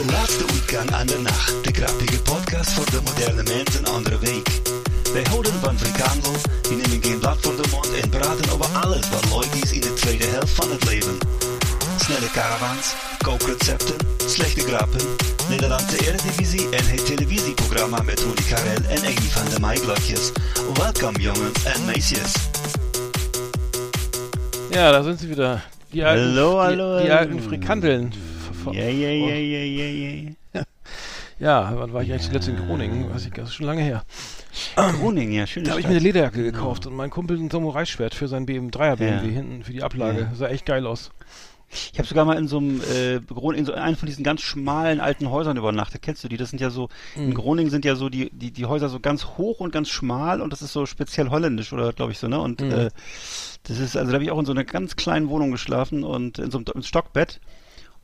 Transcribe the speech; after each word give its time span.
De 0.00 0.12
laatste 0.12 0.44
uitgang 0.52 0.90
aan 0.92 1.06
de 1.06 1.18
nacht. 1.18 1.64
De 1.64 1.72
grappige 1.72 2.22
podcast 2.22 2.72
voor 2.72 2.90
de 2.90 3.00
moderne 3.04 3.42
mens 3.42 3.78
een 3.78 3.86
andere 3.86 4.18
week. 4.18 4.48
Wij 5.12 5.22
houden 5.28 5.52
van 5.52 5.78
frikandel, 5.78 6.32
die 6.62 6.76
nemen 6.76 7.02
geen 7.02 7.18
blad 7.18 7.36
voor 7.40 7.56
de 7.56 7.68
mond 7.70 7.88
en 8.02 8.08
praten 8.08 8.52
over 8.52 8.66
alles 8.82 9.08
wat 9.08 9.24
leuk 9.24 9.62
is 9.62 9.72
in 9.72 9.80
de 9.80 9.92
tweede 9.94 10.26
helft 10.26 10.50
van 10.54 10.70
het 10.70 10.84
leven. 10.84 11.18
Snelle 12.00 12.30
caravans, 12.32 12.94
kookrecepten, 13.18 13.96
slechte 14.26 14.60
grappen, 14.60 15.00
Nederlandse 15.48 16.06
Eredivisie 16.08 16.68
en 16.70 16.86
het 16.86 17.06
televisieprogramma 17.06 18.02
met 18.02 18.20
Rudy 18.20 18.42
Karel 18.48 18.82
en 18.88 19.02
Eggy 19.02 19.28
van 19.28 19.48
de 19.54 19.60
Maiglotjes. 19.60 20.30
Welkom 20.74 21.16
jongens 21.16 21.64
en 21.64 21.84
meisjes. 21.84 22.32
Ja, 24.70 24.90
da 24.90 25.02
sind 25.02 25.18
sie 25.20 25.28
wieder. 25.28 25.68
Die 25.90 26.06
alten, 26.06 26.24
Hallo, 26.24 26.50
die, 26.50 26.58
hallo, 26.60 26.98
die 27.00 27.10
hallo. 27.10 27.20
alten 27.20 27.42
Frikandeln. 27.42 28.12
Ja, 28.66 28.72
ja, 28.72 29.10
ja, 29.10 29.34
ja, 29.34 29.64
ja, 29.64 30.34
ja. 30.54 30.62
Ja, 31.38 31.72
wann 31.74 31.92
war 31.94 32.02
ich 32.02 32.10
eigentlich 32.10 32.26
zuletzt 32.26 32.48
in 32.48 32.56
Groningen? 32.56 33.08
Weiß 33.08 33.24
ich, 33.24 33.32
das 33.32 33.48
ist 33.48 33.54
schon 33.54 33.64
lange 33.66 33.80
her. 33.82 34.04
Groningen, 34.76 35.32
ja, 35.32 35.46
schön. 35.46 35.64
Da 35.64 35.70
habe 35.70 35.80
ich 35.80 35.86
mir 35.86 35.92
eine 35.92 36.00
Lederjacke 36.00 36.42
gekauft 36.42 36.86
und 36.86 36.94
mein 36.94 37.08
Kumpel 37.08 37.38
ein 37.38 37.48
Samurai-Schwert 37.48 38.14
für 38.14 38.28
sein 38.28 38.44
BMW, 38.44 38.68
3er 38.70 38.96
BMW 38.96 39.26
Ja. 39.28 39.32
hinten 39.32 39.64
für 39.64 39.72
die 39.72 39.82
Ablage. 39.82 40.20
Ja. 40.30 40.34
Sah 40.34 40.48
echt 40.48 40.66
geil 40.66 40.86
aus. 40.86 41.10
Ich 41.92 41.98
habe 41.98 42.06
sogar 42.08 42.24
mal 42.24 42.36
in 42.36 42.48
so 42.48 42.58
einem 42.58 42.80
äh, 42.82 43.14
in 43.56 43.64
so 43.64 43.72
einem 43.72 43.96
von 43.96 44.06
diesen 44.06 44.24
ganz 44.24 44.40
schmalen 44.42 44.98
alten 45.00 45.30
Häusern 45.30 45.56
übernachtet. 45.56 46.02
Kennst 46.02 46.22
du 46.24 46.28
die? 46.28 46.36
Das 46.36 46.50
sind 46.50 46.60
ja 46.60 46.68
so 46.68 46.88
Mhm. 47.14 47.22
in 47.28 47.34
Groningen 47.34 47.70
sind 47.70 47.84
ja 47.84 47.94
so 47.94 48.08
die 48.08 48.28
die 48.30 48.50
die 48.50 48.66
Häuser 48.66 48.88
so 48.88 48.98
ganz 48.98 49.24
hoch 49.38 49.60
und 49.60 49.70
ganz 49.72 49.88
schmal 49.88 50.40
und 50.42 50.52
das 50.52 50.62
ist 50.62 50.72
so 50.72 50.84
speziell 50.84 51.30
holländisch 51.30 51.72
oder 51.72 51.92
glaube 51.92 52.10
ich 52.12 52.18
so, 52.18 52.26
ne? 52.26 52.40
Und 52.40 52.60
Mhm. 52.60 52.70
äh, 52.72 52.90
das 53.62 53.78
ist 53.78 53.96
also 53.96 54.10
da 54.10 54.14
habe 54.16 54.24
ich 54.24 54.32
auch 54.32 54.38
in 54.40 54.46
so 54.46 54.52
einer 54.52 54.64
ganz 54.64 54.96
kleinen 54.96 55.28
Wohnung 55.30 55.52
geschlafen 55.52 56.02
und 56.02 56.38
in 56.40 56.50
so 56.50 56.58
einem 56.58 56.82
Stockbett. 56.82 57.40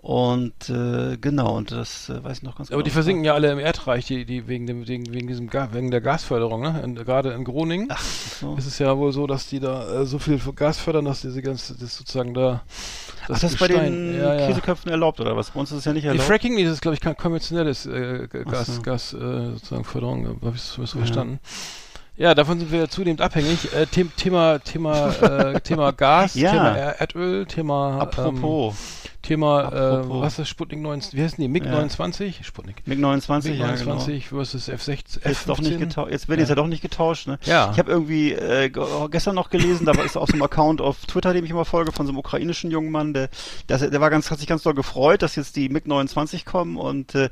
Und 0.06 0.70
äh, 0.70 1.16
genau, 1.20 1.56
und 1.56 1.72
das 1.72 2.08
äh, 2.10 2.22
weiß 2.22 2.36
ich 2.36 2.42
noch 2.44 2.54
ganz 2.56 2.68
genau. 2.68 2.76
Aber 2.76 2.84
die 2.84 2.90
versinken 2.92 3.24
ja 3.24 3.34
alle 3.34 3.50
im 3.50 3.58
Erdreich, 3.58 4.06
die, 4.06 4.24
die 4.24 4.46
wegen 4.46 4.64
dem, 4.64 4.86
wegen, 4.86 5.12
wegen 5.12 5.26
diesem 5.26 5.50
Ga 5.50 5.70
wegen 5.72 5.90
der 5.90 6.00
Gasförderung, 6.00 6.60
ne? 6.62 6.80
Und 6.84 6.94
gerade 7.04 7.32
in 7.32 7.42
Groningen 7.42 7.88
Ach, 7.90 8.00
so. 8.00 8.54
ist 8.54 8.66
es 8.66 8.78
ja 8.78 8.96
wohl 8.96 9.10
so, 9.12 9.26
dass 9.26 9.48
die 9.48 9.58
da 9.58 10.02
äh, 10.02 10.06
so 10.06 10.20
viel 10.20 10.38
Gas 10.54 10.78
fördern, 10.78 11.06
dass 11.06 11.22
diese 11.22 11.42
ganze, 11.42 11.76
das 11.76 11.96
sozusagen 11.96 12.34
da. 12.34 12.62
Ach, 13.24 13.28
das 13.30 13.42
ist 13.42 13.58
bei 13.58 13.66
Gestein- 13.66 13.90
den 14.12 14.14
ja, 14.20 14.34
ja. 14.36 14.46
Käseköpfen 14.46 14.92
erlaubt, 14.92 15.18
oder 15.18 15.36
was? 15.36 15.50
Bei 15.50 15.58
uns 15.58 15.72
ist 15.72 15.78
es 15.78 15.84
ja 15.86 15.92
nicht 15.92 16.04
Die 16.04 16.08
erlaubt. 16.08 16.28
Fracking, 16.28 16.54
nee, 16.54 16.62
das 16.62 16.74
ist, 16.74 16.82
glaube 16.82 16.94
ich, 16.94 17.00
kein 17.00 17.16
konventionelles 17.16 17.86
äh, 17.86 18.28
Gas, 18.28 18.76
so. 18.76 18.82
Gas 18.82 19.12
äh, 19.12 19.16
sozusagen 19.54 19.82
Förderung, 19.82 20.38
habe 20.40 20.52
ich 20.54 20.62
so 20.62 20.86
so 20.86 20.98
Ja. 20.98 21.04
verstanden. 21.04 21.40
Ja, 22.18 22.34
davon 22.34 22.58
sind 22.58 22.72
wir 22.72 22.88
zunehmend 22.88 23.20
abhängig. 23.20 23.72
Äh, 23.74 23.86
The 23.94 24.04
Thema, 24.04 24.58
Thema, 24.60 25.08
äh, 25.10 25.60
Thema 25.64 25.92
Gas, 25.92 26.34
Ja. 26.34 26.50
Thema 26.50 26.68
Er- 26.76 27.00
Erdöl, 27.00 27.44
Thema, 27.44 27.98
Apropos, 28.00 28.72
ähm, 28.74 29.10
Thema, 29.20 29.60
äh, 29.64 29.76
Apropos. 29.98 30.22
was 30.22 30.38
ist 30.38 30.48
Sputnik 30.48 30.80
19, 30.80 31.18
wie 31.18 31.22
heißen 31.22 31.36
die? 31.42 31.48
MiG 31.48 31.66
Ja. 31.66 31.72
29? 31.72 32.46
Sputnik. 32.46 32.82
MiG 32.86 32.98
29, 33.00 33.50
MiG 33.52 33.60
ja, 33.60 33.66
genau. 33.72 33.84
29 33.96 34.28
versus 34.28 34.68
F16. 34.70 35.26
Jetzt 35.28 35.46
doch 35.46 35.58
nicht 35.58 35.74
F15. 35.74 35.78
getauscht. 35.78 36.10
Jetzt 36.12 36.28
werden 36.30 36.40
jetzt 36.40 36.48
ja 36.48 36.54
doch 36.54 36.66
nicht 36.68 36.80
getauscht, 36.80 37.26
ne? 37.26 37.38
Ja. 37.44 37.70
Ich 37.72 37.78
habe 37.78 37.90
irgendwie 37.90 38.32
äh, 38.32 38.70
ge- 38.70 38.84
gestern 39.10 39.34
noch 39.34 39.50
gelesen, 39.50 39.84
da 39.84 39.94
war- 39.94 40.04
ist 40.04 40.16
auf 40.16 40.28
so 40.28 40.32
einem 40.32 40.42
Account 40.42 40.80
auf 40.80 41.04
Twitter, 41.04 41.34
dem 41.34 41.44
ich 41.44 41.50
immer 41.50 41.66
folge, 41.66 41.92
von 41.92 42.06
so 42.06 42.12
einem 42.12 42.18
ukrainischen 42.18 42.70
jungen 42.70 42.90
Mann, 42.90 43.12
der, 43.12 43.28
der, 43.68 43.90
der 43.90 44.00
war 44.00 44.08
ganz, 44.08 44.30
hat 44.30 44.38
sich 44.38 44.46
ganz 44.48 44.62
doll 44.62 44.72
gefreut, 44.74 45.20
dass 45.20 45.36
jetzt 45.36 45.54
die 45.56 45.68
MiG 45.68 45.86
29 45.86 46.46
kommen 46.46 46.78
und 46.78 47.14
äh, 47.14 47.28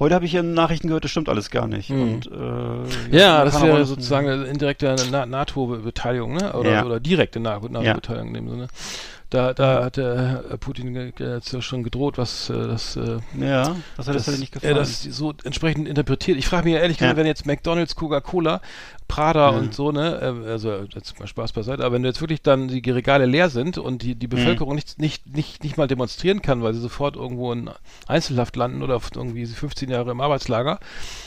heute 0.00 0.14
habe 0.14 0.24
ich 0.24 0.34
in 0.34 0.54
Nachrichten 0.54 0.88
gehört, 0.88 1.04
das 1.04 1.10
stimmt 1.12 1.28
alles 1.28 1.50
gar 1.50 1.68
nicht. 1.68 1.88
Hm. 1.90 2.02
Und, 2.02 2.26
äh, 2.26 3.16
Ja, 3.16 3.44
das 3.44 3.62
wäre 3.62 3.84
sozusagen 3.84 4.28
eine 4.28 4.44
indirekte 4.44 4.96
Na 5.10 5.26
NATO-Beteiligung, 5.26 6.34
ne? 6.34 6.52
Oder, 6.54 6.70
Ja. 6.72 6.84
oder 6.84 6.98
direkte 6.98 7.38
Na- 7.38 7.60
NATO-Beteiligung 7.60 8.28
in 8.28 8.34
dem 8.34 8.48
Sinne. 8.48 8.66
Da, 9.30 9.54
da 9.54 9.84
hat 9.84 9.96
der 9.96 10.42
Putin 10.58 11.12
ja 11.18 11.40
schon 11.62 11.84
gedroht, 11.84 12.18
was 12.18 12.50
äh, 12.50 12.52
das 12.54 12.96
äh, 12.96 13.18
Ja, 13.38 13.76
das 13.96 14.08
hat 14.08 14.16
das, 14.16 14.26
das, 14.26 14.38
nicht 14.40 14.54
er 14.56 14.60
gefallen. 14.60 14.76
das 14.76 15.02
so 15.04 15.32
entsprechend 15.44 15.86
interpretiert. 15.86 16.36
Ich 16.36 16.48
frage 16.48 16.64
mich 16.68 16.74
ehrlich 16.74 16.98
gesagt, 16.98 17.12
Ja. 17.12 17.16
wenn 17.16 17.26
jetzt 17.26 17.46
McDonalds, 17.46 17.94
Coca-Cola, 17.94 18.60
Prada 19.06 19.50
Ja. 19.52 19.56
und 19.56 19.72
so, 19.72 19.92
ne, 19.92 20.20
äh, 20.46 20.50
also 20.50 20.84
jetzt 20.92 21.18
mal 21.20 21.28
Spaß 21.28 21.52
beiseite, 21.52 21.84
aber 21.84 21.94
wenn 21.94 22.04
jetzt 22.04 22.20
wirklich 22.20 22.42
dann 22.42 22.66
die 22.66 22.90
Regale 22.90 23.24
leer 23.26 23.50
sind 23.50 23.78
und 23.78 24.02
die, 24.02 24.16
die 24.16 24.26
Mhm. 24.26 24.30
Bevölkerung 24.30 24.74
nicht, 24.74 24.98
nicht, 24.98 25.26
nicht, 25.34 25.62
nicht 25.62 25.76
mal 25.76 25.86
demonstrieren 25.86 26.42
kann, 26.42 26.62
weil 26.64 26.74
sie 26.74 26.80
sofort 26.80 27.14
irgendwo 27.14 27.52
in 27.52 27.70
Einzelhaft 28.08 28.56
landen 28.56 28.82
oder 28.82 29.00
irgendwie 29.14 29.46
15 29.46 29.90
Jahre 29.90 30.10
im 30.10 30.20
Arbeitslager, 30.20 30.80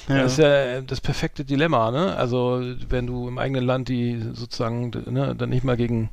Ja. 0.09 0.23
das 0.23 0.33
ist 0.33 0.37
ja 0.39 0.81
das 0.81 0.99
perfekte 0.99 1.45
Dilemma, 1.45 1.89
ne? 1.91 2.15
Also 2.17 2.61
wenn 2.89 3.07
du 3.07 3.29
im 3.29 3.37
eigenen 3.37 3.63
Land 3.65 3.87
die 3.87 4.21
sozusagen 4.33 4.91
ne, 5.09 5.35
dann 5.37 5.49
nicht 5.49 5.63
mal 5.63 5.77
gegen 5.77 6.09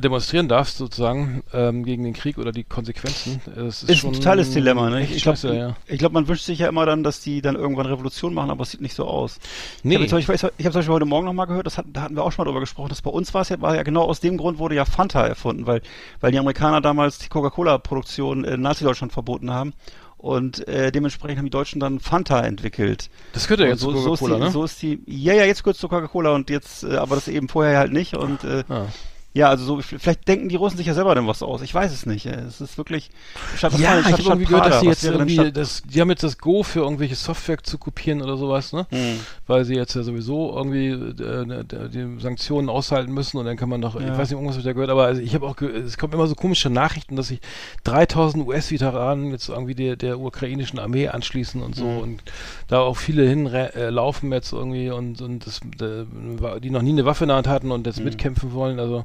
demonstrieren 0.00 0.48
darfst, 0.48 0.76
sozusagen, 0.76 1.42
ähm, 1.52 1.84
gegen 1.84 2.04
den 2.04 2.12
Krieg 2.12 2.38
oder 2.38 2.52
die 2.52 2.64
Konsequenzen. 2.64 3.40
Das 3.46 3.82
ist, 3.82 3.90
ist 3.90 4.04
ein 4.04 4.12
totales 4.12 4.50
Dilemma, 4.50 4.90
ne? 4.90 5.02
Ich 5.02 5.22
glaube, 5.22 5.38
ja. 5.54 5.76
ich 5.86 5.98
glaub, 5.98 6.12
man 6.12 6.28
wünscht 6.28 6.44
sich 6.44 6.60
ja 6.60 6.68
immer 6.68 6.86
dann, 6.86 7.02
dass 7.02 7.20
die 7.20 7.42
dann 7.42 7.56
irgendwann 7.56 7.86
Revolution 7.86 8.34
machen, 8.34 8.50
aber 8.50 8.62
es 8.62 8.70
sieht 8.70 8.80
nicht 8.80 8.94
so 8.94 9.06
aus. 9.06 9.38
Nee. 9.82 9.96
Ich 9.96 10.12
habe 10.12 10.24
zum 10.24 10.34
hab 10.34 10.54
zum 10.54 10.72
Beispiel 10.72 10.94
heute 10.94 11.04
Morgen 11.06 11.26
nochmal 11.26 11.46
gehört, 11.46 11.66
das 11.66 11.78
hat, 11.78 11.86
da 11.92 12.02
hatten 12.02 12.16
wir 12.16 12.24
auch 12.24 12.32
schon 12.32 12.44
mal 12.44 12.50
drüber 12.50 12.60
gesprochen, 12.60 12.88
dass 12.88 13.02
bei 13.02 13.10
uns 13.10 13.32
war 13.34 13.42
es 13.42 13.48
ja, 13.48 13.60
war 13.60 13.74
ja 13.74 13.82
genau 13.82 14.02
aus 14.02 14.20
dem 14.20 14.36
Grund 14.36 14.58
wurde 14.58 14.74
ja 14.74 14.84
Fanta 14.84 15.26
erfunden, 15.26 15.66
weil, 15.66 15.82
weil 16.20 16.32
die 16.32 16.38
Amerikaner 16.38 16.80
damals 16.80 17.18
die 17.18 17.28
Coca-Cola-Produktion 17.28 18.44
in 18.44 18.60
Nazi-Deutschland 18.60 19.12
verboten 19.12 19.50
haben. 19.50 19.72
Und 20.16 20.66
äh, 20.66 20.90
dementsprechend 20.90 21.38
haben 21.38 21.46
die 21.46 21.50
Deutschen 21.50 21.78
dann 21.78 22.00
Fanta 22.00 22.40
entwickelt. 22.40 23.08
Das 23.32 23.46
gehört 23.46 23.60
ja 23.60 23.66
jetzt 23.66 23.80
so, 23.80 23.92
zu 23.92 23.98
so, 23.98 24.14
ist 24.14 24.18
Coca-Cola, 24.18 24.38
die, 24.38 24.44
ne? 24.46 24.50
so 24.50 24.64
ist 24.64 24.82
die, 24.82 25.00
ja, 25.06 25.32
ja, 25.32 25.44
jetzt 25.44 25.62
kurz 25.62 25.78
zu 25.78 25.86
Coca-Cola 25.86 26.34
und 26.34 26.50
jetzt, 26.50 26.82
äh, 26.82 26.96
aber 26.96 27.14
das 27.14 27.28
eben 27.28 27.48
vorher 27.48 27.78
halt 27.78 27.92
nicht. 27.92 28.16
Und 28.16 28.42
äh, 28.42 28.64
Ah. 28.68 28.86
Ja, 29.38 29.48
also 29.50 29.64
so, 29.64 29.80
vielleicht 29.80 30.26
denken 30.26 30.48
die 30.48 30.56
Russen 30.56 30.76
sich 30.78 30.86
ja 30.88 30.94
selber 30.94 31.14
denn 31.14 31.28
was 31.28 31.42
aus. 31.44 31.62
Ich 31.62 31.72
weiß 31.72 31.92
es 31.92 32.06
nicht. 32.06 32.26
äh, 32.26 32.40
Es 32.40 32.60
ist 32.60 32.76
wirklich. 32.76 33.08
Statt, 33.56 33.72
Ja, 33.78 33.90
war 33.92 34.00
ich 34.00 34.06
habe 34.06 34.22
irgendwie 34.22 34.46
gehört, 34.46 34.66
dass 34.66 34.84
Was 34.84 35.00
jetzt 35.02 35.04
irgendwie, 35.04 35.52
das, 35.52 35.82
die 35.84 36.00
haben 36.00 36.10
jetzt 36.10 36.24
das 36.24 36.38
Go 36.38 36.64
für 36.64 36.80
irgendwelche 36.80 37.14
Software 37.14 37.62
zu 37.62 37.78
kopieren 37.78 38.20
oder 38.20 38.36
sowas, 38.36 38.72
ne? 38.72 38.88
Hm. 38.90 39.20
Weil 39.46 39.64
sie 39.64 39.74
jetzt 39.76 39.94
ja 39.94 40.02
sowieso 40.02 40.52
irgendwie 40.56 40.88
äh, 40.88 41.64
die 41.88 42.20
Sanktionen 42.20 42.68
aushalten 42.68 43.12
müssen 43.12 43.38
und 43.38 43.44
dann 43.46 43.56
kann 43.56 43.68
man 43.68 43.80
doch, 43.80 43.94
ich 43.94 44.02
Ja. 44.06 44.18
weiß 44.18 44.28
nicht, 44.30 44.32
irgendwas 44.32 44.54
habe 44.56 44.60
ich 44.62 44.66
da 44.66 44.72
gehört, 44.72 44.90
aber 44.90 45.04
also 45.04 45.20
ich 45.22 45.34
habe 45.36 45.46
auch, 45.46 45.56
es 45.60 45.96
kommen 45.98 46.14
immer 46.14 46.26
so 46.26 46.34
komische 46.34 46.68
Nachrichten, 46.68 47.14
dass 47.14 47.28
sich 47.28 47.40
3000 47.84 48.44
US-Veteranen 48.44 49.30
jetzt 49.30 49.48
irgendwie 49.48 49.76
der, 49.76 49.94
der 49.94 50.18
ukrainischen 50.18 50.80
Armee 50.80 51.06
anschließen 51.08 51.62
und 51.62 51.76
so 51.76 51.84
Mhm. 51.84 51.98
und 51.98 52.22
da 52.66 52.80
auch 52.80 52.96
viele 52.96 53.22
hinlaufen 53.28 54.32
jetzt 54.32 54.52
irgendwie 54.52 54.90
und, 54.90 55.20
und 55.20 55.46
das, 55.46 55.60
äh, 55.80 56.04
die 56.60 56.70
noch 56.70 56.82
nie 56.82 56.90
eine 56.90 57.04
Waffe 57.04 57.22
in 57.24 57.28
der 57.28 57.36
Hand 57.36 57.46
hatten 57.46 57.70
und 57.70 57.86
jetzt 57.86 57.98
Mhm. 58.00 58.04
mitkämpfen 58.06 58.52
wollen, 58.52 58.80
also 58.80 59.04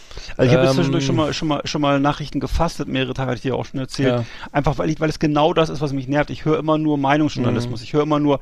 Also 0.37 0.49
ich 0.49 0.55
habe 0.57 0.65
jetzt 0.65 0.71
Ähm, 0.71 0.75
zwischendurch 0.75 1.05
schon 1.05 1.15
mal, 1.15 1.33
schon 1.33 1.47
mal, 1.47 1.61
schon 1.65 1.81
mal 1.81 1.99
Nachrichten 1.99 2.39
gefastet, 2.39 2.87
mehrere 2.87 3.13
Tage 3.13 3.27
hatte 3.31 3.35
ich 3.37 3.41
dir 3.41 3.55
auch 3.55 3.65
schon 3.65 3.79
erzählt. 3.79 4.09
Ja. 4.09 4.25
Einfach 4.51 4.77
weil 4.77 4.89
ich, 4.89 4.99
weil 4.99 5.09
es 5.09 5.19
genau 5.19 5.53
das 5.53 5.69
ist, 5.69 5.81
was 5.81 5.93
mich 5.93 6.07
nervt. 6.07 6.29
Ich 6.29 6.45
höre 6.45 6.59
immer 6.59 6.77
nur 6.77 6.97
Meinungsjournalismus. 6.97 7.79
Mhm. 7.79 7.83
Ich 7.83 7.93
höre 7.93 8.03
immer 8.03 8.19
nur, 8.19 8.39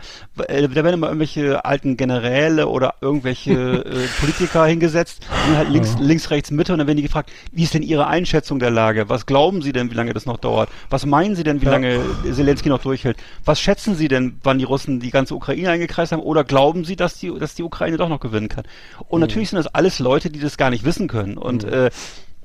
äh, 0.48 0.68
da 0.68 0.76
werden 0.76 0.94
immer 0.96 1.08
irgendwelche 1.08 1.66
alten 1.66 1.98
Generäle 1.98 2.68
oder 2.68 2.96
irgendwelche 3.02 3.52
äh, 3.86 4.08
Politiker 4.20 4.66
hingesetzt, 4.66 5.26
die 5.50 5.58
halt 5.58 5.70
links, 5.70 5.96
links, 6.00 6.30
rechts, 6.30 6.52
Mitte 6.52 6.74
und 6.74 6.80
dann 6.80 6.88
werden 6.88 6.98
die 6.98 7.04
gefragt, 7.04 7.32
wie 7.52 7.64
ist 7.64 7.74
denn 7.74 7.84
Ihre 7.84 8.08
Einschätzung 8.08 8.60
der 8.60 8.72
Lage? 8.72 9.10
Was 9.10 9.26
glauben 9.26 9.62
Sie 9.62 9.72
denn, 9.72 9.92
wie 9.92 9.96
lange 9.96 10.14
das 10.14 10.26
noch 10.26 10.38
dauert? 10.38 10.70
Was 10.90 11.06
meinen 11.06 11.36
Sie 11.36 11.44
denn, 11.44 11.62
wie 11.62 11.66
Ja. 11.66 11.72
lange 11.72 12.00
Zelensky 12.32 12.70
noch 12.70 12.82
durchhält? 12.82 13.18
Was 13.46 13.60
schätzen 13.60 13.96
Sie 13.96 14.08
denn, 14.08 14.40
wann 14.44 14.58
die 14.58 14.64
Russen 14.66 15.00
die 15.00 15.12
ganze 15.12 15.36
Ukraine 15.36 15.70
eingekreist 15.72 16.12
haben? 16.12 16.22
Oder 16.22 16.44
glauben 16.44 16.86
Sie, 16.86 16.96
dass 16.96 17.16
die, 17.20 17.32
dass 17.38 17.56
die 17.56 17.64
Ukraine 17.64 17.98
doch 17.98 18.10
noch 18.10 18.20
gewinnen 18.20 18.50
kann? 18.50 18.64
Und 19.08 19.22
natürlich 19.22 19.50
sind 19.50 19.58
das 19.58 19.68
alles 19.68 20.00
Leute, 20.00 20.30
die 20.30 20.40
das 20.40 20.58
gar 20.58 20.70
nicht 20.70 20.84
wissen 20.86 21.08
können. 21.08 21.38
Und 21.38 21.59
äh, 21.64 21.90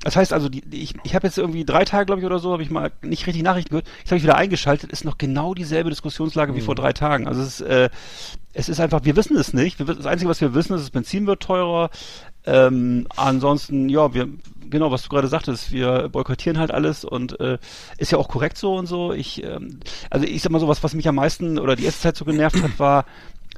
das 0.05 0.15
heißt 0.15 0.33
also, 0.33 0.49
die, 0.49 0.63
ich, 0.71 0.93
ich 1.03 1.15
habe 1.15 1.25
jetzt 1.25 1.39
irgendwie 1.39 1.65
drei 1.65 1.83
Tage, 1.83 2.05
glaube 2.05 2.21
ich, 2.21 2.25
oder 2.27 2.37
so, 2.37 2.51
habe 2.51 2.61
ich 2.61 2.69
mal 2.69 2.91
nicht 3.01 3.25
richtig 3.25 3.41
Nachrichten 3.41 3.69
gehört. 3.69 3.87
Jetzt 3.99 4.11
habe 4.11 4.17
ich 4.17 4.23
wieder 4.23 4.37
eingeschaltet, 4.37 4.91
ist 4.91 5.03
noch 5.03 5.17
genau 5.17 5.55
dieselbe 5.55 5.89
Diskussionslage 5.89 6.53
wie 6.55 6.61
vor 6.61 6.75
drei 6.75 6.93
Tagen. 6.93 7.27
Also 7.27 7.41
es 7.41 7.59
ist, 7.59 7.61
äh, 7.61 7.89
es 8.53 8.69
ist 8.69 8.79
einfach, 8.79 9.03
wir 9.03 9.15
wissen 9.15 9.35
es 9.35 9.53
nicht. 9.53 9.79
Wir, 9.79 9.85
das 9.87 10.05
Einzige, 10.05 10.29
was 10.29 10.41
wir 10.41 10.53
wissen, 10.53 10.75
ist, 10.75 10.83
das 10.83 10.91
Benzin 10.91 11.25
wird 11.25 11.41
teurer. 11.41 11.89
Ähm, 12.45 13.07
ansonsten, 13.15 13.89
ja, 13.89 14.13
wir, 14.13 14.29
genau, 14.69 14.91
was 14.91 15.01
du 15.01 15.09
gerade 15.09 15.27
sagtest, 15.27 15.71
wir 15.71 16.09
boykottieren 16.09 16.59
halt 16.59 16.69
alles 16.69 17.03
und 17.03 17.39
äh, 17.39 17.57
ist 17.97 18.11
ja 18.11 18.19
auch 18.19 18.27
korrekt 18.27 18.59
so 18.59 18.75
und 18.75 18.85
so. 18.85 19.11
Ich, 19.11 19.43
ähm, 19.43 19.79
also 20.11 20.27
ich 20.27 20.43
sag 20.43 20.51
mal 20.51 20.59
so, 20.59 20.67
was, 20.67 20.83
was 20.83 20.93
mich 20.93 21.07
am 21.07 21.15
meisten 21.15 21.57
oder 21.57 21.75
die 21.75 21.85
erste 21.85 22.01
Zeit 22.01 22.15
so 22.15 22.25
genervt 22.25 22.61
hat, 22.61 22.77
war, 22.77 23.05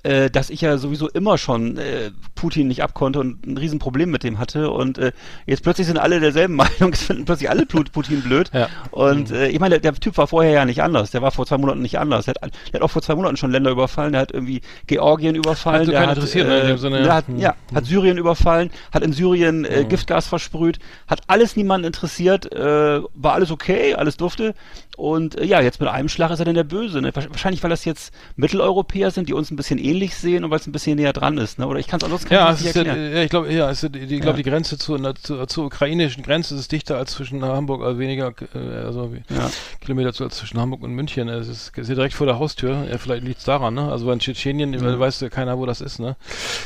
äh, 0.07 0.29
dass 0.29 0.49
ich 0.49 0.61
ja 0.61 0.77
sowieso 0.77 1.09
immer 1.09 1.37
schon 1.37 1.77
äh, 1.77 2.11
Putin 2.35 2.67
nicht 2.69 2.81
abkonnte 2.83 3.19
und 3.19 3.45
ein 3.45 3.57
Riesenproblem 3.57 4.09
mit 4.09 4.23
dem 4.23 4.39
hatte. 4.39 4.71
Und 4.71 4.97
äh, 4.97 5.11
jetzt 5.45 5.63
plötzlich 5.63 5.87
sind 5.87 5.97
alle 5.97 6.19
derselben 6.19 6.55
Meinung, 6.63 6.93
es 6.93 7.03
finden 7.03 7.25
plötzlich 7.25 7.49
alle 7.49 7.65
Putin 7.65 8.21
blöd. 8.21 8.49
Ja. 8.53 8.69
und 8.91 9.31
äh, 9.31 9.47
ich 9.49 9.59
meine, 9.59 9.79
der, 9.79 9.91
der 9.91 9.99
Typ 9.99 10.17
war 10.17 10.27
vorher 10.27 10.51
ja 10.51 10.65
nicht 10.65 10.81
anders, 10.81 11.11
der 11.11 11.21
war 11.21 11.31
vor 11.31 11.45
zwei 11.45 11.57
Monaten 11.57 11.81
nicht 11.81 11.99
anders, 11.99 12.25
der 12.25 12.35
hat, 12.41 12.51
der 12.71 12.79
hat 12.79 12.81
auch 12.81 12.91
vor 12.91 13.01
zwei 13.01 13.15
Monaten 13.15 13.35
schon 13.37 13.51
Länder 13.51 13.71
überfallen, 13.71 14.13
der 14.13 14.21
hat 14.21 14.31
irgendwie 14.31 14.61
Georgien 14.87 15.35
überfallen, 15.35 15.79
Hat 15.81 15.85
so 15.85 15.91
der 15.91 16.07
hat, 16.07 16.15
interessiert, 16.15 16.47
ne, 16.47 16.59
in 16.61 16.67
äh, 16.75 16.77
Sinne, 16.77 17.03
der 17.03 17.13
hat, 17.13 17.25
ja, 17.37 17.55
hat 17.73 17.85
Syrien 17.85 18.17
überfallen, 18.17 18.69
hat 18.93 19.03
in 19.03 19.11
Syrien 19.13 19.65
äh, 19.65 19.85
Giftgas 19.87 20.27
versprüht, 20.27 20.79
hat 21.07 21.21
alles 21.27 21.55
niemanden 21.55 21.87
interessiert, 21.87 22.51
äh, 22.53 23.01
war 23.13 23.33
alles 23.33 23.51
okay, 23.51 23.93
alles 23.95 24.17
durfte. 24.17 24.53
Und 24.95 25.37
äh, 25.37 25.45
ja, 25.45 25.61
jetzt 25.61 25.79
mit 25.79 25.89
einem 25.89 26.09
Schlag 26.09 26.31
ist 26.31 26.39
er 26.39 26.45
dann 26.45 26.55
der 26.55 26.63
Böse. 26.63 27.01
Ne? 27.01 27.11
Wahrsch- 27.11 27.29
Wahrscheinlich, 27.29 27.61
weil 27.61 27.69
das 27.69 27.85
jetzt 27.85 28.11
Mitteleuropäer 28.35 29.11
sind, 29.11 29.29
die 29.29 29.33
uns 29.33 29.51
ein 29.51 29.55
bisschen 29.55 29.77
ähnlich 29.77 29.96
sehen 30.15 30.43
und 30.43 30.51
weil 30.51 30.59
es 30.59 30.67
ein 30.67 30.71
bisschen 30.71 30.95
näher 30.97 31.13
dran 31.13 31.37
ist. 31.37 31.59
Ne? 31.59 31.67
Oder 31.67 31.79
ich 31.79 31.87
kann 31.87 31.97
es 31.97 32.03
ansonsten 32.03 32.33
Ja, 32.33 32.51
es 32.51 32.59
ist 32.59 32.65
nicht 32.65 32.75
ja, 32.75 32.81
erklären. 32.83 33.13
ja, 33.13 33.21
ich 33.23 33.29
glaube, 33.29 33.51
ja, 33.53 33.69
ist, 33.69 33.83
die, 33.93 33.99
ich 33.99 34.21
glaube, 34.21 34.37
die 34.37 34.49
Grenze 34.49 34.77
zur, 34.77 34.99
na- 34.99 35.15
zur, 35.15 35.47
zur 35.47 35.65
ukrainischen 35.65 36.23
Grenze 36.23 36.55
ist 36.55 36.71
dichter 36.71 36.97
als 36.97 37.11
zwischen 37.11 37.43
Hamburg, 37.43 37.83
also 37.83 37.99
weniger, 37.99 38.33
äh, 38.55 38.85
also 38.85 39.11
Ja. 39.29 39.49
Kilometer 39.81 40.13
zu, 40.13 40.23
als 40.23 40.37
zwischen 40.37 40.59
Hamburg 40.59 40.83
und 40.83 40.91
München. 40.91 41.27
Es 41.29 41.47
ist, 41.47 41.77
ist 41.77 41.89
ja 41.89 41.95
direkt 41.95 42.13
vor 42.13 42.27
der 42.27 42.39
Haustür. 42.39 42.85
Ja, 42.89 42.97
vielleicht 42.97 43.23
liegt 43.23 43.39
es 43.39 43.45
daran, 43.45 43.73
ne? 43.73 43.91
Also 43.91 44.11
in 44.11 44.19
Tschetschenien, 44.19 44.79
weil 44.81 44.99
weiß 44.99 45.19
ja 45.21 45.29
keiner, 45.29 45.57
wo 45.57 45.65
das 45.65 45.81
ist, 45.81 45.99
ne? 45.99 46.15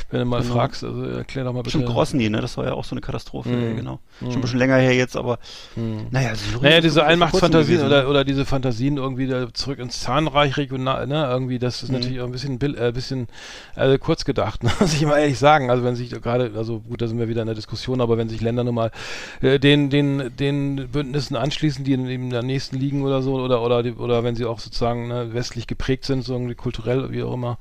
Wenn 0.10 0.20
du 0.20 0.26
mal 0.26 0.42
Genau. 0.42 0.54
fragst, 0.56 0.84
also 0.84 1.04
erklär 1.04 1.46
doch 1.46 1.54
mal 1.54 1.60
bitte. 1.64 1.78
Stimmt, 1.78 1.86
Grosny, 1.88 2.30
ne? 2.30 2.42
Das 2.42 2.58
war 2.58 2.66
ja 2.66 2.74
auch 2.74 2.84
so 2.84 2.94
eine 2.94 3.02
Katastrophe, 3.02 3.50
Mhm. 3.50 3.76
genau. 3.76 4.00
Schon 4.20 4.32
ein 4.34 4.42
bisschen 4.42 4.60
länger 4.60 4.76
her 4.78 4.94
jetzt, 4.96 5.16
aber 5.18 5.40
naja, 5.76 6.36
Syrien 6.36 6.62
Naja, 6.64 6.78
ist 6.78 6.84
diese 6.84 6.94
vor 6.96 7.04
kurzem 7.04 7.10
Allmachtsfantasien 7.10 7.78
gewesen. 7.80 7.86
oder, 7.88 8.10
oder 8.10 8.24
diese 8.26 8.46
Fantasien 8.46 8.98
irgendwie 8.98 9.30
zurück 9.54 9.80
ins 9.80 10.00
Zahnreich 10.02 10.58
regional, 10.58 11.08
ne, 11.08 11.26
irgendwie, 11.30 11.60
das 11.60 11.84
ist 11.84 11.90
Mhm. 11.90 11.96
natürlich 12.00 12.22
auch 12.22 12.26
ein 12.26 12.32
bisschen, 12.32 12.60
äh, 12.62 12.92
bisschen 12.94 13.21
äh, 13.76 13.98
kurz 13.98 14.26
gedacht, 14.26 14.64
ne? 14.64 14.72
muss 14.80 14.94
ich 14.94 15.06
mal 15.06 15.20
ehrlich 15.20 15.40
sagen. 15.40 15.70
Also 15.70 15.84
wenn 15.84 15.96
sich 15.96 16.10
gerade, 16.10 16.52
also 16.56 16.80
gut, 16.80 17.02
da 17.02 17.08
sind 17.08 17.20
wir 17.20 17.28
wieder 17.28 17.42
in 17.42 17.48
der 17.48 17.56
Diskussion, 17.56 18.02
aber 18.02 18.18
wenn 18.18 18.30
sich 18.30 18.42
Länder 18.42 18.64
nun 18.64 18.76
mal 18.76 18.92
äh, 19.42 19.60
den, 19.60 19.90
den, 19.90 20.36
den 20.38 20.90
Bündnissen 20.92 21.36
anschließen, 21.36 21.84
die 21.84 21.94
in, 21.94 22.08
in 22.08 22.30
der 22.30 22.44
nächsten 22.44 22.78
liegen 22.78 23.04
oder 23.04 23.22
so, 23.22 23.36
oder, 23.36 23.62
oder, 23.62 23.84
die, 23.84 23.94
oder 23.94 24.24
wenn 24.24 24.36
sie 24.36 24.46
auch 24.46 24.60
sozusagen 24.60 25.08
ne, 25.08 25.34
westlich 25.34 25.68
geprägt 25.68 26.06
sind, 26.06 26.24
so 26.24 26.34
irgendwie 26.34 26.56
kulturell, 26.56 27.12
wie 27.12 27.24
auch 27.24 27.34
immer, 27.34 27.58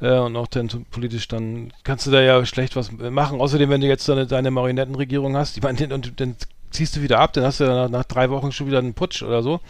äh, 0.00 0.18
und 0.18 0.36
auch 0.36 0.46
dann 0.46 0.68
politisch, 0.90 1.28
dann 1.28 1.72
kannst 1.84 2.06
du 2.06 2.10
da 2.10 2.20
ja 2.20 2.44
schlecht 2.46 2.76
was 2.76 2.90
machen. 2.92 3.40
Außerdem, 3.40 3.70
wenn 3.70 3.80
du 3.80 3.86
jetzt 3.86 4.08
deine, 4.08 4.26
deine 4.26 4.50
Marionettenregierung 4.50 5.36
hast, 5.36 5.56
ich 5.56 5.62
meine, 5.62 5.78
den- 5.78 5.92
und 5.92 6.20
dann 6.20 6.36
ziehst 6.70 6.96
du 6.96 7.02
wieder 7.02 7.20
ab, 7.20 7.32
dann 7.32 7.44
hast 7.44 7.60
du 7.60 7.64
ja 7.64 7.74
nach, 7.74 7.88
nach 7.88 8.04
drei 8.04 8.30
Wochen 8.30 8.52
schon 8.52 8.66
wieder 8.66 8.78
einen 8.78 8.94
Putsch 8.94 9.22
oder 9.22 9.42
so, 9.42 9.60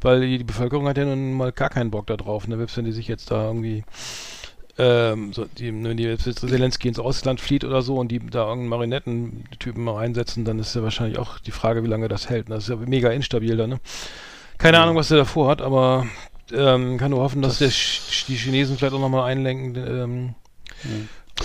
weil 0.00 0.20
die, 0.20 0.38
die 0.38 0.44
Bevölkerung 0.44 0.86
hat 0.88 0.96
ja 0.98 1.04
nun 1.04 1.32
mal 1.32 1.52
gar 1.52 1.70
keinen 1.70 1.90
Bock 1.90 2.06
da 2.06 2.16
drauf, 2.16 2.46
ne? 2.46 2.56
selbst 2.56 2.76
wenn 2.76 2.84
die 2.84 2.92
sich 2.92 3.08
jetzt 3.08 3.30
da 3.30 3.46
irgendwie 3.46 3.84
ähm, 4.78 5.32
so, 5.32 5.44
die, 5.44 5.72
wenn 5.84 5.96
die 5.96 6.04
jetzt 6.04 6.24
Zelensky 6.24 6.88
ins 6.88 6.98
Ausland 6.98 7.40
flieht 7.40 7.64
oder 7.64 7.82
so 7.82 7.96
und 7.96 8.08
die 8.08 8.18
da 8.18 8.48
irgendeinen 8.48 8.68
Marionettentypen 8.68 9.84
mal 9.84 9.98
einsetzen, 10.00 10.44
dann 10.44 10.58
ist 10.58 10.74
ja 10.74 10.82
wahrscheinlich 10.82 11.18
auch 11.18 11.38
die 11.38 11.50
Frage, 11.50 11.84
wie 11.84 11.88
lange 11.88 12.08
das 12.08 12.30
hält. 12.30 12.50
Das 12.50 12.64
ist 12.64 12.68
ja 12.70 12.76
mega 12.76 13.10
instabil 13.10 13.56
da, 13.56 13.66
ne? 13.66 13.80
Keine 14.58 14.80
Ahnung, 14.80 14.96
was 14.96 15.08
der 15.08 15.18
davor 15.18 15.48
hat, 15.48 15.60
aber 15.60 16.06
ähm, 16.52 16.96
kann 16.96 17.10
nur 17.10 17.20
hoffen, 17.20 17.42
dass 17.42 17.58
der 17.58 17.70
Ch 17.70 18.26
die 18.28 18.36
Chinesen 18.36 18.78
vielleicht 18.78 18.94
auch 18.94 19.00
nochmal 19.00 19.30
einlenken. 19.30 19.76
Ähm, 19.76 20.34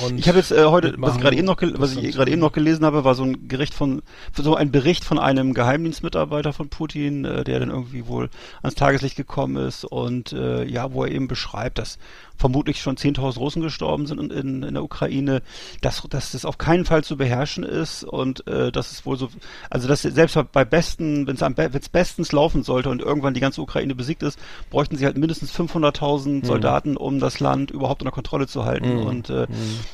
und 0.01 0.19
Ich 0.19 0.27
habe 0.27 0.37
jetzt 0.37 0.51
äh, 0.51 0.65
heute, 0.65 0.93
was 0.97 1.15
ich 1.15 1.21
gerade 1.21 1.35
eben 1.35 1.45
noch, 1.45 1.57
was 1.61 1.95
ich 1.95 2.15
gerade 2.15 2.31
eben 2.31 2.41
noch 2.41 2.51
gelesen 2.51 2.85
habe, 2.85 3.03
war 3.03 3.15
so 3.15 3.23
ein 3.23 3.47
Gericht 3.47 3.73
von, 3.73 4.01
so 4.35 4.55
ein 4.55 4.71
Bericht 4.71 5.03
von 5.03 5.17
einem 5.17 5.53
Geheimdienstmitarbeiter 5.53 6.53
von 6.53 6.69
Putin, 6.69 7.25
äh, 7.25 7.43
der 7.43 7.59
dann 7.59 7.69
irgendwie 7.69 8.07
wohl 8.07 8.29
ans 8.61 8.75
Tageslicht 8.75 9.15
gekommen 9.15 9.55
ist 9.55 9.85
und 9.85 10.33
äh, 10.33 10.65
ja, 10.65 10.93
wo 10.93 11.03
er 11.03 11.11
eben 11.11 11.27
beschreibt, 11.27 11.79
dass 11.79 11.97
vermutlich 12.37 12.81
schon 12.81 12.97
10.000 12.97 13.39
Russen 13.39 13.61
gestorben 13.61 14.05
sind 14.05 14.19
in, 14.19 14.29
in, 14.29 14.63
in 14.63 14.73
der 14.75 14.83
Ukraine, 14.83 15.41
dass, 15.81 16.03
dass 16.09 16.31
das 16.31 16.45
auf 16.45 16.57
keinen 16.57 16.85
Fall 16.85 17.03
zu 17.03 17.17
beherrschen 17.17 17.63
ist 17.63 18.03
und 18.03 18.45
äh, 18.47 18.71
dass 18.71 18.91
es 18.91 19.05
wohl 19.05 19.17
so, 19.17 19.29
also 19.69 19.87
dass 19.87 20.03
selbst 20.03 20.37
bei 20.51 20.63
besten, 20.63 21.27
wenn 21.27 21.35
es 21.35 21.43
am 21.43 21.55
be 21.55 21.69
wenn's 21.73 21.89
bestens 21.89 22.31
laufen 22.31 22.63
sollte 22.63 22.89
und 22.89 23.01
irgendwann 23.01 23.33
die 23.33 23.39
ganze 23.39 23.61
Ukraine 23.61 23.95
besiegt 23.95 24.21
ist, 24.21 24.37
bräuchten 24.69 24.97
sie 24.97 25.05
halt 25.05 25.17
mindestens 25.17 25.51
500.000 25.51 26.45
Soldaten, 26.45 26.95
um 26.95 27.19
das 27.19 27.39
Land 27.39 27.71
überhaupt 27.71 28.01
unter 28.01 28.11
Kontrolle 28.11 28.47
zu 28.47 28.65
halten 28.65 28.97
und 28.97 29.29
äh, 29.29 29.47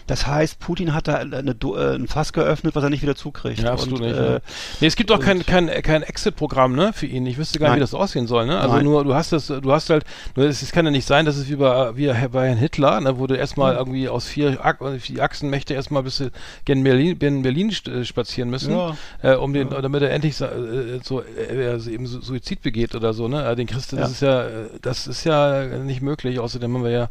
das 0.08 0.28
heißt, 0.28 0.60
Putin 0.60 0.94
hat 0.94 1.08
da 1.08 1.16
eine, 1.16 1.52
äh, 1.52 1.96
ein 1.96 2.08
Fass 2.08 2.34
geöffnet, 2.34 2.76
was 2.76 2.84
er 2.84 2.90
nicht 2.90 3.02
wieder 3.02 3.16
zukriegt. 3.16 3.60
Ja, 3.62 3.72
absolut 3.74 4.02
und, 4.02 4.08
nicht. 4.08 4.18
Äh, 4.18 4.34
ja. 4.34 4.40
Nee, 4.82 4.88
es 4.88 4.96
gibt 4.96 5.12
auch 5.12 5.20
kein, 5.20 5.46
kein, 5.46 5.68
kein 5.82 6.04
Exit-Programm, 6.04 6.76
ne, 6.76 6.92
für 6.94 7.06
ihn. 7.06 7.26
Ich 7.26 7.38
wüsste 7.38 7.60
gar 7.60 7.68
nicht, 7.68 7.72
Nein. 7.72 7.78
wie 7.78 7.82
das 7.82 7.94
aussehen 7.94 8.28
soll, 8.28 8.46
ne? 8.46 8.60
Also 8.60 8.76
Nein. 8.76 8.86
nur, 8.86 9.04
du 9.04 9.14
hast 9.14 9.32
das, 9.32 9.48
du 9.48 9.72
hast 9.72 9.90
halt, 9.90 10.04
nur 10.36 10.46
es, 10.48 10.72
kann 10.72 10.86
ja 10.86 10.92
nicht 10.92 11.08
sein, 11.08 11.26
dass 11.26 11.36
es 11.38 11.50
wie 11.50 11.56
bei, 11.56 11.96
wie 11.96 12.08
bei 12.30 12.48
Herrn 12.48 12.58
Hitler, 12.58 13.00
ne, 13.02 13.18
wo 13.20 13.28
du 13.28 13.36
erstmal 13.36 13.76
irgendwie 13.76 14.10
aus 14.10 14.26
vier, 14.28 14.60
Achsenmächte 14.64 15.74
erstmal 15.74 16.04
bis 16.04 16.24
gen 16.66 16.84
Berlin, 16.84 17.20
gen 17.20 17.42
Berlin 17.42 17.70
äh, 17.88 18.04
spazieren 18.06 18.50
müssen, 18.50 18.72
Ja. 18.76 18.96
äh, 19.22 19.36
um 19.36 19.54
den, 19.54 19.70
damit 19.70 20.02
er 20.02 20.12
endlich 20.12 20.36
sa- 20.36 20.48
äh, 20.52 21.00
so, 21.04 21.22
äh, 21.22 21.68
also 21.68 21.90
eben 21.90 22.06
Su- 22.08 22.22
Suizid 22.22 22.62
begeht 22.62 22.96
oder 22.96 23.14
so, 23.14 23.28
ne? 23.28 23.46
Äh, 23.46 23.56
Den 23.56 23.68
kriegst 23.68 23.92
du, 23.92 23.96
das 23.96 24.20
Ja. 24.22 24.42
ist 24.42 24.50
ja, 24.54 24.64
äh, 24.64 24.70
das 24.82 25.08
ist 25.08 25.24
ja 25.24 25.64
nicht 25.80 26.02
möglich. 26.02 26.40
Außerdem 26.40 26.74
haben 26.74 26.84
wir 26.84 26.92
ja 26.92 27.10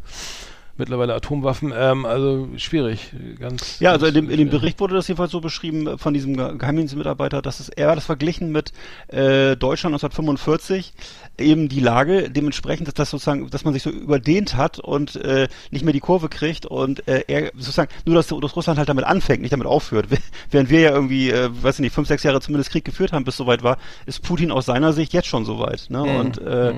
mittlerweile 0.82 1.14
Atomwaffen, 1.14 1.73
ähm, 1.76 2.05
also 2.05 2.49
schwierig, 2.56 3.12
ganz. 3.38 3.79
Ja, 3.81 3.93
also 3.93 4.06
in 4.06 4.14
dem, 4.14 4.31
in 4.31 4.38
dem. 4.38 4.50
Bericht 4.50 4.81
wurde 4.81 4.94
das 4.94 5.06
jedenfalls 5.08 5.31
so 5.31 5.40
beschrieben 5.40 5.87
äh, 5.87 5.96
von 5.99 6.12
diesem 6.12 6.37
Ge- 6.37 6.58
Geheimdienstmitarbeiter, 6.58 7.40
dass 7.40 7.61
es, 7.61 7.69
er 7.69 7.90
hat 7.90 7.96
das 7.96 8.05
verglichen 8.06 8.50
mit 8.50 8.73
äh, 9.08 9.56
Deutschland 9.56 9.94
1945, 9.94 10.93
eben 11.38 11.69
die 11.69 11.81
Lage 11.81 12.31
dementsprechend, 12.31 12.88
dass 12.88 12.94
das 12.94 13.11
sozusagen, 13.11 13.49
dass 13.49 13.64
man 13.64 13.73
sich 13.73 13.82
so 13.82 13.90
überdehnt 13.90 14.56
hat 14.56 14.79
und 14.79 15.17
äh, 15.17 15.49
nicht 15.70 15.84
mehr 15.84 15.93
die 15.94 16.00
Kurve 16.00 16.29
kriegt 16.29 16.67
und 16.67 17.06
äh, 17.08 17.25
er 17.29 17.52
sozusagen, 17.55 17.90
nur 18.05 18.17
dass, 18.17 18.26
dass 18.26 18.56
Russland 18.56 18.79
halt 18.79 18.88
damit 18.88 19.05
anfängt, 19.05 19.40
nicht 19.43 19.52
damit 19.52 19.67
aufhört. 19.67 20.06
Während 20.50 20.69
wir 20.69 20.81
ja 20.81 20.90
irgendwie, 20.90 21.31
äh, 21.31 21.49
weiß 21.62 21.76
ich 21.76 21.81
nicht, 21.81 21.94
fünf, 21.94 22.08
sechs 22.08 22.23
Jahre 22.25 22.40
zumindest 22.40 22.70
Krieg 22.70 22.84
geführt 22.84 23.12
haben, 23.12 23.25
bis 23.25 23.37
soweit 23.37 23.62
war, 23.62 23.79
ist 24.06 24.23
Putin 24.23 24.50
aus 24.50 24.67
seiner 24.67 24.93
Sicht 24.93 25.12
jetzt 25.12 25.29
schon 25.29 25.44
soweit. 25.44 25.87
Ne? 25.88 26.00
Mhm. 26.00 26.17
Und 26.17 26.38
äh, 26.43 26.75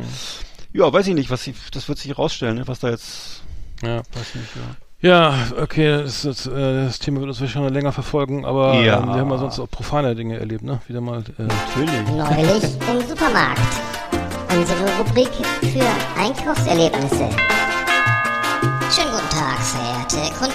ja, 0.72 0.92
weiß 0.92 1.06
ich 1.06 1.14
nicht, 1.14 1.30
was 1.30 1.44
sie, 1.44 1.54
das 1.72 1.88
wird 1.88 1.98
sich 1.98 2.08
herausstellen, 2.10 2.56
ne, 2.56 2.66
was 2.66 2.80
da 2.80 2.90
jetzt 2.90 3.43
Ja. 3.82 3.98
weiß 3.98 4.34
nicht, 4.34 4.56
ja. 4.56 4.76
Ja, 5.00 5.34
okay, 5.60 6.02
das, 6.02 6.22
das, 6.22 6.46
äh, 6.46 6.84
das 6.86 6.98
Thema 6.98 7.20
wird 7.20 7.28
uns 7.28 7.40
wahrscheinlich 7.40 7.70
noch 7.70 7.74
länger 7.74 7.92
verfolgen, 7.92 8.46
aber 8.46 8.74
Ja. 8.80 9.00
ähm, 9.00 9.06
wir 9.08 9.14
haben 9.16 9.30
ja 9.30 9.36
sonst 9.38 9.58
auch 9.58 9.68
profane 9.70 10.14
Dinge 10.14 10.38
erlebt, 10.38 10.62
ne? 10.64 10.80
Wieder 10.88 11.02
mal. 11.02 11.22
Äh, 11.38 11.42
Natürlich. 11.42 12.08
Neulich 12.08 12.64
im 12.64 13.06
Supermarkt. 13.06 13.60
Unsere 14.56 14.80
Rubrik 14.98 15.28
für 15.60 16.20
Einkaufserlebnisse. 16.20 17.28
Schönen 18.94 19.10
guten 19.10 19.28
Tag, 19.30 19.58
verehrte 19.60 20.32
Kunden. 20.38 20.54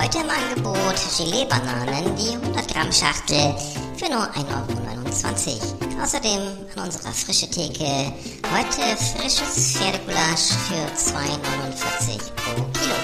Heute 0.00 0.18
im 0.18 0.30
Angebot 0.30 0.94
Gelee-Bananen, 1.16 2.14
die 2.16 2.36
100 2.36 2.68
Gramm 2.72 2.92
Schachtel 2.92 3.54
für 3.98 4.10
nur 4.10 4.22
1,29 4.22 5.48
Euro. 5.48 6.02
Außerdem 6.02 6.40
an 6.76 6.84
unserer 6.84 7.12
frische 7.12 7.50
Theke 7.50 8.12
heute 8.54 8.96
frisches 8.96 9.76
Pferdegulasch 9.76 10.52
für 10.68 10.86
2,49 10.94 12.30
pro 12.36 12.62
Kilo. 12.72 12.94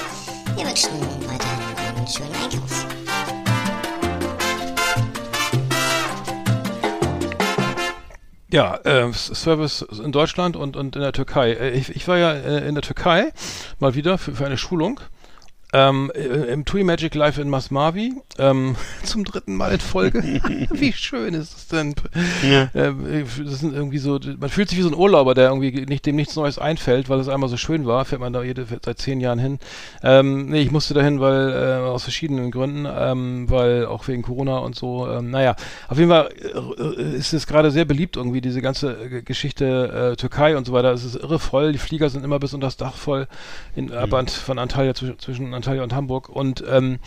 Wir 0.56 0.66
wünschen 0.66 0.90
weiterhin 1.26 1.96
einen 1.96 2.06
schönen 2.06 2.34
Einkauf. 2.34 2.86
ja, 8.52 8.76
äh, 8.84 9.12
Service 9.12 9.82
in 9.82 10.12
Deutschland 10.12 10.54
und, 10.54 10.76
und 10.76 10.94
in 10.94 11.02
der 11.02 11.12
Türkei. 11.12 11.54
Äh, 11.54 11.70
ich, 11.70 11.88
ich 11.88 12.06
war 12.06 12.18
ja 12.18 12.32
äh, 12.32 12.68
in 12.68 12.76
der 12.76 12.82
Türkei 12.82 13.32
mal 13.80 13.96
wieder 13.96 14.16
für, 14.16 14.32
für 14.32 14.46
eine 14.46 14.58
Schulung. 14.58 15.00
Ähm, 15.74 16.12
äh, 16.14 16.52
Im 16.52 16.64
TUI 16.64 16.84
Magic 16.84 17.16
Live 17.16 17.38
in 17.38 17.50
Masmavi, 17.50 18.14
ähm, 18.38 18.76
zum 19.02 19.24
dritten 19.24 19.56
Mal 19.56 19.72
in 19.72 19.80
Folge. 19.80 20.22
wie 20.70 20.92
schön 20.92 21.34
ist 21.34 21.56
es 21.56 21.66
denn? 21.66 21.96
Ja. 22.48 22.70
Äh, 22.74 23.24
das 23.44 23.58
sind 23.58 23.74
irgendwie 23.74 23.98
so, 23.98 24.20
man 24.38 24.50
fühlt 24.50 24.68
sich 24.68 24.78
wie 24.78 24.82
so 24.82 24.88
ein 24.88 24.94
Urlauber, 24.94 25.34
der 25.34 25.48
irgendwie 25.48 25.84
nicht, 25.84 26.06
dem 26.06 26.14
nichts 26.14 26.36
Neues 26.36 26.60
einfällt, 26.60 27.08
weil 27.08 27.18
es 27.18 27.28
einmal 27.28 27.48
so 27.48 27.56
schön 27.56 27.86
war, 27.86 28.04
fährt 28.04 28.20
man 28.20 28.32
da 28.32 28.44
jede, 28.44 28.66
seit 28.84 28.98
zehn 29.00 29.18
Jahren 29.20 29.40
hin. 29.40 29.58
Ähm, 30.04 30.46
nee, 30.46 30.60
ich 30.60 30.70
musste 30.70 30.94
dahin, 30.94 31.18
weil, 31.18 31.50
äh, 31.50 31.88
aus 31.88 32.04
verschiedenen 32.04 32.52
Gründen, 32.52 32.86
ähm, 32.88 33.50
weil 33.50 33.86
auch 33.86 34.06
wegen 34.06 34.22
Corona 34.22 34.58
und 34.58 34.76
so, 34.76 35.10
ähm, 35.10 35.30
naja, 35.30 35.56
auf 35.88 35.98
jeden 35.98 36.10
Fall 36.10 36.28
äh, 36.78 37.16
ist 37.16 37.32
es 37.32 37.48
gerade 37.48 37.72
sehr 37.72 37.84
beliebt 37.84 38.16
irgendwie, 38.16 38.40
diese 38.40 38.62
ganze 38.62 39.22
Geschichte 39.24 40.12
äh, 40.12 40.16
Türkei 40.16 40.56
und 40.56 40.68
so 40.68 40.72
weiter. 40.72 40.92
Es 40.92 41.04
ist 41.04 41.16
irre 41.16 41.40
voll, 41.40 41.72
die 41.72 41.78
Flieger 41.78 42.10
sind 42.10 42.24
immer 42.24 42.38
bis 42.38 42.54
unter 42.54 42.68
das 42.68 42.76
Dach 42.76 42.94
voll 42.94 43.26
in, 43.74 43.90
Ant, 43.92 44.30
von 44.30 44.60
Antalya, 44.60 44.94
zwischen, 44.94 45.18
zwischen 45.18 45.63
Antalya 45.64 45.83
und 45.83 45.94
Hamburg 45.94 46.28
und 46.28 46.62
ähm, 46.68 46.99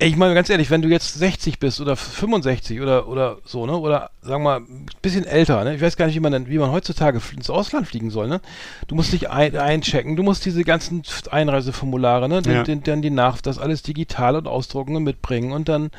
ich 0.00 0.14
meine 0.16 0.32
ganz 0.32 0.48
ehrlich, 0.48 0.70
wenn 0.70 0.80
du 0.80 0.88
jetzt 0.88 1.14
60 1.14 1.58
bist 1.58 1.80
oder 1.80 1.96
65 1.96 2.80
oder 2.80 3.08
oder 3.08 3.38
so, 3.44 3.66
ne? 3.66 3.76
Oder 3.76 4.10
sagen 4.22 4.44
wir 4.44 4.60
mal 4.60 4.60
ein 4.60 4.86
bisschen 5.02 5.24
älter, 5.24 5.64
ne? 5.64 5.74
Ich 5.74 5.80
weiß 5.80 5.96
gar 5.96 6.06
nicht, 6.06 6.14
wie 6.14 6.20
man 6.20 6.30
denn, 6.30 6.46
wie 6.46 6.58
man 6.58 6.70
heutzutage 6.70 7.20
ins 7.36 7.50
Ausland 7.50 7.88
fliegen 7.88 8.10
soll, 8.10 8.28
ne? 8.28 8.40
Du 8.86 8.94
musst 8.94 9.12
dich 9.12 9.28
ein, 9.28 9.56
einchecken, 9.56 10.14
du 10.14 10.22
musst 10.22 10.44
diese 10.44 10.62
ganzen 10.62 11.02
Einreiseformulare, 11.32 12.28
ne? 12.28 12.42
Den, 12.42 12.52
Ja. 12.52 12.62
den, 12.62 12.84
dann 12.84 13.02
die 13.02 13.10
Nach, 13.10 13.40
das 13.40 13.58
alles 13.58 13.82
digital 13.82 14.36
und 14.36 14.46
ausdrucken 14.46 14.94
und 14.94 15.02
mitbringen 15.02 15.50
und 15.50 15.68
dann 15.68 15.90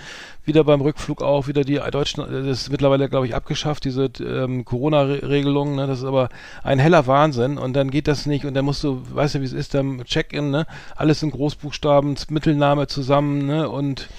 wieder 0.46 0.64
beim 0.64 0.82
Rückflug 0.82 1.22
auch 1.22 1.48
wieder 1.48 1.64
die 1.64 1.80
deutschen, 1.92 2.24
das 2.24 2.62
ist 2.62 2.72
mittlerweile 2.72 3.10
glaube 3.10 3.28
ich 3.28 3.36
abgeschafft, 3.36 3.86
diese 3.86 4.10
ähm, 4.20 4.66
Corona-Regelung, 4.66 5.76
ne? 5.76 5.88
Das 5.88 6.00
ist 6.00 6.06
aber 6.06 6.30
ein 6.64 6.80
heller 6.80 7.08
Wahnsinn 7.08 7.58
und 7.58 7.74
dann 7.74 7.92
geht 7.92 8.08
das 8.08 8.26
nicht 8.26 8.46
und 8.46 8.54
dann 8.54 8.66
musst 8.66 8.84
du, 8.84 9.02
weißt 9.14 9.36
du, 9.36 9.42
wie 9.42 9.46
es 9.46 9.54
ist, 9.54 9.74
dann 9.74 10.04
Check-in, 10.06 10.50
ne? 10.50 10.66
Alles 10.96 11.22
in 11.24 11.32
Großbuchstaben, 11.32 12.16
Mittelname 12.30 12.88
zusammen, 12.88 13.46
ne? 13.46 13.70
Und 13.70 14.10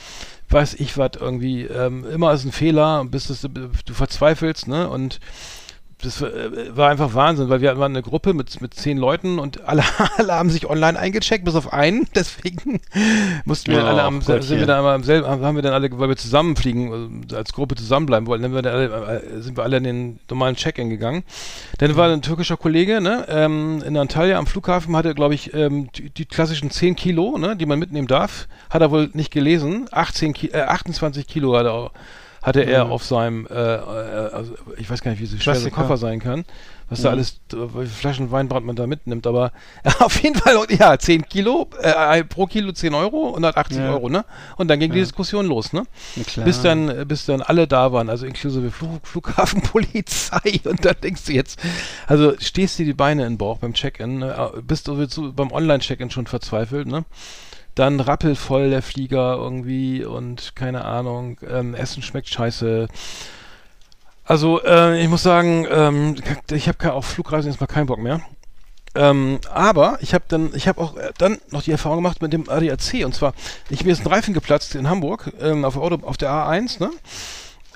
weiß 0.50 0.74
ich 0.74 0.98
was 0.98 1.12
irgendwie, 1.18 1.62
ähm, 1.62 2.04
immer 2.12 2.32
ist 2.32 2.44
ein 2.44 2.52
Fehler, 2.52 3.04
bis 3.04 3.28
das, 3.28 3.42
du 3.42 3.94
verzweifelst, 3.94 4.68
ne? 4.68 4.88
Und 4.88 5.20
das 6.02 6.22
äh, 6.22 6.76
war 6.76 6.88
einfach 6.90 7.14
Wahnsinn, 7.14 7.48
weil 7.48 7.60
wir 7.60 7.76
waren 7.78 7.92
eine 7.92 8.02
Gruppe 8.02 8.32
mit, 8.34 8.60
mit 8.60 8.74
zehn 8.74 8.96
Leuten 8.98 9.38
und 9.38 9.66
alle, 9.68 9.82
alle 10.16 10.34
haben 10.34 10.50
sich 10.50 10.68
online 10.68 10.98
eingecheckt, 10.98 11.44
bis 11.44 11.54
auf 11.54 11.72
einen. 11.72 12.06
Deswegen 12.14 12.80
mussten 13.44 13.70
wir 13.72 13.78
Ja, 13.78 13.84
alle 13.86 14.02
am, 14.02 14.20
sind 14.22 14.36
Gottchen. 14.36 14.58
wir 14.58 14.66
dann 14.66 14.84
am 14.84 15.02
selben, 15.04 15.26
haben 15.26 15.56
wir 15.56 15.62
dann 15.62 15.72
alle, 15.72 15.90
weil 15.98 16.08
wir 16.08 16.16
zusammenfliegen, 16.16 17.26
äh, 17.30 17.34
als 17.34 17.52
Gruppe 17.52 17.74
zusammenbleiben 17.74 18.26
wollten, 18.26 18.42
dann 18.42 18.54
wir 18.54 18.62
dann 18.62 18.74
alle, 18.74 19.22
äh, 19.22 19.42
sind 19.42 19.56
wir 19.56 19.62
alle 19.64 19.76
in 19.78 19.84
den 19.84 20.18
normalen 20.28 20.56
Check-in 20.56 20.90
gegangen. 20.90 21.22
Dann 21.78 21.96
war 21.96 22.08
ein 22.10 22.22
türkischer 22.22 22.56
Kollege, 22.56 23.00
ne, 23.00 23.26
ähm, 23.28 23.82
in 23.86 23.96
Antalya 23.96 24.38
am 24.38 24.46
Flughafen 24.46 24.96
hatte, 24.96 25.14
glaube 25.14 25.34
ich, 25.34 25.52
ähm, 25.54 25.88
die, 25.96 26.10
die 26.10 26.24
klassischen 26.26 26.70
10 26.70 26.96
Kilo, 26.96 27.38
ne, 27.38 27.56
die 27.56 27.66
man 27.66 27.78
mitnehmen 27.78 28.08
darf, 28.08 28.48
hat 28.70 28.82
er 28.82 28.90
wohl 28.90 29.10
nicht 29.12 29.30
gelesen. 29.30 29.86
18 29.90 30.32
Ki 30.32 30.48
äh, 30.48 30.62
28 30.62 31.26
Kilo 31.26 31.56
hat 31.56 31.66
er 31.66 31.72
auch 31.72 31.90
hatte 32.42 32.62
er 32.62 32.90
auf 32.90 33.04
seinem, 33.04 33.46
äh, 33.46 33.52
äh, 33.52 33.78
also 34.32 34.54
ich 34.78 34.88
weiß 34.90 35.02
gar 35.02 35.10
nicht, 35.10 35.20
wie 35.20 35.26
so 35.26 35.36
schwer 35.36 35.54
Klassiker. 35.54 35.76
Koffer 35.76 35.96
sein 35.98 36.20
kann, 36.20 36.44
was 36.88 37.02
da 37.02 37.10
alles, 37.10 37.40
äh, 37.52 37.56
wie 37.56 37.68
viele 37.72 37.86
Flaschen 37.86 38.30
Weinbrand 38.30 38.64
man 38.64 38.76
da 38.76 38.86
mitnimmt, 38.86 39.26
aber 39.26 39.52
auf 39.98 40.22
jeden 40.22 40.36
Fall, 40.36 40.56
ja, 40.70 40.98
10 40.98 41.28
Kilo, 41.28 41.68
äh, 41.82 42.24
pro 42.24 42.46
Kilo 42.46 42.72
10 42.72 42.94
Euro, 42.94 43.28
180 43.28 43.78
Ja. 43.78 43.90
Euro, 43.90 44.08
ne? 44.08 44.24
Und 44.56 44.68
dann 44.68 44.80
ging 44.80 44.92
die 44.92 45.00
Diskussion 45.00 45.46
los, 45.46 45.72
ne? 45.72 45.84
Klar. 46.26 46.46
Bis 46.46 46.62
dann, 46.62 46.88
äh, 46.88 47.04
bis 47.06 47.26
dann 47.26 47.42
alle 47.42 47.66
da 47.68 47.92
waren, 47.92 48.08
also 48.08 48.24
inklusive 48.26 48.70
Flug, 48.70 49.06
Flughafenpolizei 49.06 50.60
und 50.64 50.84
dann 50.84 50.96
denkst 51.02 51.24
du 51.26 51.32
jetzt, 51.32 51.60
also 52.06 52.34
stehst 52.38 52.78
dir 52.78 52.86
die 52.86 52.94
Beine 52.94 53.22
in 53.26 53.34
den 53.34 53.38
Bauch 53.38 53.58
beim 53.58 53.74
Check-in, 53.74 54.18
ne? 54.18 54.52
Äh, 54.56 54.62
bist 54.62 54.88
du 54.88 55.32
beim 55.32 55.52
Online-Check-in 55.52 56.10
schon 56.10 56.26
verzweifelt, 56.26 56.86
ne? 56.88 57.04
Dann 57.74 58.00
rappelvoll 58.00 58.70
der 58.70 58.82
Flieger 58.82 59.36
irgendwie 59.36 60.04
und 60.04 60.54
keine 60.56 60.84
Ahnung, 60.84 61.38
ähm, 61.48 61.74
Essen 61.74 62.02
schmeckt 62.02 62.28
scheiße. 62.28 62.88
Also 64.24 64.62
äh, 64.62 65.00
ich 65.00 65.08
muss 65.08 65.22
sagen, 65.22 65.66
ähm, 65.70 66.16
ich 66.50 66.68
habe 66.68 66.92
auf 66.92 67.06
Flugreisen 67.06 67.50
jetzt 67.50 67.60
mal 67.60 67.66
keinen 67.66 67.86
Bock 67.86 67.98
mehr. 67.98 68.20
Ähm, 68.94 69.38
aber 69.52 69.98
ich 70.00 70.14
habe 70.14 70.24
dann, 70.26 70.50
ich 70.54 70.66
habe 70.66 70.80
auch 70.80 70.96
äh, 70.96 71.12
dann 71.16 71.38
noch 71.50 71.62
die 71.62 71.70
Erfahrung 71.70 71.98
gemacht 71.98 72.20
mit 72.22 72.32
dem 72.32 72.48
ADAC 72.48 73.04
und 73.04 73.14
zwar, 73.14 73.34
ich 73.68 73.84
mir 73.84 73.92
ist 73.92 74.04
ein 74.04 74.08
Reifen 74.08 74.34
geplatzt 74.34 74.74
in 74.74 74.88
Hamburg 74.88 75.32
ähm, 75.40 75.64
auf, 75.64 75.76
Auto, 75.76 76.04
auf 76.04 76.16
der 76.16 76.30
A1, 76.30 76.80
ne? 76.80 76.90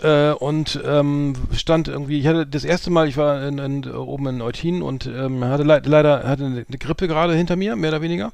Äh, 0.03 0.33
und 0.33 0.81
ähm, 0.85 1.35
stand 1.55 1.87
irgendwie, 1.87 2.19
ich 2.19 2.27
hatte 2.27 2.47
das 2.47 2.65
erste 2.65 2.91
Mal, 2.91 3.09
ich 3.09 3.17
war 3.17 3.47
in, 3.47 3.59
in, 3.59 3.91
oben 3.95 4.27
in 4.27 4.43
Eutin 4.43 4.83
und 4.83 5.07
ähm, 5.07 5.45
hatte 5.45 5.63
le 5.63 5.83
leider 5.85 6.25
hatte 6.27 6.45
eine, 6.47 6.65
Grippe 6.65 7.07
gerade 7.07 7.35
hinter 7.35 7.55
mir, 7.55 7.77
mehr 7.77 7.91
oder 7.91 8.03
weniger, 8.03 8.33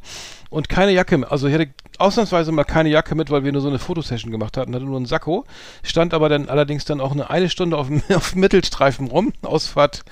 und 0.48 0.70
keine 0.70 0.92
Jacke, 0.92 1.30
also 1.30 1.48
ich 1.48 1.54
hatte 1.54 1.68
ausnahmsweise 1.98 2.50
mal 2.50 2.64
keine 2.64 2.88
Jacke 2.88 3.14
mit, 3.14 3.30
weil 3.30 3.44
wir 3.44 3.52
nur 3.52 3.60
so 3.60 3.68
eine 3.68 3.78
Fotosession 3.78 4.32
gemacht 4.32 4.56
hatten, 4.56 4.74
hatte 4.74 4.86
nur 4.86 4.96
einen 4.96 5.06
Sakko, 5.06 5.44
stand 5.82 6.14
aber 6.14 6.30
dann 6.30 6.48
allerdings 6.48 6.86
dann 6.86 7.00
auch 7.00 7.12
eine, 7.12 7.28
eine 7.28 7.50
Stunde 7.50 7.76
auf 7.76 7.88
dem, 7.88 8.02
auf 8.14 8.34
Mittelstreifen 8.34 9.08
rum, 9.08 9.34
Ausfahrt, 9.42 10.02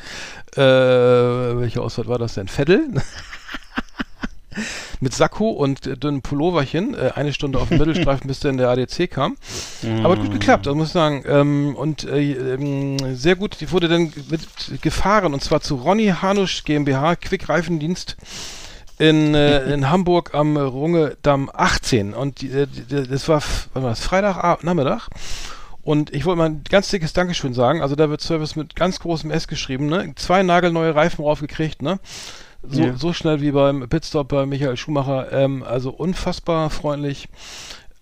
äh, 0.54 0.60
welche 0.60 1.80
Ausfahrt 1.80 2.08
war 2.08 2.18
das 2.18 2.34
denn? 2.34 2.48
Veddel? 2.48 2.90
Mit 5.00 5.14
Sakko 5.14 5.50
und 5.50 5.86
äh, 5.86 5.96
dünnem 5.96 6.22
Pulloverchen, 6.22 6.94
äh, 6.94 7.12
eine 7.14 7.32
Stunde 7.32 7.58
auf 7.58 7.68
dem 7.68 7.78
Mittelstreifen, 7.78 8.28
bis 8.28 8.40
dann 8.40 8.56
der 8.56 8.70
ADC 8.70 9.10
kam. 9.10 9.36
Aber 10.02 10.14
hat 10.14 10.22
gut 10.22 10.32
geklappt, 10.32 10.66
das 10.66 10.74
muss 10.74 10.88
ich 10.88 10.92
sagen. 10.92 11.24
Ähm, 11.26 11.76
und 11.76 12.04
äh, 12.04 12.54
ähm, 12.54 12.96
sehr 13.14 13.36
gut, 13.36 13.60
die 13.60 13.70
wurde 13.70 13.88
dann 13.88 14.12
mit 14.30 14.82
gefahren 14.82 15.34
und 15.34 15.42
zwar 15.42 15.60
zu 15.60 15.76
Ronny 15.76 16.12
Hanusch 16.20 16.64
GmbH, 16.64 17.16
Quick-Reifendienst 17.16 18.16
in, 18.98 19.34
äh, 19.34 19.72
in 19.72 19.90
Hamburg 19.90 20.34
am 20.34 20.56
Rungedamm 20.56 21.50
18. 21.52 22.14
Und 22.14 22.40
die, 22.40 22.50
äh, 22.50 22.66
die, 22.66 23.08
das 23.08 23.28
war, 23.28 23.42
war 23.74 23.82
das, 23.82 24.00
Freitag 24.00 24.62
Nachmittag. 24.64 25.08
Und 25.82 26.12
ich 26.12 26.26
wollte 26.26 26.38
mal 26.38 26.50
ein 26.50 26.64
ganz 26.68 26.88
dickes 26.88 27.12
Dankeschön 27.12 27.54
sagen. 27.54 27.80
Also 27.80 27.94
da 27.94 28.10
wird 28.10 28.20
Service 28.20 28.56
mit 28.56 28.76
ganz 28.76 29.00
großem 29.00 29.30
S 29.30 29.48
geschrieben, 29.48 29.86
ne? 29.86 30.12
Zwei 30.16 30.42
nagelneue 30.42 30.94
Reifen 30.94 31.24
raufgekriegt, 31.24 31.80
ne? 31.80 31.98
So, 32.62 32.82
Ja. 32.82 32.96
so 32.96 33.12
schnell 33.12 33.40
wie 33.40 33.52
beim 33.52 33.88
Pitstop 33.88 34.28
bei 34.28 34.46
Michael 34.46 34.76
Schumacher. 34.76 35.32
Ähm, 35.32 35.62
also 35.62 35.90
unfassbar 35.90 36.70
freundlich. 36.70 37.28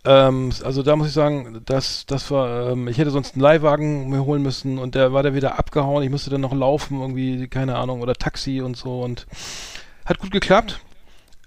Ähm, 0.04 0.50
also 0.64 0.82
da 0.82 0.96
muss 0.96 1.08
ich 1.08 1.12
sagen, 1.12 1.60
das, 1.66 2.06
das 2.06 2.30
war, 2.30 2.70
ähm, 2.70 2.88
ich 2.88 2.98
hätte 2.98 3.10
sonst 3.10 3.34
einen 3.34 3.42
Leihwagen 3.42 4.08
mir 4.08 4.24
holen 4.24 4.42
müssen 4.42 4.78
und 4.78 4.94
der 4.94 5.12
war 5.12 5.22
da 5.22 5.34
wieder 5.34 5.58
abgehauen. 5.58 6.02
Ich 6.04 6.10
musste 6.10 6.30
dann 6.30 6.40
noch 6.40 6.54
laufen, 6.54 7.00
irgendwie, 7.00 7.48
keine 7.48 7.76
Ahnung, 7.76 8.00
oder 8.00 8.14
Taxi 8.14 8.60
und 8.60 8.76
so 8.76 9.02
und 9.02 9.26
hat 10.04 10.18
gut 10.18 10.30
geklappt. 10.30 10.80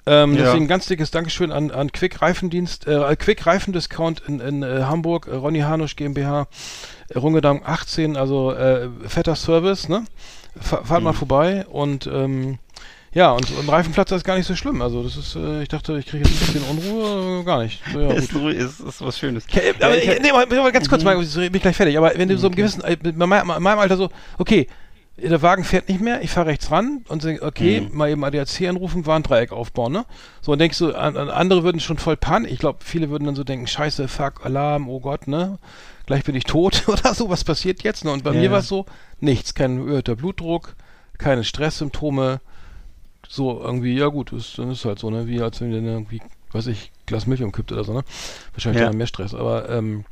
Ähm, 0.05 0.35
Ja. 0.35 0.43
Deswegen 0.45 0.67
ganz 0.67 0.85
dickes 0.87 1.09
Dankeschön 1.11 1.51
an, 1.51 1.71
an 1.71 1.91
Quick 1.91 2.21
Reifendienst, 2.21 2.85
äh, 2.87 3.15
Quick 3.15 3.45
Reifendiscount 3.45 4.21
in, 4.27 4.39
in 4.39 4.63
äh, 4.63 4.83
Hamburg, 4.83 5.27
äh, 5.27 5.35
Ronny 5.35 5.59
Hanusch 5.59 5.95
GmbH, 5.95 6.47
äh, 7.09 7.17
Rungedamm 7.17 7.61
18, 7.63 8.17
also 8.17 8.51
äh, 8.53 8.89
fetter 9.07 9.35
Service, 9.35 9.87
ne? 9.89 10.05
Fa 10.59 10.83
fahrt 10.83 11.03
mal 11.03 11.13
vorbei 11.13 11.65
und 11.67 12.07
ähm, 12.07 12.57
ja, 13.13 13.31
und, 13.31 13.49
und 13.51 13.69
Reifenplatz 13.69 14.11
ist 14.11 14.23
gar 14.23 14.37
nicht 14.37 14.45
so 14.45 14.55
schlimm. 14.55 14.81
Also 14.81 15.03
das 15.03 15.17
ist, 15.17 15.35
äh, 15.35 15.61
ich 15.63 15.67
dachte, 15.69 15.97
ich 15.97 16.05
kriege 16.05 16.27
jetzt 16.27 16.41
ein 16.41 16.53
bisschen 16.53 16.63
Unruhe, 16.69 17.39
äh, 17.41 17.43
gar 17.43 17.63
nicht. 17.63 17.81
So, 17.91 17.99
ja, 17.99 18.09
ist, 18.13 18.33
ist, 18.33 18.79
ist 18.79 19.01
was 19.05 19.17
Schönes. 19.17 19.45
Okay, 19.49 19.73
aber, 19.81 19.97
Ja, 20.03 20.13
ich- 20.13 20.21
nee, 20.21 20.31
mal, 20.31 20.45
mal 20.45 20.71
ganz 20.71 20.87
kurz, 20.89 21.03
mal, 21.03 21.21
ich 21.21 21.33
bin 21.33 21.53
ich 21.55 21.61
gleich 21.61 21.75
fertig. 21.75 21.97
Aber 21.97 22.11
wenn 22.15 22.29
du 22.29 22.37
so 22.37 22.47
im 22.47 22.55
gewissen, 22.55 22.83
äh, 22.83 22.97
in 23.03 23.17
meinem 23.17 23.49
Alter 23.79 23.97
so, 23.97 24.09
okay, 24.37 24.67
der 25.17 25.41
Wagen 25.41 25.65
fährt 25.65 25.89
nicht 25.89 25.99
mehr, 25.99 26.21
ich 26.21 26.29
fahre 26.29 26.47
rechts 26.47 26.71
ran 26.71 27.03
und 27.09 27.21
sage, 27.21 27.41
okay, 27.41 27.81
Mhm. 27.81 27.89
mal 27.97 28.09
eben 28.09 28.23
ADAC 28.23 28.61
anrufen, 28.69 29.05
Warndreieck 29.05 29.51
aufbauen, 29.51 29.91
ne? 29.91 30.05
So, 30.39 30.53
und 30.53 30.59
denkst 30.59 30.77
du, 30.77 30.93
an, 30.93 31.17
an 31.17 31.29
andere 31.29 31.63
würden 31.63 31.81
schon 31.81 31.97
voll 31.97 32.15
Panik. 32.15 32.51
Ich 32.51 32.59
glaube, 32.59 32.79
viele 32.85 33.09
würden 33.09 33.25
dann 33.25 33.35
so 33.35 33.43
denken, 33.43 33.67
scheiße, 33.67 34.07
fuck, 34.07 34.45
Alarm, 34.45 34.87
oh 34.87 35.01
Gott, 35.01 35.27
ne? 35.27 35.57
Gleich 36.05 36.23
bin 36.23 36.35
ich 36.35 36.45
tot 36.45 36.83
oder 36.87 37.13
so, 37.13 37.29
was 37.29 37.43
passiert 37.43 37.83
jetzt? 37.83 38.05
Ne? 38.05 38.11
Und 38.11 38.23
bei 38.23 38.31
Ja. 38.33 38.39
mir 38.39 38.51
war 38.51 38.59
es 38.59 38.69
so, 38.69 38.85
nichts, 39.19 39.53
kein 39.55 39.79
erhöhter 39.79 40.15
Blutdruck, 40.15 40.75
keine 41.17 41.43
Stresssymptome, 41.43 42.39
so 43.31 43.61
irgendwie, 43.61 43.95
ja 43.95 44.07
gut, 44.07 44.33
ist, 44.33 44.57
dann 44.57 44.71
ist 44.71 44.85
halt 44.85 44.99
so, 44.99 45.09
ne? 45.11 45.27
Wie 45.27 45.39
als 45.41 45.61
wenn 45.61 45.71
dir 45.71 45.77
irgendwie, 45.81 46.23
weiß 46.51 46.65
ich, 46.67 46.91
Glas 47.05 47.27
Milch 47.27 47.43
umkippt 47.43 47.71
oder 47.71 47.83
so, 47.83 47.93
ne? 47.93 48.03
Wahrscheinlich 48.53 48.81
Ja. 48.81 48.87
dann 48.87 48.97
mehr 48.97 49.07
Stress, 49.07 49.35
aber 49.35 49.69
ähm, 49.69 50.03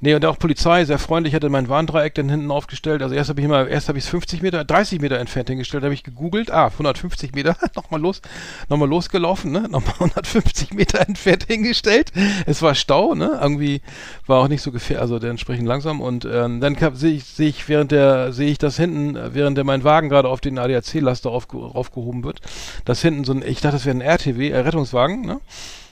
nee, 0.00 0.14
und 0.14 0.24
auch 0.24 0.38
Polizei, 0.38 0.84
sehr 0.84 0.98
freundlich, 0.98 1.34
hatte 1.34 1.48
mein 1.48 1.68
Warndreieck 1.68 2.14
dann 2.14 2.28
hinten 2.28 2.50
aufgestellt. 2.50 3.02
Also 3.02 3.14
erst 3.14 3.30
habe 3.30 3.40
ich 3.40 3.46
immer, 3.46 3.66
erst 3.66 3.88
habe 3.88 3.98
ich 3.98 4.04
es 4.04 4.10
50 4.10 4.42
Meter, 4.42 4.64
30 4.64 5.00
Meter 5.00 5.18
entfernt 5.18 5.48
hingestellt, 5.48 5.84
habe 5.84 5.94
ich 5.94 6.02
gegoogelt, 6.02 6.50
ah, 6.50 6.66
150 6.66 7.34
Meter, 7.34 7.56
nochmal 7.76 8.00
los, 8.00 8.22
nochmal 8.68 8.88
losgelaufen, 8.88 9.52
ne? 9.52 9.68
Nochmal 9.68 9.94
150 10.00 10.72
Meter 10.74 11.06
entfernt 11.06 11.44
hingestellt. 11.44 12.12
Es 12.46 12.62
war 12.62 12.74
Stau, 12.74 13.14
ne? 13.14 13.38
Irgendwie 13.40 13.80
war 14.26 14.40
auch 14.40 14.48
nicht 14.48 14.62
so 14.62 14.72
gefährlich, 14.72 15.02
also 15.02 15.18
der 15.18 15.30
entsprechend 15.30 15.66
langsam 15.66 16.00
und 16.00 16.24
ähm, 16.24 16.60
dann 16.60 16.76
sehe 16.94 17.14
ich, 17.14 17.24
sehe 17.24 17.48
ich 17.48 17.68
während 17.68 17.92
der, 17.92 18.32
sehe 18.32 18.50
ich 18.50 18.58
das 18.58 18.76
hinten, 18.76 19.16
äh, 19.16 19.34
während 19.34 19.56
der 19.56 19.64
mein 19.64 19.84
Wagen 19.84 20.08
gerade 20.08 20.28
auf 20.28 20.40
den 20.40 20.58
ADAC-Laster 20.58 21.30
aufge, 21.30 21.58
aufgehoben 21.58 22.24
wird, 22.24 22.40
dass 22.84 23.02
hinten 23.02 23.24
so 23.24 23.32
ein, 23.32 23.42
ich 23.42 23.60
dachte, 23.60 23.76
das 23.76 23.86
wäre 23.86 23.96
ein 23.96 24.00
RTW, 24.00 24.50
äh, 24.50 24.58
Rettungswagen, 24.58 25.22
ne? 25.22 25.40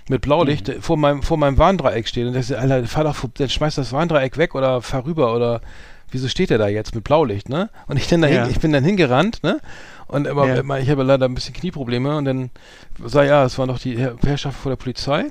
Mit 0.09 0.23
Blaulicht 0.23 0.69
äh, 0.69 0.81
vor 0.81 0.97
meinem 0.97 1.23
vor 1.23 1.37
meinem 1.39 1.57
Warndreieck 1.59 2.07
steht 2.09 2.27
und 2.27 2.35
der 2.35 2.43
sagt, 2.43 2.61
Alter, 2.61 2.87
fahr 2.87 3.05
doch, 3.05 3.17
dann 3.39 3.49
schmeiß 3.49 3.75
das 3.77 3.93
Warndreieck 3.93 4.37
weg 4.37 4.55
oder 4.55 4.83
fahr 4.83 5.05
rüber 5.07 5.35
oder 5.35 5.61
wieso 6.11 6.29
steht 6.29 6.51
der 6.51 6.59
da 6.59 6.69
jetzt 6.69 6.95
mit 6.95 7.05
Blaulicht, 7.05 7.49
ne? 7.49 7.71
Und 7.89 7.97
ich 7.97 8.07
dann 8.07 8.23
dahin, 8.23 8.37
Ja. 8.37 8.47
ich 8.49 8.61
bin 8.61 8.73
dann 8.73 8.85
hingerannt, 8.85 9.43
ne? 9.43 9.61
Und 10.07 10.29
aber 10.29 10.47
Ja. 10.47 10.77
ich 10.79 10.91
habe 10.91 11.03
leider 11.03 11.27
ein 11.27 11.35
bisschen 11.35 11.55
Knieprobleme 11.55 12.17
und 12.17 12.25
dann 12.27 12.51
sah 13.05 13.25
ja, 13.25 13.45
es 13.45 13.59
waren 13.59 13.69
doch 13.69 13.79
die 13.79 13.97
Herr- 13.99 14.17
Herrschaften 14.25 14.61
vor 14.63 14.71
der 14.71 14.77
Polizei. 14.77 15.25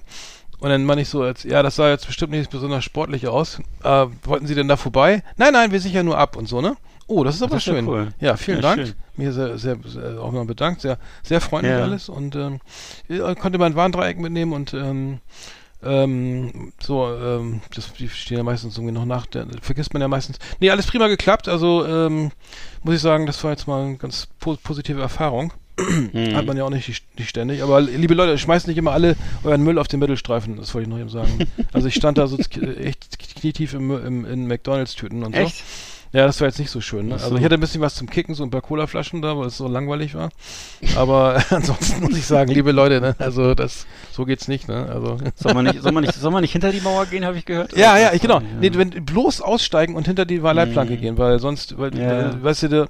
Und 0.60 0.70
dann 0.70 0.86
meine 0.86 1.02
ich 1.02 1.10
so, 1.10 1.22
als, 1.24 1.44
ja, 1.44 1.62
das 1.62 1.76
sah 1.76 1.90
jetzt 1.90 2.08
bestimmt 2.08 2.32
nicht 2.32 2.50
besonders 2.50 2.84
sportlich 2.86 3.28
aus. 3.28 3.60
Äh, 3.84 4.06
wollten 4.24 4.48
Sie 4.48 4.56
denn 4.56 4.68
da 4.70 4.78
vorbei? 4.78 5.22
Nein, 5.38 5.52
nein, 5.54 5.72
wir 5.72 5.80
sichern 5.82 6.06
nur 6.06 6.18
ab 6.18 6.36
und 6.38 6.48
so, 6.48 6.62
ne? 6.62 6.76
Oh, 7.08 7.24
das 7.24 7.36
ist 7.36 7.42
aber 7.44 7.56
Das 7.56 7.64
ist 7.64 7.68
ja 7.68 7.74
schön. 7.76 7.88
cool. 7.88 8.14
Ja, 8.20 8.38
vielen 8.38 8.58
Ja, 8.58 8.62
Dank. 8.76 8.88
schön. 8.88 8.96
Mir 9.18 9.34
sehr, 9.34 9.58
sehr, 9.58 9.78
sehr 9.86 10.20
auch 10.22 10.32
mal 10.32 10.46
bedankt. 10.46 10.82
Sehr, 10.82 10.98
sehr 11.24 11.42
freundlich 11.42 11.74
Ja. 11.74 11.84
alles. 11.84 12.10
Und 12.10 12.36
ähm, 12.36 12.60
ich 13.08 13.20
konnte 13.40 13.58
mein 13.60 13.76
Warndreieck 13.76 14.18
mitnehmen 14.20 14.54
und 14.54 14.74
ähm, 14.74 15.20
ähm, 15.84 16.72
so, 16.82 17.08
ähm, 17.14 17.62
das, 17.76 17.92
die 17.94 18.08
stehen 18.08 18.38
ja 18.38 18.44
meistens 18.44 18.78
irgendwie 18.78 18.94
noch 18.94 19.06
nach, 19.06 19.26
der, 19.26 19.46
vergisst 19.62 19.94
man 19.94 20.02
ja 20.02 20.08
meistens. 20.08 20.40
Nee, 20.60 20.70
alles 20.70 20.88
prima 20.88 21.08
geklappt. 21.08 21.48
Also 21.50 21.86
ähm, 21.86 22.32
muss 22.84 22.96
ich 22.96 23.02
sagen, 23.02 23.26
das 23.26 23.44
war 23.44 23.52
jetzt 23.52 23.68
mal 23.68 23.84
eine 23.86 23.98
ganz 23.98 24.28
po 24.40 24.56
positive 24.64 25.02
Erfahrung. 25.02 25.52
Mhm. 25.78 26.36
Hat 26.36 26.46
man 26.46 26.56
ja 26.56 26.64
auch 26.64 26.70
nicht, 26.70 26.88
nicht 27.18 27.30
ständig. 27.30 27.64
Aber 27.64 27.82
liebe 27.82 28.14
Leute, 28.14 28.38
schmeißt 28.38 28.68
nicht 28.68 28.78
immer 28.78 28.92
alle 28.92 29.16
euren 29.44 29.64
Müll 29.64 29.80
auf 29.80 29.88
den 29.88 30.00
Mittelstreifen. 30.00 30.56
Das 30.58 30.74
wollte 30.74 30.88
ich 30.88 30.90
noch 30.94 31.00
eben 31.00 31.10
sagen. 31.10 31.48
Also 31.74 31.88
ich 31.88 31.96
stand 31.96 32.18
da 32.20 32.28
so 32.28 32.38
echt 32.38 33.18
knietief 33.18 33.74
im, 33.74 33.92
im, 34.06 34.26
in 34.26 34.48
McDonalds-Tüten 34.48 35.24
und 35.24 35.36
so. 35.36 35.42
Ja, 36.14 36.28
das 36.28 36.40
war 36.40 36.48
jetzt 36.48 36.60
nicht 36.60 36.70
so 36.70 36.80
schön. 36.80 37.08
Ne? 37.08 37.16
Also 37.16 37.36
ich 37.38 37.44
hatte 37.44 37.56
ein 37.56 37.60
bisschen 37.60 37.82
was 37.82 37.96
zum 37.96 38.08
Kicken, 38.08 38.36
so 38.36 38.44
ein 38.44 38.52
paar 38.52 38.62
Cola-Flaschen 38.62 39.24
da, 39.24 39.36
weil 39.36 39.48
es 39.48 39.58
so 39.58 39.68
langweilig 39.68 40.14
war. 40.14 40.30
Aber 40.96 41.44
ansonsten 41.50 42.04
muss 42.04 42.16
ich 42.16 42.26
sagen, 42.28 42.52
liebe 42.52 42.72
Leute, 42.72 43.02
ne? 43.02 43.16
also 43.18 43.56
das 43.56 43.88
so 44.12 44.24
geht's 44.24 44.48
nicht. 44.48 44.68
Ne? 44.68 44.88
Also 44.94 45.18
Soll 45.36 45.56
man 45.56 45.66
nicht, 45.66 45.82
soll 45.82 45.92
man 45.92 46.04
nicht, 46.04 46.14
soll 46.14 46.32
man 46.32 46.42
nicht 46.44 46.52
hinter 46.52 46.72
die 46.72 46.82
Mauer 46.82 47.08
gehen, 47.08 47.26
habe 47.26 47.38
ich 47.38 47.46
gehört? 47.46 47.76
ja, 47.76 47.98
ja, 47.98 48.14
ich, 48.14 48.22
genau. 48.22 48.40
Ja. 48.42 48.46
Nee, 48.62 48.70
wenn 48.76 48.92
bloß 48.92 49.42
aussteigen 49.42 49.96
und 49.96 50.06
hinter 50.06 50.26
die 50.26 50.38
Leitplanke 50.38 50.98
gehen, 50.98 51.18
weil 51.18 51.40
sonst, 51.40 51.80
weil, 51.80 51.98
Ja. 51.98 52.30
äh, 52.30 52.44
weißt 52.44 52.64
du, 52.64 52.68
der, 52.68 52.88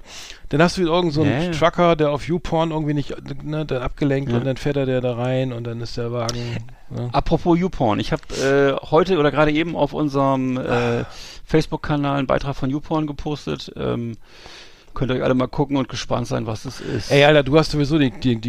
dann 0.50 0.62
hast 0.62 0.78
du 0.78 0.82
wieder 0.82 0.92
irgend 0.92 1.14
so 1.14 1.22
einen 1.22 1.54
Ja. 1.54 1.58
Trucker, 1.58 1.96
der 1.96 2.12
auf 2.12 2.28
YouPorn 2.28 2.72
irgendwie 2.72 2.94
nicht, 2.94 3.16
ne, 3.44 3.66
der 3.66 3.84
abgelenkt 3.84 4.34
und 4.34 4.46
dann 4.46 4.58
fährt 4.58 4.76
er 4.76 4.86
der 4.86 5.00
da 5.00 5.16
rein 5.16 5.54
und 5.54 5.64
dann 5.64 5.80
ist 5.80 5.96
der 5.96 6.12
Wagen. 6.12 6.40
Ne? 6.94 7.10
Apropos 7.12 7.58
YouPorn, 7.58 8.00
ich 8.00 8.12
habe 8.12 8.22
äh, 8.82 8.90
heute 8.90 9.18
oder 9.18 9.32
gerade 9.32 9.52
eben 9.52 9.76
auf 9.76 9.94
unserem 9.94 10.58
äh, 10.58 11.04
Facebook-Kanal 11.46 12.18
einen 12.20 12.28
Beitrag 12.28 12.56
von 12.56 12.70
YouPorn 12.70 13.08
gepostet. 13.08 13.72
Ähm, 13.76 14.18
könnt 14.94 15.12
ihr 15.12 15.16
euch 15.18 15.24
alle 15.24 15.34
mal 15.34 15.48
gucken 15.48 15.78
und 15.78 15.90
gespannt 15.90 16.28
sein, 16.28 16.46
was 16.46 16.66
es 16.66 16.80
ist. 16.80 17.12
Ey, 17.12 17.24
Alter, 17.24 17.44
du 17.44 17.58
hast 17.58 17.72
sowieso 17.72 17.98
die, 17.98 18.12
den, 18.12 18.42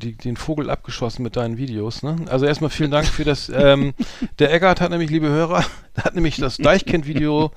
die, 0.00 0.16
den 0.16 0.36
Vogel 0.36 0.68
abgeschossen 0.68 1.22
mit 1.22 1.36
deinen 1.36 1.58
Videos, 1.58 2.02
ne? 2.02 2.16
Also 2.28 2.44
erstmal 2.46 2.70
vielen 2.70 2.90
Dank 2.90 3.06
für 3.06 3.24
das. 3.24 3.48
Ähm, 3.54 3.94
der 4.38 4.52
Eckart 4.52 4.80
hat 4.80 4.90
nämlich, 4.90 5.10
liebe 5.10 5.28
Hörer, 5.28 5.64
hat 5.96 6.14
nämlich 6.14 6.36
das 6.36 6.56
Deichkind-Video 6.56 7.52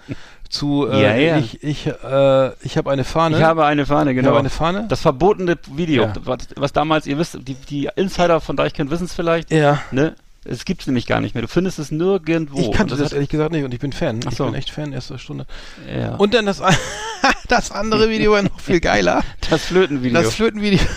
zu 0.47 0.87
äh, 0.87 1.01
Ja, 1.01 1.15
ja. 1.15 1.37
ich, 1.39 1.63
ich, 1.63 1.87
äh, 1.87 2.51
ich 2.63 2.77
habe 2.77 2.91
eine 2.91 3.03
Fahne. 3.03 3.37
ich 3.37 3.43
habe 3.43 3.65
eine 3.65 3.85
Fahne, 3.85 4.11
Ich 4.11 4.15
genau. 4.15 4.29
habe 4.29 4.39
eine 4.39 4.51
Fahne. 4.51 4.85
das 4.89 5.01
verbotene 5.01 5.57
Video, 5.73 6.03
Ja. 6.03 6.13
was, 6.23 6.47
was 6.55 6.71
damals, 6.71 7.07
ihr 7.07 7.17
wisst, 7.17 7.39
die, 7.47 7.55
die 7.55 7.89
Insider 7.95 8.39
von 8.41 8.55
Deichkind 8.55 8.91
wissen 8.91 9.05
es 9.05 9.13
vielleicht, 9.15 9.51
ja. 9.51 9.81
ne? 9.91 10.15
Es 10.47 10.63
gibt's 10.63 10.85
nämlich 10.85 11.07
gar 11.07 11.21
nicht 11.21 11.33
mehr. 11.33 11.41
Du 11.41 11.47
findest 11.47 11.79
es 11.79 11.89
nirgendwo. 11.91 12.59
Ich 12.59 12.71
kannte 12.71 12.93
Und 12.93 13.01
das 13.01 13.11
ehrlich 13.13 13.29
gesagt 13.29 13.51
nicht 13.51 13.63
und 13.63 13.73
ich 13.73 13.79
bin 13.79 13.91
Fan. 13.93 14.19
Ach 14.25 14.31
Ich 14.31 14.37
so. 14.37 14.45
bin 14.45 14.53
echt 14.53 14.69
Fan, 14.69 14.93
erster 14.93 15.17
Stunde. 15.17 15.45
ja. 15.91 16.15
Und 16.15 16.33
dann 16.35 16.45
das, 16.45 16.61
das 17.47 17.71
andere 17.71 18.09
Video 18.09 18.33
war 18.33 18.43
noch 18.43 18.59
viel 18.59 18.79
geiler. 18.79 19.23
das 19.49 19.65
Flötenvideo 19.65 20.21
Das 20.21 20.35
Flötenvideo. 20.35 20.79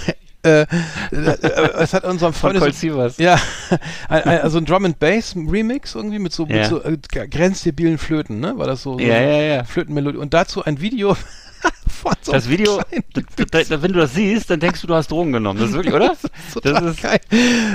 Äh, 0.44 0.66
äh, 1.10 1.72
es 1.80 1.92
hat 1.92 2.04
unserem 2.04 2.32
Freund 2.32 2.62
Sievers. 2.72 3.18
ja, 3.18 3.40
ein, 4.08 4.22
ein, 4.22 4.40
also 4.40 4.58
ein 4.58 4.66
Drum 4.66 4.84
and 4.84 5.00
Bass 5.00 5.34
Remix 5.34 5.96
irgendwie 5.96 6.20
mit 6.20 6.32
so, 6.32 6.46
mit 6.46 6.54
Ja. 6.54 6.68
so 6.68 6.80
äh, 6.80 6.96
grenzdebilen 7.28 7.98
Flöten, 7.98 8.38
ne? 8.38 8.56
War 8.56 8.68
das 8.68 8.84
so, 8.84 8.92
so 8.94 9.00
Ja, 9.00 9.20
ja, 9.20 9.42
ja. 9.56 9.64
Flötenmelodie 9.64 10.16
und 10.16 10.34
dazu 10.34 10.64
ein 10.64 10.80
Video 10.80 11.16
so 12.22 12.32
Das 12.32 12.48
Video, 12.48 12.80
da, 13.12 13.62
da, 13.62 13.82
wenn 13.82 13.92
du 13.92 13.98
das 14.00 14.14
siehst, 14.14 14.50
dann 14.50 14.60
denkst 14.60 14.80
du, 14.80 14.86
du 14.86 14.94
hast 14.94 15.10
Drogen 15.10 15.32
genommen. 15.32 15.58
Das 15.60 15.70
ist 15.70 15.74
wirklich, 15.74 15.94
oder? 15.94 16.16
das 16.62 16.82
ist- 16.82 17.02
geil. 17.02 17.20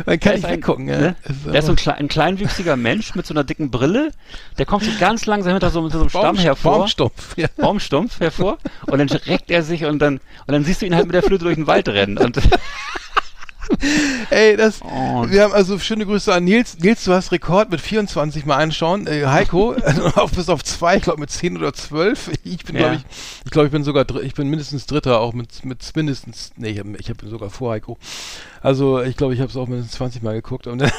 Man 0.06 0.20
kann 0.20 0.36
nicht 0.36 0.48
weggucken, 0.48 0.88
ja. 0.88 0.98
ne? 0.98 1.16
Der 1.46 1.60
ist 1.60 1.66
so 1.66 1.74
ein, 1.74 1.76
klein, 1.76 1.96
ein 1.98 2.08
kleinwüchsiger 2.08 2.76
Mensch 2.76 3.16
mit 3.16 3.26
so 3.26 3.34
einer 3.34 3.44
dicken 3.44 3.70
Brille. 3.72 4.12
Der 4.58 4.66
kommt 4.66 4.84
so 4.84 4.92
ganz 5.00 5.26
langsam 5.26 5.52
hinter 5.54 5.70
so, 5.70 5.82
hinter 5.82 5.98
so 5.98 6.02
einem 6.04 6.10
Stamm 6.10 6.22
Baum- 6.36 6.38
hervor. 6.38 6.78
Baumstumpf, 6.80 7.38
ja. 7.38 7.48
Baumstumpf 7.58 8.20
hervor. 8.20 8.58
Und 8.88 8.98
dann 9.00 9.10
reckt 9.10 9.52
er 9.52 9.64
sich 9.64 9.86
und 9.86 10.00
dann, 10.00 10.16
und 10.48 10.52
dann 10.54 10.64
siehst 10.64 10.82
du 10.82 10.86
ihn 10.86 10.96
halt 10.96 11.06
mit 11.06 11.16
der 11.16 11.24
Flöte 11.24 11.44
durch 11.46 11.56
den 11.56 11.68
Wald 11.68 11.88
rennen. 11.90 12.18
Und, 12.18 12.38
Ey, 14.30 14.56
das, 14.58 14.82
Und- 14.82 15.32
wir 15.32 15.44
haben 15.44 15.54
also 15.54 15.78
schöne 15.80 16.06
Grüße 16.06 16.34
an 16.34 16.44
Nils. 16.44 16.78
Nils, 16.80 17.04
du 17.04 17.14
hast 17.14 17.32
Rekord 17.32 17.70
mit 17.72 17.82
24 17.82 18.46
mal 18.46 18.58
anschauen. 18.58 19.08
Äh, 19.08 19.26
Heiko, 19.28 19.76
auf, 20.16 20.32
bis 20.32 20.50
auf 20.50 20.64
zwei, 20.64 20.98
ich 20.98 21.04
glaube 21.04 21.20
mit 21.20 21.30
10 21.30 21.58
oder 21.58 21.74
12. 21.74 22.32
Ich 22.44 22.64
bin, 22.66 22.76
Ja. 22.76 22.82
glaube 22.82 22.96
ich, 22.96 23.06
ich 23.46 23.52
glaube, 23.52 23.66
ich 23.68 23.72
bin 23.72 23.84
sogar, 23.84 24.06
ich 24.22 24.34
bin 24.34 24.48
mindestens 24.50 24.86
Dritter, 24.86 25.20
auch 25.20 25.34
mit, 25.34 25.64
mit 25.66 25.92
mindestens, 25.96 26.52
nee, 26.58 26.70
ich 26.70 26.80
habe 26.80 26.96
ich 26.98 27.10
hab 27.10 27.22
sogar 27.22 27.50
vor 27.50 27.72
Heiko. 27.74 27.98
Also, 28.64 29.02
ich 29.02 29.18
glaube, 29.18 29.34
ich 29.34 29.42
habe 29.42 29.50
es 29.50 29.58
auch 29.58 29.68
mindestens 29.68 29.98
20 29.98 30.24
Mal 30.24 30.34
geguckt. 30.34 30.68
Und 30.68 30.80
dann, 30.82 30.92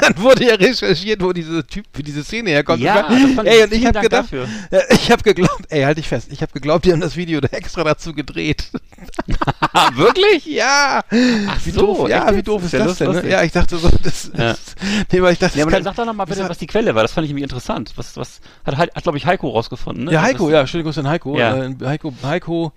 dann 0.00 0.18
wurde 0.18 0.44
ja 0.44 0.54
recherchiert, 0.56 1.22
wo 1.22 1.32
diese 1.32 1.64
Typ, 1.64 1.86
wie 1.94 2.02
diese 2.02 2.24
Szene 2.24 2.50
herkommt. 2.50 2.82
Ja, 2.82 3.06
Und 3.06 3.36
fand 3.36 3.48
ey, 3.48 3.62
und 3.62 3.72
ich 3.72 3.86
habe 3.86 4.00
gedacht, 4.00 4.24
dafür. 4.24 4.48
ja, 4.72 4.80
ich 4.90 5.10
habe 5.10 5.22
geglaubt, 5.22 5.66
ey, 5.68 5.82
halt 5.84 5.98
dich 5.98 6.08
fest, 6.08 6.28
ich 6.32 6.42
habe 6.42 6.52
geglaubt, 6.52 6.84
die 6.84 6.92
haben 6.92 7.00
das 7.00 7.16
Video 7.16 7.40
da 7.40 7.48
extra 7.52 7.84
dazu 7.84 8.12
gedreht. 8.12 8.64
wirklich? 9.94 10.46
Ja! 10.46 11.00
Ach 11.48 11.60
wie 11.64 11.70
so, 11.70 11.80
doof, 11.80 12.08
ja, 12.08 12.26
echt 12.26 12.36
wie 12.36 12.42
doof 12.42 12.62
ist 12.62 12.74
Ist 12.74 12.80
ja 12.80 12.84
das 12.86 12.98
denn? 12.98 13.10
Ne? 13.12 13.28
Ja, 13.28 13.42
ich 13.42 13.52
dachte 13.52 13.76
so, 13.76 13.88
das 14.02 14.30
Ja. 14.36 14.50
ist, 14.52 14.74
nee, 15.12 15.22
weil 15.22 15.32
ich 15.32 15.38
dachte, 15.38 15.58
Ja, 15.58 15.64
aber 15.64 15.70
dann 15.70 15.84
kann- 15.84 15.94
sag 15.94 15.96
doch 15.96 16.06
nochmal 16.06 16.26
bitte, 16.26 16.48
was 16.48 16.58
die 16.58 16.66
Quelle 16.66 16.94
war. 16.94 17.02
Das 17.02 17.12
fand 17.12 17.24
ich 17.24 17.30
nämlich 17.30 17.44
interessant. 17.44 17.92
Was, 17.96 18.16
was, 18.16 18.40
hat, 18.64 18.76
hat, 18.76 18.94
hat 18.94 19.02
glaube 19.02 19.18
ich, 19.18 19.26
Heiko 19.26 19.48
rausgefunden, 19.50 20.04
ne? 20.04 20.12
Ja, 20.12 20.20
Das 20.20 20.30
Heiko, 20.30 20.50
ja, 20.50 20.66
schöne 20.66 20.84
Grüße 20.84 21.00
an 21.00 21.08
Heiko. 21.08 21.38
Ja. 21.38 21.64
Äh, 21.66 21.74
Heiko, 21.84 22.12
Heiko, 22.24 22.72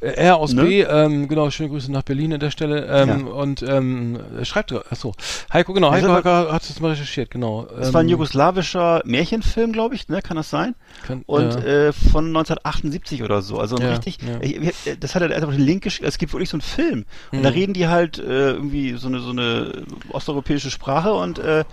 äh, 0.00 0.06
R 0.12 0.36
aus 0.36 0.52
Ne? 0.52 0.64
B, 0.64 0.82
ähm, 0.82 1.28
genau, 1.28 1.50
schöne 1.50 1.68
Grüße 1.70 1.90
nach 1.90 2.02
Berlin 2.02 2.34
an 2.34 2.40
der 2.40 2.50
Stelle. 2.50 2.86
Ähm, 2.86 3.26
Und 3.26 3.62
ähm, 3.76 4.18
er 4.38 4.44
schreibt, 4.44 4.72
achso, 4.72 5.14
Heiko, 5.52 5.72
genau, 5.72 5.90
Heiko, 5.92 6.08
Heiko 6.12 6.28
hat 6.52 6.62
es 6.62 6.78
mal 6.80 6.90
recherchiert, 6.90 7.30
genau. 7.30 7.66
Das 7.78 7.92
war 7.92 8.00
ein 8.00 8.06
Ähm, 8.06 8.10
jugoslawischer 8.12 9.02
Märchenfilm, 9.04 9.72
glaube 9.72 9.94
ich, 9.94 10.08
ne? 10.08 10.22
Kann 10.22 10.36
das 10.36 10.50
sein? 10.50 10.74
kann- 11.06 11.22
Und 11.26 11.54
ja. 11.54 11.60
äh, 11.88 11.92
von 11.92 12.26
1978 12.26 13.22
oder 13.22 13.42
so. 13.42 13.58
Also 13.58 13.78
Ja, 13.78 13.90
richtig, 13.90 14.18
ja. 14.22 14.38
Ich, 14.40 14.56
ich, 14.56 14.98
das 15.00 15.14
hat 15.14 15.22
er 15.22 15.34
einfach 15.34 15.50
den 15.52 15.60
Link 15.60 15.82
geschickt. 15.82 16.06
Es 16.06 16.18
gibt 16.18 16.32
wirklich 16.32 16.50
so 16.50 16.56
einen 16.56 16.62
Film. 16.62 17.04
Und 17.32 17.42
da 17.42 17.50
Mhm. 17.50 17.54
reden 17.54 17.72
die 17.74 17.88
halt 17.88 18.18
äh, 18.18 18.50
irgendwie 18.52 18.94
so 18.96 19.08
eine 19.08 19.20
so 19.20 19.30
eine 19.30 19.82
osteuropäische 20.10 20.70
Sprache 20.70 21.12
und 21.12 21.38
äh, 21.38 21.64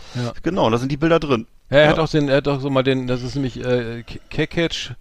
genau, 0.44 0.70
da 0.70 0.78
sind 0.78 0.92
die 0.92 0.98
Bilder 0.98 1.20
drin. 1.20 1.48
Ja, 1.70 1.78
er 1.78 1.90
hat 1.90 2.00
auch 2.00 2.10
den, 2.10 2.30
er 2.30 2.38
hat 2.38 2.48
auch 2.48 2.60
so 2.62 2.70
mal 2.72 2.82
den, 2.84 3.06
das 3.08 3.22
ist 3.22 3.36
nämlich 3.36 3.64
äh, 3.64 4.04
Ke- 4.04 4.20
Kekec, 4.30 4.96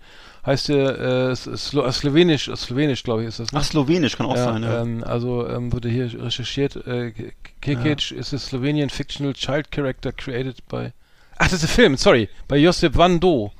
heißt 0.48 0.68
der, 0.70 0.98
äh, 1.30 1.36
Slo 1.36 1.84
äh, 1.84 1.92
Slowenisch, 1.92 2.50
Slowenisch, 2.56 3.02
glaube 3.04 3.22
ich, 3.22 3.28
ist 3.28 3.38
das. 3.38 3.52
Ne? 3.52 3.60
Ach, 3.60 3.64
Slowenisch 3.64 4.16
kann 4.16 4.26
auch 4.26 4.36
ja, 4.36 4.44
sein, 4.44 4.62
ja. 4.62 4.80
ähm, 4.82 5.04
also 5.04 5.46
ähm, 5.48 5.72
wurde 5.72 5.88
hier 5.88 6.10
recherchiert, 6.22 6.76
äh, 6.86 7.12
Ke- 7.12 7.32
Kekec 7.60 8.10
is 8.12 8.34
a 8.34 8.38
Slovenian 8.38 8.90
fictional 8.90 9.34
child 9.34 9.70
character 9.70 10.10
created 10.10 10.66
by, 10.68 10.90
ach, 11.36 11.48
das 11.48 11.62
ist 11.62 11.64
ein 11.64 11.68
Film, 11.68 11.96
sorry, 11.96 12.28
bei 12.48 12.56
Josip 12.56 12.96
Van 12.96 13.20
Do. 13.20 13.52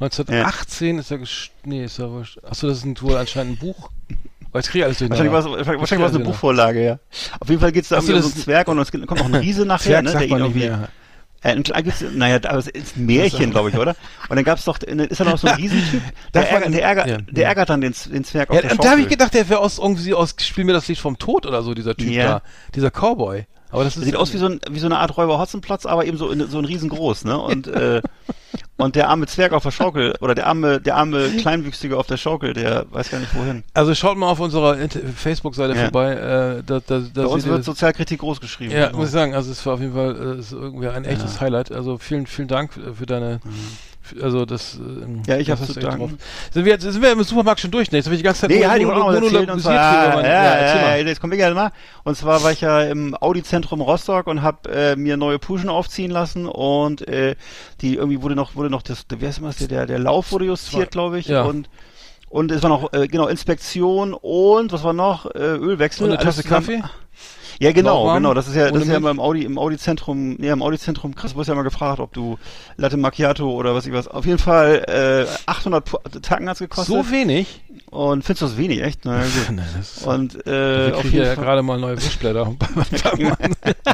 1918 0.00 0.98
ist 0.98 1.10
er 1.10 1.18
gest 1.18 1.50
nee, 1.64 1.84
ist 1.84 1.98
er 1.98 2.10
wohl, 2.10 2.26
achso, 2.42 2.66
das 2.68 2.78
ist 2.78 2.84
ein, 2.84 3.00
wohl 3.00 3.16
anscheinend 3.16 3.54
ein 3.54 3.58
Buch. 3.58 3.90
Oh, 4.52 4.58
jetzt 4.58 4.72
ich 4.72 4.84
alles 4.84 5.00
Wahrscheinlich 5.00 5.32
war 5.32 5.38
es 5.40 5.44
durcheinander. 5.46 5.80
wahrscheinlich 5.80 6.04
war's 6.04 6.14
eine. 6.14 6.24
Buchvorlage, 6.24 6.84
ja. 6.84 6.98
Auf 7.40 7.48
jeden 7.48 7.60
Fall 7.60 7.72
geht 7.72 7.82
es 7.82 7.88
da 7.88 7.96
Ach 7.96 8.00
um 8.02 8.06
so 8.06 8.12
einen 8.14 8.22
Zwerg 8.22 8.68
und 8.68 8.78
es 8.78 8.92
kommt 8.92 9.08
noch 9.10 9.24
ein 9.24 9.34
Riese 9.34 9.66
nachher, 9.66 10.00
Zwerg 10.00 10.04
ne? 10.04 10.12
Der 10.12 10.28
ihn 10.28 10.38
irgendwie. 10.38 10.58
mehr. 10.60 10.88
Äh, 11.44 11.56
gibt's, 11.82 12.02
naja, 12.14 12.38
aber 12.44 12.58
es 12.58 12.68
ist 12.68 12.96
ein 12.96 13.04
Märchen, 13.06 13.50
glaube 13.50 13.68
ich, 13.68 13.76
oder? 13.76 13.94
Und 14.30 14.36
dann 14.36 14.44
gab's 14.44 14.64
doch, 14.64 14.78
ist 14.78 15.20
da 15.20 15.24
noch 15.24 15.38
so 15.38 15.46
ein 15.46 15.56
Riesentyp, 15.58 16.02
der, 16.32 16.50
ärgert, 16.50 16.72
der, 16.74 16.82
ärgert, 16.82 17.06
ja, 17.06 17.18
der 17.18 17.42
ja. 17.42 17.48
ärgert 17.50 17.68
dann 17.68 17.80
den, 17.82 17.94
den 18.06 18.24
Zwerg 18.24 18.48
auf 18.48 18.56
Ja, 18.56 18.62
der 18.62 18.72
und 18.72 18.82
da 18.82 18.90
habe 18.90 19.02
ich 19.02 19.08
gedacht, 19.08 19.34
der 19.34 19.48
wäre 19.50 19.60
aus 19.60 19.78
irgendwie 19.78 20.14
aus 20.14 20.34
Spiel 20.40 20.64
mir 20.64 20.72
das 20.72 20.88
Lied 20.88 20.98
vom 20.98 21.18
Tod 21.18 21.44
oder 21.46 21.62
so, 21.62 21.74
dieser 21.74 21.94
Typ 21.94 22.10
Ja. 22.10 22.24
da. 22.24 22.42
Dieser 22.74 22.90
Cowboy. 22.90 23.44
Aber 23.70 23.84
das 23.84 23.94
Der 23.94 24.02
ist 24.02 24.06
sieht 24.06 24.16
aus 24.16 24.32
wie 24.32 24.38
so, 24.38 24.46
ein, 24.46 24.60
wie 24.70 24.78
so 24.78 24.86
eine 24.86 24.98
Art 24.98 25.16
Räuber 25.16 25.38
Hotzenplotz, 25.38 25.84
aber 25.84 26.06
eben 26.06 26.16
so, 26.16 26.30
in, 26.30 26.48
so 26.48 26.58
ein 26.58 26.64
riesengroß, 26.64 27.24
ne? 27.24 27.38
Und, 27.38 27.66
äh, 27.66 28.00
und 28.76 28.96
der 28.96 29.08
arme 29.08 29.26
Zwerg 29.26 29.52
auf 29.52 29.62
der 29.62 29.70
Schaukel, 29.70 30.14
oder 30.20 30.34
der 30.34 30.46
arme, 30.48 30.80
der 30.80 30.96
arme 30.96 31.28
Kleinwüchsige 31.38 31.96
auf 31.96 32.06
der 32.08 32.16
Schaukel, 32.16 32.54
der 32.54 32.86
weiß 32.90 33.10
gar 33.10 33.20
nicht 33.20 33.34
wohin. 33.34 33.62
Also 33.72 33.94
schaut 33.94 34.16
mal 34.18 34.28
auf 34.28 34.40
unserer 34.40 34.76
Facebook-Seite 35.16 35.74
Ja. 35.74 35.82
vorbei. 35.84 36.12
Äh, 36.14 36.62
da, 36.66 36.80
da, 36.84 36.98
da 37.12 37.22
Bei 37.22 37.26
uns 37.28 37.44
wird 37.46 37.58
das. 37.60 37.66
Sozialkritik 37.66 38.18
groß 38.20 38.40
geschrieben. 38.40 38.72
Ja, 38.72 38.86
Genau. 38.86 38.98
muss 38.98 39.08
ich 39.08 39.12
sagen, 39.12 39.34
also 39.34 39.52
es 39.52 39.64
war 39.64 39.74
auf 39.74 39.80
jeden 39.80 39.94
Fall 39.94 40.16
äh, 40.40 40.54
irgendwie 40.54 40.88
ein 40.88 41.04
echtes 41.04 41.40
Highlight. 41.40 41.70
Also 41.70 41.98
vielen, 41.98 42.26
vielen 42.26 42.48
Dank 42.48 42.72
für 42.72 42.94
für 42.94 43.06
deine, 43.06 43.40
für, 43.40 43.48
also 44.22 44.44
das. 44.44 44.74
ähm, 44.76 45.22
Ja, 45.26 45.36
ich 45.38 45.46
das 45.46 45.60
hab 45.60 45.68
hast 45.68 45.74
zu 45.74 45.80
danken. 45.80 46.18
Sind 46.52 46.64
wir, 46.64 46.72
jetzt, 46.72 46.82
sind 46.82 47.00
wir 47.02 47.12
im 47.12 47.22
Supermarkt 47.22 47.60
schon 47.60 47.70
durch? 47.70 47.90
Ne? 47.90 47.98
Jetzt 47.98 48.06
habe 48.06 48.14
ich 48.14 48.20
die 48.20 48.24
ganze 48.24 48.42
Zeit 48.42 48.50
Nee, 48.50 48.60
nur 48.60 48.68
halt, 48.70 48.80
ich 48.82 48.86
auch 48.88 48.94
noch 48.96 49.06
was 49.08 49.14
erzählen. 49.22 49.50
Und 49.50 49.60
zwar, 49.60 49.74
ja, 49.74 50.12
mein- 50.14 50.24
ja, 50.24 50.60
ja, 50.90 50.96
ja, 50.96 51.04
das 51.04 51.20
kommt 51.20 51.30
mir 51.32 51.36
gerne 51.36 51.54
mal. 51.54 51.72
Und 52.04 52.16
zwar 52.16 52.42
war 52.42 52.52
ich 52.52 52.60
ja 52.60 52.82
im 52.82 53.14
Audi-Zentrum 53.20 53.80
Rostock 53.80 54.26
und 54.26 54.42
habe 54.42 54.68
äh, 54.70 54.96
mir 54.96 55.16
neue 55.16 55.38
Puschen 55.38 55.68
aufziehen 55.68 56.10
lassen 56.10 56.46
und 56.46 57.06
äh, 57.08 57.36
die 57.80 57.96
irgendwie 57.96 58.22
wurde 58.22 58.34
noch, 58.34 58.54
wurde 58.56 58.70
noch 58.70 58.82
das, 58.82 59.04
wie 59.18 59.26
heißt 59.26 59.40
das, 59.42 59.56
der, 59.68 59.86
der 59.86 59.98
Lauf 59.98 60.32
wurde 60.32 60.46
justiert, 60.46 60.90
glaube 60.90 61.18
ich. 61.18 61.26
Ja. 61.28 61.42
Und 61.42 61.68
und 62.28 62.50
es 62.50 62.62
war 62.64 62.68
noch, 62.70 62.92
äh, 62.92 63.06
genau, 63.06 63.28
Inspektion 63.28 64.12
und, 64.12 64.72
was 64.72 64.82
war 64.82 64.92
noch, 64.92 65.26
äh, 65.26 65.38
Ölwechsel. 65.38 66.04
Und 66.06 66.10
eine 66.14 66.20
Tasse. 66.20 66.42
Kaffee? 66.42 66.82
Ja, 67.60 67.72
genau, 67.72 68.00
Lauwarm? 68.04 68.16
genau. 68.22 68.34
Das 68.34 68.48
ist 68.48 68.56
ja, 68.56 68.70
das 68.70 68.82
ist 68.82 68.88
ja 68.88 68.96
immer 68.96 69.10
im 69.10 69.20
Audi, 69.20 69.44
im 69.44 69.58
Audi-Zentrum, 69.58 70.36
ja, 70.42 70.52
im 70.52 70.62
Audi-Zentrum, 70.62 71.14
Chris, 71.14 71.32
du 71.32 71.38
wirst 71.38 71.48
ja 71.48 71.54
mal 71.54 71.62
gefragt, 71.62 72.00
ob 72.00 72.12
du 72.12 72.38
Latte 72.76 72.96
Macchiato 72.96 73.50
oder 73.50 73.74
was 73.74 73.86
ich 73.86 73.92
was. 73.92 74.08
Auf 74.08 74.26
jeden 74.26 74.38
Fall, 74.38 74.84
äh, 75.26 75.26
800 75.46 75.86
Pu- 75.88 76.20
Tacken 76.20 76.48
hat's 76.48 76.58
gekostet. 76.60 76.94
So 76.94 77.10
wenig? 77.10 77.63
Und 77.94 78.24
findest 78.24 78.42
du 78.42 78.46
das 78.46 78.56
wenig, 78.56 78.82
echt? 78.82 79.04
Na 79.04 79.22
gut. 79.22 79.30
Nein, 79.52 79.64
das 79.76 79.98
ist, 79.98 80.06
Und 80.06 80.46
äh, 80.46 80.92
auf 80.92 81.04
jeden 81.04 81.18
ja 81.18 81.34
Fall. 81.34 81.44
gerade 81.44 81.62
mal 81.62 81.78
neue 81.78 81.96
Wischblätter. 81.96 82.54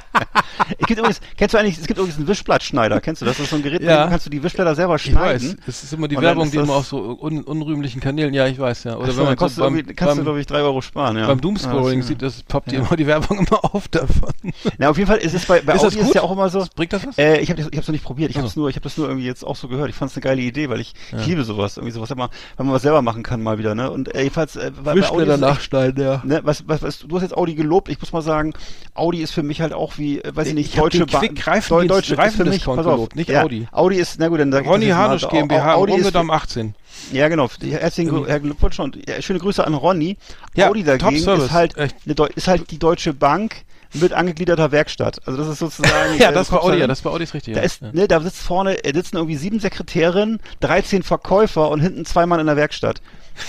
Ich 0.79 0.87
gibt 0.87 0.99
übrigens, 1.01 1.21
kennst 1.37 1.55
du 1.55 1.59
eigentlich, 1.59 1.79
es 1.79 1.87
gibt 1.87 1.99
übrigens 1.99 2.19
einen 2.19 2.29
Wischblattschneider, 2.29 3.01
kennst 3.01 3.23
du 3.23 3.27
das? 3.27 3.37
Das 3.37 3.45
ist 3.45 3.51
so 3.51 3.57
ein 3.57 3.63
Gerät, 3.63 3.83
Ja. 3.83 3.91
mit 3.91 4.07
dem 4.07 4.11
kannst 4.11 4.27
du 4.27 4.31
die 4.31 4.43
Wischblätter 4.43 4.75
selber 4.75 4.97
Ich 4.97 5.03
schneiden. 5.03 5.49
weiß, 5.51 5.57
es 5.67 5.83
ist 5.85 5.93
immer 5.93 6.07
die 6.09 6.21
Werbung, 6.21 6.51
die 6.51 6.59
immer 6.59 6.75
auf 6.75 6.87
so 6.87 7.19
un 7.21 7.43
unrühmlichen 7.43 8.01
Kanälen, 8.01 8.35
ja, 8.35 8.47
ich 8.47 8.59
weiß, 8.59 8.85
ja. 8.85 8.97
Oder 8.97 9.09
Achso, 9.09 9.19
wenn 9.19 9.25
man 9.27 9.37
kostet 9.37 9.57
so 9.57 9.63
beim, 9.63 9.75
kannst 9.75 10.01
du, 10.01 10.05
beim, 10.17 10.25
glaube 10.25 10.41
ich, 10.41 10.47
drei 10.47 10.61
Euro 10.61 10.81
sparen, 10.81 11.17
ja. 11.17 11.27
beim 11.27 11.41
Doomscrolling 11.41 12.01
Ja, 12.01 12.07
sieht, 12.07 12.23
das 12.23 12.43
poppt 12.43 12.73
Ja. 12.73 12.81
immer 12.81 12.97
die 12.97 13.07
Werbung 13.07 13.39
immer 13.39 13.65
auf 13.75 13.89
davon. 13.89 14.33
Na, 14.79 14.91
auf 14.91 14.97
jeden 14.99 15.09
Fall 15.09 15.19
ist 15.19 15.35
es 15.35 15.47
bei, 15.47 15.61
bei 15.61 15.75
Ist 15.75 15.85
Audi 15.85 15.99
ist 15.99 16.15
ja 16.15 16.23
auch 16.23 16.33
immer 16.33 16.49
so. 16.51 16.67
Bringt 16.77 16.93
das 16.93 17.07
was? 17.07 17.19
Äh, 17.19 17.39
ich 17.39 17.51
habe 17.51 17.61
ich 17.61 17.77
hab's 17.77 17.89
noch 17.89 17.93
nicht 17.93 18.05
probiert. 18.05 18.31
Ich 18.31 18.37
habe 18.37 18.49
Ach 18.49 18.57
nur, 18.57 18.69
ich 18.69 18.77
habe 18.77 18.85
das 18.85 18.97
nur 18.97 19.09
irgendwie 19.09 19.27
jetzt 19.27 19.45
auch 19.45 19.57
so 19.57 19.69
gehört. 19.69 19.89
Ich 19.91 19.97
fand 19.97 20.11
es 20.11 20.17
eine 20.17 20.23
geile 20.23 20.41
Idee, 20.41 20.69
weil 20.69 20.81
ich, 20.81 20.95
ich 21.19 21.27
liebe 21.27 21.45
sowas, 21.45 21.77
irgendwie 21.77 21.93
sowas, 21.95 22.11
wenn 22.11 22.19
man, 22.19 22.31
wenn 22.57 22.67
man 22.67 22.75
was 22.75 22.83
selber 22.83 23.03
machen 23.03 23.23
kann 23.23 23.43
mal 23.43 23.59
wieder, 23.59 23.75
ne? 23.75 23.90
Und 23.93 24.15
äh, 24.15 24.23
jedenfalls 24.23 24.57
äh, 24.57 24.71
bei, 24.83 24.93
Audi 25.09 25.27
nachschneiden, 25.39 26.03
ja. 26.05 26.23
Ne, 26.25 26.41
was, 26.45 26.65
was, 26.67 26.83
was, 26.83 26.99
du 27.01 27.15
hast 27.17 27.23
jetzt 27.23 27.37
Audi 27.37 27.55
gelobt. 27.55 27.89
Ich 27.89 28.01
muss 28.01 28.13
mal 28.13 28.23
sagen, 28.23 28.53
Audi 28.95 29.21
ist 29.23 29.33
für 29.33 29.43
mich 29.43 29.61
halt 29.61 29.73
auch 29.73 29.99
wie, 29.99 30.21
äh, 30.21 30.35
weiß 30.35 30.49
ich 30.49 30.55
nicht, 30.55 30.71
Ich 30.75 30.81
deutsche 30.81 30.99
den 30.99 31.07
Ba- 31.07 31.19
Quick 31.21 31.47
Reifendienst- 31.47 31.69
Deu- 31.69 31.87
deutsche 31.89 32.15
ist 32.15 32.35
für 32.37 32.45
mich, 32.45 32.65
pass 32.65 32.87
auf, 32.87 33.15
nicht 33.15 33.29
ja, 33.31 33.43
Audi. 33.43 33.67
Audi 33.73 33.97
ist, 33.97 34.19
na 34.19 34.29
gut, 34.29 34.41
dann 34.41 34.53
sag 34.53 34.63
ich 34.65 34.69
Ronny 34.71 34.87
mal. 34.87 34.97
Hanusch 34.97 35.25
Au- 35.25 35.29
GmbH, 35.29 35.75
Audi 35.75 35.93
ist, 35.93 35.99
Unbedamm 35.99 36.31
18. 36.31 36.75
ja 37.13 37.29
genau, 37.29 37.49
herzlichen 37.61 38.11
Glück- 38.11 38.29
Herr 38.29 38.41
Glückwunsch 38.41 38.79
und 38.81 38.97
ja, 39.09 39.21
schöne 39.23 39.39
Grüße 39.39 39.67
an 39.67 39.75
Ronny. 39.75 40.17
Ja, 40.55 40.69
Audi 40.69 40.83
dagegen 40.85 41.17
ist 41.17 41.51
halt, 41.53 41.75
Deu 42.07 42.27
ist 42.35 42.49
halt 42.49 42.71
die 42.71 42.79
Deutsche 42.79 43.13
Bank 43.15 43.55
mit 43.93 44.13
angegliederter 44.13 44.71
Werkstatt. 44.71 45.19
Also 45.27 45.39
das 45.41 45.49
ist 45.49 45.59
sozusagen. 45.59 45.91
Ja, 46.19 46.31
äh, 46.31 46.33
das 46.33 46.53
war 46.53 46.63
Audi, 46.63 46.79
ja, 46.79 46.87
das 46.87 47.05
war 47.05 47.13
Audis 47.13 47.35
richtig. 47.35 47.55
da 47.55 47.61
ist, 47.61 47.83
ja. 47.83 47.91
ne, 47.93 48.07
da 48.07 48.21
sitzt 48.21 48.39
vorne, 48.41 48.85
äh, 48.85 48.93
sitzen 48.95 49.17
irgendwie 49.17 49.35
sieben 49.37 49.59
Sekretärinnen, 49.59 50.39
13 50.61 51.03
Verkäufer 51.03 51.69
und 51.71 51.81
hinten 51.81 52.05
zwei 52.05 52.25
Mann 52.27 52.39
in 52.39 52.47
der 52.47 52.55
Werkstatt. 52.57 53.01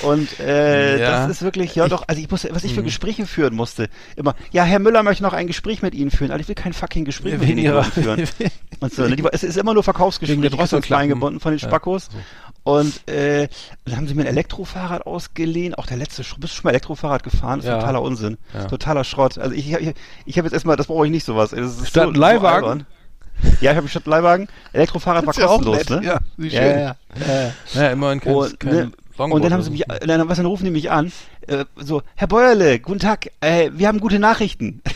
Und 0.03 0.39
äh, 0.39 0.99
Ja. 0.99 1.27
das 1.27 1.37
ist 1.37 1.41
wirklich, 1.43 1.75
ja 1.75 1.87
doch, 1.87 2.03
also 2.07 2.21
ich 2.21 2.29
muss, 2.29 2.47
was 2.51 2.63
ich 2.63 2.73
für 2.73 2.83
Gespräche 2.83 3.25
führen 3.25 3.53
musste. 3.55 3.89
Immer, 4.15 4.35
ja, 4.51 4.63
Herr 4.63 4.79
Müller 4.79 5.03
möchte 5.03 5.23
noch 5.23 5.33
ein 5.33 5.47
Gespräch 5.47 5.81
mit 5.81 5.93
Ihnen 5.93 6.11
führen. 6.11 6.31
Also 6.31 6.41
ich 6.41 6.47
will 6.47 6.55
kein 6.55 6.73
fucking 6.73 7.05
Gespräch 7.05 7.37
mit 7.37 7.49
Ihnen 7.49 7.83
führen. 7.83 8.27
Und 8.79 8.93
so, 8.93 9.07
ne, 9.07 9.15
es 9.31 9.43
ist 9.43 9.57
immer 9.57 9.73
nur 9.73 9.83
Verkaufsgespräche, 9.83 10.41
die 10.41 10.47
uns 10.47 10.55
Drosselklappen. 10.57 11.03
eingebunden 11.03 11.39
von 11.39 11.51
den 11.51 11.59
Ja, 11.59 11.67
Spackos. 11.67 12.09
Und 12.63 13.07
äh, 13.09 13.47
dann 13.85 13.97
haben 13.97 14.07
sie 14.07 14.13
mir 14.13 14.21
ein 14.21 14.27
Elektrofahrrad 14.27 15.05
ausgeliehen. 15.05 15.73
Auch 15.75 15.85
der 15.87 15.97
letzte, 15.97 16.23
Sch- 16.23 16.39
bist 16.39 16.53
du 16.53 16.57
schon 16.57 16.63
mal 16.65 16.69
Elektrofahrrad 16.71 17.23
gefahren? 17.23 17.59
Das 17.59 17.65
ist 17.65 17.69
Ja. 17.69 17.79
totaler 17.79 18.01
Unsinn. 18.01 18.37
Ja. 18.53 18.65
Totaler 18.65 19.03
Schrott. 19.03 19.37
Also 19.37 19.55
ich, 19.55 19.71
ich, 19.73 19.93
ich 20.25 20.37
habe 20.37 20.45
jetzt 20.47 20.53
erstmal, 20.53 20.75
das 20.77 20.87
brauche 20.87 21.05
ich 21.05 21.11
nicht 21.11 21.25
sowas. 21.25 21.51
Das 21.51 21.87
Statt 21.87 22.09
so, 22.13 22.19
Leihwagen? 22.19 22.63
albern. 22.69 22.85
ja, 23.61 23.71
ich 23.71 23.77
habe 23.77 23.87
statt 23.87 24.05
Leihwagen. 24.05 24.47
Elektrofahrrad 24.73 25.25
war 25.25 25.35
ja 25.35 25.45
kostenlos, 25.47 25.89
ne? 25.89 26.01
Ja, 26.03 26.19
wie 26.37 26.49
ja, 26.49 26.61
schön. 26.61 26.79
ja, 26.79 26.95
ja. 27.27 27.53
ja. 27.83 27.89
Immerhin 27.91 28.19
kein, 28.19 28.35
Und, 28.35 28.59
kein 28.59 28.73
ne, 28.73 28.79
Longboard 28.81 29.00
und 29.29 29.43
dann 29.43 29.53
haben 29.53 29.61
sie 29.61 29.67
so. 29.67 29.71
mich, 29.71 29.83
dann, 30.05 30.27
was, 30.29 30.37
dann 30.37 30.45
rufen 30.45 30.65
die 30.65 30.71
mich 30.71 30.89
an, 30.91 31.11
äh, 31.47 31.65
so, 31.75 32.01
Herr 32.15 32.27
Bäuerle, 32.27 32.79
guten 32.79 32.99
Tag, 32.99 33.29
äh, 33.41 33.69
wir 33.73 33.87
haben 33.87 33.99
gute 33.99 34.19
Nachrichten. 34.19 34.81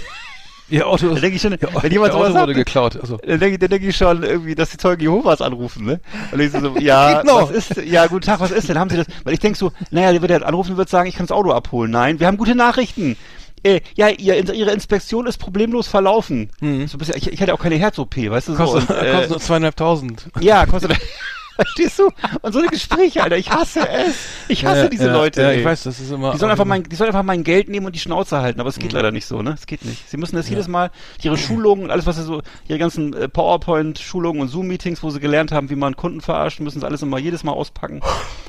Ihr 0.67 0.87
Auto, 0.87 1.09
Da 1.13 1.19
denke 1.19 1.35
ich 1.35 1.41
schon, 1.43 1.51
wenn 1.51 1.91
jemand 1.91 2.13
ihr 2.13 2.15
Auto 2.15 2.23
sowas 2.23 2.29
wurde 2.41 2.53
sagt, 2.53 2.55
geklaut. 2.55 2.97
Also, 2.99 3.17
dann 3.17 3.39
denke 3.39 3.59
dann 3.59 3.69
denk 3.69 3.83
ich 3.83 3.95
schon 3.95 4.23
irgendwie, 4.23 4.55
dass 4.55 4.71
die 4.71 4.77
Zeugen 4.77 4.99
Jehovas 5.03 5.39
anrufen, 5.39 5.85
ne? 5.85 5.99
Und 6.31 6.39
ich 6.39 6.51
so, 6.51 6.59
so 6.59 6.75
ja, 6.79 7.21
Genau. 7.21 7.43
was 7.43 7.51
ist, 7.51 7.75
ja, 7.85 8.07
guten 8.07 8.25
Tag, 8.25 8.39
was 8.39 8.49
ist 8.49 8.67
denn? 8.67 8.79
Haben 8.79 8.89
Sie 8.89 8.97
das? 8.97 9.05
Weil 9.23 9.35
ich 9.35 9.39
denke 9.39 9.59
so, 9.59 9.71
naja, 9.91 10.11
der 10.11 10.21
wird 10.23 10.31
ja 10.31 10.37
anrufen 10.37 10.71
und 10.71 10.77
wird 10.77 10.89
sagen, 10.89 11.07
ich 11.07 11.15
kann 11.15 11.27
das 11.27 11.37
Auto 11.37 11.51
abholen. 11.51 11.91
Nein, 11.91 12.19
wir 12.19 12.25
haben 12.25 12.37
gute 12.37 12.55
Nachrichten. 12.55 13.15
Äh, 13.61 13.81
ja, 13.95 14.09
ihr, 14.09 14.53
Ihre 14.53 14.71
Inspektion 14.71 15.27
ist 15.27 15.37
problemlos 15.37 15.87
verlaufen. 15.87 16.49
So 16.59 16.65
ein 16.65 16.87
bisschen, 16.97 17.15
ich, 17.17 17.31
ich 17.31 17.41
hatte 17.41 17.53
auch 17.53 17.59
keine 17.59 17.75
Herz-OP, 17.75 18.15
weißt 18.17 18.47
du 18.47 18.55
so. 18.55 18.63
Mhm. 18.63 18.65
kostet, 18.65 18.89
und, 18.89 18.95
äh, 19.05 19.11
kostet 19.11 19.29
nur 19.29 19.39
zweieinhalbtausend. 19.39 20.29
ja, 20.39 20.65
kostet. 20.65 20.97
Verstehst 21.55 21.99
du? 21.99 22.09
Und 22.41 22.51
so 22.53 22.59
eine 22.59 22.67
Gespräche, 22.67 23.23
Alter, 23.23 23.37
ich 23.37 23.49
hasse 23.49 23.87
es. 23.87 24.15
Ich 24.47 24.65
hasse 24.65 24.83
Ja, 24.83 24.87
diese 24.89 25.07
ja, 25.07 25.13
Leute. 25.13 25.41
Ja, 25.41 25.49
ey. 25.49 25.59
ich 25.59 25.65
weiß, 25.65 25.83
das 25.83 25.99
ist 25.99 26.11
immer. 26.11 26.33
Die 26.33 26.37
sollen, 26.37 26.51
einfach 26.51 26.65
mein, 26.65 26.83
die 26.83 26.95
sollen 26.95 27.07
einfach 27.09 27.23
mein 27.23 27.43
Geld 27.43 27.69
nehmen 27.69 27.85
und 27.85 27.95
die 27.95 27.99
Schnauze 27.99 28.41
halten, 28.41 28.59
aber 28.59 28.69
es 28.69 28.77
Mhm. 28.77 28.81
geht 28.81 28.91
leider 28.93 29.11
nicht 29.11 29.25
so, 29.25 29.41
ne? 29.41 29.51
Es 29.57 29.65
geht 29.65 29.85
nicht. 29.85 30.09
Sie 30.09 30.17
müssen 30.17 30.35
das 30.35 30.49
jedes 30.49 30.67
Mal, 30.67 30.91
ihre 31.21 31.37
Schulungen 31.37 31.85
und 31.85 31.91
alles, 31.91 32.05
was 32.05 32.17
sie 32.17 32.23
so, 32.23 32.41
ihre 32.67 32.77
ganzen 32.79 33.13
äh, 33.13 33.27
PowerPoint-Schulungen 33.29 34.41
und 34.41 34.47
Zoom-Meetings, 34.49 35.01
wo 35.03 35.09
sie 35.09 35.19
gelernt 35.19 35.51
haben, 35.51 35.69
wie 35.69 35.75
man 35.75 35.95
Kunden 35.95 36.21
verarscht, 36.21 36.59
müssen 36.59 36.79
sie 36.81 36.85
alles 36.85 37.01
immer 37.01 37.17
jedes 37.19 37.43
Mal 37.43 37.53
auspacken. 37.53 38.01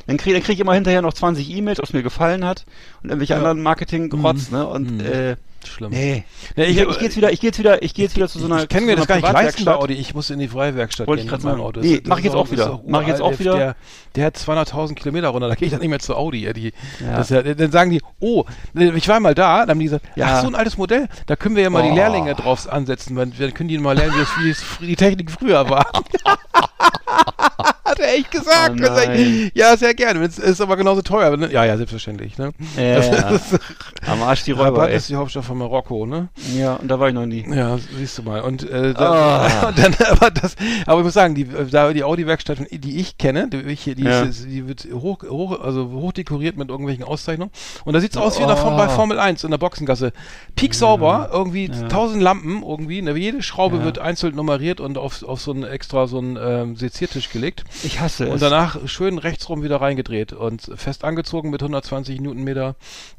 Dann 0.07 0.17
kriege 0.17 0.35
dann 0.37 0.43
krieg 0.43 0.55
ich 0.55 0.61
immer 0.61 0.75
hinterher 0.75 1.03
noch 1.03 1.15
20 1.15 1.49
E-Mails, 1.51 1.79
was 1.81 1.93
mir 1.93 2.03
gefallen 2.03 2.45
hat 2.45 2.65
und 3.03 3.11
irgendwelche 3.11 3.37
anderen 3.37 3.63
Marketing-Grotz, 3.63 4.51
ne? 4.51 4.67
Und, 4.67 5.01
äh, 5.01 5.37
Schlimm. 5.67 5.91
nee. 5.91 6.25
Nee, 6.57 6.65
ich, 6.65 6.77
ich- 6.79 6.89
ich, 6.89 6.99
gehe 6.99 7.05
jetzt 7.09 7.17
wieder, 7.17 7.33
ich 7.33 7.41
gehe 7.41 7.49
jetzt 7.51 7.59
wieder, 7.59 7.83
ich 7.83 7.95
gehe 7.95 8.05
jetzt 8.05 8.17
wieder 8.17 8.29
zu 8.29 8.39
so 8.39 8.47
einer, 8.47 8.63
ich 8.63 8.69
kann 8.69 8.81
zu 8.81 8.87
mir 8.87 8.97
das 8.97 9.07
gar 9.07 9.17
nicht 9.17 9.33
leisten 9.33 9.65
bei. 9.65 9.75
Audi. 9.75 9.95
Ich 9.95 10.15
muss 10.15 10.31
in 10.31 10.39
die 10.39 10.49
Freiwerkstatt 10.49 11.07
Wollte 11.07 11.23
gehen 11.23 11.27
ich 11.27 11.31
grad 11.31 11.41
mit 11.41 11.45
meinem 11.47 11.57
sagen. 11.59 11.67
Auto. 11.69 11.81
Nee, 11.81 12.03
mach 12.07 12.19
ich 12.19 12.25
jetzt 12.25 12.35
auch 12.35 12.51
wieder. 12.51 12.81
Mach 12.87 13.03
ich 13.03 13.09
jetzt 13.09 13.21
auch 13.23 13.39
wieder. 13.39 13.57
Der, 13.57 13.77
der 14.15 14.25
hat 14.27 14.37
200.000 14.37 14.95
Kilometer 14.95 15.29
runter, 15.29 15.49
da 15.49 15.55
gehe 15.55 15.67
ich 15.67 15.73
dann 15.73 15.81
nicht 15.81 15.91
mehr 15.91 15.99
zu 15.99 16.15
Audi. 16.17 16.53
Die, 16.55 16.73
Ja. 17.01 17.17
Das, 17.19 17.29
dann 17.29 17.71
sagen 17.71 17.91
die, 17.91 18.01
oh, 18.21 18.45
ich 18.75 19.09
war 19.09 19.21
mal 19.21 19.35
da, 19.35 19.61
dann 19.61 19.71
haben 19.71 19.79
die 19.79 19.85
gesagt, 19.87 20.07
Ja. 20.17 20.39
ach, 20.39 20.43
so 20.43 20.49
ein 20.49 20.55
altes 20.55 20.77
Modell, 20.77 21.09
da 21.27 21.37
können 21.37 21.57
wir 21.57 21.63
ja 21.63 21.71
mal 21.71 21.83
die 21.83 21.91
Oh. 21.91 21.95
Lehrlinge 21.95 22.35
drauf 22.35 22.69
ansetzen, 22.71 23.17
wir 23.39 23.51
können 23.53 23.69
die 23.69 23.79
mal 23.79 23.97
lernen, 23.97 24.15
wie, 24.15 24.45
wie 24.47 24.51
es 24.51 24.63
fr- 24.63 24.87
die 24.87 24.97
Technik 24.97 25.31
früher 25.31 25.69
war. 25.69 25.87
Hat 27.87 27.99
er 28.01 28.15
echt 28.15 28.31
gesagt. 28.31 28.73
Oh 28.79 28.83
Dann 28.83 28.95
sag 28.97 29.15
ich, 29.15 29.53
ja, 29.55 29.77
sehr 29.77 29.95
gerne. 29.95 30.25
Es 30.25 30.39
ist 30.39 30.61
aber 30.61 30.77
genauso 30.77 31.03
teuer. 31.03 31.37
Ja, 31.51 31.65
ja, 31.65 31.77
selbstverständlich. 31.77 32.37
Ne? 32.39 32.53
Ja, 32.77 32.97
Das- 32.97 33.07
ja. 33.07 33.31
das- 33.31 33.61
Am 34.07 34.23
Arsch 34.23 34.45
die 34.45 34.53
Räuber, 34.53 34.83
Rabat 34.83 34.91
ist 34.93 35.09
die 35.09 35.17
Hauptstadt 35.17 35.45
von 35.45 35.59
Marokko, 35.59 36.07
ne? 36.07 36.29
Ja, 36.57 36.75
und 36.75 36.89
da 36.89 36.99
war 37.01 37.09
ich 37.09 37.15
noch 37.15 37.27
nie. 37.27 37.45
Ja, 37.49 37.79
siehst 37.97 38.19
du 38.19 38.23
mal. 38.23 38.41
Und, 38.41 38.69
äh, 38.69 38.93
da, 38.95 39.07
Ah. 39.47 39.69
und 39.69 39.79
dann, 39.79 39.95
aber 40.11 40.31
das, 40.31 40.55
aber 40.87 41.01
ich 41.01 41.05
muss 41.05 41.15
sagen, 41.15 41.35
die, 41.35 41.45
die 41.45 42.05
Audi-Werkstatt, 42.05 42.59
die 42.71 43.01
ich 43.01 43.19
kenne, 43.19 43.49
die, 43.49 43.59
ich, 43.63 43.85
die, 43.85 44.03
Ja. 44.03 44.23
ist, 44.23 44.45
die 44.47 44.67
wird 44.69 44.87
hoch, 44.93 45.19
hoch, 45.29 45.61
also 45.61 45.91
hoch 45.93 46.13
dekoriert 46.13 46.57
mit 46.57 46.69
irgendwelchen 46.71 47.05
Auszeichnungen. 47.05 47.51
Und 47.85 47.95
da 47.95 48.01
sieht's 48.01 48.17
aus 48.17 48.39
wie 48.39 48.43
in 48.43 48.49
der, 48.49 48.57
Form- 48.57 48.77
bei 48.77 48.87
Oh. 48.87 48.91
Formel 48.91 49.19
1 49.19 49.45
in 49.45 49.51
der 49.51 49.59
Boxengasse. 49.59 50.13
Peak 50.55 50.75
sauber, 50.75 51.31
irgendwie 51.33 51.71
tausend 51.89 52.23
Lampen, 52.23 52.63
irgendwie, 52.63 53.03
ne, 53.03 53.17
jede 53.17 53.43
Schraube 53.43 53.83
wird 53.85 53.99
einzeln 53.99 54.35
nummeriert 54.37 54.81
und 54.81 54.99
auf, 54.99 55.23
auf 55.23 55.41
so 55.41 55.53
einen 55.53 55.65
extra, 55.65 56.07
so 56.07 56.19
einen 56.19 56.39
ähm, 56.41 56.77
Seziertisch 56.77 57.31
gelegt. 57.31 57.65
Ich 57.85 58.01
hasse 58.01 58.29
Und 58.29 58.37
es. 58.37 58.41
danach 58.41 58.87
schön 58.89 59.19
rechtsrum 59.19 59.63
wieder 59.63 59.81
reingedreht 59.81 60.33
und 60.33 60.71
fest 60.77 61.05
angezogen 61.05 61.51
mit 61.51 61.63
120 61.63 62.21
Newtonmeter. 62.21 62.77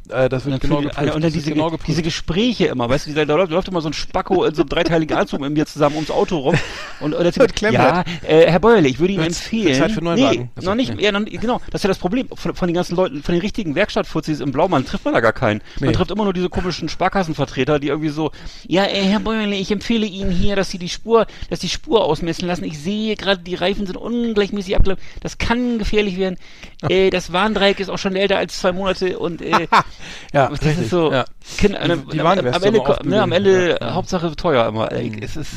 Äh, 0.10 0.30
das 0.30 0.46
wird 0.46 0.62
genau 0.62 0.82
geprüft. 0.82 1.16
Und 1.16 1.24
dann 1.24 1.32
diese, 1.34 1.52
genau 1.52 1.66
geprüft. 1.70 1.88
diese 1.88 2.02
Gespräche 2.02 2.68
immer, 2.68 2.90
weißt 2.90 3.06
du, 3.06 3.10
dieser, 3.10 3.26
da 3.26 3.36
läuft, 3.36 3.52
läuft 3.52 3.68
immer 3.68 3.82
so 3.82 3.90
ein 3.90 3.94
Spacko 3.94 4.46
in 4.46 4.56
so 4.56 4.62
einem 4.62 4.70
dreiteiligen 4.70 5.18
Anzug 5.18 5.42
mit 5.42 5.52
mir 5.54 5.66
zusammen 5.66 5.96
ums 5.96 6.12
Auto 6.12 6.38
rum 6.38 6.56
und, 7.00 7.14
und 7.14 7.26
erzählt, 7.26 7.60
ja, 7.62 8.04
äh, 8.26 8.50
Herr 8.50 8.60
Bäuerle, 8.60 8.88
ich 8.88 9.00
würde 9.00 9.14
Ihnen 9.14 9.24
empfehlen, 9.26 9.76
Zeit 9.76 9.92
für 9.92 10.02
Neuwagen? 10.04 10.42
nee, 10.44 10.50
Das 10.56 10.66
noch 10.66 10.72
ist- 10.74 10.78
nicht, 10.78 10.96
nee. 10.96 11.04
ja, 11.04 11.12
noch, 11.12 11.26
genau, 11.26 11.60
das 11.72 11.80
ist 11.80 11.84
ja 11.84 11.88
das 11.90 11.98
Problem, 11.98 12.28
von, 12.34 12.56
von 12.56 12.68
den 12.68 12.76
ganzen 12.76 12.96
Leuten, 12.96 13.22
von 13.24 13.34
den 13.34 13.42
richtigen 13.42 13.76
Werkstattfuzis 13.76 14.40
im 14.40 14.52
Blaumann 14.52 14.86
trifft 14.86 15.06
man 15.06 15.14
da 15.14 15.20
gar 15.20 15.34
keinen. 15.34 15.62
Man 15.80 15.90
Nee. 15.90 15.96
trifft 15.96 16.12
immer 16.12 16.24
nur 16.24 16.34
diese 16.34 16.50
komischen 16.50 16.90
Sparkassenvertreter, 16.90 17.80
die 17.80 17.88
irgendwie 17.88 18.10
so, 18.10 18.32
ja, 18.68 18.84
äh, 18.86 19.02
Herr 19.04 19.20
Bäuerle, 19.20 19.56
ich 19.56 19.72
empfehle 19.72 20.06
Ihnen 20.06 20.32
hier, 20.32 20.56
dass 20.56 20.70
Sie 20.72 20.78
die 20.78 20.90
Spur, 20.90 21.28
dass 21.50 21.60
die 21.60 21.70
Spur 21.70 22.04
ausmessen 22.06 22.48
lassen. 22.48 22.64
Ich 22.64 22.80
sehe 22.80 23.16
gerade, 23.16 23.42
die 23.42 23.56
Reifen 23.56 23.86
sind 23.86 23.98
ungleichmäßig 23.98 24.76
abgelaufen. 24.76 25.04
Das 25.22 25.38
kann 25.38 25.80
gefährlich 25.80 26.18
werden. 26.18 26.38
Äh, 26.90 27.10
das 27.10 27.34
Warndreieck 27.34 27.80
ist 27.80 27.90
auch 27.90 27.98
schon 27.98 28.16
älter 28.16 28.38
als 28.38 28.60
zwei 28.60 28.72
Monate 28.72 29.18
und 29.20 29.42
äh, 29.42 29.68
ja, 30.34 30.50
das 30.50 30.62
richtig, 30.62 30.80
ist 30.84 30.90
so, 30.90 31.12
ja. 31.12 31.26
kind, 31.58 31.76
Die- 31.76 31.78
am, 31.92 32.10
die 32.10 32.20
am, 32.22 32.28
am 32.28 32.38
Ende, 32.38 32.52
ne, 32.52 32.80
am 32.80 32.86
aufbügeln. 32.92 33.32
Ende 33.32 33.70
Ja, 33.70 33.78
ja. 33.88 33.94
Hauptsache 33.94 34.36
teuer 34.36 34.68
immer. 34.68 34.92
Ey, 34.92 35.12
es 35.22 35.36
ist, 35.36 35.52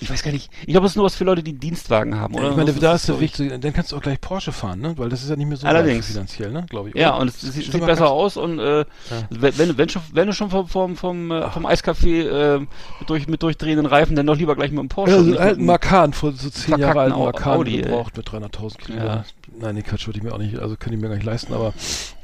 ich 0.00 0.08
weiß 0.08 0.22
gar 0.22 0.30
nicht, 0.30 0.48
ich 0.60 0.68
glaube, 0.68 0.86
es 0.86 0.92
ist 0.92 0.96
nur 0.96 1.06
was 1.06 1.16
für 1.16 1.24
Leute, 1.24 1.42
die 1.42 1.54
Dienstwagen 1.54 2.20
haben, 2.20 2.36
oder? 2.36 2.50
Ich 2.50 2.56
meine, 2.56 2.72
da 2.72 2.94
ist, 2.94 3.08
der 3.08 3.18
Weg, 3.18 3.32
dann 3.36 3.72
kannst 3.72 3.90
du 3.90 3.96
auch 3.96 4.00
gleich 4.00 4.20
Porsche 4.20 4.52
fahren, 4.52 4.78
ne? 4.80 4.96
Weil 4.96 5.08
das 5.08 5.24
ist 5.24 5.28
ja 5.30 5.34
nicht 5.34 5.48
mehr 5.48 5.56
so 5.56 5.66
Allerdings. 5.66 6.06
finanziell, 6.06 6.52
ne? 6.52 6.66
Glaube 6.70 6.90
ich. 6.90 6.94
Ja, 6.94 7.14
oder? 7.14 7.22
und 7.22 7.28
es, 7.30 7.40
sieht, 7.40 7.72
sieht 7.72 7.84
besser 7.84 8.08
aus 8.08 8.36
und 8.36 8.60
äh, 8.60 8.84
wenn, 9.30 9.58
wenn, 9.58 9.76
wenn, 9.76 9.88
schon, 9.88 10.02
wenn 10.12 10.28
du 10.28 10.32
schon 10.32 10.50
vom, 10.50 10.68
vom, 10.68 10.96
vom, 10.96 11.32
äh, 11.32 11.50
vom 11.50 11.66
Eiscafé 11.66 12.28
äh, 12.28 12.58
mit, 12.60 12.68
durch, 13.08 13.26
mit 13.26 13.42
durchdrehenden 13.42 13.86
Reifen, 13.86 14.14
dann 14.14 14.26
doch 14.26 14.36
lieber 14.36 14.54
gleich 14.54 14.70
mit 14.70 14.78
dem 14.78 14.88
Porsche. 14.88 15.14
Ja, 15.16 15.18
so 15.20 15.24
einen 15.30 15.36
alten 15.38 15.64
Makan, 15.66 16.12
vor 16.12 16.30
so 16.30 16.48
zehn 16.48 16.78
Jahre 16.78 17.00
alten 17.00 17.18
Makan 17.18 17.64
gebraucht 17.64 18.16
mit 18.16 18.28
300.000 18.28 18.78
Kilometer. 18.78 19.04
Ja. 19.04 19.24
Nein, 19.60 19.74
nee, 19.74 19.82
Quatsch 19.82 20.06
würde 20.06 20.18
ich 20.18 20.22
mir 20.22 20.32
auch 20.32 20.38
nicht, 20.38 20.60
also 20.60 20.76
könnte 20.76 20.94
ich 20.94 21.00
mir 21.02 21.08
gar 21.08 21.16
nicht 21.16 21.26
leisten, 21.26 21.52
aber 21.54 21.74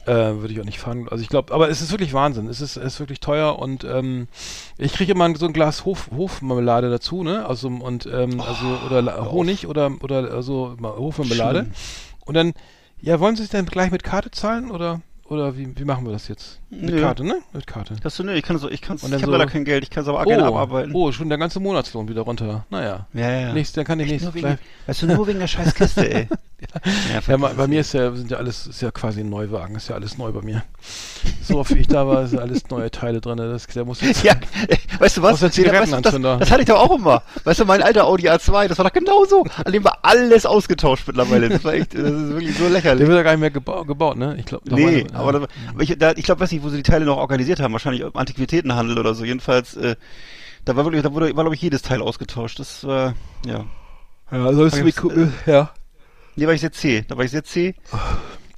äh, 0.07 0.41
würde 0.41 0.53
ich 0.53 0.61
auch 0.61 0.65
nicht 0.65 0.79
fahren. 0.79 1.09
Also 1.11 1.23
ich 1.23 1.29
glaube, 1.29 1.53
aber 1.55 1.69
es 1.69 1.81
ist 1.83 1.91
wirklich 1.91 2.13
Wahnsinn. 2.13 2.47
Es 2.49 2.61
ist, 2.61 2.77
es 2.77 2.95
ist 2.95 3.01
wirklich 3.01 3.21
teuer 3.21 3.59
und 3.59 3.85
ähm, 3.85 4.29
ich 4.79 4.93
kriege 4.93 5.13
immer 5.13 5.35
so 5.37 5.47
ein 5.47 5.53
Glas 5.53 5.85
Hof, 5.85 6.11
Hofmarmelade 6.15 6.91
dazu, 6.91 7.23
ne? 7.23 7.47
Also 7.47 7.69
und 7.69 8.07
ähm, 8.07 8.41
also 8.41 8.67
oder 8.87 9.03
La- 9.03 9.31
Honig 9.31 9.67
oder 9.67 9.91
oder 10.03 10.31
also 10.33 10.75
Ma- 10.79 10.97
Hofmarmelade. 10.97 11.61
Schön. 11.65 11.73
Und 12.27 12.35
dann, 12.35 12.53
ja, 13.01 13.21
wollen 13.21 13.37
Sie 13.37 13.43
es 13.43 13.49
denn 13.51 13.67
gleich 13.67 13.91
mit 13.91 14.03
Karte 14.03 14.31
zahlen 14.31 14.71
oder 14.71 15.01
oder 15.27 15.57
wie, 15.57 15.77
wie 15.79 15.85
machen 15.85 16.05
wir 16.05 16.13
das 16.13 16.29
jetzt? 16.29 16.61
Mit 16.81 16.95
Nö. 16.95 17.01
Karte, 17.01 17.25
ne? 17.25 17.37
Mit 17.53 17.67
Karte. 17.67 17.95
Das 18.03 18.17
so, 18.17 18.23
ne, 18.23 18.35
ich 18.35 18.43
kann 18.43 18.59
so, 18.59 18.69
ich 18.71 18.81
kann, 18.81 18.97
ich 18.97 19.03
so- 19.03 19.31
leider 19.31 19.47
kein 19.47 19.65
Geld, 19.65 19.85
ich 19.85 19.91
kann 19.91 20.03
es 20.03 20.09
aber 20.09 20.21
auch 20.21 20.25
gerne 20.25 20.45
abarbeiten. 20.45 20.93
oh, 20.95 21.13
schon 21.13 21.29
der 21.29 21.39
ganze 21.39 21.61
Monatslohn 21.61 22.09
wieder 22.09 22.23
runter. 22.23 22.65
Naja. 22.71 23.07
Ja, 23.13 23.31
ja. 23.31 23.53
Nächstes, 23.53 23.75
dann 23.77 23.85
kann 23.85 24.01
ich 24.01 24.09
nächstes 24.09 24.35
nur 24.35 24.43
wegen, 24.43 24.59
weißt 24.87 25.03
du, 25.03 25.07
nur 25.07 25.27
wegen 25.27 25.39
der 25.39 25.47
scheiß 25.49 25.75
Kiste, 25.75 26.13
ey. 26.13 26.29
Ja, 27.13 27.21
vergiss 27.21 27.47
bei, 27.47 27.53
bei 27.53 27.67
mir 27.67 27.81
ist 27.81 27.93
ja, 27.93 28.11
sind 28.13 28.31
ja 28.31 28.39
alles, 28.39 28.67
ist 28.67 28.81
ja 28.81 28.91
quasi 28.91 29.21
ein 29.21 29.29
Neuwagen, 29.29 29.75
ist 29.75 29.89
ja 29.91 29.97
alles 29.97 30.17
neu 30.17 30.33
bei 30.33 30.41
mir. 30.41 30.63
So 31.43 31.59
oft 31.59 31.75
wie 31.75 31.81
ich 31.81 31.89
da 31.89 32.07
war, 32.07 32.27
sind 32.27 32.39
alles 32.39 32.71
neue 32.71 32.91
Teile 32.91 33.21
drin. 33.21 33.37
Das, 33.37 33.67
der 33.67 33.85
muss 33.85 34.01
jetzt, 34.01 34.23
Ja, 34.25 34.33
weißt 34.99 35.19
du 35.19 35.23
was? 35.23 35.43
Nee, 35.43 35.65
da- 35.65 35.73
weißt 35.75 35.93
du, 35.93 36.01
das, 36.01 36.39
das 36.41 36.51
hatte 36.51 36.63
ich 36.63 36.67
doch 36.69 36.79
auch 36.81 36.97
immer. 36.97 37.23
Weißt 37.45 37.61
du, 37.61 37.67
mein 37.67 37.83
alter 37.83 38.07
Audi 38.07 38.31
A2, 38.31 38.69
das 38.69 38.79
war 38.79 38.87
doch 38.87 38.95
genauso. 38.95 39.45
An 39.63 39.73
dem 39.73 39.85
war 39.85 39.99
alles 40.01 40.47
ausgetauscht 40.47 41.07
mittlerweile. 41.07 41.51
Das 41.51 41.65
war 41.65 41.75
echt, 41.75 41.93
das 41.93 42.01
ist 42.11 42.29
wirklich 42.31 42.55
so 42.57 42.63
der 42.65 42.71
lächerlich. 42.71 43.07
wird 43.09 43.17
ja 43.19 43.23
gar 43.23 43.33
nicht 43.33 43.41
mehr 43.41 43.51
gebau 43.51 43.85
gebaut, 43.85 44.17
ne? 44.17 44.37
Ich 44.39 44.47
glaube, 44.47 44.65
Nee, 44.75 45.05
aber, 45.13 45.33
das, 45.41 45.49
aber 45.69 45.83
ich, 45.83 45.99
da, 45.99 46.13
ich 46.13 46.25
glaube, 46.25 46.41
weiß 46.41 46.51
nicht, 46.53 46.64
wo 46.65 46.71
sie 46.71 46.79
die 46.79 46.83
Teile 46.83 47.05
noch 47.05 47.19
organisiert 47.19 47.61
haben. 47.61 47.73
Wahrscheinlich 47.73 48.03
im 48.03 48.17
Antiquitätenhandel 48.17 48.99
oder 48.99 49.15
so. 49.15 49.25
Jedenfalls, 49.25 49.77
äh, 49.77 49.97
Da 50.65 50.75
war 50.77 50.85
wirklich, 50.85 51.03
da 51.03 51.13
wurde, 51.13 51.27
war 51.37 51.45
glaube 51.45 51.55
ich 51.55 51.63
jedes 51.63 51.83
Teil 51.83 52.01
ausgetauscht. 52.01 52.59
Das 52.59 52.85
war, 52.85 53.15
ja. 53.47 53.67
Ja, 54.31 54.47
also 54.47 54.65
ist 54.65 54.77
jetzt, 54.77 55.05
cool, 55.05 55.33
ja. 55.47 55.71
Nee, 56.37 56.47
war 56.47 56.55
ich 56.55 56.63
jetzt 56.63 56.81
C. 56.81 57.05
Da 57.07 57.17
war 57.17 57.25
ich 57.25 57.33
jetzt 57.33 57.53
C. 57.53 57.75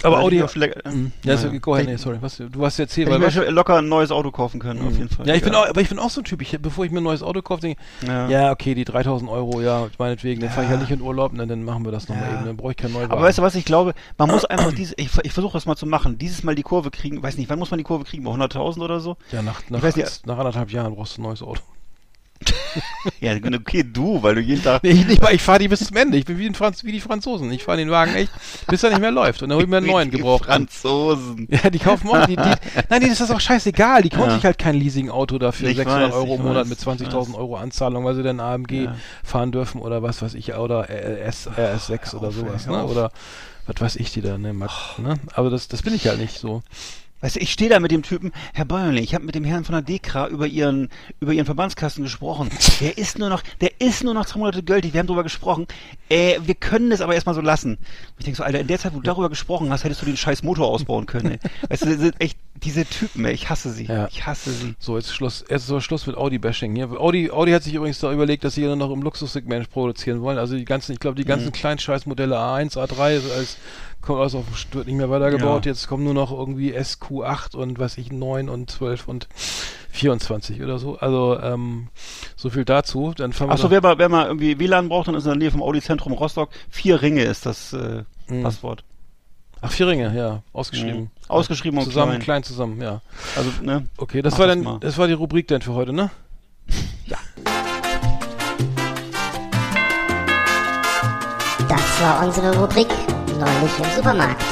Aber 0.02 0.18
Audi. 0.18 0.24
hätte 0.24 0.34
ich 0.36 0.42
auch 0.44 0.48
schlecht- 0.52 0.84
Mhm. 0.84 1.12
Ja, 1.24 1.34
Naja. 1.34 1.50
so, 1.50 1.58
go 1.60 1.74
ahead, 1.74 1.86
nee, 1.86 1.96
sorry. 1.96 2.18
Was, 2.20 2.36
du 2.36 2.64
hast 2.64 2.78
jetzt 2.78 2.94
hier, 2.94 3.08
weil 3.08 3.22
ich 3.22 3.34
mir 3.34 3.50
locker 3.50 3.78
ein 3.78 3.88
neues 3.88 4.10
Auto 4.10 4.30
kaufen 4.30 4.60
können, 4.60 4.86
auf 4.86 4.96
jeden 4.96 5.08
Fall. 5.08 5.26
Ja, 5.26 5.34
ich 5.34 5.42
bin 5.42 5.52
Ja. 5.52 5.60
auch, 5.62 5.68
aber 5.68 5.80
ich 5.80 5.88
bin 5.88 5.98
auch 5.98 6.10
so 6.10 6.20
ein 6.20 6.24
Typ. 6.24 6.42
Ich, 6.42 6.56
bevor 6.60 6.84
ich 6.84 6.90
mir 6.90 6.98
ein 7.00 7.04
neues 7.04 7.22
Auto 7.22 7.40
kaufe, 7.42 7.62
denke 7.62 7.80
ich, 8.02 8.08
Ja. 8.08 8.28
ja. 8.28 8.50
okay, 8.52 8.74
die 8.74 8.84
3000 8.84 9.30
Euro, 9.30 9.60
ja, 9.62 9.88
meinetwegen, 9.98 10.40
dann 10.40 10.50
fahre 10.50 10.62
ich 10.64 10.70
Ja. 10.70 10.78
halt 10.78 10.88
nicht 10.88 10.98
in 10.98 11.00
Urlaub, 11.04 11.32
und 11.32 11.38
dann 11.48 11.64
machen 11.64 11.84
wir 11.84 11.92
das 11.92 12.08
nochmal 12.08 12.28
Ja. 12.30 12.36
eben, 12.36 12.46
dann 12.46 12.56
brauche 12.56 12.72
ich 12.72 12.76
kein 12.76 12.92
neues 12.92 13.10
Aber 13.10 13.22
weißt 13.22 13.38
du 13.38 13.42
was, 13.42 13.54
ich 13.54 13.64
glaube, 13.64 13.94
man 14.18 14.28
muss 14.30 14.44
einfach 14.44 14.72
diese, 14.72 14.94
ich, 14.98 15.08
ich 15.22 15.32
versuche 15.32 15.54
das 15.54 15.66
mal 15.66 15.76
zu 15.76 15.86
machen, 15.86 16.18
dieses 16.18 16.42
Mal 16.44 16.54
die 16.54 16.62
Kurve 16.62 16.90
kriegen, 16.90 17.22
weiß 17.22 17.36
nicht, 17.38 17.48
wann 17.48 17.58
muss 17.58 17.70
man 17.70 17.78
die 17.78 17.84
Kurve 17.84 18.04
kriegen, 18.04 18.24
bei 18.24 18.30
100.000 18.30 18.82
oder 18.84 19.00
so? 19.00 19.16
Ja, 19.32 19.42
nach, 19.42 19.62
nach, 19.70 19.82
weiß 19.82 19.96
nicht- 19.96 20.26
nach 20.26 20.38
anderthalb 20.38 20.70
Jahren 20.70 20.94
brauchst 20.94 21.16
du 21.16 21.20
ein 21.22 21.24
neues 21.24 21.42
Auto. 21.42 21.60
Ja, 23.20 23.34
okay, 23.34 23.84
du, 23.84 24.22
weil 24.22 24.34
du 24.34 24.40
jeden 24.40 24.62
Tag, 24.62 24.82
Nee, 24.82 24.90
ich, 24.90 25.06
nicht, 25.06 25.22
ich 25.30 25.42
fahre 25.42 25.60
die 25.60 25.68
bis 25.68 25.86
zum 25.86 25.96
Ende. 25.96 26.18
Ich 26.18 26.24
bin 26.24 26.38
wie, 26.38 26.52
Franz, 26.52 26.84
wie 26.84 26.92
die 26.92 27.00
Franzosen. 27.00 27.50
Ich 27.52 27.62
fahre 27.64 27.78
den 27.78 27.90
Wagen 27.90 28.14
echt, 28.14 28.32
bis 28.68 28.82
er 28.82 28.90
nicht 28.90 29.00
mehr 29.00 29.12
läuft. 29.12 29.42
Und 29.42 29.48
dann 29.48 29.56
hol 29.56 29.64
ich 29.64 29.70
mir 29.70 29.78
einen 29.78 29.86
neuen 29.86 30.10
Die 30.10 30.18
gebraucht. 30.18 30.44
Franzosen. 30.46 31.48
Ja, 31.50 31.70
die 31.70 31.78
kaufen 31.78 32.08
auch. 32.10 32.26
Die, 32.26 32.36
die, 32.36 32.42
nein, 32.90 33.02
nee, 33.02 33.08
das 33.08 33.20
ist 33.20 33.30
auch 33.30 33.40
scheißegal. 33.40 34.02
Die 34.02 34.10
kaufen 34.10 34.30
Ja. 34.30 34.34
sich 34.34 34.44
halt 34.44 34.58
kein 34.58 34.74
Leasing-Auto 34.74 35.38
dafür, 35.38 35.68
Ich 35.70 35.76
600 35.76 36.08
weiß, 36.10 36.14
Euro 36.14 36.34
im 36.34 36.42
Monat 36.42 36.56
weiß, 36.62 36.68
mit 36.68 36.78
ich 36.80 36.86
20.000 37.08 37.28
weiß. 37.28 37.34
Euro 37.34 37.56
Anzahlung, 37.56 38.04
weil 38.04 38.14
sie 38.16 38.22
dann 38.22 38.40
AMG 38.40 38.84
Ja. 38.84 38.94
fahren 39.24 39.52
dürfen 39.52 39.80
oder 39.80 40.02
was 40.02 40.20
weiß 40.20 40.34
ich, 40.34 40.54
oder 40.54 40.88
RS, 40.90 41.48
RS6 41.48 42.16
oder 42.16 42.28
auf, 42.28 42.34
sowas, 42.34 42.66
ne? 42.66 42.84
Oder 42.84 43.10
was 43.66 43.80
weiß 43.80 43.96
ich, 43.96 44.12
die 44.12 44.20
da, 44.20 44.36
ne? 44.36 44.52
Max, 44.52 44.98
ne? 44.98 45.14
Aber 45.34 45.50
das, 45.50 45.68
das 45.68 45.82
bin 45.82 45.94
ich 45.94 46.06
halt 46.06 46.18
nicht 46.18 46.38
so. 46.38 46.62
Weißt 47.22 47.36
du, 47.36 47.40
ich 47.40 47.50
stehe 47.50 47.70
da 47.70 47.80
mit 47.80 47.90
dem 47.90 48.02
Typen, 48.02 48.32
Herr 48.52 48.66
Bäuerle, 48.66 49.00
ich 49.00 49.14
habe 49.14 49.24
mit 49.24 49.34
dem 49.34 49.44
Herrn 49.44 49.64
von 49.64 49.72
der 49.72 49.82
Dekra 49.82 50.28
über 50.28 50.46
ihren, 50.46 50.90
über 51.18 51.32
ihren 51.32 51.46
Verbandskasten 51.46 52.04
gesprochen. 52.04 52.50
Der 52.80 52.98
ist 52.98 53.18
nur 53.18 53.30
noch, 53.30 53.42
der 53.62 53.80
ist 53.80 54.04
nur 54.04 54.12
noch 54.12 54.26
zwei 54.26 54.38
Monate 54.40 54.62
gültig, 54.62 54.92
wir 54.92 55.00
haben 55.00 55.06
drüber 55.06 55.22
gesprochen. 55.22 55.66
Äh, 56.10 56.38
wir 56.44 56.54
können 56.54 56.92
es 56.92 57.00
aber 57.00 57.14
erstmal 57.14 57.34
so 57.34 57.40
lassen. 57.40 57.78
Ich 58.18 58.24
denke 58.26 58.36
so, 58.36 58.42
Alter, 58.44 58.60
in 58.60 58.66
der 58.66 58.78
Zeit, 58.78 58.92
wo 58.92 58.98
du 58.98 59.02
darüber 59.02 59.30
gesprochen 59.30 59.70
hast, 59.70 59.84
hättest 59.84 60.02
du 60.02 60.06
den 60.06 60.16
scheiß 60.16 60.42
Motor 60.42 60.68
ausbauen 60.68 61.06
können. 61.06 61.32
Ey. 61.32 61.38
Weißt 61.70 61.82
du, 61.84 61.86
das 61.86 61.98
sind 61.98 62.20
echt 62.20 62.38
diese 62.62 62.84
Typen, 62.84 63.24
ey, 63.24 63.32
ich 63.32 63.48
hasse 63.48 63.70
sie. 63.72 63.84
Ja. 63.86 64.08
Ich 64.10 64.26
hasse 64.26 64.50
sie. 64.52 64.74
So, 64.78 64.96
jetzt 64.96 65.14
Schluss, 65.14 65.44
jetzt 65.48 65.68
ist 65.68 65.82
Schluss 65.84 66.06
mit 66.06 66.16
Audi-Bashing 66.16 66.74
hier. 66.76 66.90
Audi, 67.00 67.30
Audi 67.30 67.52
hat 67.52 67.62
sich 67.62 67.74
übrigens 67.74 67.98
da 67.98 68.12
überlegt, 68.12 68.44
dass 68.44 68.54
sie 68.54 68.62
hier 68.62 68.76
noch 68.76 68.90
im 68.90 69.02
Luxussegment 69.02 69.70
produzieren 69.70 70.20
wollen. 70.20 70.38
Also 70.38 70.56
die 70.56 70.64
ganzen, 70.64 70.92
ich 70.92 71.00
glaube, 71.00 71.16
die 71.16 71.22
Mhm. 71.24 71.28
ganzen 71.28 71.52
kleinen 71.52 71.78
Scheißmodelle 71.78 72.36
A1, 72.36 72.76
A3 72.76 73.16
ist 73.16 73.30
als 73.30 73.56
kommt 74.06 74.20
alles 74.20 74.34
auf 74.34 74.44
wird 74.72 74.86
nicht 74.86 74.96
mehr 74.96 75.10
weitergebaut. 75.10 75.66
Ja. 75.66 75.72
Jetzt 75.72 75.88
kommen 75.88 76.04
nur 76.04 76.14
noch 76.14 76.30
irgendwie 76.30 76.74
SQ8 76.76 77.56
und 77.56 77.78
was 77.78 77.98
ich 77.98 78.10
9 78.12 78.48
und 78.48 78.70
12 78.70 79.08
und 79.08 79.28
24 79.90 80.62
oder 80.62 80.78
so. 80.78 80.96
Also 80.98 81.38
ähm, 81.40 81.88
so 82.36 82.50
viel 82.50 82.64
dazu. 82.64 83.12
Dann 83.16 83.32
fahren 83.32 83.48
wir 83.48 83.54
Achso, 83.54 83.70
wer, 83.70 83.82
mal- 83.82 83.98
wer 83.98 84.08
mal 84.08 84.26
irgendwie 84.26 84.58
WLAN 84.58 84.88
braucht, 84.88 85.08
dann 85.08 85.14
ist 85.14 85.24
in 85.24 85.30
der 85.30 85.38
Nähe 85.38 85.50
vom 85.50 85.62
Audi-Zentrum 85.62 86.12
Rostock. 86.12 86.50
Vier 86.70 87.02
Ringe 87.02 87.22
ist 87.24 87.44
das 87.46 87.72
äh, 87.72 88.04
Mhm. 88.28 88.42
Passwort. 88.42 88.82
Ach, 89.60 89.70
vier 89.70 89.86
Ringe, 89.88 90.12
ja, 90.16 90.42
ausgeschrieben. 90.52 91.00
Mhm. 91.02 91.10
Ausgeschrieben 91.28 91.78
und 91.78 91.84
zusammen, 91.84 92.12
klein. 92.14 92.22
klein 92.22 92.42
zusammen, 92.42 92.82
ja. 92.82 93.00
Also, 93.36 93.50
ne? 93.62 93.86
Okay, 93.96 94.20
das 94.20 94.32
Mach 94.34 94.40
war 94.40 94.46
das 94.48 94.56
dann, 94.56 94.64
mal. 94.64 94.78
das 94.80 94.98
war 94.98 95.06
die 95.06 95.12
Rubrik 95.14 95.46
dann 95.48 95.62
für 95.62 95.74
heute, 95.74 95.92
ne? 95.92 96.10
Das 101.68 102.00
war 102.00 102.26
unsere 102.26 102.56
Rubrik 102.58 102.86
Neulich 103.38 103.78
im 103.78 103.96
Supermarkt. 103.96 104.42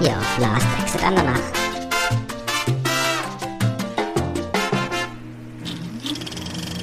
Hier 0.00 0.12
auf 0.18 0.38
Last 0.38 0.66
Exit 0.82 1.02
Andernach. 1.02 1.40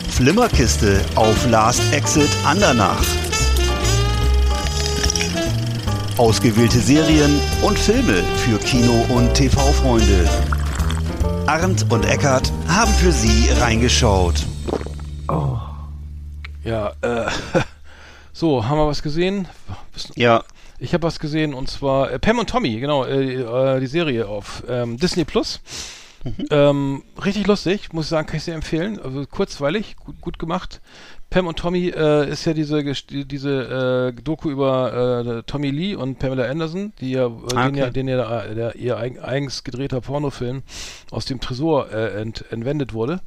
Flimmerkiste 0.09 1.01
auf 1.15 1.49
Last 1.49 1.81
Exit 1.93 2.29
Andernach. 2.45 3.03
Ausgewählte 6.17 6.79
Serien 6.79 7.39
und 7.61 7.77
Filme 7.77 8.23
für 8.37 8.57
Kino- 8.57 9.05
und 9.09 9.33
TV-Freunde. 9.33 10.29
Arndt 11.45 11.85
und 11.91 12.05
Eckart 12.05 12.51
haben 12.67 12.93
für 12.93 13.11
Sie 13.11 13.49
reingeschaut. 13.59 14.45
Ja, 16.63 16.93
äh, 17.01 17.29
so, 18.33 18.63
haben 18.65 18.77
wir 18.77 18.87
was 18.87 19.01
gesehen? 19.01 19.47
Ja. 20.15 20.43
Ich 20.81 20.95
habe 20.95 21.03
was 21.03 21.19
gesehen 21.19 21.53
und 21.53 21.69
zwar 21.69 22.11
äh, 22.11 22.17
Pam 22.17 22.39
und 22.39 22.49
Tommy, 22.49 22.79
genau, 22.79 23.05
äh, 23.05 23.35
äh, 23.35 23.79
die 23.79 23.85
Serie 23.85 24.27
auf 24.27 24.63
ähm, 24.67 24.97
Disney 24.97 25.25
Plus. 25.25 25.61
Ähm, 26.51 27.01
richtig 27.23 27.47
lustig, 27.47 27.93
muss 27.93 28.05
ich 28.05 28.09
sagen, 28.09 28.27
kann 28.27 28.37
ich 28.37 28.43
sehr 28.43 28.53
empfehlen. 28.55 28.99
Also 28.99 29.25
kurzweilig, 29.25 29.95
gut, 29.95 30.21
gut 30.21 30.39
gemacht. 30.39 30.81
Pam 31.31 31.47
und 31.47 31.57
Tommy 31.57 31.89
äh, 31.89 32.29
ist 32.29 32.45
ja 32.45 32.53
diese 32.53 32.83
diese 32.83 34.13
äh, 34.15 34.21
Doku 34.21 34.49
über 34.49 35.39
äh, 35.39 35.43
Tommy 35.43 35.69
Lee 35.71 35.95
und 35.95 36.19
Pamela 36.19 36.43
Anderson, 36.49 36.93
die 36.99 37.11
ja, 37.11 37.27
äh, 37.27 37.55
Ah, 37.55 37.65
den 37.67 37.75
ja, 37.75 37.85
okay. 37.85 37.93
den 37.93 38.07
ja 38.07 38.17
der, 38.17 38.55
der 38.55 38.75
ihr 38.75 38.97
eigen, 38.97 39.19
eigens 39.19 39.63
gedrehter 39.63 40.01
Pornofilm 40.01 40.63
aus 41.09 41.25
dem 41.25 41.39
Tresor 41.39 41.91
äh, 41.91 42.21
ent, 42.21 42.43
entwendet 42.51 42.93
wurde. 42.93 43.21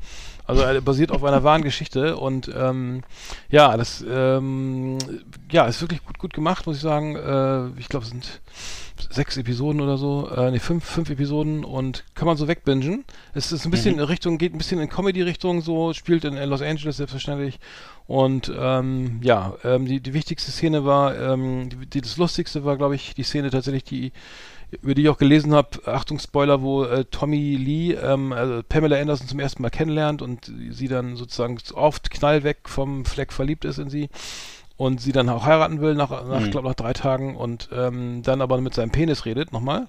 Also 0.47 0.63
äh, 0.63 0.81
basiert 0.81 1.11
auf 1.11 1.25
einer 1.25 1.43
wahren 1.43 1.63
Geschichte 1.63 2.17
und 2.17 2.51
ähm, 2.55 3.03
ja, 3.49 3.77
das 3.77 4.05
ähm, 4.09 4.99
ja 5.51 5.67
ist 5.67 5.81
wirklich 5.81 6.05
gut 6.05 6.19
gut 6.19 6.35
gemacht, 6.35 6.67
muss 6.67 6.77
ich 6.77 6.83
sagen. 6.83 7.17
Äh, 7.17 7.81
ich 7.81 7.89
glaube, 7.89 8.05
es 8.05 8.11
sind 8.11 8.41
sechs 9.11 9.37
Episoden 9.37 9.81
oder 9.81 9.97
so, 9.97 10.29
äh, 10.31 10.51
nee, 10.51 10.59
fünf, 10.59 10.85
fünf 10.85 11.11
Episoden 11.11 11.65
und 11.65 12.05
kann 12.15 12.27
man 12.27 12.37
so 12.37 12.49
wegbingen. 12.49 13.05
Es 13.33 13.53
ist 13.53 13.65
ein 13.65 13.71
bisschen 13.71 13.95
in 13.95 14.01
Richtung, 14.01 14.39
geht 14.39 14.55
ein 14.55 14.59
bisschen 14.59 14.81
in 14.81 14.89
Comedy-Richtung, 14.89 15.63
so, 15.63 15.93
spielt 15.93 16.25
in, 16.25 16.35
Los 16.35 16.63
Angeles 16.63 16.99
selbstverständlich. 16.99 17.59
Und 18.07 18.53
ähm, 18.57 19.21
ja, 19.23 19.55
ähm, 19.65 19.87
die, 19.87 20.01
die 20.01 20.15
wichtigste 20.15 20.53
Szene 20.53 20.85
war, 20.85 21.19
ähm, 21.19 21.69
die, 21.71 21.87
die, 21.87 22.01
das 22.01 22.17
lustigste 22.17 22.65
war, 22.65 22.77
glaube 22.77 22.95
ich, 22.95 23.15
die 23.15 23.23
Szene 23.23 23.51
tatsächlich, 23.51 23.85
die 23.85 24.13
über 24.83 24.95
die 24.95 25.03
ich 25.03 25.09
auch 25.09 25.19
gelesen 25.19 25.55
habe, 25.55 25.87
Achtung 25.87 26.19
Spoiler, 26.19 26.63
wo 26.63 26.85
äh, 26.85 27.05
Tommy 27.05 27.57
Lee 27.57 27.93
ähm, 27.93 28.33
also 28.33 28.63
Pamela 28.69 29.01
Anderson 29.01 29.29
zum 29.29 29.41
ersten 29.41 29.63
Mal 29.63 29.71
kennenlernt 29.71 30.23
und 30.23 30.51
sie 30.71 30.89
dann 30.89 31.17
sozusagen 31.17 31.59
oft 31.75 32.11
knallweg 32.11 32.69
vom 32.69 33.05
Fleck 33.05 33.33
verliebt 33.33 33.65
ist 33.65 33.79
in 33.79 33.91
sie 33.91 34.09
und 34.77 35.01
sie 35.01 35.13
dann 35.13 35.29
auch 35.29 35.45
heiraten 35.45 35.81
will 35.81 35.95
nach, 35.95 36.11
nach 36.27 36.41
Mhm. 36.41 36.51
glaube 36.51 36.69
nach 36.69 36.75
drei 36.75 36.93
Tagen 36.93 37.37
und 37.37 37.69
ähm, 37.73 38.23
dann 38.23 38.41
aber 38.41 38.61
mit 38.61 38.75
seinem 38.75 38.91
Penis 38.91 39.25
redet 39.25 39.53
nochmal, 39.53 39.87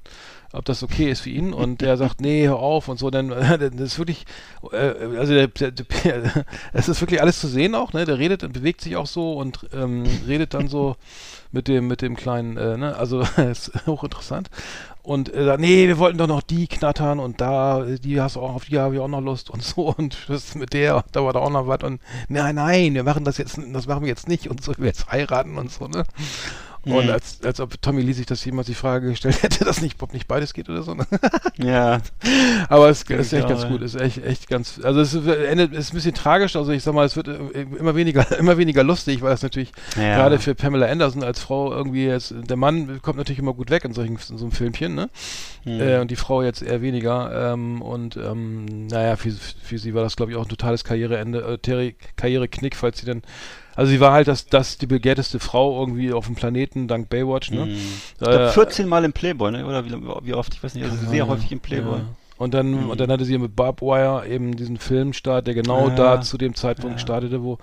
ob 0.53 0.63
das 0.65 0.83
okay 0.83 1.09
ist 1.09 1.21
für 1.21 1.31
ihn 1.31 1.53
und 1.53 1.81
der 1.81 1.97
sagt 2.01 2.21
nee 2.21 2.47
hör 2.47 2.59
auf 2.59 2.87
und 2.87 2.99
so 2.99 3.09
dann 3.09 3.29
das 3.29 3.71
ist 3.71 3.97
wirklich 3.97 4.25
äh, 4.71 5.17
also 5.17 5.33
der, 5.33 5.47
der, 5.47 5.71
der, 5.71 6.45
es 6.73 6.87
ist 6.87 7.01
wirklich 7.01 7.21
alles 7.21 7.39
zu 7.39 7.47
sehen 7.47 7.73
auch 7.73 7.93
ne? 7.93 8.05
Der 8.05 8.19
redet 8.19 8.43
und 8.43 8.53
bewegt 8.53 8.81
sich 8.81 8.95
auch 8.95 9.07
so 9.07 9.33
und 9.33 9.67
ähm, 9.73 10.03
redet 10.27 10.53
dann 10.53 10.67
so 10.67 10.95
mit 11.51 11.67
dem 11.67 11.87
mit 11.87 12.01
dem 12.01 12.15
kleinen 12.15 12.57
äh, 12.57 12.77
ne? 12.77 12.95
Also 12.95 13.21
ist 13.37 13.71
hochinteressant 13.87 14.49
und 15.05 15.33
äh, 15.33 15.57
nee 15.57 15.87
wir 15.87 15.97
wollten 15.97 16.17
doch 16.17 16.27
noch 16.27 16.41
die 16.41 16.67
knattern 16.67 17.19
und 17.19 17.39
da 17.39 17.83
die 17.83 18.19
hast 18.19 18.35
du 18.35 18.41
auch 18.41 18.55
auf 18.55 18.65
die 18.65 18.79
habe 18.79 18.95
ich 18.95 19.01
auch 19.01 19.07
noch 19.07 19.21
Lust 19.21 19.49
und 19.49 19.63
so 19.63 19.93
und 19.93 20.17
das 20.27 20.55
mit 20.55 20.73
der 20.73 21.03
da 21.11 21.23
war 21.23 21.33
da 21.33 21.39
auch 21.39 21.49
noch 21.49 21.67
was 21.67 21.83
und 21.83 22.01
nein 22.27 22.55
nein 22.55 22.93
wir 22.93 23.03
machen 23.03 23.23
das 23.23 23.37
jetzt 23.37 23.59
das 23.73 23.87
machen 23.87 24.01
wir 24.01 24.09
jetzt 24.09 24.27
nicht 24.27 24.49
und 24.49 24.63
so 24.63 24.73
wir 24.77 24.85
jetzt 24.85 25.11
heiraten 25.11 25.57
und 25.57 25.71
so 25.71 25.87
ne 25.87 26.03
und 26.85 27.05
Mhm. 27.05 27.11
als, 27.11 27.39
als 27.43 27.59
ob 27.59 27.81
Tommy 27.81 28.01
Lee 28.01 28.13
sich 28.13 28.25
das 28.27 28.43
jemals 28.45 28.67
die 28.67 28.73
Frage 28.75 29.09
gestellt 29.09 29.41
hätte, 29.43 29.65
dass 29.65 29.81
nicht, 29.81 30.01
ob 30.01 30.13
nicht 30.13 30.27
beides 30.27 30.53
geht 30.53 30.69
oder 30.69 30.83
so. 30.83 30.93
Ne? 30.93 31.05
Ja. 31.57 31.99
Aber 32.69 32.89
es 32.89 33.03
ist 33.03 33.09
echt 33.11 33.31
Ja, 33.43 33.47
ganz 33.47 33.67
gut, 33.67 33.81
ist 33.81 33.95
echt, 33.95 34.23
echt 34.23 34.47
ganz, 34.49 34.79
also 34.83 34.99
es 34.99 35.13
ist, 35.13 35.25
endet, 35.27 35.73
ist 35.73 35.91
ein 35.93 35.95
bisschen 35.95 36.13
tragisch, 36.13 36.55
also 36.55 36.71
ich 36.71 36.83
sag 36.83 36.93
mal, 36.93 37.05
es 37.05 37.15
wird 37.15 37.27
äh, 37.27 37.61
immer 37.79 37.95
weniger, 37.95 38.25
immer 38.39 38.57
weniger 38.57 38.83
lustig, 38.83 39.21
weil 39.21 39.33
es 39.33 39.41
natürlich 39.41 39.71
Ja. 39.95 40.15
gerade 40.17 40.37
für 40.39 40.53
Pamela 40.53 40.87
Anderson 40.87 41.23
als 41.23 41.39
Frau 41.39 41.71
irgendwie 41.71 42.05
jetzt, 42.05 42.33
der 42.37 42.57
Mann 42.57 43.01
kommt 43.01 43.17
natürlich 43.17 43.39
immer 43.39 43.53
gut 43.53 43.69
weg 43.71 43.85
in 43.85 43.93
solchen, 43.93 44.13
in 44.29 44.37
so 44.37 44.45
einem 44.45 44.51
Filmchen, 44.51 44.95
ne? 44.95 45.09
Mhm. 45.63 45.79
Äh, 45.81 45.99
und 45.99 46.11
die 46.11 46.15
Frau 46.15 46.43
jetzt 46.43 46.61
eher 46.61 46.81
weniger, 46.81 47.53
ähm, 47.53 47.81
und, 47.81 48.17
ähm, 48.17 48.87
naja, 48.87 49.15
für, 49.15 49.31
für 49.31 49.77
sie 49.79 49.93
war 49.93 50.03
das, 50.03 50.15
glaube 50.15 50.31
ich, 50.31 50.37
auch 50.37 50.43
ein 50.43 50.49
totales 50.49 50.83
Karriereende, 50.83 51.59
äh, 51.63 51.93
Karriereknick, 52.15 52.75
falls 52.75 52.99
sie 52.99 53.05
dann, 53.05 53.21
also 53.75 53.89
sie 53.91 53.99
war 53.99 54.11
halt 54.13 54.27
das, 54.27 54.45
das 54.47 54.77
die 54.77 54.87
begehrteste 54.87 55.39
Frau 55.39 55.79
irgendwie 55.79 56.13
auf 56.13 56.25
dem 56.25 56.35
Planeten 56.35 56.87
dank 56.87 57.09
Baywatch, 57.09 57.51
ne? 57.51 57.65
Mhm. 57.65 57.71
Ich 57.73 58.27
Äh, 58.27 58.31
glaub, 58.31 58.49
14 58.51 58.87
Mal 58.87 59.03
im 59.05 59.13
Playboy, 59.13 59.51
ne? 59.51 59.65
Oder 59.65 59.85
wie, 59.85 59.91
wie 60.23 60.33
oft? 60.33 60.53
Ich 60.53 60.63
weiß 60.63 60.75
nicht, 60.75 60.83
also 60.85 60.95
sehr 61.07 61.27
häufig 61.27 61.51
im 61.51 61.59
Playboy. 61.59 61.99
Ja. 61.99 62.05
Und 62.37 62.53
dann, 62.53 62.71
Mhm. 62.71 62.89
und 62.89 62.99
dann 62.99 63.09
hatte 63.11 63.23
sie 63.25 63.37
mit 63.37 63.55
Barb 63.55 63.81
Wire 63.81 64.27
eben 64.27 64.55
diesen 64.57 64.77
Filmstart, 64.77 65.47
der 65.47 65.53
genau 65.53 65.87
Ja. 65.89 65.95
da 65.95 66.21
zu 66.21 66.37
dem 66.37 66.53
Zeitpunkt 66.55 66.97
Ja. 66.97 66.99
startete, 66.99 67.43
wo, 67.43 67.57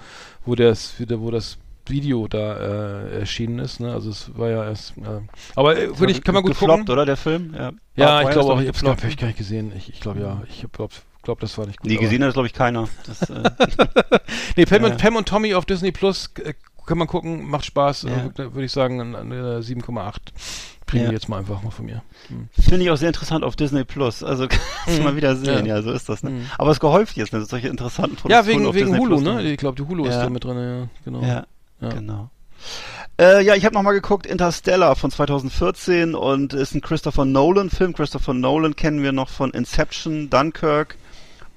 wo 0.46 0.54
das, 0.54 0.94
wo 1.08 1.30
das 1.30 1.58
Video 1.86 2.28
da 2.28 2.56
äh, 3.08 3.18
erschienen 3.20 3.58
ist. 3.58 3.80
Ne? 3.80 3.92
Also 3.92 4.10
es 4.10 4.30
war 4.38 4.48
ja 4.48 4.64
erst. 4.64 4.96
Äh, 4.98 5.20
aber 5.56 5.76
äh, 5.76 5.98
würde 5.98 6.12
ich, 6.12 6.22
kann 6.22 6.34
man 6.34 6.42
gut 6.44 6.52
gefloppt, 6.52 6.78
gucken. 6.80 6.92
oder 6.92 7.04
der 7.04 7.16
Film? 7.16 7.54
Ja, 7.58 7.72
Ja, 7.96 8.22
ich 8.22 8.30
glaube 8.30 8.52
auch. 8.52 8.60
glaub 8.62 8.74
Ich 8.74 8.82
habe 9.02 9.08
ich 9.08 9.16
gar 9.16 9.26
nicht 9.26 9.36
gesehen. 9.38 9.72
Ich, 9.76 9.88
ich 9.92 10.00
glaube 10.00 10.20
ja. 10.20 10.42
Ich 10.48 10.64
glaube, 11.22 11.38
glaub, 11.38 11.40
das 11.40 11.56
war 11.58 11.66
nicht 11.66 11.80
gut. 11.80 11.88
Nee, 11.90 11.96
gesehen 11.96 12.22
hat 12.22 12.28
das, 12.28 12.34
glaube 12.34 12.46
ich, 12.48 12.52
keiner. 12.52 12.88
Das, 13.06 13.30
äh, 13.30 13.50
Nee, 14.56 14.66
Pam, 14.66 14.82
Ja. 14.84 14.90
und, 14.90 14.98
Pam 14.98 15.16
und 15.16 15.28
Tommy 15.28 15.54
auf 15.54 15.64
Disney 15.64 15.92
Plus 15.92 16.30
äh, 16.44 16.54
kann 16.86 16.98
man 16.98 17.06
gucken, 17.06 17.48
macht 17.48 17.64
Spaß. 17.64 18.02
Ja. 18.02 18.26
Äh, 18.26 18.52
Würde 18.52 18.64
ich 18.64 18.72
sagen, 18.72 19.00
eine, 19.00 19.18
eine 19.18 19.60
7,8 19.60 20.16
kriegen 20.86 21.04
Ja. 21.04 21.12
jetzt 21.12 21.28
mal 21.28 21.38
einfach 21.38 21.62
mal 21.62 21.70
von 21.70 21.86
mir. 21.86 22.02
Hm. 22.28 22.48
Finde 22.60 22.84
ich 22.84 22.90
auch 22.90 22.96
sehr 22.96 23.08
interessant 23.08 23.44
auf 23.44 23.56
Disney 23.56 23.84
Plus. 23.84 24.22
Also 24.22 24.46
kannst 24.84 24.98
du 24.98 25.02
mal 25.02 25.16
wieder 25.16 25.36
sehen, 25.36 25.64
ja. 25.66 25.76
Ja. 25.76 25.82
so 25.82 25.92
ist 25.92 26.08
das. 26.08 26.22
Ne? 26.22 26.30
Mhm. 26.30 26.46
Aber 26.58 26.70
es 26.72 26.80
gehäuft 26.80 27.16
jetzt, 27.16 27.32
ne? 27.32 27.44
solche 27.44 27.68
interessanten 27.68 28.16
Ja, 28.28 28.42
Produktionen 28.42 28.46
wegen, 28.58 28.66
auf 28.68 28.74
wegen 28.74 28.86
Disney 28.86 28.98
Hulu, 28.98 29.16
Plus, 29.22 29.34
ne? 29.34 29.52
Ich 29.52 29.58
glaube, 29.58 29.76
die 29.82 29.88
Hulu 29.88 30.04
ist 30.06 30.14
Ja. 30.14 30.24
da 30.24 30.30
mit 30.30 30.44
drin, 30.44 30.58
ja, 30.58 30.88
genau. 31.04 31.22
Ja, 31.22 31.46
Ja. 31.80 31.88
genau. 31.90 32.30
Äh, 33.20 33.44
ja, 33.44 33.54
ich 33.54 33.64
habe 33.64 33.74
nochmal 33.74 33.94
geguckt, 33.94 34.26
Interstellar 34.26 34.96
von 34.96 35.10
2014 35.10 36.14
und 36.14 36.54
ist 36.54 36.74
ein 36.74 36.80
Christopher 36.80 37.24
Nolan-Film. 37.24 37.92
Christopher 37.92 38.34
Nolan 38.34 38.74
kennen 38.76 39.02
wir 39.02 39.12
noch 39.12 39.28
von 39.28 39.50
Inception, 39.50 40.30
Dunkirk 40.30 40.96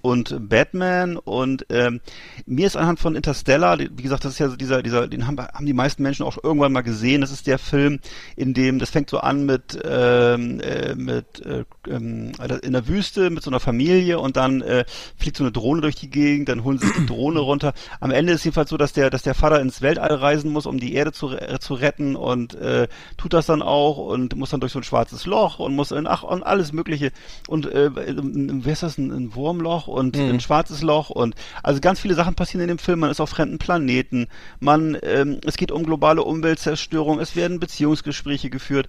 und 0.05 0.49
Batman 0.49 1.17
und 1.17 1.65
ähm, 1.69 1.99
mir 2.45 2.67
ist 2.67 2.77
anhand 2.77 2.99
von 2.99 3.15
Interstellar, 3.15 3.79
wie 3.79 4.03
gesagt, 4.03 4.23
das 4.23 4.33
ist 4.33 4.39
ja 4.39 4.49
so 4.49 4.55
dieser, 4.55 4.83
dieser, 4.83 5.07
den 5.07 5.25
haben, 5.25 5.39
haben 5.39 5.65
die 5.65 5.73
meisten 5.73 6.03
Menschen 6.03 6.23
auch 6.25 6.37
irgendwann 6.43 6.71
mal 6.73 6.81
gesehen. 6.81 7.21
Das 7.21 7.31
ist 7.31 7.47
der 7.47 7.57
Film, 7.57 7.99
in 8.35 8.53
dem, 8.53 8.77
das 8.77 8.91
fängt 8.91 9.09
so 9.09 9.17
an 9.17 9.47
mit, 9.47 9.79
ähm, 9.83 10.59
äh, 10.59 10.93
mit 10.93 11.43
äh, 11.43 11.63
ähm, 11.89 12.33
in 12.61 12.73
der 12.73 12.87
Wüste 12.87 13.31
mit 13.31 13.41
so 13.41 13.49
einer 13.49 13.59
Familie 13.59 14.19
und 14.19 14.37
dann 14.37 14.61
äh, 14.61 14.85
fliegt 15.17 15.37
so 15.37 15.43
eine 15.43 15.51
Drohne 15.51 15.81
durch 15.81 15.95
die 15.95 16.11
Gegend, 16.11 16.49
dann 16.49 16.63
holen 16.63 16.77
sie 16.77 16.87
die 16.99 17.07
Drohne 17.07 17.39
runter. 17.51 17.73
Am 17.99 18.11
Ende 18.11 18.33
ist 18.33 18.45
jedenfalls 18.45 18.69
so, 18.69 18.77
dass 18.77 18.93
der, 18.93 19.09
dass 19.09 19.23
der 19.23 19.33
Vater 19.33 19.59
ins 19.59 19.81
Weltall 19.81 20.13
reisen 20.13 20.51
muss, 20.51 20.67
um 20.67 20.79
die 20.79 20.93
Erde 20.93 21.13
zu, 21.13 21.25
re- 21.27 21.57
zu 21.59 21.73
retten 21.73 22.15
und 22.15 22.53
äh, 22.53 22.87
tut 23.17 23.33
das 23.33 23.47
dann 23.47 23.63
auch 23.63 23.97
und 23.97 24.35
muss 24.35 24.51
dann 24.51 24.59
durch 24.59 24.71
so 24.71 24.79
ein 24.79 24.83
schwarzes 24.83 25.25
Loch 25.25 25.57
und 25.57 25.75
muss 25.75 25.89
in, 25.91 26.05
ach, 26.05 26.21
und 26.21 26.43
alles 26.43 26.73
Mögliche 26.73 27.11
und 27.47 27.65
äh, 27.65 27.89
wie 27.95 28.69
heißt 28.69 28.83
das, 28.83 28.99
ein, 28.99 29.11
ein 29.11 29.33
Wurmloch 29.33 29.87
und 29.95 30.15
Mhm. 30.17 30.29
ein 30.35 30.39
schwarzes 30.39 30.81
Loch 30.81 31.09
und 31.09 31.35
also 31.63 31.79
ganz 31.79 31.99
viele 31.99 32.13
Sachen 32.15 32.35
passieren 32.35 32.61
in 32.61 32.67
dem 32.67 32.77
Film. 32.77 32.99
Man 32.99 33.09
ist 33.11 33.19
auf 33.21 33.29
fremden 33.29 33.57
Planeten, 33.57 34.27
man, 34.59 34.97
ähm, 35.01 35.39
es 35.45 35.57
geht 35.57 35.71
um 35.71 35.83
globale 35.83 36.21
Umweltzerstörung, 36.23 37.19
es 37.19 37.35
werden 37.35 37.59
Beziehungsgespräche 37.59 38.49
geführt. 38.49 38.87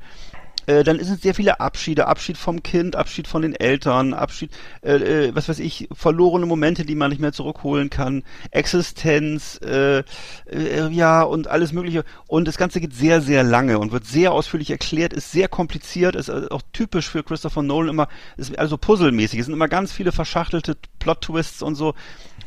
Äh, 0.66 0.84
dann 0.84 0.98
sind 0.98 1.16
es 1.16 1.22
sehr 1.22 1.34
viele 1.34 1.60
Abschiede, 1.60 2.06
Abschied 2.06 2.36
vom 2.36 2.62
Kind, 2.62 2.96
Abschied 2.96 3.28
von 3.28 3.42
den 3.42 3.54
Eltern, 3.54 4.14
Abschied, 4.14 4.50
äh, 4.82 5.26
äh, 5.28 5.34
was 5.34 5.48
weiß 5.48 5.58
ich, 5.60 5.88
verlorene 5.92 6.46
Momente, 6.46 6.84
die 6.84 6.94
man 6.94 7.10
nicht 7.10 7.20
mehr 7.20 7.32
zurückholen 7.32 7.90
kann, 7.90 8.24
Existenz, 8.50 9.60
äh, 9.62 10.02
äh, 10.46 10.88
ja 10.90 11.22
und 11.22 11.48
alles 11.48 11.72
Mögliche. 11.72 12.04
Und 12.26 12.48
das 12.48 12.56
Ganze 12.56 12.80
geht 12.80 12.94
sehr, 12.94 13.20
sehr 13.20 13.42
lange 13.42 13.78
und 13.78 13.92
wird 13.92 14.06
sehr 14.06 14.32
ausführlich 14.32 14.70
erklärt, 14.70 15.12
ist 15.12 15.32
sehr 15.32 15.48
kompliziert, 15.48 16.16
ist 16.16 16.28
äh, 16.28 16.46
auch 16.50 16.62
typisch 16.72 17.08
für 17.08 17.22
Christopher 17.22 17.62
Nolan 17.62 17.90
immer, 17.90 18.08
ist 18.36 18.58
also 18.58 18.76
puzzelmäßig. 18.76 19.40
Es 19.40 19.46
sind 19.46 19.54
immer 19.54 19.68
ganz 19.68 19.92
viele 19.92 20.12
verschachtelte 20.12 20.76
Plot-Twists 20.98 21.62
und 21.62 21.74
so. 21.76 21.94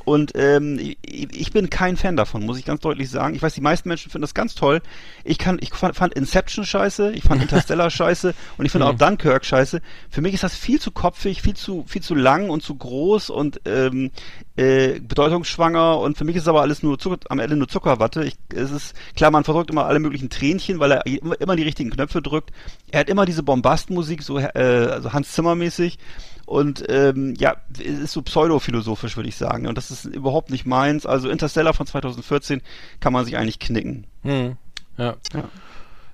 Und 0.09 0.31
ähm, 0.33 0.79
ich, 0.79 0.97
ich 1.05 1.51
bin 1.51 1.69
kein 1.69 1.95
Fan 1.95 2.15
davon, 2.15 2.43
muss 2.43 2.57
ich 2.57 2.65
ganz 2.65 2.81
deutlich 2.81 3.11
sagen. 3.11 3.35
Ich 3.35 3.43
weiß, 3.43 3.53
die 3.53 3.61
meisten 3.61 3.87
Menschen 3.87 4.09
finden 4.09 4.23
das 4.23 4.33
ganz 4.33 4.55
toll. 4.55 4.81
Ich 5.23 5.37
kann, 5.37 5.59
ich 5.61 5.71
fand, 5.71 5.95
fand 5.95 6.15
Inception 6.15 6.65
scheiße, 6.65 7.11
ich 7.11 7.23
fand 7.23 7.41
Interstellar 7.43 7.91
scheiße 7.91 8.33
und 8.57 8.65
ich 8.65 8.71
finde 8.71 8.87
auch 8.87 8.95
Dunkirk 8.95 9.45
scheiße. 9.45 9.81
Für 10.09 10.21
mich 10.21 10.33
ist 10.33 10.41
das 10.41 10.55
viel 10.55 10.81
zu 10.81 10.89
kopfig, 10.89 11.43
viel 11.43 11.55
zu, 11.55 11.85
viel 11.87 12.01
zu 12.01 12.15
lang 12.15 12.49
und 12.49 12.63
zu 12.63 12.73
groß 12.73 13.29
und 13.29 13.61
ähm, 13.65 14.09
äh, 14.55 14.99
bedeutungsschwanger 14.99 15.99
und 15.99 16.17
für 16.17 16.25
mich 16.25 16.37
ist 16.37 16.47
aber 16.47 16.61
alles 16.61 16.81
nur 16.81 16.97
Zucker, 16.97 17.19
am 17.29 17.37
Ende 17.37 17.55
nur 17.55 17.67
Zuckerwatte. 17.67 18.23
Ich, 18.25 18.33
es 18.55 18.71
ist 18.71 18.95
klar, 19.15 19.29
man 19.29 19.43
versorgt 19.43 19.69
immer 19.69 19.85
alle 19.85 19.99
möglichen 19.99 20.31
Tränchen, 20.31 20.79
weil 20.79 20.91
er 20.91 21.05
immer, 21.05 21.39
immer 21.39 21.55
die 21.55 21.61
richtigen 21.61 21.91
Knöpfe 21.91 22.23
drückt. 22.23 22.49
Er 22.89 23.01
hat 23.01 23.09
immer 23.09 23.27
diese 23.27 23.43
Bombastmusik, 23.43 24.23
so 24.23 24.39
äh, 24.39 24.49
also 24.55 25.13
Hans 25.13 25.33
Zimmer 25.33 25.53
mäßig. 25.53 25.99
Und 26.49 26.83
ähm, 26.89 27.35
ja, 27.37 27.57
es 27.77 27.99
ist 27.99 28.13
so 28.13 28.23
pseudophilosophisch, 28.23 29.15
würde 29.15 29.29
ich 29.29 29.35
sagen. 29.35 29.67
Und 29.67 29.77
das 29.77 29.91
ist 29.91 30.05
überhaupt 30.05 30.49
nicht 30.49 30.65
meins. 30.65 31.05
Also 31.05 31.29
Interstellar 31.29 31.75
von 31.75 31.85
2014 31.85 32.61
kann 32.99 33.13
man 33.13 33.23
sich 33.23 33.37
eigentlich 33.37 33.59
knicken. 33.59 34.07
Hm. 34.23 34.57
Ja. 34.97 35.15
Ja. 35.31 35.43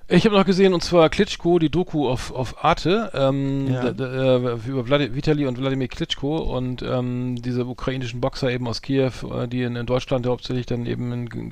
Ich 0.08 0.24
habe 0.26 0.36
noch 0.36 0.44
gesehen, 0.44 0.74
und 0.74 0.84
zwar 0.84 1.08
Klitschko, 1.08 1.58
die 1.58 1.70
Doku 1.70 2.06
auf, 2.08 2.32
auf 2.32 2.62
Arte, 2.64 3.10
ähm, 3.14 3.66
Ja. 3.66 3.88
äh, 3.88 4.58
über 4.68 4.84
Vladi 4.84 5.14
Vitali 5.16 5.46
und 5.46 5.58
Wladimir 5.58 5.88
Klitschko 5.88 6.36
und 6.36 6.82
ähm, 6.82 7.36
diese 7.42 7.64
ukrainischen 7.64 8.20
Boxer 8.20 8.50
eben 8.50 8.68
aus 8.68 8.82
Kiew, 8.82 9.10
äh, 9.34 9.48
die 9.48 9.62
in, 9.62 9.74
in 9.74 9.86
Deutschland 9.86 10.26
hauptsächlich 10.26 10.66
dann 10.66 10.84
eben 10.86 11.12
in, 11.12 11.28
g- 11.30 11.50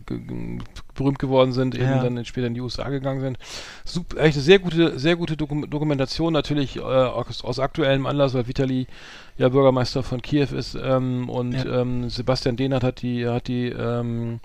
berühmt 0.95 1.19
geworden 1.19 1.53
sind, 1.53 1.75
eben 1.75 1.85
Ja. 1.85 2.03
dann 2.03 2.25
später 2.25 2.47
in 2.47 2.55
die 2.55 2.61
USA 2.61 2.89
gegangen 2.89 3.21
sind. 3.21 3.39
Super, 3.85 4.19
echt 4.21 4.37
eine 4.37 4.43
sehr 4.43 4.59
gute, 4.59 4.99
sehr 4.99 5.17
gute 5.17 5.37
Dokum 5.37 5.69
Dokumentation, 5.71 6.33
natürlich 6.33 6.77
äh, 6.77 6.81
aus, 6.81 7.43
aus 7.45 7.59
aktuellem 7.59 8.07
Anlass, 8.07 8.35
weil 8.35 8.47
Vitali 8.49 8.87
ja 9.37 9.49
Bürgermeister 9.49 10.05
von 10.05 10.23
Kiew 10.23 10.47
ist 10.57 10.77
ähm, 10.81 11.29
und 11.29 11.55
Ja. 11.55 11.81
ähm, 11.81 12.09
Sebastian 12.09 12.55
Dehnert 12.57 12.85
hat 12.85 13.03
die 13.03 13.27
hat 13.27 13.49
die 13.49 13.67
ähm, 13.67 14.39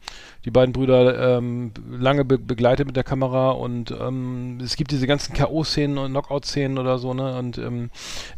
die 0.46 0.52
beiden 0.52 0.74
Brüder 0.74 1.38
ähm, 1.38 1.72
lange 1.92 2.26
be 2.26 2.40
begleitet 2.40 2.88
mit 2.88 2.96
der 2.96 3.04
Kamera 3.04 3.52
und 3.52 3.92
ähm, 3.92 4.58
es 4.64 4.76
gibt 4.78 4.90
diese 4.90 5.06
ganzen 5.06 5.34
K.O.-Szenen 5.36 5.98
und 6.00 6.12
Knockout-Szenen 6.12 6.78
oder 6.80 6.98
so, 6.98 7.14
ne? 7.14 7.38
Und 7.38 7.58
ähm, 7.60 7.92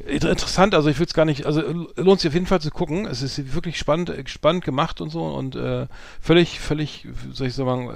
inter- 0.06 0.32
interessant, 0.32 0.76
also 0.76 0.90
ich 0.90 1.00
will 1.00 1.06
es 1.06 1.14
gar 1.14 1.24
nicht, 1.26 1.46
also 1.46 1.62
l- 1.62 1.88
lohnt 1.96 2.20
sich 2.20 2.28
auf 2.30 2.34
jeden 2.34 2.48
Fall 2.48 2.60
zu 2.60 2.72
gucken. 2.72 3.06
Es 3.06 3.22
ist 3.22 3.54
wirklich 3.54 3.78
spannend, 3.78 4.10
äh, 4.10 4.24
spannend 4.26 4.66
gemacht 4.66 5.00
und 5.00 5.10
so 5.10 5.24
und 5.24 5.56
äh, 5.56 5.86
völlig, 6.20 6.60
völlig, 6.60 7.08
soll 7.32 7.48
ich 7.48 7.54
sagen, 7.54 7.90
äh, 7.90 7.94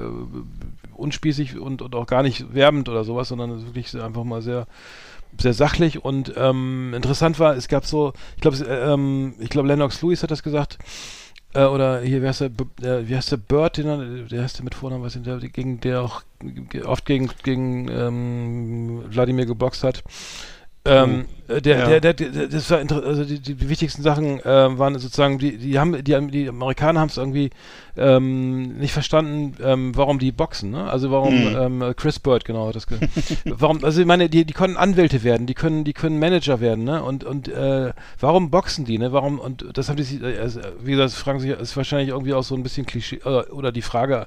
unspießig 0.96 1.60
und, 1.60 1.82
und 1.82 1.96
auch 1.96 2.08
gar 2.08 2.24
nicht 2.24 2.54
werbend 2.54 2.90
oder 2.90 3.04
sowas, 3.04 3.30
sondern 3.30 3.66
wirklich 3.66 3.94
einfach 4.02 4.24
mal 4.24 4.42
sehr 4.42 4.68
sehr 5.38 5.54
sachlich 5.54 6.04
und 6.04 6.34
ähm, 6.38 6.94
interessant 6.94 7.40
war, 7.40 7.58
es 7.58 7.68
gab 7.68 7.86
so, 7.86 8.14
ich 8.36 8.42
glaube, 8.42 8.58
äh, 8.58 8.94
ähm, 8.94 9.34
ich 9.40 9.50
glaube, 9.50 9.68
Lennox 9.68 10.02
Lewis 10.02 10.24
hat 10.24 10.32
das 10.32 10.44
gesagt, 10.44 10.78
äh, 11.54 11.66
oder 11.66 12.02
hier, 12.02 12.22
wie 12.22 12.28
heißt 12.28 12.42
der, 12.42 12.52
der, 12.82 13.08
wie 13.08 13.16
heißt 13.16 13.32
der 13.32 13.38
Bird, 13.38 13.78
den 13.78 13.88
er, 13.88 13.98
der 14.28 14.44
heißt 14.44 14.58
der 14.58 14.64
mit 14.64 14.76
Vornamen, 14.76 15.04
was 15.04 15.18
der, 15.22 15.38
gegen 15.40 15.80
der 15.80 16.02
auch 16.02 16.22
oft 16.84 17.06
gegen, 17.06 17.30
gegen 17.44 17.88
ähm, 17.90 19.04
Wladimir 19.10 19.46
geboxt 19.46 19.84
hat. 19.84 20.04
Ähm, 20.86 21.26
äh, 21.48 21.62
der, 21.62 21.78
Ja. 21.80 22.00
der, 22.00 22.14
der, 22.14 22.14
der, 22.14 22.48
das 22.48 22.70
war 22.70 22.80
also 22.80 23.24
die, 23.24 23.40
die 23.40 23.70
wichtigsten 23.70 24.02
Sachen 24.04 24.40
äh, 24.42 24.78
waren 24.78 24.98
sozusagen, 25.00 25.40
die, 25.40 25.58
die 25.58 25.80
haben, 25.80 26.04
die, 26.04 26.32
die 26.32 26.48
Amerikaner 26.50 27.00
haben 27.00 27.10
es 27.10 27.18
irgendwie 27.18 27.50
ähm, 27.98 28.78
nicht 28.78 28.94
verstanden, 28.94 29.56
ähm, 29.64 29.96
warum 29.96 30.20
die 30.20 30.32
boxen, 30.32 30.72
ne? 30.72 30.90
Also 30.90 31.12
warum 31.12 31.36
Mhm. 31.46 31.82
ähm, 31.82 31.94
Chris 31.96 32.20
Bird, 32.20 32.46
genau, 32.46 32.72
das 32.72 32.86
warum, 33.46 33.84
also 33.84 34.00
ich 34.02 34.08
meine, 34.08 34.30
die, 34.30 34.46
die 34.46 34.54
können 34.54 34.78
Anwälte 34.78 35.24
werden, 35.24 35.48
die 35.48 35.54
können, 35.54 35.84
die 35.84 35.94
können 35.94 36.20
Manager 36.20 36.60
werden, 36.60 36.84
ne? 36.84 37.04
Und, 37.04 37.24
und 37.24 37.48
äh, 37.48 37.92
warum 38.20 38.52
boxen 38.52 38.86
die, 38.86 38.98
ne? 38.98 39.12
Warum, 39.12 39.40
und 39.40 39.66
das 39.74 39.90
haben 39.90 39.98
die 39.98 40.04
sich, 40.04 40.22
äh, 40.22 40.38
also, 40.38 40.60
wie 40.84 40.92
gesagt, 40.92 41.14
fragen 41.14 41.40
sich, 41.40 41.52
ist 41.52 41.76
wahrscheinlich 41.78 42.10
irgendwie 42.10 42.34
auch 42.34 42.44
so 42.44 42.56
ein 42.56 42.64
bisschen 42.64 42.86
Klischee, 42.86 43.22
oder, 43.24 43.52
oder 43.54 43.72
die 43.72 43.82
Frage, 43.82 44.22
äh, 44.22 44.26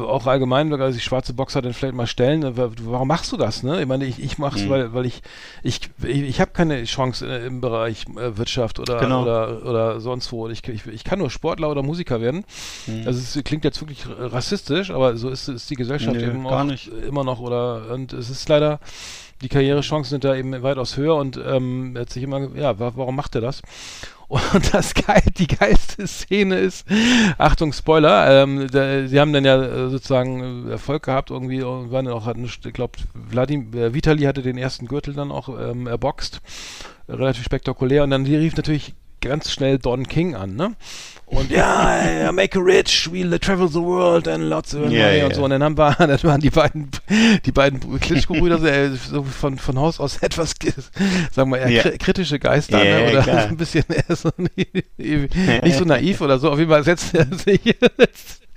auch 0.00 0.26
allgemein, 0.26 0.70
weil 0.70 0.92
sich 0.92 1.04
schwarze 1.04 1.32
Boxer 1.34 1.62
dann 1.62 1.72
vielleicht 1.72 1.94
mal 1.94 2.06
stellen, 2.06 2.42
äh, 2.42 2.56
wa- 2.56 2.70
warum 2.82 3.08
machst 3.08 3.30
du 3.32 3.36
das, 3.36 3.62
ne? 3.62 3.80
Ich 3.80 3.86
meine, 3.86 4.04
ich, 4.06 4.18
ich 4.22 4.38
mach's, 4.38 4.64
Mhm. 4.64 4.70
weil, 4.70 4.92
weil 4.94 5.06
ich, 5.06 5.22
ich, 5.62 5.80
ich, 6.02 6.22
ich 6.22 6.40
habe 6.40 6.50
keine 6.52 6.82
Chance 6.84 7.26
äh, 7.28 7.46
im 7.46 7.60
Bereich 7.60 8.06
äh, 8.16 8.36
Wirtschaft 8.36 8.78
oder, 8.80 8.98
Genau. 8.98 9.22
oder, 9.22 9.64
oder 9.64 10.00
sonst 10.00 10.32
wo. 10.32 10.48
Ich, 10.48 10.66
ich, 10.68 10.86
ich 10.86 11.04
kann 11.04 11.18
nur 11.20 11.30
Sportler 11.30 11.70
oder 11.70 11.82
Musiker 11.82 12.20
werden. 12.20 12.44
Mhm. 12.86 13.02
Also 13.06 13.20
es 13.20 13.44
klingt 13.44 13.64
jetzt 13.64 13.80
wirklich 13.80 14.04
rassistisch, 14.08 14.90
aber 14.90 15.16
so 15.16 15.28
ist, 15.30 15.48
ist 15.48 15.70
die 15.70 15.76
Gesellschaft 15.76 16.16
Nö, 16.20 16.26
eben 16.26 16.46
auch 16.46 16.64
nicht. 16.64 16.88
immer 16.88 17.22
noch 17.24 17.40
oder 17.40 17.90
und 17.92 18.12
es 18.12 18.30
ist 18.30 18.48
leider 18.48 18.80
die 19.42 19.48
Karrierechancen 19.48 20.10
sind 20.10 20.24
da 20.24 20.34
eben 20.34 20.62
weitaus 20.62 20.96
höher 20.96 21.16
und 21.16 21.36
ähm, 21.36 21.94
er 21.94 22.02
hat 22.02 22.10
sich 22.10 22.22
immer, 22.22 22.54
ja, 22.56 22.78
wa 22.78 22.92
warum 22.96 23.16
macht 23.16 23.34
er 23.34 23.40
das? 23.40 23.62
Und 24.28 24.74
das 24.74 24.92
geil, 24.92 25.22
die 25.38 25.46
geilste 25.46 26.06
Szene 26.06 26.58
ist, 26.58 26.86
Achtung, 27.38 27.72
Spoiler, 27.72 28.42
ähm, 28.42 28.66
da, 28.70 29.08
sie 29.08 29.18
haben 29.18 29.32
dann 29.32 29.46
ja 29.46 29.62
äh, 29.62 29.88
sozusagen 29.88 30.68
Erfolg 30.68 31.04
gehabt 31.04 31.30
irgendwie 31.30 31.62
und 31.62 31.92
waren 31.92 32.04
dann 32.04 32.12
auch, 32.12 32.26
hatten, 32.26 32.44
ich 32.44 32.60
glaube, 32.74 32.98
äh, 33.32 33.94
Vitali 33.94 34.24
hatte 34.24 34.42
den 34.42 34.58
ersten 34.58 34.86
Gürtel 34.86 35.14
dann 35.14 35.32
auch 35.32 35.48
ähm, 35.48 35.86
erboxt, 35.86 36.42
relativ 37.08 37.42
spektakulär 37.42 38.04
und 38.04 38.10
dann 38.10 38.26
rief 38.26 38.54
natürlich 38.54 38.94
ganz 39.20 39.50
schnell 39.50 39.78
Don 39.78 40.06
King 40.06 40.34
an, 40.34 40.56
ne? 40.56 40.74
Und 41.26 41.50
ja, 41.50 42.32
make 42.32 42.58
a 42.58 42.62
rich, 42.62 43.06
we'll 43.12 43.38
travel 43.38 43.68
the 43.68 43.80
world 43.82 44.26
and 44.26 44.44
lots 44.44 44.74
of 44.74 44.80
money 44.80 44.96
Ja, 44.96 45.10
ja, 45.10 45.26
und 45.26 45.34
so. 45.34 45.44
Und 45.44 45.50
dann 45.50 45.62
haben 45.62 45.76
wir, 45.76 45.94
dann 45.98 46.22
waren 46.22 46.40
die 46.40 46.48
beiden, 46.48 46.88
die 47.44 47.52
beiden 47.52 48.00
Klitschko-Brüder 48.00 48.58
so, 48.58 48.66
äh, 48.66 49.24
von, 49.24 49.58
von 49.58 49.78
Haus 49.78 50.00
aus 50.00 50.16
etwas, 50.22 50.54
sagen 51.30 51.50
wir 51.50 51.58
eher 51.58 51.84
kri- 51.84 51.98
kritische 51.98 52.38
Geister, 52.38 52.82
ne? 52.82 53.10
Oder 53.10 53.22
klar. 53.22 53.44
ein 53.48 53.56
bisschen 53.58 53.84
so 54.08 54.30
nicht 54.38 55.76
so 55.76 55.84
naiv 55.84 56.20
oder 56.22 56.38
so. 56.38 56.50
Auf 56.50 56.58
jeden 56.58 56.70
Fall 56.70 56.84
setzt 56.84 57.14
er 57.14 57.26
sich, 57.26 57.60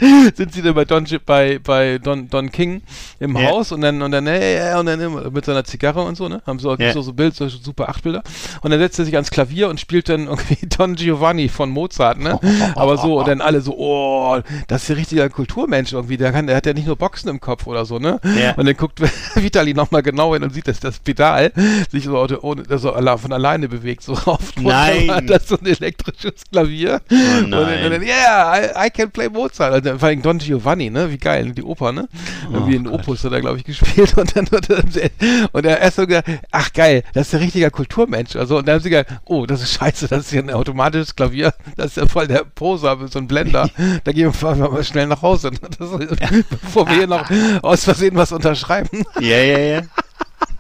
sind 0.35 0.53
sie 0.53 0.61
dann 0.61 0.73
bei 0.73 0.85
Don, 0.85 1.05
bei, 1.25 1.59
bei 1.59 1.97
Don, 1.97 2.29
Don 2.29 2.51
King 2.51 2.81
im 3.19 3.37
Ja. 3.37 3.49
Haus 3.49 3.71
und 3.71 3.81
dann, 3.81 4.01
und 4.01 4.11
dann, 4.11 4.27
äh, 4.27 4.73
und 4.77 4.85
dann 4.87 5.31
mit 5.33 5.45
seiner 5.45 5.63
Zigarre 5.63 6.01
und 6.01 6.15
so, 6.17 6.27
ne? 6.27 6.41
Haben 6.45 6.59
so, 6.59 6.75
Ja. 6.75 6.91
so, 6.93 7.01
so 7.01 7.13
Bild, 7.13 7.35
so 7.35 7.47
super 7.49 7.89
Achtbilder. 7.89 8.23
Und 8.61 8.71
dann 8.71 8.79
setzt 8.79 8.99
er 8.99 9.05
sich 9.05 9.13
ans 9.15 9.31
Klavier 9.31 9.69
und 9.69 9.79
spielt 9.79 10.09
dann 10.09 10.27
irgendwie 10.27 10.57
Don 10.77 10.95
Giovanni 10.95 11.49
von 11.49 11.69
Mozart, 11.69 12.19
ne? 12.19 12.39
Aber 12.75 12.97
so, 12.97 13.19
und 13.19 13.27
dann 13.27 13.41
alle 13.41 13.61
so, 13.61 13.75
oh, 13.77 14.39
das 14.67 14.83
ist 14.83 14.89
ja 14.89 14.95
richtiger 14.95 15.29
Kulturmensch 15.29 15.93
irgendwie, 15.93 16.17
der 16.17 16.31
kann, 16.31 16.47
der 16.47 16.55
hat 16.57 16.65
ja 16.65 16.73
nicht 16.73 16.87
nur 16.87 16.95
Boxen 16.95 17.29
im 17.29 17.39
Kopf 17.39 17.67
oder 17.67 17.85
so, 17.85 17.99
ne? 17.99 18.19
Ja. 18.39 18.53
Und 18.55 18.65
dann 18.65 18.75
guckt 18.75 18.99
Vitali 19.35 19.73
nochmal 19.73 20.01
genau 20.01 20.33
hin 20.33 20.43
und 20.43 20.53
sieht, 20.53 20.67
dass 20.67 20.79
das 20.79 20.99
Pedal 20.99 21.51
sich 21.91 22.05
so, 22.05 22.17
ohne, 22.41 22.63
so 22.77 22.93
alle- 22.93 23.17
von 23.17 23.33
alleine 23.33 23.67
bewegt, 23.67 24.03
so 24.03 24.13
rauf. 24.13 24.39
Nein. 24.59 25.11
Hat 25.11 25.29
das 25.29 25.47
so 25.47 25.57
ein 25.59 25.65
elektrisches 25.65 26.43
Klavier. 26.51 27.01
Oh 27.11 27.15
und, 27.43 27.51
dann, 27.51 27.61
und 27.61 27.69
dann, 27.69 27.91
nein. 27.91 28.03
yeah, 28.03 28.57
I, 28.83 28.87
I 28.87 28.89
can 28.89 29.11
play 29.11 29.27
Mozart. 29.29 29.73
Und 29.75 29.85
der, 29.91 29.99
vor 29.99 30.07
allem 30.09 30.21
Don 30.21 30.37
Giovanni, 30.37 30.89
ne? 30.89 31.11
Wie 31.11 31.17
geil, 31.17 31.51
die 31.51 31.63
Oper, 31.63 31.91
ne? 31.91 32.07
Irgendwie 32.51 32.75
in 32.75 32.87
Opus 32.87 33.23
hat 33.23 33.33
er, 33.33 33.41
glaube 33.41 33.57
ich, 33.57 33.63
gespielt 33.63 34.17
und 34.17 34.35
dann 34.35 34.47
er, 34.51 35.09
und 35.51 35.65
er 35.65 35.79
erst 35.79 35.97
so 35.97 36.07
gesagt, 36.07 36.29
ach 36.51 36.73
geil, 36.73 37.03
das 37.13 37.27
ist 37.27 37.35
ein 37.35 37.41
richtiger 37.41 37.69
Kulturmensch. 37.69 38.35
Also, 38.35 38.57
und 38.57 38.67
dann 38.67 38.75
haben 38.75 38.83
sie 38.83 38.89
gesagt, 38.89 39.11
oh, 39.25 39.45
das 39.45 39.61
ist 39.61 39.73
scheiße, 39.73 40.07
das 40.07 40.25
ist 40.25 40.31
ja 40.31 40.41
ein 40.41 40.49
automatisches 40.49 41.15
Klavier, 41.15 41.53
das 41.77 41.87
ist 41.87 41.97
ja 41.97 42.07
voll 42.07 42.27
der 42.27 42.43
Poser, 42.43 42.97
so 43.09 43.19
ein 43.19 43.27
Blender. 43.27 43.69
Da 44.03 44.11
gehen 44.13 44.33
wir 44.33 44.55
mal 44.55 44.83
schnell 44.83 45.07
nach 45.07 45.21
Hause, 45.21 45.51
das, 45.51 45.89
bevor 46.49 46.87
wir 46.87 46.95
hier 46.95 47.07
noch 47.07 47.29
aus 47.61 47.83
Versehen 47.83 48.15
was 48.15 48.31
unterschreiben. 48.31 49.03
Ja, 49.19 49.37
ja, 49.37 49.59
ja. 49.59 49.81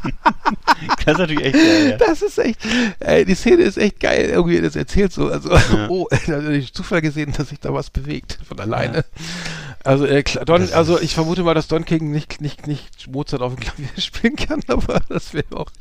Das 0.01 1.13
ist 1.13 1.19
natürlich 1.19 1.45
echt 1.45 1.55
geil. 1.55 1.89
Ja. 1.89 1.97
Das 1.97 2.21
ist 2.21 2.37
echt, 2.37 2.59
ey, 2.99 3.25
die 3.25 3.35
Szene 3.35 3.63
ist 3.63 3.77
echt 3.77 3.99
geil. 3.99 4.29
Irgendwie, 4.29 4.61
das 4.61 4.75
erzählt 4.75 5.13
so. 5.13 5.27
Also, 5.27 5.51
Ja. 5.51 5.87
oh, 5.89 6.07
da 6.27 6.33
habe 6.33 6.55
ich 6.55 6.73
Zufall 6.73 7.01
gesehen, 7.01 7.33
dass 7.37 7.49
sich 7.49 7.59
da 7.59 7.73
was 7.73 7.89
bewegt 7.89 8.39
von 8.47 8.59
alleine. 8.59 9.05
Also, 9.83 10.05
äh, 10.05 10.23
Don, 10.45 10.71
also 10.73 10.99
ich 10.99 11.13
vermute 11.13 11.43
mal, 11.43 11.53
dass 11.53 11.67
Don 11.67 11.85
King 11.85 12.11
nicht, 12.11 12.41
nicht, 12.41 12.67
nicht 12.67 13.07
Mozart 13.11 13.41
auf 13.41 13.55
dem 13.55 13.61
Klavier 13.61 13.89
spielen 13.97 14.35
kann, 14.35 14.61
aber 14.67 15.01
das 15.09 15.33
wäre 15.33 15.45
auch. 15.55 15.71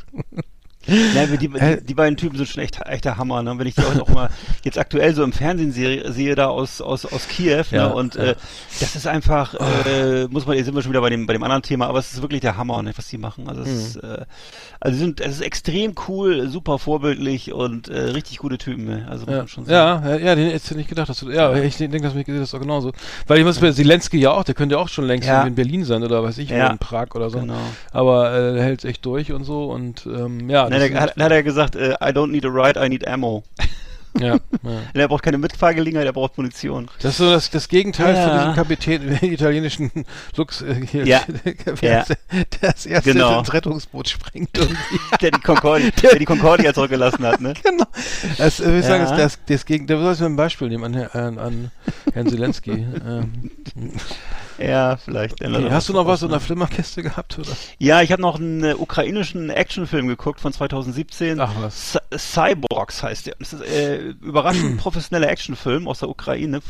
Ja, 1.14 1.26
die, 1.26 1.38
die, 1.38 1.50
die 1.84 1.94
beiden 1.94 2.16
Typen 2.16 2.36
sind 2.36 2.48
schon 2.48 2.62
echt, 2.62 2.78
echt 2.86 3.04
der 3.04 3.16
Hammer, 3.16 3.42
ne? 3.42 3.54
Wenn 3.58 3.66
ich 3.66 3.74
die 3.74 3.82
auch, 3.82 3.96
auch 4.00 4.08
mal 4.08 4.28
jetzt 4.64 4.78
aktuell 4.78 5.14
so 5.14 5.22
im 5.24 5.32
Fernsehen 5.32 5.72
sehe, 5.72 6.10
sehe 6.12 6.34
da 6.34 6.46
aus, 6.48 6.80
aus, 6.80 7.06
aus 7.06 7.28
Kiew, 7.28 7.64
Ja, 7.70 7.88
ne? 7.88 7.94
Und 7.94 8.14
ja. 8.16 8.22
äh, 8.30 8.34
das 8.80 8.96
ist 8.96 9.06
einfach, 9.06 9.54
äh, 9.86 10.26
muss 10.28 10.46
man, 10.46 10.56
jetzt 10.56 10.66
sind 10.66 10.74
wir 10.74 10.82
schon 10.82 10.92
wieder 10.92 11.00
bei 11.00 11.10
dem, 11.10 11.26
bei 11.26 11.32
dem 11.32 11.42
anderen 11.42 11.62
Thema, 11.62 11.86
aber 11.88 11.98
es 11.98 12.12
ist 12.12 12.22
wirklich 12.22 12.40
der 12.40 12.56
Hammer, 12.56 12.82
ne, 12.82 12.92
was 12.96 13.08
die 13.08 13.18
machen. 13.18 13.48
Also 13.48 13.62
es 13.62 13.68
Mhm. 13.68 13.74
ist, 13.78 13.96
äh, 13.96 14.24
also 14.80 14.98
sind, 14.98 15.20
es 15.20 15.34
ist 15.36 15.40
extrem 15.42 15.94
cool, 16.08 16.48
super 16.48 16.78
vorbildlich 16.78 17.52
und 17.52 17.88
äh, 17.88 17.98
richtig 18.10 18.38
gute 18.38 18.58
Typen, 18.58 18.84
ne? 18.86 19.06
Also 19.08 19.26
muss 19.26 19.32
Ja, 19.32 19.38
man 19.38 19.48
schon 19.48 19.64
sagen. 19.66 20.04
ja, 20.06 20.16
ja, 20.16 20.26
ja, 20.26 20.34
den 20.34 20.46
hättest 20.48 20.70
du 20.70 20.74
nicht 20.74 20.88
gedacht, 20.88 21.08
dass 21.08 21.18
du, 21.20 21.30
ja, 21.30 21.54
ich 21.56 21.76
denke, 21.76 22.00
dass 22.02 22.14
mir 22.14 22.24
gesehen 22.24 22.40
hast, 22.42 22.54
auch 22.54 22.60
genauso. 22.60 22.92
Weil 23.26 23.38
ich 23.38 23.44
muss 23.44 23.58
bei 23.58 23.70
Zelensky 23.72 24.18
ja 24.18 24.32
auch, 24.32 24.44
der 24.44 24.54
könnte 24.54 24.74
ja 24.76 24.80
auch 24.80 24.88
schon 24.88 25.04
längst 25.06 25.28
in 25.28 25.54
Berlin 25.54 25.84
sein 25.84 26.02
oder 26.02 26.22
weiß 26.22 26.38
ich, 26.38 26.50
Ja. 26.50 26.68
in 26.70 26.78
Prag 26.78 27.14
oder 27.14 27.30
so. 27.30 27.38
Genau. 27.40 27.54
Aber 27.92 28.32
äh, 28.32 28.54
der 28.54 28.62
hält 28.64 28.84
echt 28.84 29.04
durch 29.04 29.32
und 29.32 29.44
so 29.44 29.66
und 29.66 30.06
ähm, 30.06 30.48
ja. 30.50 30.66
Na, 30.70 30.78
das 30.80 30.90
der, 30.90 31.00
hat, 31.00 31.16
hat 31.16 31.32
er 31.32 31.42
gesagt, 31.42 31.76
äh, 31.76 31.92
I 31.94 32.12
don't 32.12 32.28
need 32.28 32.44
a 32.44 32.48
ride, 32.48 32.84
I 32.84 32.88
need 32.88 33.06
ammo. 33.06 33.42
ja, 34.18 34.34
ja. 34.34 34.38
Er 34.92 35.06
braucht 35.08 35.22
keine 35.22 35.38
Mitfahrgelegenheit, 35.38 36.04
er 36.04 36.12
braucht 36.12 36.36
Munition. 36.36 36.88
Das 37.00 37.12
ist 37.12 37.18
so 37.18 37.30
das, 37.30 37.48
das 37.50 37.68
Gegenteil 37.68 38.14
Ja. 38.16 38.28
von 38.28 38.38
diesem 38.38 38.54
Kapitän, 38.54 39.18
italienischen 39.32 39.90
Lux, 40.36 40.62
äh, 40.62 40.74
hier, 40.90 41.06
Ja. 41.06 41.20
der, 41.44 41.54
Ja. 41.80 42.04
der 42.04 42.16
das 42.72 42.86
erste 42.86 43.12
Genau. 43.12 43.38
ins 43.38 43.52
Rettungsboot 43.52 44.08
springt. 44.08 44.50
Irgendwie. 44.58 44.76
Der 45.20 45.30
die 45.30 45.40
Concordia, 45.40 45.90
der 46.02 46.18
die 46.18 46.24
Concordia 46.24 46.74
zurückgelassen 46.74 47.24
hat, 47.24 47.40
ne? 47.40 47.54
genau. 47.62 47.84
Das, 48.36 48.58
äh, 48.60 48.78
ich 48.80 48.84
sagen, 48.84 49.04
Ja. 49.04 49.10
ist 49.12 49.18
das, 49.18 49.38
das 49.46 49.64
Gegen, 49.64 49.86
da 49.86 49.96
sollst 50.00 50.20
du 50.20 50.24
mir 50.24 50.30
ein 50.30 50.36
Beispiel 50.36 50.68
nehmen 50.68 50.84
an, 50.84 50.96
an, 51.12 51.38
an 51.38 51.70
Herrn 52.12 52.28
Zelensky. 52.28 52.72
ähm, 52.72 53.50
Ja, 54.60 54.96
vielleicht. 54.96 55.42
okay. 55.44 55.70
Hast 55.70 55.88
du 55.88 55.92
noch 55.92 56.06
was 56.06 56.22
in 56.22 56.28
der? 56.30 56.40
Flimmerkiste 56.40 57.02
gehabt, 57.02 57.38
oder? 57.38 57.50
Ja, 57.78 58.02
ich 58.02 58.12
habe 58.12 58.22
noch 58.22 58.38
einen 58.38 58.62
äh, 58.64 58.74
ukrainischen 58.74 59.50
Actionfilm 59.50 60.06
geguckt 60.08 60.40
von 60.40 60.52
2017. 60.52 61.40
Ach 61.40 61.52
was. 61.60 61.96
Cy- 61.96 62.18
Cyborgs 62.18 63.02
heißt 63.02 63.26
der. 63.26 63.36
Das 63.38 63.52
ist 63.52 63.62
äh, 63.62 63.98
überraschend 64.22 64.76
professioneller 64.78 65.28
Actionfilm 65.30 65.88
aus 65.88 66.00
der 66.00 66.08
Ukraine 66.08 66.60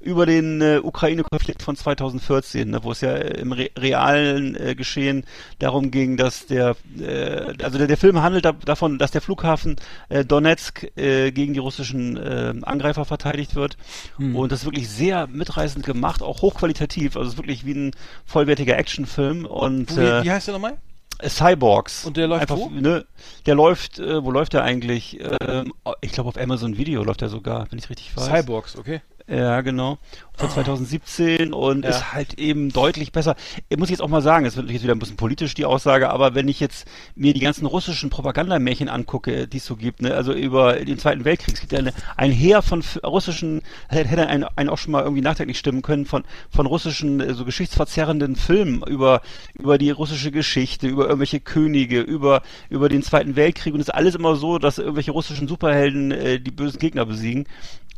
über 0.00 0.26
den 0.26 0.60
äh, 0.60 0.80
Ukraine-Konflikt 0.82 1.62
von 1.62 1.76
2014, 1.76 2.70
ne, 2.70 2.84
wo 2.84 2.92
es 2.92 3.00
ja 3.00 3.12
äh, 3.12 3.40
im 3.40 3.52
re 3.52 3.70
realen 3.76 4.54
äh, 4.54 4.74
Geschehen 4.74 5.24
darum 5.58 5.90
ging, 5.90 6.16
dass 6.16 6.46
der, 6.46 6.76
äh, 6.98 7.52
also 7.62 7.78
der, 7.78 7.86
der 7.86 7.96
Film 7.96 8.22
handelt 8.22 8.44
da, 8.44 8.52
davon, 8.52 8.98
dass 8.98 9.10
der 9.10 9.20
Flughafen 9.20 9.76
äh, 10.08 10.24
Donetsk 10.24 10.90
äh, 10.96 11.32
gegen 11.32 11.52
die 11.52 11.60
russischen 11.60 12.16
äh, 12.16 12.54
Angreifer 12.62 13.04
verteidigt 13.04 13.54
wird. 13.54 13.76
Hm. 14.16 14.36
Und 14.36 14.52
das 14.52 14.60
ist 14.60 14.66
wirklich 14.66 14.88
sehr 14.88 15.26
mitreißend 15.26 15.84
gemacht, 15.84 16.22
auch 16.22 16.42
hochqualitativ. 16.42 17.16
Also 17.16 17.28
es 17.28 17.34
ist 17.34 17.38
wirklich 17.38 17.64
wie 17.64 17.74
ein 17.74 17.90
vollwertiger 18.24 18.78
Actionfilm. 18.78 19.46
Und 19.46 19.96
Wie, 19.96 20.00
äh, 20.00 20.24
wie 20.24 20.30
heißt 20.30 20.46
der 20.46 20.54
nochmal? 20.54 20.78
Cyborgs. 21.26 22.04
Und 22.04 22.16
der 22.16 22.28
läuft 22.28 22.42
Einfach, 22.42 22.56
wo? 22.56 22.68
Ne, 22.68 23.04
der 23.46 23.54
läuft, 23.54 23.98
äh, 23.98 24.22
wo 24.22 24.30
läuft 24.30 24.52
der 24.52 24.62
eigentlich? 24.62 25.18
Ähm, 25.40 25.72
ich 26.00 26.12
glaube 26.12 26.28
auf 26.28 26.38
Amazon 26.38 26.76
Video 26.76 27.02
läuft 27.02 27.22
er 27.22 27.28
sogar, 27.28 27.66
wenn 27.70 27.78
ich 27.78 27.90
richtig 27.90 28.16
weiß. 28.16 28.26
Cyborgs, 28.26 28.76
okay. 28.76 29.00
Ja, 29.28 29.60
genau. 29.60 29.98
Von 30.38 30.48
2017 30.48 31.52
und 31.52 31.84
Ja. 31.84 31.90
ist 31.90 32.12
halt 32.14 32.38
eben 32.38 32.70
deutlich 32.70 33.12
besser. 33.12 33.34
Ich 33.68 33.76
muss 33.76 33.90
jetzt 33.90 34.00
auch 34.00 34.08
mal 34.08 34.22
sagen, 34.22 34.46
es 34.46 34.56
wird 34.56 34.70
jetzt 34.70 34.84
wieder 34.84 34.94
ein 34.94 34.98
bisschen 34.98 35.16
politisch 35.16 35.52
die 35.52 35.66
Aussage, 35.66 36.08
aber 36.10 36.34
wenn 36.34 36.48
ich 36.48 36.60
jetzt 36.60 36.86
mir 37.14 37.34
die 37.34 37.40
ganzen 37.40 37.66
russischen 37.66 38.08
Propagandamärchen 38.08 38.88
angucke, 38.88 39.46
die 39.48 39.58
es 39.58 39.66
so 39.66 39.76
gibt, 39.76 40.00
ne, 40.00 40.14
also 40.14 40.32
über 40.32 40.76
den 40.76 40.98
Zweiten 40.98 41.26
Weltkrieg, 41.26 41.54
es 41.54 41.60
gibt 41.60 41.72
ja 41.72 41.80
eine, 41.80 41.92
ein 42.16 42.30
Heer 42.30 42.62
von 42.62 42.82
russischen, 43.04 43.60
hätte 43.88 44.08
hätte 44.08 44.28
einen, 44.28 44.44
einen 44.56 44.70
auch 44.70 44.78
schon 44.78 44.92
mal 44.92 45.02
irgendwie 45.02 45.22
nachträglich 45.22 45.58
stimmen 45.58 45.82
können, 45.82 46.06
von, 46.06 46.24
von 46.48 46.64
russischen, 46.66 47.20
äh, 47.20 47.34
so 47.34 47.44
geschichtsverzerrenden 47.44 48.36
Filmen 48.36 48.82
über, 48.86 49.20
über 49.58 49.76
die 49.76 49.90
russische 49.90 50.30
Geschichte, 50.30 50.86
über 50.86 51.04
irgendwelche 51.04 51.40
Könige, 51.40 52.00
über, 52.00 52.42
über 52.70 52.88
den 52.88 53.02
Zweiten 53.02 53.36
Weltkrieg 53.36 53.74
und 53.74 53.80
es 53.80 53.88
ist 53.88 53.94
alles 53.94 54.14
immer 54.14 54.36
so, 54.36 54.58
dass 54.58 54.78
irgendwelche 54.78 55.10
russischen 55.10 55.48
Superhelden 55.48 56.12
äh, 56.12 56.40
die 56.40 56.52
bösen 56.52 56.78
Gegner 56.78 57.04
besiegen. 57.04 57.46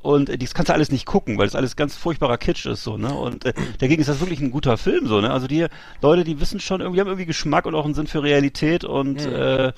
Und 0.03 0.31
äh, 0.31 0.39
das 0.39 0.55
kannst 0.55 0.71
du 0.71 0.73
alles 0.73 0.91
nicht 0.91 1.05
gucken, 1.05 1.20
weil 1.27 1.47
das 1.47 1.55
alles 1.55 1.77
ganz 1.77 1.97
furchtbarer 1.97 2.39
Kitsch 2.39 2.67
ist, 2.67 2.83
so, 2.83 2.97
ne? 2.97 3.13
Und 3.15 3.45
äh, 3.45 3.53
dagegen 3.79 4.01
ist 4.01 4.09
das 4.09 4.21
wirklich 4.21 4.41
ein 4.41 4.51
guter 4.51 4.77
Film, 4.77 5.07
so, 5.07 5.21
ne? 5.21 5.31
Also 5.31 5.47
die 5.47 5.67
Leute, 6.03 6.25
die 6.25 6.41
wissen 6.41 6.61
schon 6.61 6.81
irgendwie, 6.81 7.01
haben 7.01 7.09
irgendwie 7.09 7.27
Geschmack 7.27 7.67
und 7.67 7.75
auch 7.75 7.85
einen 7.85 7.95
Sinn 7.95 8.07
für 8.07 8.23
Realität 8.23 8.85
und 8.85 9.21
äh, 9.21 9.73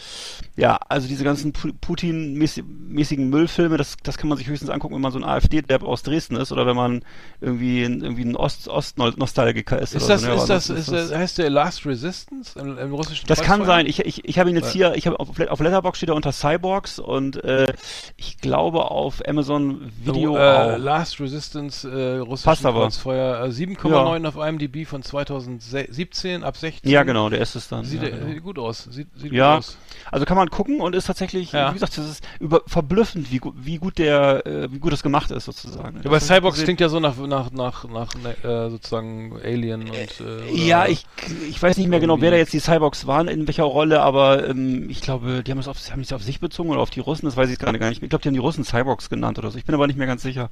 ja, 0.56 0.78
also 0.88 1.08
diese 1.08 1.24
ganzen 1.24 1.52
Pu- 1.52 1.72
Putin-mäßigen 1.80 3.28
Müllfilme, 3.28 3.76
das, 3.76 3.96
das 4.02 4.18
kann 4.18 4.28
man 4.28 4.38
sich 4.38 4.46
höchstens 4.46 4.70
angucken, 4.70 4.94
wenn 4.94 5.00
man 5.02 5.12
so 5.12 5.18
ein 5.18 5.24
AfD-Depp 5.24 5.82
aus 5.82 6.02
Dresden 6.02 6.36
ist 6.36 6.52
oder 6.52 6.66
wenn 6.66 6.76
man 6.76 7.02
irgendwie 7.40 7.82
ein, 7.84 8.02
irgendwie 8.02 8.24
ein 8.24 8.36
Ost- 8.36 8.68
Ost-Nostalgiker 8.68 9.78
ist. 9.80 9.94
Ist 9.94 10.04
oder 10.04 10.14
das, 10.14 10.22
so, 10.22 10.28
ne? 10.28 10.34
ist 10.34 10.48
das, 10.48 10.70
ist, 10.70 10.92
das, 10.92 11.12
heißt 11.14 11.38
der 11.38 11.50
Last 11.50 11.86
Resistance 11.86 12.58
im, 12.58 12.78
im 12.78 12.92
russischen 12.94 13.26
das 13.26 13.40
kann 13.42 13.64
sein. 13.64 13.86
Ich, 13.86 14.00
ich, 14.00 14.24
ich 14.24 14.38
habe 14.38 14.50
ihn 14.50 14.56
jetzt 14.56 14.72
hier, 14.72 14.94
ich 14.94 15.06
habe 15.06 15.18
auf, 15.18 15.28
auf 15.38 15.60
Letterbox 15.60 15.98
steht 15.98 16.08
er 16.10 16.14
unter 16.14 16.32
Cyborgs 16.32 16.98
und 16.98 17.42
äh, 17.44 17.72
ich 18.16 18.38
glaube 18.38 18.90
auf 18.90 19.22
Amazon 19.26 19.90
Video 20.04 20.32
Oh, 20.32 20.36
äh, 20.36 20.40
auch. 20.40 20.78
Last 20.78 21.20
Resistance 21.20 21.31
äh, 21.32 22.16
russischen. 22.18 22.62
Kreuzfeuer 22.72 23.44
äh, 23.44 23.48
7,9 23.48 24.26
auf 24.26 24.36
IMDb 24.36 24.86
von 24.86 25.02
2017 25.02 26.42
ab 26.44 26.56
16. 26.56 26.90
Ja, 26.90 27.02
genau, 27.02 27.28
der 27.28 27.40
ist 27.40 27.54
es 27.54 27.68
dann. 27.68 27.84
Sieht, 27.84 28.02
ja, 28.02 28.10
genau. 28.10 28.26
sieht 28.26 28.42
gut 28.42 28.58
aus. 28.58 28.84
Sieht, 28.90 29.08
sieht 29.16 29.32
Ja, 29.32 29.56
gut 29.56 29.58
aus. 29.64 29.78
also 30.10 30.24
kann 30.26 30.36
man 30.36 30.50
gucken 30.50 30.80
und 30.80 30.94
ist 30.94 31.06
tatsächlich, 31.06 31.52
Ja. 31.52 31.70
wie 31.70 31.74
gesagt, 31.74 31.96
das 31.98 32.08
ist 32.08 32.24
über, 32.40 32.62
verblüffend, 32.66 33.30
wie, 33.32 33.40
wie 33.56 33.78
gut 33.78 33.98
der, 33.98 34.46
äh, 34.46 34.72
wie 34.72 34.78
gut 34.78 34.92
das 34.92 35.02
gemacht 35.02 35.30
ist 35.30 35.44
sozusagen. 35.44 36.00
Ja, 36.02 36.12
ich 36.12 36.22
Cyborgs 36.22 36.62
klingt 36.62 36.80
ja 36.80 36.88
so 36.88 37.00
nach, 37.00 37.16
nach, 37.18 37.50
nach, 37.50 37.84
nach 37.84 38.14
äh, 38.44 38.70
sozusagen 38.70 39.38
Alien 39.42 39.82
und 39.82 39.92
äh, 39.94 40.52
Ja, 40.54 40.86
ich, 40.86 41.06
ich 41.48 41.62
weiß 41.62 41.76
nicht 41.76 41.88
mehr 41.88 42.00
genau, 42.00 42.20
wer 42.20 42.30
da 42.30 42.36
jetzt 42.36 42.52
die 42.52 42.60
Cyborgs 42.60 43.06
waren, 43.06 43.28
in 43.28 43.46
welcher 43.46 43.64
Rolle, 43.64 44.02
aber 44.02 44.48
ähm, 44.48 44.88
ich 44.90 45.00
glaube, 45.00 45.42
die 45.42 45.50
haben 45.50 45.58
es 45.58 45.68
auf, 45.68 45.78
haben 45.90 46.00
es 46.00 46.12
auf 46.12 46.22
sich 46.22 46.40
bezogen 46.40 46.70
oder 46.70 46.80
auf 46.80 46.90
die 46.90 47.00
Russen, 47.00 47.26
das 47.26 47.36
weiß 47.36 47.50
ich 47.50 47.58
gerade 47.58 47.78
gar 47.78 47.88
nicht. 47.88 48.00
mehr. 48.00 48.06
Ich 48.06 48.10
glaube, 48.10 48.22
die 48.22 48.28
haben 48.28 48.34
die 48.34 48.40
Russen 48.40 48.64
Cyborgs 48.64 49.08
genannt 49.10 49.38
oder 49.38 49.50
so. 49.50 49.58
Ich 49.58 49.64
bin 49.64 49.74
aber 49.74 49.86
nicht 49.86 49.96
mehr 49.98 50.06
ganz 50.06 50.22
sicher. 50.22 50.50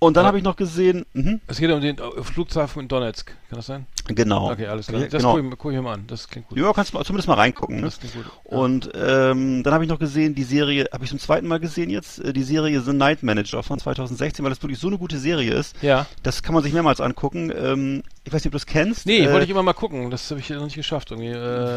Und 0.00 0.16
dann 0.16 0.26
habe 0.26 0.38
ich 0.38 0.44
noch 0.44 0.54
gesehen, 0.54 1.04
mhm, 1.12 1.40
Es 1.48 1.58
geht 1.58 1.70
um 1.72 1.80
den 1.80 1.98
äh, 1.98 2.22
Flughafen 2.22 2.82
in 2.82 2.88
Donetsk. 2.88 3.26
Kann 3.48 3.58
das 3.58 3.66
sein? 3.66 3.86
genau. 4.06 4.50
Okay, 4.52 4.66
alles 4.66 4.86
klar. 4.86 5.00
Okay, 5.00 5.10
Das 5.10 5.20
genau. 5.22 5.34
gucke 5.34 5.48
ich, 5.48 5.58
guck 5.58 5.70
ich 5.72 5.76
mir 5.76 5.82
mal 5.82 5.94
an. 5.94 6.04
Das 6.06 6.28
klingt 6.28 6.48
gut. 6.48 6.56
Ja, 6.56 6.72
kannst 6.72 6.94
du 6.94 7.02
zumindest 7.02 7.26
mal 7.28 7.34
reingucken. 7.34 7.76
Ne? 7.76 7.82
Das 7.82 7.98
klingt 7.98 8.14
gut. 8.14 8.24
Ja. 8.50 8.56
Und 8.58 8.90
ähm, 8.94 9.62
dann 9.64 9.74
habe 9.74 9.84
ich 9.84 9.90
noch 9.90 9.98
gesehen, 9.98 10.34
die 10.36 10.44
Serie, 10.44 10.86
habe 10.92 11.02
ich 11.04 11.10
zum 11.10 11.18
zweiten 11.18 11.48
Mal 11.48 11.58
gesehen 11.58 11.90
jetzt, 11.90 12.20
äh, 12.20 12.32
die 12.32 12.42
Serie 12.44 12.80
The 12.80 12.92
Night 12.92 13.22
Manager 13.24 13.62
von 13.62 13.78
2016, 13.78 14.44
weil 14.44 14.50
das 14.50 14.62
wirklich 14.62 14.78
so 14.78 14.86
eine 14.86 14.98
gute 14.98 15.18
Serie 15.18 15.52
ist. 15.52 15.74
ja. 15.82 16.06
Das 16.22 16.42
kann 16.42 16.54
man 16.54 16.62
sich 16.62 16.72
mehrmals 16.72 17.00
angucken. 17.00 17.50
Ähm, 17.54 18.02
ich 18.24 18.32
weiß 18.32 18.42
nicht, 18.44 18.46
ob 18.46 18.52
du 18.52 18.56
das 18.58 18.66
kennst. 18.66 19.04
Nee, 19.06 19.18
äh, 19.24 19.32
wollte 19.32 19.44
ich 19.44 19.50
immer 19.50 19.62
mal 19.62 19.72
gucken. 19.72 20.10
Das 20.10 20.30
habe 20.30 20.40
ich 20.40 20.48
noch 20.50 20.64
nicht 20.64 20.76
geschafft 20.76 21.10
irgendwie. 21.10 21.28
Äh, 21.30 21.34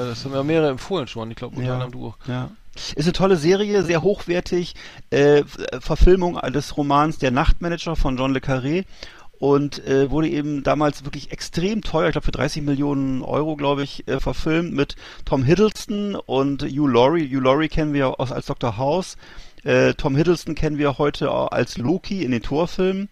das 0.09 0.23
haben 0.25 0.33
ja 0.33 0.43
mehrere 0.43 0.69
empfohlen 0.69 1.07
schon. 1.07 1.31
Ich 1.31 1.37
glaube, 1.37 1.55
unter 1.55 1.67
Ja. 1.67 1.73
anderem 1.73 1.91
du 1.91 2.07
auch. 2.07 2.17
Ja. 2.27 2.51
Ist 2.75 3.05
eine 3.05 3.13
tolle 3.13 3.37
Serie, 3.37 3.83
sehr 3.83 4.01
hochwertig. 4.01 4.75
Äh, 5.11 5.39
äh, 5.39 5.43
Verfilmung 5.79 6.39
des 6.53 6.77
Romans 6.77 7.17
Der 7.17 7.31
Nachtmanager 7.31 7.95
von 7.95 8.17
John 8.17 8.33
Le 8.33 8.39
Carré. 8.39 8.85
Und 9.39 9.83
äh, 9.87 10.11
wurde 10.11 10.29
eben 10.29 10.61
damals 10.61 11.03
wirklich 11.03 11.31
extrem 11.31 11.81
teuer, 11.81 12.07
ich 12.07 12.11
glaube 12.11 12.25
für 12.25 12.31
30 12.31 12.61
Millionen 12.61 13.23
Euro, 13.23 13.55
glaube 13.55 13.81
ich, 13.81 14.07
äh, 14.07 14.19
verfilmt 14.19 14.71
mit 14.73 14.95
Tom 15.25 15.43
Hiddleston 15.43 16.13
und 16.13 16.61
Hugh 16.61 16.87
Laurie. 16.87 17.27
Hugh 17.27 17.41
Laurie 17.41 17.67
kennen 17.67 17.93
wir 17.93 18.19
aus, 18.19 18.31
als 18.31 18.45
Dr. 18.45 18.77
House. 18.77 19.17
Äh, 19.63 19.95
Tom 19.95 20.15
Hiddleston 20.15 20.53
kennen 20.53 20.77
wir 20.77 20.99
heute 20.99 21.31
als 21.31 21.79
Loki 21.79 22.23
in 22.23 22.29
den 22.29 22.43
Torfilmen. 22.43 23.09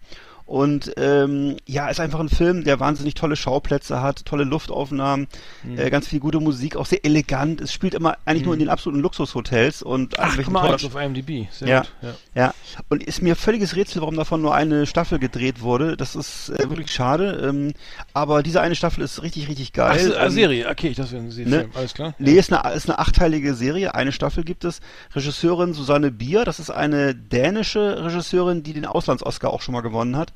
Und 0.50 0.94
ähm, 0.96 1.58
ja, 1.64 1.88
ist 1.90 2.00
einfach 2.00 2.18
ein 2.18 2.28
Film, 2.28 2.64
der 2.64 2.80
wahnsinnig 2.80 3.14
tolle 3.14 3.36
Schauplätze 3.36 4.02
hat, 4.02 4.24
tolle 4.24 4.42
Luftaufnahmen, 4.42 5.28
Mhm. 5.62 5.78
äh, 5.78 5.90
ganz 5.90 6.08
viel 6.08 6.18
gute 6.18 6.40
Musik, 6.40 6.74
auch 6.74 6.86
sehr 6.86 7.04
elegant. 7.04 7.60
Es 7.60 7.72
spielt 7.72 7.94
immer 7.94 8.16
eigentlich 8.24 8.44
nur 8.46 8.54
in 8.54 8.58
den 8.58 8.68
absoluten 8.68 9.00
Luxushotels 9.00 9.80
und 9.80 10.18
Ach, 10.18 10.36
guck 10.36 10.50
mal, 10.50 10.74
auf 10.74 10.94
IMDb. 10.96 11.46
Sehr 11.52 11.68
Ja. 11.68 11.80
gut. 11.82 11.90
Ja. 12.02 12.14
ja, 12.46 12.54
und 12.88 13.04
ist 13.04 13.22
mir 13.22 13.36
völliges 13.36 13.76
Rätsel, 13.76 14.00
warum 14.02 14.16
davon 14.16 14.42
nur 14.42 14.52
eine 14.52 14.86
Staffel 14.86 15.20
gedreht 15.20 15.60
wurde. 15.60 15.96
Das 15.96 16.16
ist 16.16 16.48
äh, 16.48 16.68
wirklich 16.68 16.90
schade. 16.90 17.48
Ähm, 17.48 17.72
aber 18.12 18.42
diese 18.42 18.60
eine 18.60 18.74
Staffel 18.74 19.04
ist 19.04 19.22
richtig, 19.22 19.48
richtig 19.48 19.68
Ach, 19.74 19.90
geil. 19.92 20.00
so, 20.00 20.12
äh, 20.14 20.24
Ähm, 20.26 20.30
Serie. 20.32 20.68
Okay, 20.68 20.94
das 20.96 21.12
wäre 21.12 21.22
ein 21.22 21.30
Se- 21.30 21.42
ne? 21.48 21.68
Alles 21.74 21.94
klar. 21.94 22.14
Nee, 22.18 22.32
ist 22.32 22.52
eine, 22.52 22.74
ist 22.74 22.88
eine 22.90 22.98
achteilige 22.98 23.54
Serie. 23.54 23.94
Eine 23.94 24.10
Staffel 24.10 24.42
gibt 24.42 24.64
es. 24.64 24.80
Regisseurin 25.14 25.74
Susanne 25.74 26.10
Bier, 26.10 26.44
das 26.44 26.58
ist 26.58 26.70
eine 26.70 27.14
dänische 27.14 28.04
Regisseurin, 28.04 28.64
die 28.64 28.72
den 28.72 28.86
Auslands-Oscar 28.86 29.50
auch 29.52 29.62
schon 29.62 29.74
mal 29.74 29.82
gewonnen 29.82 30.16
hat. 30.16 30.32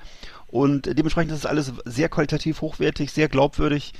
Und 0.46 0.86
dementsprechend 0.86 1.32
ist 1.32 1.38
es 1.38 1.46
alles 1.46 1.72
sehr 1.84 2.08
qualitativ 2.08 2.60
hochwertig, 2.60 3.12
sehr 3.12 3.28
glaubwürdig 3.28 3.92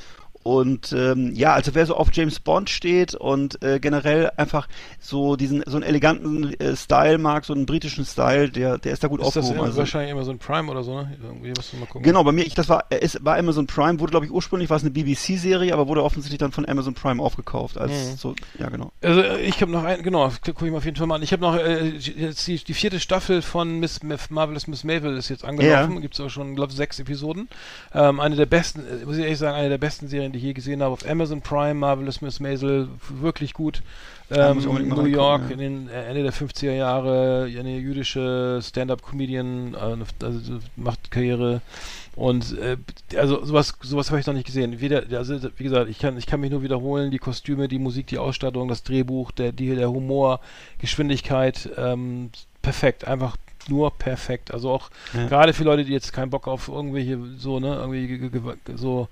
und 0.44 0.92
ähm, 0.92 1.32
ja, 1.34 1.54
also 1.54 1.74
wer 1.74 1.84
so 1.86 1.96
auf 1.96 2.10
James 2.12 2.38
Bond 2.38 2.70
steht 2.70 3.14
und 3.16 3.60
äh, 3.64 3.80
generell 3.80 4.30
einfach 4.36 4.68
so 5.00 5.34
diesen 5.34 5.64
so 5.66 5.76
einen 5.78 5.82
eleganten 5.82 6.54
äh, 6.60 6.76
Style 6.76 7.18
mag, 7.18 7.44
so 7.44 7.52
einen 7.54 7.66
britischen 7.66 8.04
Style, 8.04 8.50
der 8.50 8.78
der 8.78 8.92
ist 8.92 9.02
da 9.02 9.08
gut 9.08 9.20
Ist 9.20 9.26
das 9.28 9.36
aufgehoben. 9.38 9.56
immer, 9.58 9.66
also. 9.66 9.78
wahrscheinlich 9.78 10.12
Amazon 10.12 10.38
Prime 10.38 10.70
oder 10.70 10.84
so, 10.84 10.94
ne? 10.94 11.16
Irgendwie 11.20 11.48
musst 11.56 11.72
du 11.72 11.78
mal 11.78 11.86
gucken. 11.86 12.02
Genau, 12.02 12.22
bei 12.22 12.30
mir, 12.32 12.46
ich, 12.46 12.54
das 12.54 12.68
war, 12.68 12.84
es 12.90 13.18
war 13.24 13.36
Amazon 13.38 13.66
Prime, 13.66 13.98
wurde 13.98 14.10
glaube 14.12 14.26
ich 14.26 14.32
ursprünglich 14.32 14.70
war 14.70 14.76
es 14.76 14.82
eine 14.84 14.90
BBC-Serie, 14.90 15.72
aber 15.72 15.88
wurde 15.88 16.04
offensichtlich 16.04 16.38
dann 16.38 16.52
von 16.52 16.68
Amazon 16.68 16.94
Prime 16.94 17.20
aufgekauft. 17.22 17.78
Als 17.78 17.90
Mhm. 17.90 18.16
so, 18.16 18.34
ja 18.58 18.68
genau. 18.68 18.92
Also 19.02 19.22
äh, 19.22 19.40
ich 19.40 19.60
habe 19.62 19.72
noch 19.72 19.84
ein, 19.84 20.02
genau, 20.02 20.30
gucke 20.44 20.66
ich 20.66 20.70
mal 20.70 20.78
auf 20.78 20.84
jeden 20.84 20.96
Fall 20.98 21.06
mal 21.06 21.16
an. 21.16 21.22
Ich 21.22 21.32
habe 21.32 21.42
noch 21.42 21.56
äh, 21.56 21.88
jetzt 21.88 22.46
die, 22.46 22.62
die 22.62 22.74
vierte 22.74 23.00
Staffel 23.00 23.40
von 23.42 23.80
Miss 23.80 24.00
Marvelous 24.30 24.66
Miss 24.66 24.84
Mavel 24.84 25.16
ist 25.16 25.30
jetzt 25.30 25.44
angelaufen. 25.44 25.94
Ja. 25.94 26.00
Gibt 26.00 26.14
es 26.14 26.20
auch 26.20 26.28
schon, 26.28 26.54
glaube 26.54 26.70
ich, 26.72 26.76
sechs 26.76 26.98
Episoden. 27.00 27.48
Ähm, 27.94 28.20
eine 28.20 28.36
der 28.36 28.46
besten, 28.46 28.80
äh, 28.80 29.04
muss 29.06 29.16
ich 29.16 29.22
ehrlich 29.22 29.38
sagen, 29.38 29.56
eine 29.56 29.70
der 29.70 29.78
besten 29.78 30.08
Serien, 30.08 30.33
die 30.34 30.38
ich 30.38 30.44
je 30.44 30.52
gesehen 30.52 30.82
habe. 30.82 30.92
Auf 30.92 31.08
Amazon 31.08 31.40
Prime, 31.40 31.74
Marvelous 31.74 32.20
Miss 32.20 32.40
Maisel, 32.40 32.88
wirklich 33.08 33.54
gut. 33.54 33.82
Ähm, 34.30 34.58
New 34.58 35.04
York 35.04 35.42
ja. 35.44 35.50
in 35.50 35.58
den 35.58 35.88
äh, 35.88 36.04
Ende 36.04 36.22
der 36.22 36.32
50er 36.32 36.72
Jahre, 36.72 37.44
eine 37.44 37.78
jüdische 37.78 38.60
Stand-up-Comedian, 38.62 39.74
äh, 39.74 40.24
also 40.24 40.58
macht 40.76 41.10
Karriere 41.10 41.60
und 42.16 42.56
äh, 42.58 42.76
also 43.16 43.44
sowas 43.44 43.74
sowas 43.82 44.10
habe 44.10 44.20
ich 44.20 44.26
noch 44.26 44.34
nicht 44.34 44.46
gesehen. 44.46 44.80
Weder, 44.80 45.04
also 45.18 45.38
wie 45.56 45.64
gesagt, 45.64 45.90
ich 45.90 45.98
kann 45.98 46.16
ich 46.16 46.26
kann 46.26 46.40
mich 46.40 46.50
nur 46.50 46.62
wiederholen, 46.62 47.10
die 47.10 47.18
Kostüme, 47.18 47.68
die 47.68 47.78
Musik, 47.78 48.06
die 48.06 48.18
Ausstattung, 48.18 48.68
das 48.68 48.82
Drehbuch, 48.82 49.30
der 49.30 49.52
die, 49.52 49.74
der 49.74 49.90
Humor, 49.90 50.40
Geschwindigkeit, 50.78 51.68
ähm, 51.76 52.30
perfekt, 52.62 53.06
einfach 53.06 53.36
nur 53.68 53.90
perfekt. 53.92 54.52
Also 54.52 54.70
auch 54.70 54.90
Ja. 55.14 55.26
gerade 55.26 55.52
für 55.52 55.64
Leute, 55.64 55.84
die 55.84 55.92
jetzt 55.92 56.12
keinen 56.12 56.30
Bock 56.30 56.46
auf 56.48 56.68
irgendwelche 56.68 57.18
so 57.38 57.60
ne 57.60 57.74
irgendwie 57.76 58.06
ge- 58.06 58.28
ge- 58.28 58.30
ge- 58.64 58.76
so 58.76 59.08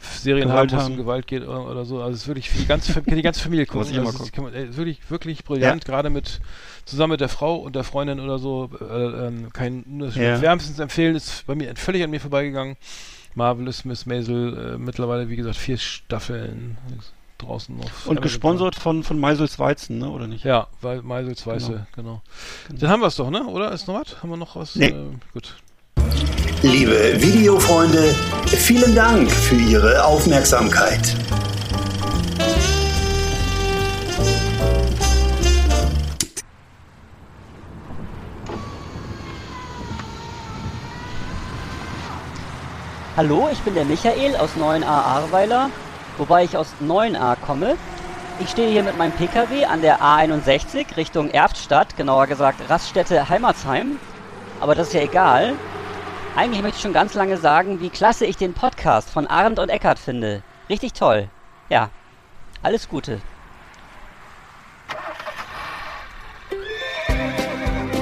Serien 0.00 0.48
Gewalt 0.48 0.72
haben, 0.72 0.72
wo 0.72 0.76
es 0.78 0.84
haben. 0.84 0.92
um 0.92 0.98
Gewalt 0.98 1.26
geht 1.26 1.42
oder, 1.46 1.84
so. 1.84 2.00
Also 2.02 2.14
es 2.14 2.22
ist 2.22 2.28
wirklich 2.28 2.50
für 2.50 2.58
die 2.58 2.66
ganze 2.66 2.92
kann 3.02 3.16
die 3.16 3.22
ganze 3.22 3.40
Familie 3.40 3.66
gucken. 3.66 3.80
Also 3.98 4.08
es 4.10 4.16
gucken. 4.16 4.32
kann 4.32 4.44
man, 4.44 4.54
ey, 4.54 4.76
wirklich 4.76 5.00
wirklich 5.10 5.44
brillant, 5.44 5.84
gerade 5.84 6.10
mit 6.10 6.40
zusammen 6.84 7.12
mit 7.12 7.20
der 7.20 7.28
Frau 7.28 7.56
und 7.56 7.76
der 7.76 7.84
Freundin 7.84 8.20
oder 8.20 8.38
so. 8.38 8.70
Äh, 8.80 9.26
ähm, 9.28 9.52
kein 9.52 9.84
nur 9.86 10.08
Ja. 10.10 10.40
wärmstens 10.40 10.78
empfehlen 10.78 11.14
ist 11.14 11.46
bei 11.46 11.54
mir 11.54 11.74
völlig 11.76 12.02
an 12.02 12.10
mir 12.10 12.20
vorbeigegangen. 12.20 12.76
Marvelous 13.34 13.84
Miss 13.86 14.04
Maisel, 14.04 14.74
äh, 14.74 14.78
mittlerweile 14.78 15.28
wie 15.30 15.36
gesagt 15.36 15.56
vier 15.56 15.78
Staffeln 15.78 16.76
ist 16.98 17.12
draußen 17.42 17.74
auf. 17.78 18.06
Und 18.06 18.18
Amazon 18.18 18.22
gesponsert 18.22 18.76
von 18.76 19.02
von 19.02 19.18
Meisels 19.18 19.58
Weizen, 19.58 19.98
ne, 19.98 20.08
oder 20.10 20.26
nicht? 20.26 20.44
Ja, 20.44 20.68
weil 20.80 21.02
Meisels 21.02 21.46
Weiße, 21.46 21.86
genau. 21.94 22.22
Dann 22.70 22.90
haben 22.90 23.00
wir 23.00 23.08
es 23.08 23.16
doch, 23.16 23.30
ne? 23.30 23.44
Oder 23.46 23.72
ist 23.72 23.88
noch 23.88 24.00
was? 24.00 24.22
Haben 24.22 24.30
wir 24.30 24.36
noch 24.36 24.56
was? 24.56 24.76
Nee. 24.76 24.88
Äh, 24.88 25.04
gut. 25.32 25.56
Liebe 26.62 27.20
Videofreunde, 27.20 28.14
vielen 28.46 28.94
Dank 28.94 29.30
für 29.30 29.56
Ihre 29.56 30.04
Aufmerksamkeit. 30.04 31.16
Hallo, 43.14 43.50
ich 43.52 43.58
bin 43.58 43.74
der 43.74 43.84
Michael 43.84 44.36
aus 44.36 44.50
9a 44.58 44.86
Ahrweiler, 44.86 45.68
wobei 46.22 46.44
ich 46.44 46.56
aus 46.56 46.68
9a 46.80 47.34
komme. 47.44 47.76
Ich 48.38 48.50
stehe 48.50 48.70
hier 48.70 48.84
mit 48.84 48.96
meinem 48.96 49.10
Pkw 49.10 49.64
an 49.64 49.82
der 49.82 50.00
A61 50.00 50.96
Richtung 50.96 51.30
Erftstadt, 51.30 51.96
genauer 51.96 52.28
gesagt 52.28 52.60
Raststätte 52.68 53.28
Heimatsheim. 53.28 53.98
Aber 54.60 54.76
das 54.76 54.88
ist 54.88 54.94
ja 54.94 55.00
egal. 55.00 55.54
Eigentlich 56.36 56.62
möchte 56.62 56.76
ich 56.76 56.82
schon 56.82 56.92
ganz 56.92 57.14
lange 57.14 57.38
sagen, 57.38 57.80
wie 57.80 57.90
klasse 57.90 58.24
ich 58.24 58.36
den 58.36 58.54
Podcast 58.54 59.10
von 59.10 59.26
Arndt 59.26 59.58
und 59.58 59.68
Eckart 59.68 59.98
finde. 59.98 60.44
Richtig 60.70 60.92
toll. 60.92 61.28
Ja, 61.68 61.90
alles 62.62 62.88
Gute. 62.88 63.20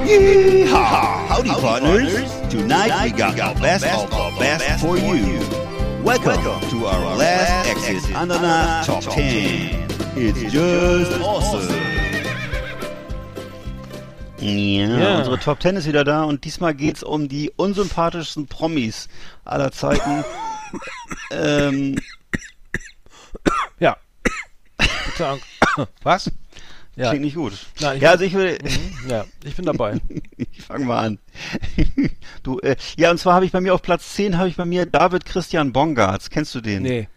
Yeehaw! 0.05 1.27
Howdy, 1.31 1.49
partners. 1.49 2.31
Tonight 2.51 2.93
we 3.03 3.11
got 3.13 3.41
our 3.41 3.55
best 3.55 3.87
of 3.87 4.13
our 4.13 4.39
best 4.39 4.81
for 4.81 4.99
you. 4.99 5.70
Welcome 6.05 6.43
to 6.71 6.87
our 6.87 7.17
last 7.17 7.69
Exit 7.69 8.15
Ananas 8.17 8.87
Top 8.87 9.03
10. 9.03 9.87
It's 10.17 10.41
just 10.53 11.13
awesome. 11.21 11.69
Ja, 14.39 14.99
Ja. 14.99 15.19
unsere 15.19 15.39
Top 15.39 15.61
10 15.61 15.77
ist 15.77 15.87
wieder 15.87 16.05
da 16.05 16.23
und 16.25 16.45
diesmal 16.45 16.75
geht's 16.75 17.03
um 17.03 17.29
die 17.29 17.51
unsympathischsten 17.57 18.47
Promis 18.47 19.09
aller 19.45 19.71
Zeiten. 19.73 20.25
ähm, 21.31 21.97
Ja. 23.79 23.97
Was? 26.03 26.31
Ja. 27.01 27.09
Klingt 27.09 27.25
nicht 27.25 27.37
gut. 27.37 27.55
Nein, 27.81 27.97
ich 27.97 28.03
ja, 28.03 28.11
also 28.11 28.25
ich 28.25 28.35
will, 28.35 28.59
Mhm, 28.63 29.09
ja, 29.09 29.25
ich 29.43 29.57
bin 29.57 29.65
dabei. 29.65 29.99
ich 30.37 30.61
fange 30.61 30.85
mal 30.85 30.99
an. 30.99 31.19
du, 32.43 32.59
äh, 32.59 32.77
ja, 32.99 33.11
und 33.11 33.17
zwar 33.19 33.35
habe 33.35 33.47
ich 33.47 33.53
bei 33.53 33.61
mir 33.63 33.73
auf 33.73 33.81
Platz 33.81 34.13
10 34.15 34.37
habe 34.37 34.51
ich 34.51 34.57
bei 34.57 34.67
mir 34.67 34.85
David 34.85 35.25
Christian 35.25 35.73
Bongartz. 35.73 36.29
Kennst 36.29 36.55
du 36.55 36.61
den? 36.61 36.83
Nee. 36.83 37.09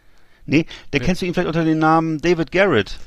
Nee, 0.46 0.66
der 0.94 1.02
kennst 1.02 1.22
du 1.22 1.26
ihn 1.26 1.34
vielleicht 1.34 1.48
unter 1.48 1.66
dem 1.66 1.80
Namen 1.80 2.20
David 2.20 2.54
Garrett. 2.54 2.98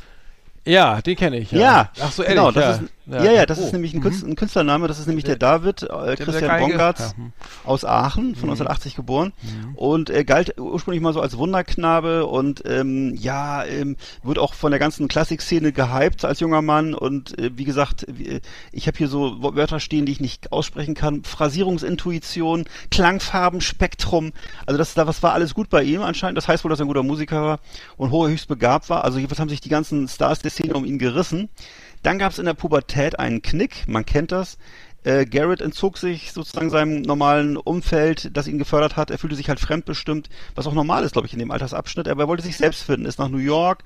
Ja, 0.66 1.00
den 1.00 1.16
kenne 1.16 1.38
ich. 1.38 1.50
Ja. 1.52 1.60
Ja, 1.60 1.90
Ach 2.00 2.12
so, 2.12 2.22
ehrlich. 2.22 2.36
genau, 2.36 2.50
das 2.50 2.64
ja. 2.64 2.84
ist, 2.84 2.92
ja, 3.06 3.30
ja, 3.32 3.46
das 3.46 3.58
Oh. 3.60 3.64
ist 3.64 3.72
nämlich 3.72 3.94
ein, 3.94 4.02
ein 4.04 4.36
Künstlername, 4.36 4.88
das 4.88 4.98
ist 4.98 5.06
nämlich 5.06 5.24
der, 5.24 5.36
David 5.36 5.82
äh, 5.84 5.86
der 5.86 6.16
Christian 6.16 6.48
Geige? 6.48 6.66
Bongartz 6.72 7.14
Ja, 7.16 7.24
aus 7.64 7.84
Aachen, 7.84 8.34
von 8.34 8.48
1980 8.50 8.96
geboren. 8.96 9.32
Und 9.74 10.10
äh, 10.10 10.24
galt 10.24 10.58
ursprünglich 10.58 11.02
mal 11.02 11.12
so 11.12 11.20
als 11.20 11.36
Wunderknabe 11.36 12.26
und 12.26 12.62
ähm, 12.66 13.14
ja, 13.16 13.64
ähm, 13.64 13.96
wird 14.22 14.38
auch 14.38 14.54
von 14.54 14.70
der 14.72 14.78
ganzen 14.80 15.08
Klassikszene 15.08 15.72
gehypt 15.72 16.24
als 16.24 16.40
junger 16.40 16.62
Mann. 16.62 16.94
Und 16.94 17.38
äh, 17.38 17.50
wie 17.56 17.64
gesagt, 17.64 18.06
wie- 18.08 18.40
ich 18.72 18.86
habe 18.86 18.98
hier 18.98 19.08
so 19.08 19.42
Wörter 19.54 19.80
stehen, 19.80 20.06
die 20.06 20.12
ich 20.12 20.20
nicht 20.20 20.52
aussprechen 20.52 20.94
kann, 20.94 21.22
Phrasierungsintuition, 21.24 22.64
Klangfarbenspektrum, 22.90 24.32
also 24.66 24.78
das, 24.78 24.94
da 24.94 25.06
was 25.06 25.22
war 25.22 25.32
alles 25.32 25.54
gut 25.54 25.68
bei 25.70 25.82
ihm 25.82 26.02
anscheinend, 26.02 26.36
das 26.38 26.48
heißt 26.48 26.64
wohl, 26.64 26.70
dass 26.70 26.80
er 26.80 26.84
ein 26.86 26.88
guter 26.88 27.02
Musiker 27.02 27.42
war 27.42 27.60
und 27.96 28.10
höchst 28.10 28.48
begabt 28.48 28.88
war, 28.90 29.04
also 29.04 29.18
jedenfalls 29.18 29.40
haben 29.40 29.48
sich 29.48 29.60
die 29.60 29.68
ganzen 29.68 30.08
Stars 30.08 30.40
der 30.40 30.50
Szene 30.50 30.74
um 30.74 30.84
ihn 30.84 30.98
gerissen. 30.98 31.48
Dann 32.06 32.20
gab 32.20 32.30
es 32.30 32.38
in 32.38 32.44
der 32.44 32.54
Pubertät 32.54 33.18
einen 33.18 33.42
Knick, 33.42 33.88
man 33.88 34.06
kennt 34.06 34.30
das. 34.30 34.58
Äh, 35.02 35.26
Garrett 35.26 35.60
entzog 35.60 35.98
sich 35.98 36.30
sozusagen 36.30 36.70
seinem 36.70 37.02
normalen 37.02 37.56
Umfeld, 37.56 38.30
das 38.36 38.46
ihn 38.46 38.58
gefördert 38.58 38.94
hat. 38.94 39.10
Er 39.10 39.18
fühlte 39.18 39.34
sich 39.34 39.48
halt 39.48 39.58
fremdbestimmt, 39.58 40.28
was 40.54 40.68
auch 40.68 40.72
normal 40.72 41.02
ist, 41.02 41.14
glaube 41.14 41.26
ich, 41.26 41.32
in 41.32 41.40
dem 41.40 41.50
Altersabschnitt. 41.50 42.06
Aber 42.06 42.22
er 42.22 42.28
wollte 42.28 42.44
sich 42.44 42.56
selbst 42.56 42.84
finden, 42.84 43.06
ist 43.06 43.18
nach 43.18 43.28
New 43.28 43.38
York, 43.38 43.82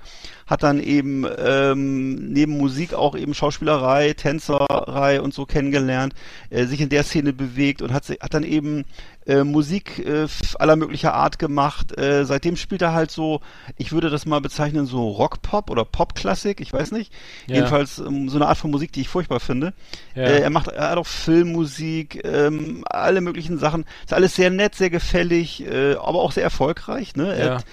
hat 0.47 0.63
dann 0.63 0.81
eben 0.81 1.27
ähm, 1.39 2.31
neben 2.31 2.59
Musik 2.59 2.93
auch 2.93 3.17
eben 3.17 3.33
Schauspielerei, 3.33 4.13
Tänzerei 4.13 5.23
und 5.23 5.33
so 5.33 5.47
kennengelernt, 5.47 6.13
äh, 6.51 6.67
sich 6.67 6.83
in 6.83 6.91
der 6.91 7.05
Szene 7.05 7.33
bewegt 7.33 7.81
und 7.81 7.91
hat, 7.91 8.07
hat 8.07 8.35
dann 8.35 8.45
eben 8.45 8.85
äh, 9.31 9.45
Musik 9.45 9.99
äh, 10.05 10.27
aller 10.59 10.77
möglicher 10.77 11.15
Art 11.15 11.39
gemacht. 11.39 11.97
Äh, 11.99 12.25
seitdem 12.25 12.57
spielt 12.57 12.83
er 12.83 12.93
halt 12.93 13.11
so, 13.11 13.41
ich 13.77 13.93
würde 13.93 14.11
das 14.11 14.27
mal 14.27 14.41
bezeichnen, 14.41 14.87
so 14.87 15.09
Rockpop 15.09 15.71
oder 15.71 15.85
Popklassik, 15.85 16.61
ich 16.61 16.73
weiß 16.73 16.93
nicht. 16.93 17.13
Ja. 17.47 17.57
Jedenfalls 17.57 17.99
ähm, 17.99 18.29
so 18.29 18.37
eine 18.37 18.49
Art 18.49 18.59
von 18.59 18.71
Musik, 18.71 18.93
die 18.93 19.03
ich 19.03 19.09
furchtbar 19.09 19.41
finde. 19.41 19.73
Ja. 20.15 20.23
Äh, 20.25 20.41
er 20.41 20.51
macht, 20.51 20.69
er 20.69 20.91
hat 20.91 20.99
auch 20.99 21.07
Filmmusik, 21.07 22.25
ähm, 22.25 22.85
alle 22.89 23.21
möglichen 23.21 23.59
Sachen. 23.59 23.85
Ist 24.05 24.13
alles 24.13 24.35
sehr 24.35 24.51
nett, 24.51 24.75
sehr 24.75 24.91
gefällig, 24.91 25.65
äh, 25.67 25.95
aber 25.95 26.21
auch 26.21 26.33
sehr 26.33 26.45
erfolgreich. 26.45 27.17
Ne? 27.17 27.35
Er 27.35 27.47
Ja. 27.47 27.55
hat, 27.57 27.65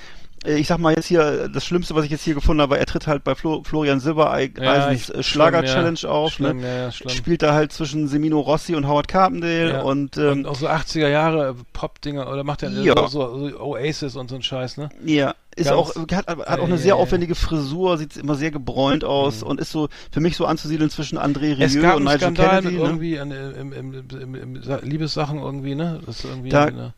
ich 0.46 0.68
sag 0.68 0.78
mal 0.78 0.94
jetzt 0.94 1.08
hier, 1.08 1.50
das 1.50 1.66
Schlimmste, 1.66 1.96
was 1.96 2.06
ich 2.06 2.12
jetzt 2.12 2.24
hier 2.24 2.36
gefunden 2.36 2.62
habe, 2.62 2.78
er 2.78 2.86
tritt 2.86 3.08
halt 3.08 3.24
bei 3.24 3.36
Flo, 3.36 3.64
Florian 3.64 4.00
Silbereisens 4.00 5.08
Ja, 5.10 5.16
äh, 5.16 5.24
Schlager-Challenge 5.24 6.00
ja. 6.00 6.10
auf. 6.10 6.34
Schlimm, 6.34 6.58
ne? 6.62 6.92
ja. 7.04 7.10
Spielt 7.10 7.42
da 7.42 7.54
halt 7.54 7.74
zwischen 7.74 8.08
Semino 8.08 8.40
Rossi 8.40 8.76
und 8.76 8.88
Howard 8.88 9.08
Carpendale 9.08 9.84
und, 9.84 10.18
ähm, 10.18 10.30
und 10.40 10.46
auch 10.46 10.56
so 10.56 10.68
80er 10.68 11.08
Jahre 11.10 11.56
Pop-Dinger 11.74 12.32
oder 12.32 12.44
macht 12.44 12.64
er 12.64 12.70
Ja. 12.70 13.08
so, 13.08 13.50
so, 13.50 13.60
Oasis 13.60 14.16
und 14.16 14.30
so 14.30 14.36
ein 14.36 14.44
Scheiß, 14.44 14.78
ne? 14.78 14.90
Ja, 15.04 15.34
ist 15.56 15.70
Ganz- 15.70 15.76
auch, 15.78 15.96
hat, 16.12 16.28
hat 16.28 16.60
auch 16.60 16.66
eine 16.66 16.78
sehr 16.78 16.96
aufwendige 16.98 17.34
Frisur, 17.34 17.98
sieht 17.98 18.16
immer 18.16 18.36
sehr 18.36 18.52
gebräunt 18.52 19.04
aus 19.04 19.42
und 19.44 19.60
ist 19.60 19.72
so 19.72 19.90
für 20.12 20.20
mich 20.20 20.38
so 20.38 20.46
anzusiedeln 20.46 20.90
zwischen 20.92 21.18
André 21.18 21.58
Rieu 21.58 21.96
und 21.96 22.04
Nigel 22.04 22.20
Skandal 22.20 22.62
Kennedy. 22.62 22.76
Ne? 22.76 22.82
irgendwie 22.84 23.16
im, 23.16 23.94
im, 24.12 24.36
im 24.36 24.64
Sa- 24.64 24.80
Liebessachen 24.84 25.40
irgendwie, 25.40 25.74
ne? 25.76 26.00
Das 26.06 26.20
ist 26.20 26.26
irgendwie 26.26 26.50
Da- 26.50 26.66
eine, 26.66 26.94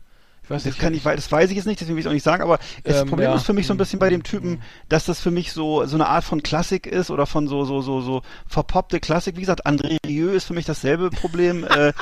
Das 0.56 0.64
nicht, 0.64 0.78
kann 0.78 0.94
ich, 0.94 1.04
wei- 1.04 1.16
das 1.16 1.30
weiß 1.30 1.50
ich 1.50 1.56
jetzt 1.56 1.66
nicht, 1.66 1.80
deswegen 1.80 1.96
will 1.96 2.00
ich 2.00 2.06
es 2.06 2.10
auch 2.10 2.14
nicht 2.14 2.22
sagen, 2.24 2.42
aber 2.42 2.58
das 2.84 3.02
Ähm, 3.02 3.08
Problem 3.08 3.30
ja. 3.30 3.36
ist 3.36 3.44
für 3.46 3.52
mich 3.52 3.66
so 3.66 3.74
ein 3.74 3.76
bisschen 3.78 3.98
bei 3.98 4.08
dem 4.10 4.18
Mhm. 4.20 4.24
Typen, 4.24 4.62
dass 4.88 5.04
das 5.04 5.20
für 5.20 5.30
mich 5.30 5.52
so, 5.52 5.84
so 5.86 5.96
eine 5.96 6.06
Art 6.08 6.24
von 6.24 6.42
Klassik 6.42 6.86
ist 6.86 7.10
oder 7.10 7.26
von 7.26 7.48
so, 7.48 7.64
so, 7.64 7.80
so, 7.82 8.00
so 8.00 8.22
verpoppte 8.46 9.00
Klassik. 9.00 9.36
Wie 9.36 9.40
gesagt, 9.40 9.66
André 9.66 9.96
Rieu 10.06 10.30
ist 10.30 10.44
für 10.44 10.54
mich 10.54 10.64
dasselbe 10.66 11.10
Problem. 11.10 11.64
äh, 11.70 11.92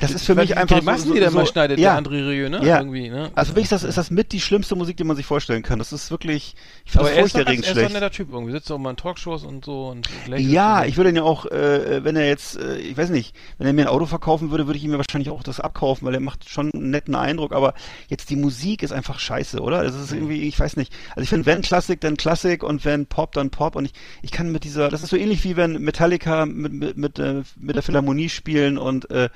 das 0.00 0.12
ist 0.12 0.24
für 0.24 0.34
mich 0.34 0.56
einfach 0.56 0.76
so, 0.76 0.80
Grimassen, 0.82 1.08
so, 1.08 1.14
die 1.14 1.20
der 1.20 1.30
so 1.30 1.38
mal 1.38 1.46
schneidet, 1.46 1.78
ja, 1.78 2.00
der 2.00 2.02
André 2.10 2.28
Rieu, 2.28 2.48
ne? 2.48 2.64
Ja. 2.64 2.78
Irgendwie, 2.78 3.08
ne? 3.10 3.30
Also 3.34 3.52
wirklich, 3.54 3.68
das 3.68 3.82
ist 3.82 3.98
das 3.98 4.10
mit 4.10 4.32
die 4.32 4.40
schlimmste 4.40 4.76
Musik, 4.76 4.96
die 4.96 5.04
man 5.04 5.16
sich 5.16 5.26
vorstellen 5.26 5.62
kann. 5.62 5.78
Das 5.78 5.92
ist 5.92 6.10
wirklich, 6.10 6.54
ich 6.84 6.92
finde 6.92 7.06
das 7.08 7.16
er 7.16 7.20
furchterregend 7.22 7.64
er 7.64 7.70
ist 7.72 7.76
ein 7.76 7.80
schlecht. 7.80 7.94
netter 7.94 8.10
Typ 8.10 8.32
irgendwie. 8.32 8.52
Sitzt 8.52 8.70
auch 8.72 8.78
mal 8.78 8.90
in 8.90 8.96
Talkshows 8.96 9.44
und 9.44 9.64
so 9.64 9.88
und 9.88 10.08
Ja, 10.36 10.80
und- 10.80 10.88
ich 10.88 10.96
würde 10.96 11.10
ihn 11.10 11.16
ja 11.16 11.22
auch, 11.22 11.46
äh, 11.46 12.04
wenn 12.04 12.16
er 12.16 12.26
jetzt, 12.26 12.56
äh, 12.56 12.76
ich 12.78 12.96
weiß 12.96 13.10
nicht, 13.10 13.34
wenn 13.58 13.66
er 13.66 13.72
mir 13.72 13.82
ein 13.82 13.88
Auto 13.88 14.06
verkaufen 14.06 14.50
würde, 14.50 14.66
würde 14.66 14.78
ich 14.78 14.84
ihm 14.84 14.92
ja 14.92 14.98
wahrscheinlich 14.98 15.30
auch 15.30 15.42
das 15.42 15.60
abkaufen, 15.60 16.06
weil 16.06 16.14
er 16.14 16.20
macht 16.20 16.48
schon 16.48 16.70
einen 16.72 16.90
netten 16.90 17.14
Eindruck, 17.14 17.52
aber 17.52 17.74
jetzt 18.08 18.30
die 18.30 18.36
Musik 18.36 18.82
ist 18.82 18.92
einfach 18.92 19.18
scheiße, 19.18 19.60
oder? 19.60 19.82
Das 19.84 19.94
ist 19.94 20.12
irgendwie, 20.12 20.42
ich 20.42 20.58
weiß 20.58 20.76
nicht. 20.76 20.92
Also 21.10 21.22
ich 21.22 21.28
finde, 21.28 21.46
wenn 21.46 21.62
Klassik, 21.62 22.00
dann 22.00 22.16
Klassik 22.16 22.62
und 22.62 22.84
wenn 22.84 23.06
Pop, 23.06 23.32
dann 23.32 23.50
Pop 23.50 23.76
und 23.76 23.84
ich, 23.86 23.92
ich 24.22 24.30
kann 24.30 24.50
mit 24.52 24.64
dieser, 24.64 24.88
das 24.88 25.02
ist 25.02 25.10
so 25.10 25.16
ähnlich 25.16 25.44
wie 25.44 25.56
wenn 25.56 25.80
Metallica 25.82 26.46
mit, 26.46 26.72
mit, 26.72 26.96
mit, 26.96 27.18
äh, 27.18 27.42
mit 27.56 27.76
der 27.76 27.82
Philharmonie 27.82 28.28
spielen 28.28 28.78
und 28.78 29.10
äh, 29.10 29.28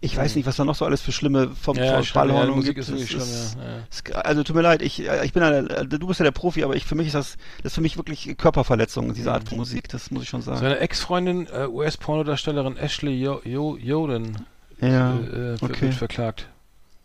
ich 0.00 0.14
weiß 0.14 0.34
nicht, 0.36 0.44
was 0.44 0.56
da 0.56 0.66
noch 0.66 0.74
so 0.74 0.84
alles 0.84 1.00
für 1.00 1.12
schlimme 1.12 1.48
vom, 1.58 1.78
Ja, 1.78 2.02
schlimm, 2.02 2.04
ja, 2.04 2.12
Ballhornung 2.34 2.56
Musik 2.56 2.74
gibt. 2.74 2.88
ist 2.88 3.08
schlimm, 3.08 3.22
ja, 4.12 4.20
Also 4.20 4.42
tut 4.42 4.54
mir 4.54 4.60
leid, 4.60 4.82
ich, 4.82 5.00
äh, 5.08 5.24
ich 5.24 5.32
bin 5.32 5.42
ja, 5.42 5.62
der- 5.62 5.84
du 5.84 6.06
bist 6.06 6.20
ja 6.20 6.24
der 6.24 6.32
Profi, 6.32 6.62
aber 6.62 6.76
ich 6.76 6.84
für 6.84 6.94
mich 6.94 7.06
ist 7.06 7.14
das, 7.14 7.36
das 7.62 7.70
ist 7.72 7.74
für 7.76 7.80
mich 7.80 7.96
wirklich 7.96 8.36
Körperverletzung, 8.36 9.14
diese 9.14 9.32
Art 9.32 9.48
von 9.48 9.56
Musik, 9.56 9.88
das 9.88 10.10
muss 10.10 10.24
ich 10.24 10.28
schon 10.28 10.42
sagen. 10.42 10.58
Seine 10.58 10.78
Ex-Freundin, 10.80 11.46
äh, 11.46 11.66
US-Pornodarstellerin 11.68 12.76
Ashley 12.76 13.14
Jo- 13.18 13.40
Jo- 13.44 13.76
Yoden, 13.78 14.44
Ja, 14.80 15.16
äh, 15.16 15.52
äh, 15.54 15.56
okay. 15.62 15.80
wird 15.82 15.94
verklagt. 15.94 16.48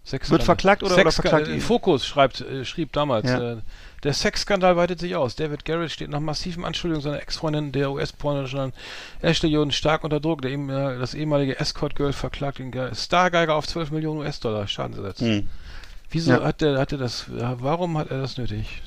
Sex 0.10 0.30
Wird 0.32 0.42
verklagt 0.44 0.82
oder- 0.84 0.96
oder 0.96 1.12
verklagt 1.12 1.48
äh, 1.48 1.54
ihn? 1.54 1.62
Fokus 1.62 2.06
schreibt, 2.06 2.42
äh, 2.42 2.66
schrieb 2.66 2.92
damals. 2.94 3.30
Ja. 3.30 3.54
Äh, 3.54 3.58
der 4.04 4.14
Sexskandal 4.14 4.76
weitet 4.76 5.00
sich 5.00 5.16
aus. 5.16 5.36
David 5.36 5.66
Garrett 5.66 5.92
steht 5.92 6.10
nach 6.10 6.20
massiven 6.20 6.66
Anschuldigungen 6.66 7.04
seiner 7.04 7.22
Ex-Freundin, 7.22 7.72
der 7.72 7.92
US-Pornodarstellerin 7.92 8.74
Ashley 9.22 9.50
Yoden, 9.52 9.72
stark 9.72 10.04
unter 10.04 10.20
Druck. 10.20 10.42
Der, 10.42 10.52
äh, 10.52 10.98
das 11.00 11.14
ehemalige 11.14 11.60
Escort-Girl 11.60 12.14
verklagt 12.14 12.58
den 12.60 12.72
Ge- 12.72 12.96
Stargeiger 12.96 13.54
auf 13.56 13.68
12 13.68 13.92
Millionen 13.92 14.22
US-Dollar 14.22 14.68
Schadensersatz. 14.68 15.20
Hm. 15.20 15.48
Wieso 16.10 16.32
Ja. 16.32 16.44
hat 16.44 16.62
der, 16.62 16.80
hat 16.80 16.92
er 16.92 16.98
das, 16.98 17.28
äh, 17.30 17.56
warum 17.60 17.98
hat 17.98 18.10
er 18.10 18.20
das 18.22 18.38
nötig? 18.38 18.82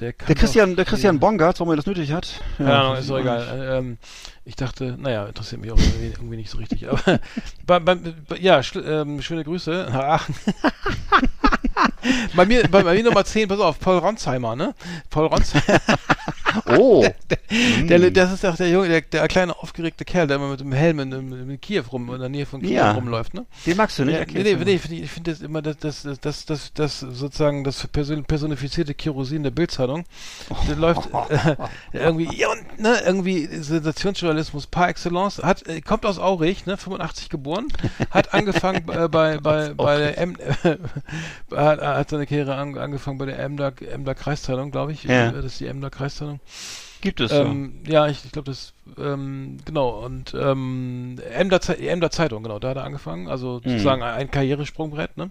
Der, 0.00 0.12
Der 0.12 0.34
Christian, 0.34 0.76
der 0.76 0.84
Christian 0.84 1.18
Bongard, 1.18 1.58
warum 1.58 1.72
er 1.72 1.76
das 1.76 1.86
nötig 1.86 2.12
hat? 2.12 2.28
keine 2.58 2.74
Ahnung, 2.74 2.92
weiß 2.92 3.00
ist 3.00 3.10
doch 3.10 3.18
egal. 3.18 3.42
Äh, 3.42 3.78
Ähm, 3.78 3.98
ich 4.44 4.54
dachte, 4.54 4.96
naja, 4.98 5.26
interessiert 5.26 5.60
mich 5.60 5.72
auch 5.72 5.78
irgendwie, 5.78 6.06
irgendwie 6.06 6.36
nicht 6.36 6.50
so 6.50 6.58
richtig. 6.58 6.88
Aber 6.88 7.18
bei, 7.66 7.80
bei, 7.80 7.94
bei, 7.94 8.36
ja, 8.36 8.60
ähm, 8.74 9.22
schöne 9.22 9.42
Grüße 9.42 9.88
nach 9.90 10.04
Aachen. 10.04 10.34
bei 12.36 12.44
mir, 12.46 12.68
bei, 12.68 12.82
bei 12.82 12.94
mir 12.94 13.04
Nummer 13.04 13.24
10, 13.24 13.48
pass 13.48 13.58
auf, 13.58 13.80
Paul 13.80 13.98
Ronsheimer, 13.98 14.54
ne? 14.54 14.74
Paul 15.10 15.26
Ronsheimer. 15.26 15.80
Oh, 16.78 17.06
der, 17.88 18.10
das 18.10 18.32
ist 18.32 18.44
doch 18.44 18.56
der 18.56 18.68
Junge, 18.70 18.88
der, 18.88 19.00
der 19.00 19.28
kleine 19.28 19.56
aufgeregte 19.58 20.04
Kerl, 20.04 20.26
der 20.26 20.36
immer 20.36 20.48
mit 20.48 20.60
dem 20.60 20.72
Helm 20.72 21.00
in, 21.00 21.12
in, 21.12 21.50
in 21.50 21.60
Kiew 21.60 21.84
rum, 21.92 22.12
in 22.12 22.20
der 22.20 22.28
Nähe 22.28 22.46
von 22.46 22.60
Kiew 22.60 22.72
Ja. 22.72 22.92
rumläuft, 22.92 23.34
ne? 23.34 23.46
den 23.66 23.76
magst 23.76 23.98
du 23.98 24.04
nicht? 24.04 24.14
Ja, 24.14 24.20
Erklär's 24.20 24.44
nee, 24.44 24.54
nee, 24.64 24.80
nee, 24.88 25.00
ich 25.02 25.10
finde 25.10 25.30
das 25.30 25.40
immer 25.40 25.62
das, 25.62 25.76
das, 25.78 26.02
das, 26.20 26.44
das, 26.46 26.72
das, 26.74 27.00
sozusagen 27.00 27.64
das 27.64 27.86
person 27.88 28.24
personifizierte 28.24 28.94
Kerosin 28.94 29.42
der 29.42 29.50
Bildzeitung. 29.50 30.04
Der 30.68 30.76
läuft 30.76 31.08
äh, 31.30 31.56
irgendwie, 31.92 32.28
ja, 32.36 32.48
und, 32.50 32.78
ne, 32.80 33.00
irgendwie 33.04 33.46
Sensationsjournalismus 33.46 34.66
par 34.66 34.88
excellence. 34.88 35.38
Hat, 35.42 35.66
äh, 35.68 35.80
kommt 35.80 36.04
aus 36.06 36.18
Aurich, 36.18 36.66
ne, 36.66 36.76
85 36.76 37.28
geboren, 37.28 37.68
hat 38.10 38.34
angefangen 38.34 38.88
äh, 38.88 39.08
bei, 39.08 39.38
bei, 39.38 39.74
bei 39.74 39.98
der 39.98 40.18
M, 40.18 40.36
hat, 41.54 41.80
hat 41.80 42.10
seine 42.10 42.26
Karriere 42.26 42.54
an, 42.56 42.76
angefangen 42.78 43.18
bei 43.18 43.26
der 43.26 43.38
Emder, 43.38 43.72
Emder 43.90 44.14
Kreiszeitung, 44.14 44.70
glaube 44.70 44.92
ich. 44.92 45.04
Ja. 45.04 45.30
Das 45.30 45.44
ist 45.44 45.60
die 45.60 45.66
Emder 45.66 45.90
Kreiszeitung. 45.90 46.40
Gibt 47.00 47.20
es 47.20 47.30
Ähm, 47.32 47.82
ja, 47.86 48.08
ich, 48.08 48.24
ich 48.24 48.32
glaube, 48.32 48.50
das, 48.50 48.72
ähm, 48.98 49.58
genau, 49.64 50.04
und 50.04 50.34
ähm, 50.34 51.18
Emder, 51.32 51.60
Ze- 51.60 51.78
Emder 51.78 52.10
Zeitung, 52.10 52.42
genau, 52.42 52.58
da 52.58 52.70
hat 52.70 52.76
er 52.78 52.84
angefangen, 52.84 53.28
also 53.28 53.60
sozusagen 53.60 54.02
ein, 54.02 54.14
ein 54.14 54.30
Karrieresprungbrett, 54.30 55.16
ne? 55.16 55.30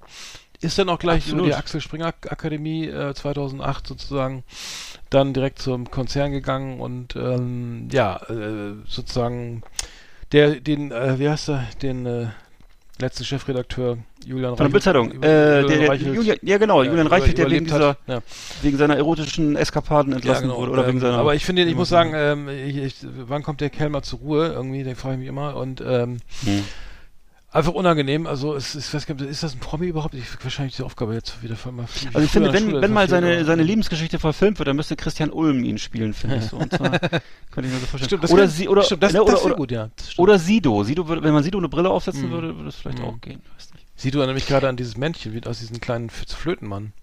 Ist 0.62 0.78
dann 0.80 0.88
auch 0.90 1.00
gleich 1.00 1.24
Absolut. 1.26 1.40
über 1.42 1.50
die 1.50 1.56
Axel 1.56 1.82
Springer 1.82 2.08
Akademie 2.08 2.86
äh, 2.88 3.14
2008 3.14 3.88
sozusagen 3.88 4.44
dann 5.10 5.34
direkt 5.34 5.60
zum 5.60 5.92
Konzern 5.92 6.32
gegangen 6.32 6.80
und 6.80 7.16
ähm, 7.16 7.90
ja, 7.92 8.18
äh, 8.30 8.74
sozusagen 8.88 9.64
der, 10.32 10.60
den, 10.62 10.92
äh, 10.92 11.20
wie 11.20 11.30
heißt 11.30 11.50
er, 11.50 11.68
den 11.82 12.06
äh, 12.06 12.28
letzten 13.00 13.26
Chefredakteur 13.26 13.98
Julian 14.26 14.58
Von 14.58 14.66
der 14.66 14.72
Bildzeitung. 14.72 15.24
Äh, 15.24 15.62
Julian 15.62 16.38
ja 16.42 16.58
genau, 16.58 16.82
ja, 16.84 16.90
Julian 16.90 17.08
Reichelt, 17.08 17.38
der 17.38 17.50
wegen 17.50 17.66
dieser. 17.66 17.96
Ja. 18.08 18.22
wegen 18.62 18.78
seiner 18.78 18.98
erotischen 18.98 19.56
Eskapaden 19.56 20.12
Ja, 20.12 20.18
entlassen 20.18 20.48
genau. 20.48 20.58
wurde 20.58 20.72
oder 20.72 20.88
wegen 20.88 20.98
ähm, 20.98 21.02
seiner. 21.02 21.18
aber 21.20 21.36
ich 21.36 21.46
finde, 21.46 21.64
ich 21.64 21.70
wie 21.70 21.76
muss 21.76 21.90
sagen, 21.90 22.14
ähm, 22.16 22.50
ich, 22.50 22.78
ich, 22.78 22.96
wann 23.28 23.44
kommt 23.44 23.62
der 23.62 23.70
Kerl 23.70 23.90
mal 23.90 24.02
zur 24.02 24.20
Ruhe? 24.20 24.48
Irgendwie, 24.48 24.84
den 24.84 24.96
frage 24.96 25.14
ich 25.16 25.20
mich 25.20 25.30
immer. 25.30 25.56
Und 25.56 25.82
ähm, 25.86 26.18
Hm. 26.44 26.64
einfach 27.52 27.74
unangenehm. 27.74 28.28
Also 28.28 28.56
es 28.56 28.76
ist, 28.76 28.88
ich 28.90 28.94
weiß 28.94 29.06
gar 29.06 29.16
nicht, 29.16 29.30
ist 29.30 29.44
das 29.44 29.54
ein 29.54 29.60
Promi 29.60 29.88
überhaupt? 29.88 30.14
Ich 30.16 30.26
wahrscheinlich 30.44 30.76
die 30.76 30.84
Aufgabe 30.84 31.14
jetzt 31.14 31.42
wieder 31.44 31.56
mal. 31.72 31.86
Also 32.14 32.20
ich 32.26 32.32
finde, 32.32 32.52
wenn, 32.52 32.82
wenn 32.82 32.92
mal 32.92 33.08
seine, 33.08 33.46
seine 33.46 33.64
Lebensgeschichte 33.64 34.20
verfilmt 34.20 34.60
wird, 34.60 34.68
dann 34.68 34.76
müsste 34.76 34.96
Christian 34.96 35.30
Ulm 35.30 35.64
ihn 35.64 35.78
spielen, 35.78 36.14
finde 36.14 36.38
ich 36.38 36.46
so. 36.46 36.58
Und 36.58 36.74
zwar, 36.74 36.90
könnte 37.00 37.22
ich 37.58 37.74
mir 37.74 37.80
so 37.80 37.86
vorstellen. 37.86 38.06
Stimmt, 38.10 38.24
das 38.24 38.32
oder 38.32 38.42
kann- 38.44 38.52
sie, 38.52 38.68
oder, 38.68 38.84
stimmt, 38.84 39.04
das, 39.04 39.14
ne, 39.14 39.20
das 39.20 39.28
oder, 39.28 39.38
wär 39.38 39.46
oder, 39.46 39.56
gut, 39.56 39.72
ja. 39.72 39.90
Das 39.96 40.18
oder 40.20 40.40
Sido. 40.40 40.84
Sido 40.84 41.08
würde, 41.08 41.24
wenn 41.24 41.34
man 41.34 41.44
Sido 41.44 41.58
eine 41.60 41.70
Brille 41.70 41.90
aufsetzen 41.90 42.28
Mhm. 42.28 42.32
würde, 42.32 42.48
würde 42.56 42.66
das 42.66 42.76
vielleicht 42.76 43.00
Mhm. 43.00 43.06
auch 43.06 43.22
gehen. 43.22 43.42
Weiß 43.56 43.74
nicht. 43.74 43.85
Siehst 43.96 44.16
du 44.16 44.26
nämlich 44.26 44.46
gerade 44.48 44.68
an 44.68 44.76
dieses 44.76 44.98
Männchen, 44.98 45.34
wie 45.34 45.44
aus 45.46 45.60
diesem 45.60 45.80
kleinen 45.80 46.10
Flötenmann. 46.10 46.94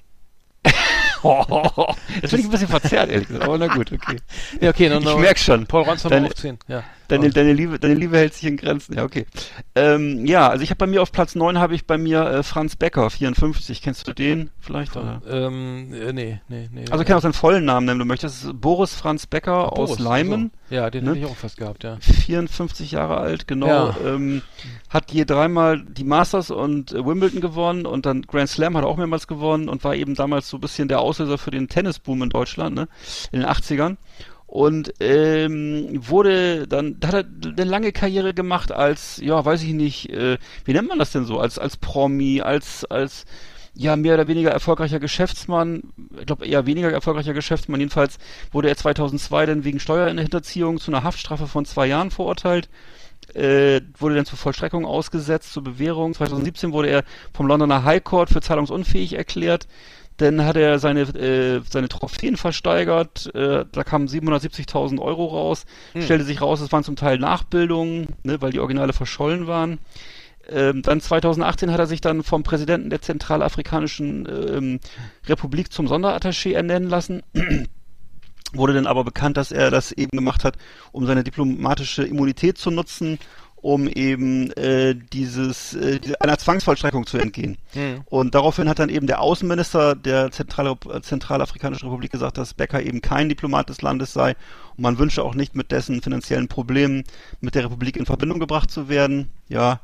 das 0.62 0.74
finde 2.20 2.36
ich 2.36 2.44
ein 2.44 2.50
bisschen 2.50 2.68
verzerrt, 2.68 3.10
ehrlich 3.10 3.28
gesagt. 3.28 3.44
Aber 3.44 3.58
na 3.58 3.68
gut, 3.68 3.92
okay. 3.92 4.16
Ja, 4.60 4.70
okay, 4.70 4.88
dann 4.88 5.02
Ich 5.02 5.16
merk 5.16 5.38
schon. 5.38 5.66
Paul 5.66 5.82
Ronsheimer 5.82 6.26
auf 6.26 6.34
10. 6.34 6.58
Ja. 6.68 6.84
Deine, 7.12 7.28
deine, 7.28 7.52
Liebe, 7.52 7.78
deine 7.78 7.92
Liebe 7.92 8.16
hält 8.16 8.32
sich 8.32 8.44
in 8.44 8.56
Grenzen. 8.56 8.94
Ja, 8.96 9.04
okay. 9.04 9.26
Ähm, 9.74 10.24
ja, 10.24 10.48
also 10.48 10.64
ich 10.64 10.70
habe 10.70 10.78
bei 10.78 10.86
mir 10.86 11.02
auf 11.02 11.12
Platz 11.12 11.34
9 11.34 11.58
habe 11.58 11.74
ich 11.74 11.86
bei 11.86 11.98
mir 11.98 12.22
äh, 12.22 12.42
Franz 12.42 12.74
Becker, 12.74 13.10
54. 13.10 13.82
Kennst 13.82 14.08
du 14.08 14.14
den 14.14 14.48
vielleicht? 14.58 14.96
Oder? 14.96 15.20
Ähm, 15.28 15.92
äh, 15.92 16.14
nee, 16.14 16.40
nee, 16.48 16.70
nee. 16.72 16.84
Also 16.90 17.02
ich 17.02 17.06
kann 17.08 17.18
auch 17.18 17.22
seinen 17.22 17.34
vollen 17.34 17.66
Namen 17.66 17.84
nennen, 17.84 18.00
wenn 18.00 18.06
du 18.06 18.08
möchtest. 18.08 18.44
Das 18.44 18.44
ist 18.44 18.60
Boris 18.62 18.94
Franz 18.94 19.26
Becker 19.26 19.68
Boris, 19.74 19.90
aus 19.90 19.98
Leimen. 19.98 20.52
also. 20.70 20.74
Ja, 20.74 20.88
den 20.88 21.04
ne? 21.04 21.10
hätte 21.10 21.18
ich 21.20 21.26
auch 21.26 21.36
fast 21.36 21.58
gehabt, 21.58 21.84
ja. 21.84 21.98
54 22.00 22.92
Jahre 22.92 23.18
alt, 23.18 23.46
genau. 23.46 23.66
Ja. 23.66 23.96
Ähm, 24.06 24.40
hat 24.88 25.12
je 25.12 25.26
dreimal 25.26 25.82
die 25.84 26.04
Masters 26.04 26.50
und 26.50 26.92
äh, 26.92 27.04
Wimbledon 27.04 27.42
gewonnen 27.42 27.84
und 27.84 28.06
dann 28.06 28.22
Grand 28.22 28.48
Slam 28.48 28.74
hat 28.74 28.84
er 28.84 28.88
auch 28.88 28.96
mehrmals 28.96 29.26
gewonnen 29.26 29.68
und 29.68 29.84
war 29.84 29.94
eben 29.94 30.14
damals 30.14 30.48
so 30.48 30.56
ein 30.56 30.62
bisschen 30.62 30.88
der 30.88 31.00
Auslöser 31.00 31.36
für 31.36 31.50
den 31.50 31.68
Tennisboom 31.68 32.22
in 32.22 32.30
Deutschland, 32.30 32.74
ne? 32.74 32.88
In 33.32 33.40
den 33.40 33.48
80ern. 33.48 33.96
Und 34.52 34.92
ähm, 35.00 35.88
wurde 36.06 36.68
dann, 36.68 37.00
da 37.00 37.08
hat 37.08 37.14
er 37.14 37.52
eine 37.52 37.64
lange 37.64 37.90
Karriere 37.90 38.34
gemacht 38.34 38.70
als, 38.70 39.16
ja, 39.16 39.42
weiß 39.42 39.62
ich 39.62 39.72
nicht, 39.72 40.10
äh, 40.10 40.36
wie 40.66 40.74
nennt 40.74 40.90
man 40.90 40.98
das 40.98 41.10
denn 41.10 41.24
so? 41.24 41.38
Als, 41.38 41.58
als 41.58 41.78
Promi, 41.78 42.42
als, 42.42 42.84
als 42.84 43.24
ja, 43.72 43.96
mehr 43.96 44.12
oder 44.12 44.28
weniger 44.28 44.50
erfolgreicher 44.50 45.00
Geschäftsmann, 45.00 45.84
ich 46.20 46.26
glaube 46.26 46.44
eher 46.44 46.66
weniger 46.66 46.92
erfolgreicher 46.92 47.32
Geschäftsmann, 47.32 47.80
jedenfalls 47.80 48.18
wurde 48.50 48.68
er 48.68 48.76
2002 48.76 49.46
dann 49.46 49.64
wegen 49.64 49.80
Steuerhinterziehung 49.80 50.76
zu 50.76 50.90
einer 50.90 51.02
Haftstrafe 51.02 51.46
von 51.46 51.64
zwei 51.64 51.86
Jahren 51.86 52.10
verurteilt, 52.10 52.68
äh, 53.32 53.80
wurde 53.96 54.16
dann 54.16 54.26
zur 54.26 54.36
Vollstreckung 54.36 54.84
ausgesetzt, 54.84 55.54
zur 55.54 55.64
Bewährung. 55.64 56.12
2017 56.12 56.72
wurde 56.72 56.90
er 56.90 57.04
vom 57.32 57.46
Londoner 57.46 57.84
High 57.84 58.04
Court 58.04 58.28
für 58.28 58.42
zahlungsunfähig 58.42 59.14
erklärt. 59.14 59.66
Dann 60.18 60.44
hat 60.44 60.56
er 60.56 60.78
seine, 60.78 61.02
äh, 61.02 61.62
seine 61.68 61.88
Trophäen 61.88 62.36
versteigert, 62.36 63.34
äh, 63.34 63.64
da 63.70 63.84
kamen 63.84 64.08
770.000 64.08 65.00
Euro 65.00 65.26
raus, 65.26 65.64
stellte 65.98 66.24
sich 66.24 66.40
raus, 66.40 66.60
es 66.60 66.70
waren 66.70 66.84
zum 66.84 66.96
Teil 66.96 67.18
Nachbildungen, 67.18 68.08
ne, 68.22 68.40
weil 68.40 68.52
die 68.52 68.60
Originale 68.60 68.92
verschollen 68.92 69.46
waren. 69.46 69.78
Ähm, 70.48 70.82
dann 70.82 71.00
2018 71.00 71.70
hat 71.70 71.78
er 71.78 71.86
sich 71.86 72.00
dann 72.00 72.22
vom 72.22 72.42
Präsidenten 72.42 72.90
der 72.90 73.00
Zentralafrikanischen 73.00 74.26
ähm, 74.28 74.80
Republik 75.26 75.72
zum 75.72 75.86
Sonderattaché 75.86 76.52
ernennen 76.52 76.88
lassen. 76.88 77.22
Wurde 78.52 78.74
dann 78.74 78.86
aber 78.86 79.04
bekannt, 79.04 79.36
dass 79.38 79.50
er 79.50 79.70
das 79.70 79.92
eben 79.92 80.10
gemacht 80.16 80.44
hat, 80.44 80.56
um 80.90 81.06
seine 81.06 81.24
diplomatische 81.24 82.04
Immunität 82.04 82.58
zu 82.58 82.70
nutzen, 82.70 83.18
um 83.62 83.88
eben 83.88 84.50
äh, 84.52 84.94
dieses 84.94 85.74
äh, 85.74 86.00
einer 86.20 86.36
Zwangsvollstreckung 86.36 87.06
zu 87.06 87.16
entgehen. 87.16 87.56
Und 88.06 88.34
daraufhin 88.34 88.68
hat 88.68 88.80
dann 88.80 88.88
eben 88.88 89.06
der 89.06 89.20
Außenminister 89.20 89.94
der 89.94 90.30
Zentral 90.32 90.76
Zentralafrikanischen 91.00 91.88
Republik 91.88 92.10
gesagt, 92.10 92.38
dass 92.38 92.54
Becker 92.54 92.82
eben 92.82 93.00
kein 93.00 93.28
Diplomat 93.28 93.68
des 93.68 93.80
Landes 93.80 94.12
sei 94.12 94.36
und 94.76 94.82
man 94.82 94.98
wünsche 94.98 95.22
auch 95.22 95.34
nicht 95.34 95.54
mit 95.54 95.70
dessen 95.70 96.02
finanziellen 96.02 96.48
Problemen 96.48 97.04
mit 97.40 97.54
der 97.54 97.64
Republik 97.64 97.96
in 97.96 98.04
Verbindung 98.04 98.40
gebracht 98.40 98.70
zu 98.70 98.88
werden. 98.88 99.30
Ja, 99.48 99.80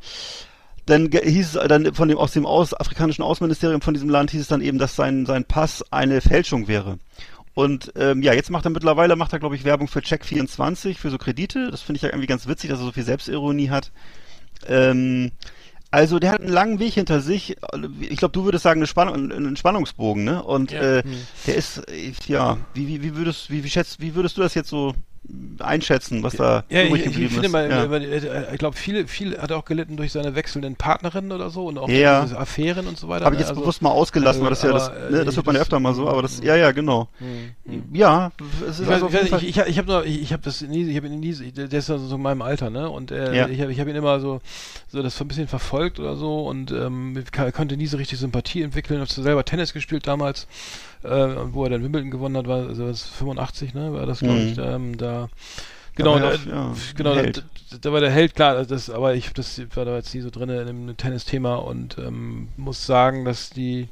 dann 0.86 1.10
hieß 1.12 1.56
es 1.56 1.68
dann 1.68 1.94
von 1.94 2.08
dem 2.08 2.18
aus 2.18 2.32
dem 2.32 2.46
aus, 2.46 2.74
afrikanischen 2.74 3.22
Außenministerium 3.22 3.80
von 3.80 3.94
diesem 3.94 4.08
Land 4.08 4.30
hieß 4.32 4.40
es 4.40 4.48
dann 4.48 4.60
eben, 4.60 4.78
dass 4.78 4.96
sein 4.96 5.24
sein 5.24 5.44
Pass 5.44 5.84
eine 5.92 6.20
Fälschung 6.20 6.66
wäre. 6.66 6.98
Und 7.58 7.92
ähm, 7.96 8.22
ja, 8.22 8.34
jetzt 8.34 8.50
macht 8.50 8.66
er 8.66 8.70
mittlerweile 8.70 9.16
macht 9.16 9.32
er 9.32 9.40
glaube 9.40 9.56
ich 9.56 9.64
Werbung 9.64 9.88
für 9.88 9.98
Check24 9.98 10.94
für 10.96 11.10
so 11.10 11.18
Kredite. 11.18 11.72
Das 11.72 11.82
finde 11.82 11.96
ich 11.96 12.02
ja 12.02 12.08
irgendwie 12.10 12.28
ganz 12.28 12.46
witzig, 12.46 12.70
dass 12.70 12.78
er 12.78 12.84
so 12.84 12.92
viel 12.92 13.02
Selbstironie 13.02 13.68
hat. 13.68 13.90
Ähm, 14.68 15.32
also 15.90 16.20
der 16.20 16.30
hat 16.30 16.40
einen 16.40 16.52
langen 16.52 16.78
Weg 16.78 16.94
hinter 16.94 17.20
sich. 17.20 17.56
Ich 17.98 18.18
glaube, 18.18 18.30
du 18.30 18.44
würdest 18.44 18.62
sagen, 18.62 18.78
eine 18.78 18.86
Spannung, 18.86 19.32
einen 19.32 19.56
Spannungsbogen, 19.56 20.22
ne? 20.22 20.40
Und 20.44 20.70
Ja. 20.70 20.98
äh, 20.98 21.02
der 21.48 21.56
ist, 21.56 21.78
äh, 21.90 22.12
ja, 22.28 22.58
wie, 22.74 22.86
wie, 22.86 23.02
wie 23.02 23.16
würdest, 23.16 23.50
wie, 23.50 23.64
wie 23.64 23.70
schätzt, 23.70 24.00
wie 24.00 24.14
würdest 24.14 24.36
du 24.36 24.42
das 24.42 24.54
jetzt 24.54 24.68
so 24.68 24.94
einschätzen, 25.58 26.22
was 26.22 26.34
da 26.36 26.64
Ja, 26.70 26.82
ich, 26.82 26.88
übrig 26.88 27.00
ich, 27.02 27.06
ich 27.08 27.12
geblieben 27.12 27.30
finde 27.32 27.46
ist. 27.48 27.52
mal, 27.52 27.70
ja. 27.70 27.84
über- 27.84 28.00
äh, 28.00 28.52
ich 28.52 28.58
glaube, 28.58 28.76
viele, 28.76 29.06
viel 29.06 29.36
hat 29.38 29.50
er 29.50 29.58
auch 29.58 29.64
gelitten 29.64 29.96
durch 29.96 30.12
seine 30.12 30.34
wechselnden 30.34 30.76
Partnerinnen 30.76 31.32
oder 31.32 31.50
so 31.50 31.66
und 31.66 31.76
auch 31.78 31.88
Ja. 31.88 32.22
diese 32.22 32.38
Affären 32.38 32.86
und 32.86 32.96
so 32.96 33.08
weiter. 33.08 33.24
Habe 33.26 33.34
ich 33.34 33.40
ne? 33.40 33.42
jetzt 33.42 33.50
Also- 33.50 33.60
bewusst 33.62 33.82
mal 33.82 33.90
ausgelassen, 33.90 34.42
weil 34.42 34.50
das 34.50 34.62
ja 34.62 34.72
das, 34.72 34.88
aber, 34.88 35.08
äh, 35.08 35.10
ne, 35.10 35.24
das 35.24 35.36
hört 35.36 35.46
man 35.46 35.54
ja 35.54 35.58
das- 35.60 35.66
öfter 35.66 35.80
mal 35.80 35.94
so, 35.94 36.08
aber 36.08 36.22
das, 36.22 36.40
ja, 36.42 36.56
ja, 36.56 36.72
genau. 36.72 37.08
Hm, 37.18 37.82
Ja, 37.92 38.32
es 38.66 38.78
ist 38.78 38.86
Ich, 38.86 38.88
also 38.88 39.06
weiß, 39.06 39.14
ich, 39.14 39.20
jeden 39.20 39.32
weiß, 39.32 39.42
ich, 39.42 39.48
ich, 39.58 39.66
ich 39.66 39.78
habe 39.78 40.04
ich, 40.06 40.22
ich 40.22 40.32
habe 40.32 40.42
das 40.42 40.62
nie, 40.62 40.88
ich 40.88 40.96
habe 40.96 41.08
ihn 41.08 41.20
nie, 41.20 41.34
der 41.34 41.70
ist 41.78 41.88
ja 41.88 41.98
so 41.98 42.14
in 42.14 42.22
meinem 42.22 42.40
Alter, 42.42 42.70
ne? 42.70 42.88
Und 42.88 43.10
äh, 43.10 43.36
Ja. 43.36 43.48
ich 43.48 43.60
habe 43.60 43.72
ich 43.72 43.80
hab 43.80 43.88
ihn 43.88 43.96
immer 43.96 44.20
so, 44.20 44.40
so 44.90 45.02
das 45.02 45.20
ein 45.20 45.28
bisschen 45.28 45.48
verfolgt 45.48 45.98
oder 46.00 46.16
so 46.16 46.46
und 46.46 46.70
ähm, 46.70 47.22
konnte 47.52 47.76
nie 47.76 47.86
so 47.86 47.96
richtig 47.98 48.18
Sympathie 48.18 48.62
entwickeln. 48.62 49.00
Habe 49.00 49.12
selber 49.12 49.44
Tennis 49.44 49.72
gespielt 49.74 50.06
damals, 50.06 50.46
äh, 51.02 51.08
wo 51.52 51.64
er 51.64 51.70
dann 51.70 51.82
Wimbledon 51.82 52.10
gewonnen 52.10 52.36
hat, 52.36 52.46
war 52.46 52.66
also 52.68 52.86
das 52.86 53.02
85, 53.04 53.74
ne? 53.74 53.92
War 53.92 54.06
das 54.06 54.22
glaube 54.22 54.40
Mhm. 54.40 54.52
ich 54.52 54.58
ähm, 54.58 54.96
da. 54.96 55.28
Genau, 55.96 56.12
war 56.14 56.20
da, 56.20 56.28
auch, 56.28 56.46
ja, 56.46 56.76
genau, 56.96 57.14
da, 57.14 57.24
da, 57.24 57.42
da 57.80 57.92
war 57.92 58.00
der 58.00 58.10
Held, 58.10 58.34
klar, 58.36 58.64
das, 58.64 58.88
aber 58.88 59.14
ich 59.14 59.32
das 59.32 59.60
war 59.74 59.84
da 59.84 59.96
jetzt 59.96 60.14
nie 60.14 60.20
so 60.20 60.30
drin 60.30 60.48
in 60.48 60.66
dem 60.66 60.96
Tennis-Thema 60.96 61.56
und 61.56 61.98
ähm, 61.98 62.48
muss 62.56 62.86
sagen, 62.86 63.24
dass 63.24 63.50
die 63.50 63.88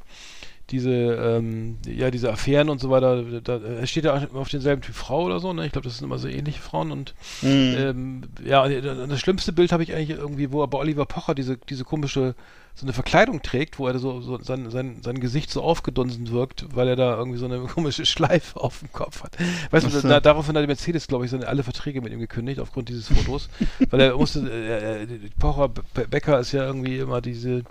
diese, 0.69 0.91
ähm, 0.91 1.77
ja, 1.87 2.11
diese 2.11 2.29
Affären 2.31 2.69
und 2.69 2.81
so 2.81 2.89
weiter, 2.89 3.23
da, 3.41 3.57
er 3.57 3.87
steht 3.87 4.03
ja 4.03 4.27
auf 4.33 4.49
denselben 4.49 4.81
Typ 4.81 4.95
Frau 4.95 5.23
oder 5.23 5.39
so, 5.39 5.53
ne? 5.53 5.65
Ich 5.65 5.71
glaube, 5.71 5.87
das 5.87 5.97
sind 5.97 6.05
immer 6.05 6.17
so 6.17 6.27
ähnliche 6.27 6.61
Frauen 6.61 6.91
und 6.91 7.13
Mhm. 7.41 7.75
ähm, 7.77 8.23
ja, 8.43 8.63
und 8.63 9.09
das 9.09 9.19
schlimmste 9.19 9.53
Bild 9.53 9.71
habe 9.71 9.83
ich 9.83 9.93
eigentlich 9.93 10.17
irgendwie, 10.17 10.51
wo 10.51 10.61
er 10.61 10.67
bei 10.67 10.77
Oliver 10.77 11.05
Pocher 11.05 11.35
diese, 11.35 11.57
diese 11.57 11.85
komische, 11.85 12.35
so 12.77 12.85
eine 12.85 12.93
Verkleidung 12.93 13.41
trägt, 13.41 13.79
wo 13.79 13.87
er 13.87 13.97
so, 13.97 14.21
so 14.21 14.39
sein, 14.39 14.69
sein, 14.69 14.97
sein 15.01 15.19
Gesicht 15.19 15.49
so 15.49 15.63
aufgedunsen 15.63 16.29
wirkt, 16.29 16.75
weil 16.75 16.87
er 16.87 16.95
da 16.95 17.17
irgendwie 17.17 17.39
so 17.39 17.45
eine 17.45 17.59
komische 17.73 18.05
Schleife 18.05 18.59
auf 18.59 18.79
dem 18.79 18.91
Kopf 18.91 19.23
hat. 19.23 19.35
Weißt 19.71 19.91
du, 19.91 20.07
da, 20.07 20.19
daraufhin 20.19 20.55
hat 20.55 20.61
die 20.61 20.67
Mercedes, 20.67 21.07
glaube 21.07 21.25
ich, 21.25 21.31
seine 21.31 21.47
alle 21.47 21.63
Verträge 21.63 22.01
mit 22.01 22.13
ihm 22.13 22.19
gekündigt, 22.19 22.59
aufgrund 22.59 22.89
dieses 22.89 23.07
Fotos, 23.07 23.49
weil 23.89 23.99
er 23.99 24.15
musste, 24.15 24.41
äh, 24.47 25.03
äh, 25.03 25.07
Pocher 25.39 25.69
Be 25.69 26.07
Becker 26.07 26.39
ist 26.39 26.51
ja 26.51 26.65
irgendwie 26.67 26.99
immer 26.99 27.19
diese, 27.19 27.63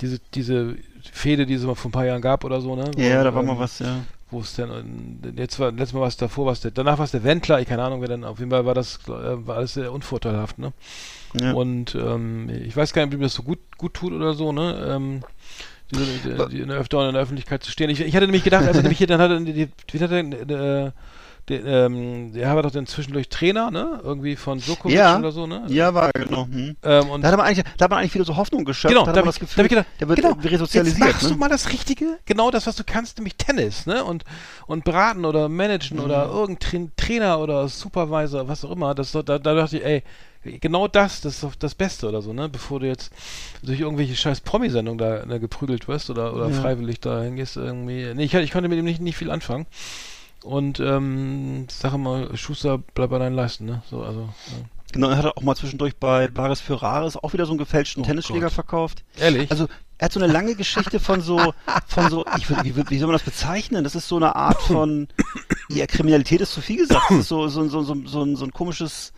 diese, 0.00 0.20
diese 0.34 0.76
Fehde, 1.02 1.46
die 1.46 1.54
es 1.54 1.64
mal 1.64 1.74
vor 1.74 1.88
ein 1.88 1.92
paar 1.92 2.06
Jahren 2.06 2.22
gab 2.22 2.44
oder 2.44 2.60
so, 2.60 2.76
ne? 2.76 2.92
Ja, 2.96 3.24
da 3.24 3.34
war 3.34 3.42
mal 3.42 3.54
ähm, 3.54 3.58
was, 3.58 3.80
ja. 3.80 4.04
wo 4.30 4.38
es 4.38 4.54
denn 4.54 4.70
äh, 4.70 5.40
jetzt 5.40 5.58
war 5.58 5.72
letztes 5.72 5.94
Mal 5.94 6.00
war 6.00 6.08
es 6.08 6.16
davor 6.16 6.46
was 6.46 6.60
der 6.60 6.70
danach 6.70 6.98
war 6.98 7.04
es 7.04 7.10
der 7.10 7.24
Wendler 7.24 7.60
ich 7.60 7.66
keine 7.66 7.82
Ahnung 7.82 8.00
wer 8.00 8.08
denn 8.08 8.24
auf 8.24 8.38
jeden 8.38 8.52
Fall 8.52 8.64
war 8.64 8.74
das 8.74 9.00
äh, 9.08 9.46
war 9.46 9.56
alles 9.56 9.74
sehr 9.74 9.92
unvorteilhaft 9.92 10.58
ne 10.58 10.72
ja. 11.40 11.52
und 11.52 11.94
ähm, 11.94 12.48
ich 12.48 12.76
weiß 12.76 12.92
gar 12.92 13.02
nicht 13.04 13.14
ob 13.14 13.20
ihm 13.20 13.22
das 13.22 13.34
so 13.34 13.42
gut 13.42 13.58
gut 13.76 13.94
tut 13.94 14.12
oder 14.12 14.34
so 14.34 14.52
ne 14.52 14.86
ähm, 14.88 15.20
die, 15.92 16.48
die 16.50 16.60
in 16.60 16.68
der, 16.68 16.78
öfter 16.78 17.06
in 17.06 17.14
der 17.14 17.22
Öffentlichkeit 17.22 17.62
zu 17.62 17.70
stehen 17.70 17.90
ich, 17.90 18.00
ich 18.00 18.14
hatte 18.14 18.26
nämlich 18.26 18.44
gedacht 18.44 18.66
also 18.66 18.80
nämlich 18.82 18.98
hier 18.98 19.06
dann 19.06 19.20
hat 19.20 19.30
er 19.30 19.40
die, 19.40 19.68
die, 19.92 19.98
er 19.98 20.08
denn, 20.08 20.32
äh, 20.32 20.92
der, 21.48 21.64
ähm, 21.64 22.32
der 22.32 22.54
war 22.54 22.62
doch 22.62 22.70
dann 22.70 22.86
zwischendurch 22.86 23.28
Trainer, 23.28 23.70
ne? 23.70 24.00
Irgendwie 24.02 24.34
von 24.36 24.58
Djokovic 24.60 24.96
Ja. 24.96 25.18
oder 25.18 25.30
so, 25.32 25.46
ne? 25.46 25.64
Ja, 25.68 25.92
war 25.92 26.10
genau. 26.12 26.46
Hm. 26.46 26.76
Ähm, 26.82 27.10
und 27.10 27.22
Da 27.22 27.28
hat 27.28 27.36
man 27.36 27.46
eigentlich, 27.46 27.64
da 27.76 27.84
hat 27.84 27.90
man 27.90 27.98
eigentlich 28.00 28.14
wieder 28.14 28.24
so 28.24 28.36
Hoffnung 28.36 28.64
geschöpft. 28.64 28.94
Genau, 28.94 29.04
da 29.04 29.12
da 29.12 29.18
hat 29.18 29.24
man 29.26 29.34
ich, 29.34 29.38
das 29.40 29.48
da 29.54 29.62
Gefühl, 29.62 29.64
ich 29.64 29.68
gedacht, 29.70 29.86
der 30.00 30.08
wird 30.08 30.20
genau, 30.22 30.36
resozialisiert. 30.42 31.06
Jetzt 31.06 31.14
machst 31.16 31.30
du 31.30 31.34
ne? 31.34 31.40
mal 31.40 31.48
das 31.50 31.70
Richtige, 31.72 32.18
genau 32.24 32.50
das, 32.50 32.66
was 32.66 32.76
du 32.76 32.84
kannst, 32.84 33.18
nämlich 33.18 33.36
Tennis, 33.36 33.84
ne? 33.86 34.02
Und, 34.04 34.24
und 34.66 34.84
beraten 34.84 35.24
oder 35.24 35.48
managen 35.48 35.98
Mhm. 35.98 36.04
oder 36.04 36.26
irgendein 36.28 36.92
Trainer 36.96 37.38
oder 37.40 37.68
Supervisor, 37.68 38.48
was 38.48 38.64
auch 38.64 38.70
immer. 38.70 38.94
Das, 38.94 39.12
da, 39.12 39.22
da 39.22 39.38
dachte 39.38 39.76
ich, 39.78 39.84
ey, 39.84 40.02
genau 40.60 40.88
das, 40.88 41.20
das 41.20 41.34
ist 41.34 41.42
doch 41.42 41.54
das 41.54 41.74
Beste 41.74 42.08
oder 42.08 42.22
so, 42.22 42.32
ne? 42.32 42.48
Bevor 42.48 42.80
du 42.80 42.86
jetzt 42.86 43.12
durch 43.62 43.80
irgendwelche 43.80 44.16
scheiß 44.16 44.40
Promi-Sendungen 44.40 44.98
da 44.98 45.26
ne, 45.26 45.40
geprügelt 45.40 45.88
wirst 45.88 46.08
oder, 46.10 46.34
oder 46.34 46.48
Ja. 46.48 46.54
freiwillig 46.60 47.00
da 47.00 47.20
hingehst 47.22 47.56
irgendwie. 47.56 48.12
Nee, 48.14 48.24
ich, 48.24 48.34
ich 48.34 48.50
konnte 48.50 48.68
mit 48.68 48.78
ihm 48.78 48.84
nicht, 48.86 49.00
nicht 49.00 49.16
viel 49.18 49.30
anfangen. 49.30 49.66
Und 50.44 50.78
ähm, 50.78 51.66
sag 51.70 51.96
mal, 51.96 52.36
Schuster, 52.36 52.78
bleib 52.94 53.10
bei 53.10 53.18
deinen 53.18 53.34
Leisten, 53.34 53.64
ne? 53.64 53.82
So, 53.90 54.02
also. 54.02 54.20
Ja. 54.20 54.54
Genau, 54.92 55.08
er 55.08 55.16
hat 55.16 55.36
auch 55.36 55.42
mal 55.42 55.56
zwischendurch 55.56 55.96
bei 55.96 56.28
Bares 56.28 56.60
für 56.60 56.80
Rares 56.80 57.16
auch 57.16 57.32
wieder 57.32 57.46
so 57.46 57.52
einen 57.52 57.58
gefälschten 57.58 58.04
Oh 58.04 58.06
Tennisschläger 58.06 58.46
Gott. 58.46 58.52
verkauft. 58.52 59.04
Ehrlich? 59.18 59.50
Also 59.50 59.66
er 59.98 60.04
hat 60.04 60.12
so 60.12 60.20
eine 60.20 60.32
lange 60.32 60.54
Geschichte 60.54 61.00
von 61.00 61.20
so, 61.20 61.52
von 61.88 62.10
so, 62.10 62.24
ich, 62.36 62.48
wie, 62.62 62.76
wie 62.90 62.98
soll 62.98 63.08
man 63.08 63.14
das 63.14 63.22
bezeichnen? 63.24 63.82
Das 63.82 63.94
ist 63.96 64.06
so 64.06 64.16
eine 64.16 64.36
Art 64.36 64.60
von, 64.62 65.08
ja, 65.70 65.86
Kriminalität 65.86 66.42
ist 66.42 66.52
zu 66.52 66.60
viel 66.60 66.76
gesagt. 66.76 67.06
Das 67.10 67.20
ist 67.20 67.28
so, 67.28 67.48
so, 67.48 67.66
so, 67.68 67.82
so, 67.82 67.96
so, 68.04 68.22
ein, 68.22 68.36
so 68.36 68.44
ein 68.44 68.52
komisches, 68.52 69.12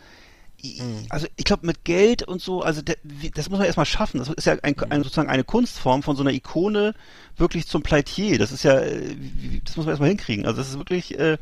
also 1.08 1.26
ich 1.36 1.44
glaube 1.44 1.66
mit 1.66 1.84
Geld 1.84 2.22
und 2.22 2.40
so, 2.40 2.62
also 2.62 2.82
der, 2.82 2.96
das 3.34 3.48
muss 3.48 3.58
man 3.58 3.66
erstmal 3.66 3.86
schaffen. 3.86 4.18
Das 4.18 4.28
ist 4.28 4.46
ja 4.46 4.56
ein, 4.62 4.74
ein, 4.90 5.02
sozusagen 5.02 5.28
eine 5.28 5.44
Kunstform 5.44 6.02
von 6.02 6.16
so 6.16 6.22
einer 6.22 6.32
Ikone 6.32 6.94
wirklich 7.36 7.66
zum 7.66 7.82
Pleitier. 7.82 8.38
Das 8.38 8.52
ist 8.52 8.64
ja, 8.64 8.78
äh, 8.78 9.16
das 9.64 9.76
muss 9.76 9.86
man 9.86 9.92
erstmal 9.92 10.08
hinkriegen. 10.08 10.46
Also 10.46 10.58
das 10.58 10.70
ist 10.70 10.78
wirklich 10.78 11.18
äh, 11.18 11.38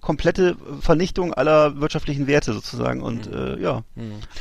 komplette 0.00 0.56
Vernichtung 0.80 1.34
aller 1.34 1.80
wirtschaftlichen 1.80 2.26
Werte 2.26 2.52
sozusagen. 2.52 3.02
Und 3.02 3.26
äh, 3.26 3.58
ja, 3.60 3.84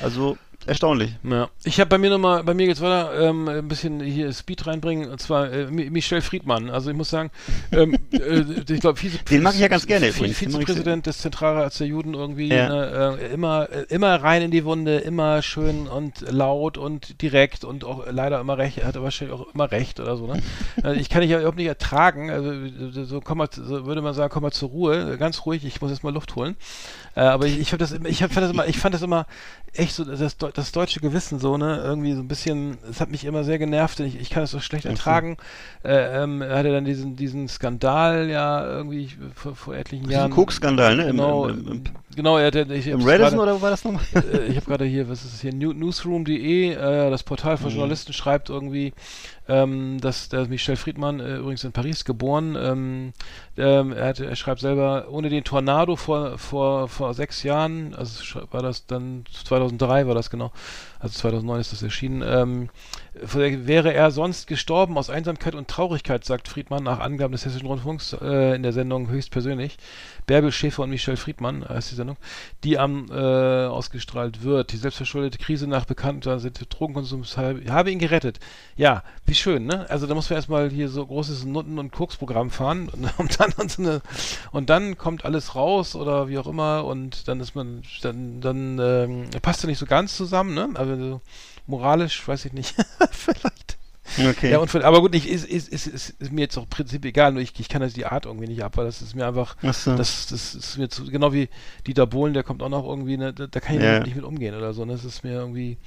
also 0.01 0.37
erstaunlich. 0.67 1.11
Ja. 1.23 1.49
Ich 1.63 1.79
habe 1.79 1.89
bei 1.89 1.97
mir 1.97 2.09
nochmal, 2.09 2.43
bei 2.43 2.53
mir 2.53 2.67
geht's 2.67 2.81
weiter, 2.81 3.29
ähm, 3.29 3.47
ein 3.47 3.67
bisschen 3.67 3.99
hier 3.99 4.31
Speed 4.33 4.67
reinbringen, 4.67 5.09
und 5.09 5.19
zwar 5.19 5.51
äh, 5.51 5.65
Mi- 5.65 5.89
Michel 5.89 6.21
Friedmann. 6.21 6.69
Also 6.69 6.89
ich 6.91 6.95
muss 6.97 7.09
sagen, 7.09 7.31
ähm, 7.71 7.97
äh, 8.11 8.43
ich 8.69 8.79
glaube, 8.79 9.01
Vize 9.01 9.17
Den 9.29 9.43
mag 9.43 9.53
ich 9.55 9.59
ja 9.61 9.67
ganz 9.67 9.85
gerne 9.87 10.07
Vi- 10.07 10.09
übrigens. 10.17 10.39
Den 10.39 10.51
mag 10.51 10.61
ich 10.61 10.67
Vizepräsident 10.67 11.05
des 11.07 11.17
Zentralrats 11.19 11.77
der 11.79 11.87
Juden 11.87 12.13
irgendwie, 12.13 12.49
Ja. 12.49 12.69
ne, 12.69 13.17
äh, 13.21 13.33
immer, 13.33 13.69
äh, 13.71 13.85
immer 13.89 14.15
rein 14.23 14.41
in 14.43 14.51
die 14.51 14.65
Wunde, 14.65 14.97
immer 14.99 15.41
schön 15.41 15.87
und 15.87 16.21
laut 16.31 16.77
und 16.77 17.21
direkt 17.21 17.63
und 17.63 17.83
auch 17.83 18.05
leider 18.09 18.39
immer 18.39 18.57
recht, 18.57 18.77
er 18.77 18.87
hat 18.87 19.01
wahrscheinlich 19.01 19.37
auch 19.37 19.53
immer 19.53 19.71
recht 19.71 19.99
oder 19.99 20.17
so, 20.17 20.27
ne? 20.27 20.41
Also 20.83 20.99
ich 20.99 21.09
kann 21.09 21.21
dich 21.21 21.31
ja 21.31 21.37
überhaupt 21.39 21.57
nicht 21.57 21.67
ertragen, 21.67 22.29
also 22.29 23.05
so, 23.05 23.21
komm 23.21 23.37
mal, 23.39 23.47
so 23.51 23.85
würde 23.85 24.01
man 24.01 24.13
sagen, 24.13 24.31
komm 24.31 24.43
mal 24.43 24.51
zur 24.51 24.69
Ruhe, 24.69 25.17
ganz 25.17 25.45
ruhig, 25.45 25.65
ich 25.65 25.81
muss 25.81 25.91
jetzt 25.91 26.03
mal 26.03 26.13
Luft 26.13 26.35
holen. 26.35 26.55
Äh, 27.15 27.21
aber 27.21 27.45
ich, 27.45 27.59
ich, 27.59 27.69
das, 27.71 27.91
ich 27.91 28.23
hab, 28.23 28.31
fand 28.31 28.45
das 28.45 28.51
immer, 28.51 28.67
ich 28.67 28.77
fand 28.77 28.95
das 28.95 29.01
immer 29.01 29.25
echt 29.73 29.93
so, 29.95 30.03
das, 30.05 30.37
Deu- 30.51 30.55
das 30.55 30.71
deutsche 30.71 30.99
Gewissen 30.99 31.39
so, 31.39 31.57
ne, 31.57 31.81
irgendwie 31.83 32.13
so 32.13 32.21
ein 32.21 32.27
bisschen, 32.27 32.77
es 32.89 32.99
hat 33.01 33.09
mich 33.11 33.25
immer 33.25 33.43
sehr 33.43 33.57
genervt, 33.59 33.99
denn 33.99 34.07
ich, 34.07 34.19
ich 34.19 34.29
kann 34.29 34.43
es 34.43 34.51
so 34.51 34.59
schlecht 34.59 34.85
ertragen. 34.85 35.37
Äh, 35.83 36.23
ähm, 36.23 36.41
er 36.41 36.57
hatte 36.57 36.71
dann 36.71 36.85
diesen, 36.85 37.15
diesen 37.15 37.47
Skandal 37.47 38.29
ja 38.29 38.65
irgendwie 38.65 39.09
vor, 39.35 39.55
vor 39.55 39.75
etlichen 39.75 40.03
Diesen 40.03 40.13
Jahren. 40.19 40.31
Koks-Skandal, 40.31 40.95
ne? 40.95 41.03
Im- 41.03 41.11
Genau, 41.17 41.47
im- 41.47 41.67
im- 41.67 41.83
genau, 42.15 42.37
er 42.37 42.47
hatte, 42.47 42.67
ich, 42.73 42.87
Im 42.87 42.99
hab's 42.99 43.05
Radisson 43.07 43.37
gerade- 43.37 43.41
oder 43.41 43.55
wo 43.57 43.61
war 43.61 43.69
das 43.71 43.83
nochmal? 43.83 44.03
äh, 44.13 44.45
ich 44.47 44.55
habe 44.57 44.65
gerade 44.65 44.85
hier, 44.85 45.09
was 45.09 45.23
ist 45.25 45.33
es 45.33 45.41
hier, 45.41 45.53
New, 45.53 45.73
newsroom.de, 45.73 46.71
äh, 46.73 47.09
das 47.09 47.23
Portal 47.23 47.55
Mhm. 47.55 47.59
von 47.59 47.71
Journalisten 47.71 48.13
schreibt 48.13 48.49
irgendwie, 48.49 48.93
ähm, 49.51 49.99
dass 49.99 50.29
der 50.29 50.47
Michel 50.47 50.77
Friedmann, 50.77 51.19
äh, 51.19 51.35
übrigens 51.35 51.65
in 51.65 51.73
Paris 51.73 52.05
geboren, 52.05 52.55
ähm, 52.57 53.13
ähm, 53.57 53.91
er, 53.91 54.07
hat, 54.07 54.19
er 54.21 54.35
schreibt 54.37 54.61
selber, 54.61 55.07
ohne 55.11 55.27
den 55.27 55.43
Tornado 55.43 55.97
vor, 55.97 56.37
vor, 56.37 56.87
vor 56.87 57.13
sechs 57.13 57.43
Jahren, 57.43 57.93
also 57.93 58.41
war 58.51 58.61
das 58.61 58.85
dann 58.85 59.25
2003 59.31 60.07
war 60.07 60.15
das 60.15 60.29
genau, 60.29 60.53
also 61.01 61.19
2009 61.19 61.59
ist 61.59 61.71
das 61.71 61.81
erschienen, 61.81 62.21
ähm, 62.25 62.69
wäre 63.13 63.93
er 63.93 64.11
sonst 64.11 64.47
gestorben 64.47 64.97
aus 64.97 65.09
Einsamkeit 65.09 65.55
und 65.55 65.67
Traurigkeit, 65.67 66.23
sagt 66.23 66.47
Friedmann 66.47 66.83
nach 66.83 66.99
Angaben 66.99 67.33
des 67.33 67.45
Hessischen 67.45 67.67
Rundfunks 67.67 68.13
äh, 68.21 68.55
in 68.55 68.63
der 68.63 68.71
Sendung 68.71 69.09
höchstpersönlich. 69.09 69.77
Bärbel 70.27 70.51
Schäfer 70.51 70.83
und 70.83 70.91
Michel 70.91 71.17
Friedmann 71.17 71.67
heißt 71.67 71.91
die 71.91 71.95
Sendung, 71.95 72.17
die 72.63 72.77
am 72.77 73.07
äh, 73.11 73.65
ausgestrahlt 73.65 74.43
wird. 74.43 74.71
Die 74.71 74.77
selbstverschuldete 74.77 75.39
Krise 75.39 75.67
nach 75.67 75.85
bekannter 75.85 76.37
Drogenkonsums 76.37 77.35
habe, 77.35 77.63
habe 77.69 77.91
ihn 77.91 77.99
gerettet. 77.99 78.39
Ja, 78.77 79.03
wie 79.25 79.35
schön, 79.35 79.65
ne? 79.65 79.89
Also 79.89 80.07
da 80.07 80.13
muss 80.13 80.29
man 80.29 80.37
erstmal 80.37 80.69
hier 80.69 80.87
so 80.87 81.05
großes 81.05 81.45
Nutten- 81.45 81.79
und 81.79 81.91
Koksprogramm 81.91 82.49
fahren 82.49 82.89
und, 82.89 83.09
und 83.17 83.39
dann 83.39 83.51
und, 83.57 83.79
eine, 83.79 84.01
und 84.51 84.69
dann 84.69 84.97
kommt 84.97 85.25
alles 85.25 85.55
raus 85.55 85.95
oder 85.95 86.29
wie 86.29 86.37
auch 86.37 86.47
immer 86.47 86.85
und 86.85 87.27
dann 87.27 87.39
ist 87.39 87.55
man 87.55 87.81
dann 88.03 88.39
dann 88.39 88.79
ähm, 88.79 89.29
passt 89.41 89.63
ja 89.63 89.67
nicht 89.67 89.79
so 89.79 89.85
ganz 89.85 90.15
zusammen, 90.15 90.53
ne? 90.53 90.69
Also 90.91 91.09
so 91.09 91.21
moralisch 91.67 92.27
weiß 92.27 92.45
ich 92.45 92.53
nicht. 92.53 92.75
Vielleicht. 93.11 93.77
Okay. 94.17 94.51
Ja, 94.51 94.57
und 94.59 94.69
von, 94.69 94.81
aber 94.81 94.99
gut, 94.99 95.15
ich, 95.15 95.29
ist, 95.29 95.45
ist, 95.45 95.69
ist, 95.69 95.87
ist, 95.87 96.31
mir 96.31 96.41
jetzt 96.41 96.57
auch 96.57 96.63
im 96.63 96.69
Prinzip 96.69 97.05
egal, 97.05 97.31
nur 97.31 97.41
ich, 97.41 97.57
ich 97.57 97.69
kann 97.69 97.81
das 97.81 97.93
die 97.93 98.05
Art 98.05 98.25
irgendwie 98.25 98.47
nicht 98.47 98.61
ab, 98.63 98.75
weil 98.75 98.85
das 98.85 99.01
ist 99.01 99.15
mir 99.15 99.25
einfach, 99.25 99.55
Ach 99.61 99.73
so. 99.73 99.95
das, 99.95 100.27
das 100.27 100.53
ist 100.53 100.77
mir 100.77 100.89
zu, 100.89 101.05
genau 101.05 101.31
wie 101.31 101.47
Dieter 101.87 102.07
Bohlen, 102.07 102.33
der 102.33 102.43
kommt 102.43 102.61
auch 102.61 102.69
noch 102.69 102.85
irgendwie, 102.85 103.15
ne, 103.15 103.31
da, 103.33 103.47
da 103.47 103.59
kann 103.61 103.77
ich 103.77 103.81
Ja. 103.83 103.99
nicht 103.99 104.15
mit 104.15 104.25
umgehen 104.25 104.53
oder 104.55 104.73
so, 104.73 104.83
ne, 104.83 104.93
das 104.93 105.05
ist 105.05 105.23
mir 105.23 105.31
irgendwie 105.33 105.77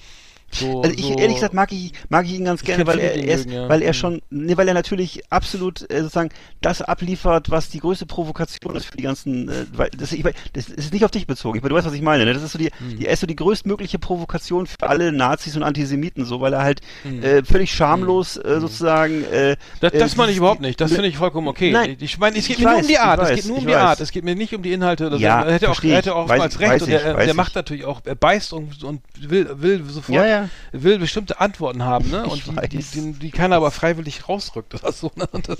so, 0.55 0.83
Also 0.83 0.97
ich 0.97 1.05
so 1.07 1.17
ehrlich 1.19 1.35
gesagt 1.37 1.55
mag 1.55 1.73
ich 1.73 1.93
mag 2.09 2.25
ich 2.27 2.33
ihn 2.35 2.45
ganz 2.45 2.63
gerne, 2.63 2.87
weil 2.87 2.99
er, 2.99 3.15
er 3.15 3.25
ist, 3.35 3.47
mögen, 3.47 3.57
ja. 3.63 3.69
weil 3.69 3.83
er 3.83 3.91
Mhm. 3.91 3.95
schon, 3.95 4.23
nee, 4.31 4.57
weil 4.57 4.69
er 4.69 4.75
natürlich 4.75 5.23
absolut 5.31 5.83
äh, 5.91 5.99
sozusagen 6.03 6.31
das 6.61 6.81
abliefert, 6.83 7.51
was 7.51 7.69
die 7.71 7.79
größte 7.81 8.07
Provokation 8.07 8.77
ist 8.77 8.87
für 8.87 8.97
die 8.97 9.03
ganzen, 9.05 9.49
äh, 9.49 9.67
weil 9.75 9.91
das, 9.99 10.13
ich, 10.13 10.25
weiß- 10.25 10.35
das 10.53 10.69
ist 10.69 10.93
nicht 10.93 11.05
auf 11.05 11.11
dich 11.11 11.27
bezogen, 11.27 11.59
ich, 11.59 11.63
du 11.65 11.75
weißt, 11.75 11.87
was 11.87 11.95
ich 11.95 12.03
meine, 12.03 12.25
ne? 12.25 12.33
Das 12.35 12.43
ist 12.43 12.53
so 12.53 12.59
die, 12.59 12.71
Mhm. 12.81 12.99
die 12.99 13.07
er 13.07 13.13
ist 13.13 13.21
so 13.21 13.27
die 13.27 13.37
größtmögliche 13.37 13.99
Provokation 13.99 14.67
für 14.67 14.89
alle 14.89 15.13
Nazis 15.13 15.57
und 15.57 15.63
Antisemiten, 15.63 16.25
so, 16.25 16.41
weil 16.41 16.53
er 16.53 16.63
halt 16.63 16.81
Mhm. 17.05 17.23
äh, 17.23 17.45
völlig 17.45 17.73
schamlos 17.73 18.37
äh, 18.37 18.61
sozusagen. 18.61 19.25
Äh, 19.25 19.57
Das, 19.81 19.93
äh, 19.93 19.99
das 19.99 20.17
meine 20.17 20.33
ich 20.33 20.39
überhaupt 20.39 20.61
nicht. 20.61 20.81
Das 20.81 20.93
finde 20.93 21.09
ich 21.09 21.17
vollkommen 21.17 21.49
okay. 21.49 21.71
Nein, 21.73 21.97
ich 22.01 22.19
meine, 22.19 22.39
es 22.39 22.47
geht 22.47 22.59
mir 22.59 22.65
nur 22.67 22.75
weiß, 22.75 22.83
um 22.83 22.89
die 22.89 22.99
Art. 22.99 23.19
ich 23.21 23.25
Es 23.25 23.29
weiß, 23.31 23.37
geht 23.37 23.47
nur 23.49 23.59
um 23.59 23.67
die 23.67 23.73
weiß. 23.73 23.77
Art. 23.83 24.01
Es 24.01 24.11
geht 24.13 24.25
mir 24.25 24.35
nicht 24.35 24.55
um 24.55 24.63
die 24.63 24.73
Inhalte. 24.73 25.07
Oder 25.07 25.17
so. 25.17 25.23
Ja, 25.23 25.43
er 25.43 25.53
hätte 25.55 25.71
auch, 25.71 25.83
er 25.83 25.97
hätte 25.97 26.15
auch 26.15 26.29
Weiß 26.29 26.39
mal 26.39 26.45
als 26.45 26.55
ich, 26.55 26.61
recht. 26.61 26.73
weiß 26.73 26.83
Und 26.83 26.89
er, 26.91 26.99
ich, 27.01 27.07
weiß 27.07 27.17
der 27.17 27.27
ich. 27.29 27.35
macht 27.35 27.55
natürlich 27.55 27.85
auch, 27.85 28.01
er 28.05 28.15
beißt 28.15 28.53
und, 28.53 28.83
und 28.85 29.01
will, 29.21 29.49
will 29.61 29.83
sofort 29.89 30.15
Ja, 30.17 30.27
ja. 30.27 30.43
Ja. 30.72 30.82
will 30.82 30.99
bestimmte 30.99 31.40
Antworten 31.40 31.84
haben, 31.84 32.11
ne? 32.11 32.24
Und 32.26 32.42
die, 32.47 32.68
die, 32.68 32.82
die, 32.84 33.12
die 33.12 33.30
keiner 33.30 33.57
aber 33.57 33.70
freiwillig 33.70 34.28
rausrückt 34.28 34.74
oder 34.74 34.92
so. 34.92 35.11
Ne? 35.16 35.28
Das, 35.42 35.59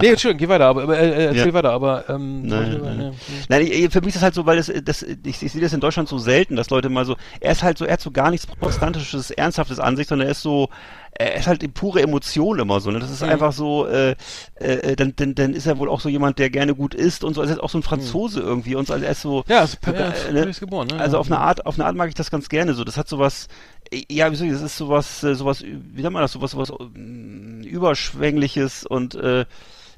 Nee, 0.00 0.08
Entschuldigung, 0.08 0.38
geh 0.38 0.48
weiter, 0.48 0.66
aber 0.66 0.98
äh, 0.98 1.08
äh, 1.08 1.24
erzähl 1.26 1.46
Ja. 1.48 1.54
weiter, 1.54 1.70
aber 1.72 2.08
ähm, 2.08 2.46
Nein, 2.46 2.80
nein, 2.82 3.00
ja. 3.00 3.12
Nein, 3.48 3.66
ich, 3.66 3.90
für 3.90 4.00
mich 4.00 4.10
ist 4.10 4.16
es 4.16 4.22
halt 4.22 4.34
so, 4.34 4.46
weil 4.46 4.56
das, 4.56 4.70
das 4.84 5.02
ich, 5.02 5.42
ich 5.42 5.52
sehe 5.52 5.60
das 5.60 5.72
in 5.72 5.80
Deutschland 5.80 6.08
so 6.08 6.18
selten, 6.18 6.56
dass 6.56 6.70
Leute 6.70 6.88
mal 6.88 7.04
so, 7.04 7.16
er 7.40 7.52
ist 7.52 7.62
halt 7.62 7.78
so, 7.78 7.84
er 7.84 7.94
hat 7.94 8.00
so 8.00 8.10
gar 8.10 8.30
nichts 8.30 8.46
Protestantisches, 8.46 9.30
Ernsthaftes 9.30 9.78
an 9.80 9.96
sich, 9.96 10.06
sondern 10.06 10.28
er 10.28 10.32
ist 10.32 10.42
so, 10.42 10.68
er 11.12 11.34
ist 11.36 11.46
halt 11.46 11.74
pure 11.74 12.00
Emotion 12.02 12.58
immer 12.60 12.80
so, 12.80 12.90
ne? 12.90 12.98
Das 13.00 13.10
ist 13.10 13.22
Mhm. 13.22 13.30
einfach 13.30 13.52
so, 13.52 13.86
äh, 13.86 14.14
äh, 14.56 14.94
dann, 14.96 15.14
dann, 15.16 15.34
dann 15.34 15.54
ist 15.54 15.66
er 15.66 15.78
wohl 15.78 15.88
auch 15.88 16.00
so 16.00 16.08
jemand, 16.08 16.38
der 16.38 16.50
gerne 16.50 16.74
gut 16.74 16.94
isst 16.94 17.24
und 17.24 17.34
so, 17.34 17.42
er 17.42 17.48
ist 17.50 17.60
auch 17.60 17.70
so 17.70 17.78
ein 17.78 17.82
Franzose 17.82 18.40
irgendwie 18.40 18.74
und 18.74 18.86
so, 18.86 18.92
also 18.92 19.04
er 19.04 19.12
ist 19.12 19.22
so, 19.22 19.38
Mhm. 19.48 19.52
Ja, 19.52 19.64
ist, 19.64 19.78
ja, 19.84 19.92
äh, 19.92 20.26
ja, 20.36 20.44
ne? 20.44 20.52
geboren, 20.58 20.88
ne? 20.88 20.98
Also 21.00 21.16
ja. 21.16 21.20
auf 21.20 21.26
eine 21.26 21.38
Art, 21.40 21.66
auf 21.66 21.74
eine 21.76 21.86
Art 21.86 21.96
mag 21.96 22.08
ich 22.08 22.14
das 22.14 22.30
ganz 22.30 22.48
gerne 22.48 22.74
so. 22.74 22.84
Das 22.84 22.96
hat 22.96 23.08
sowas, 23.08 23.46
äh, 23.46 23.77
ja, 24.10 24.30
wie 24.30 24.36
soll 24.36 24.46
ich, 24.48 24.52
das 24.52 24.62
ist 24.62 24.76
sowas, 24.76 25.22
äh, 25.24 25.34
sowas, 25.34 25.62
wie 25.62 26.02
nennt 26.02 26.12
man 26.12 26.22
das, 26.22 26.32
sowas, 26.32 26.50
sowas 26.52 26.72
mm, 26.94 27.62
überschwängliches 27.62 28.84
und 28.86 29.14
äh, 29.14 29.44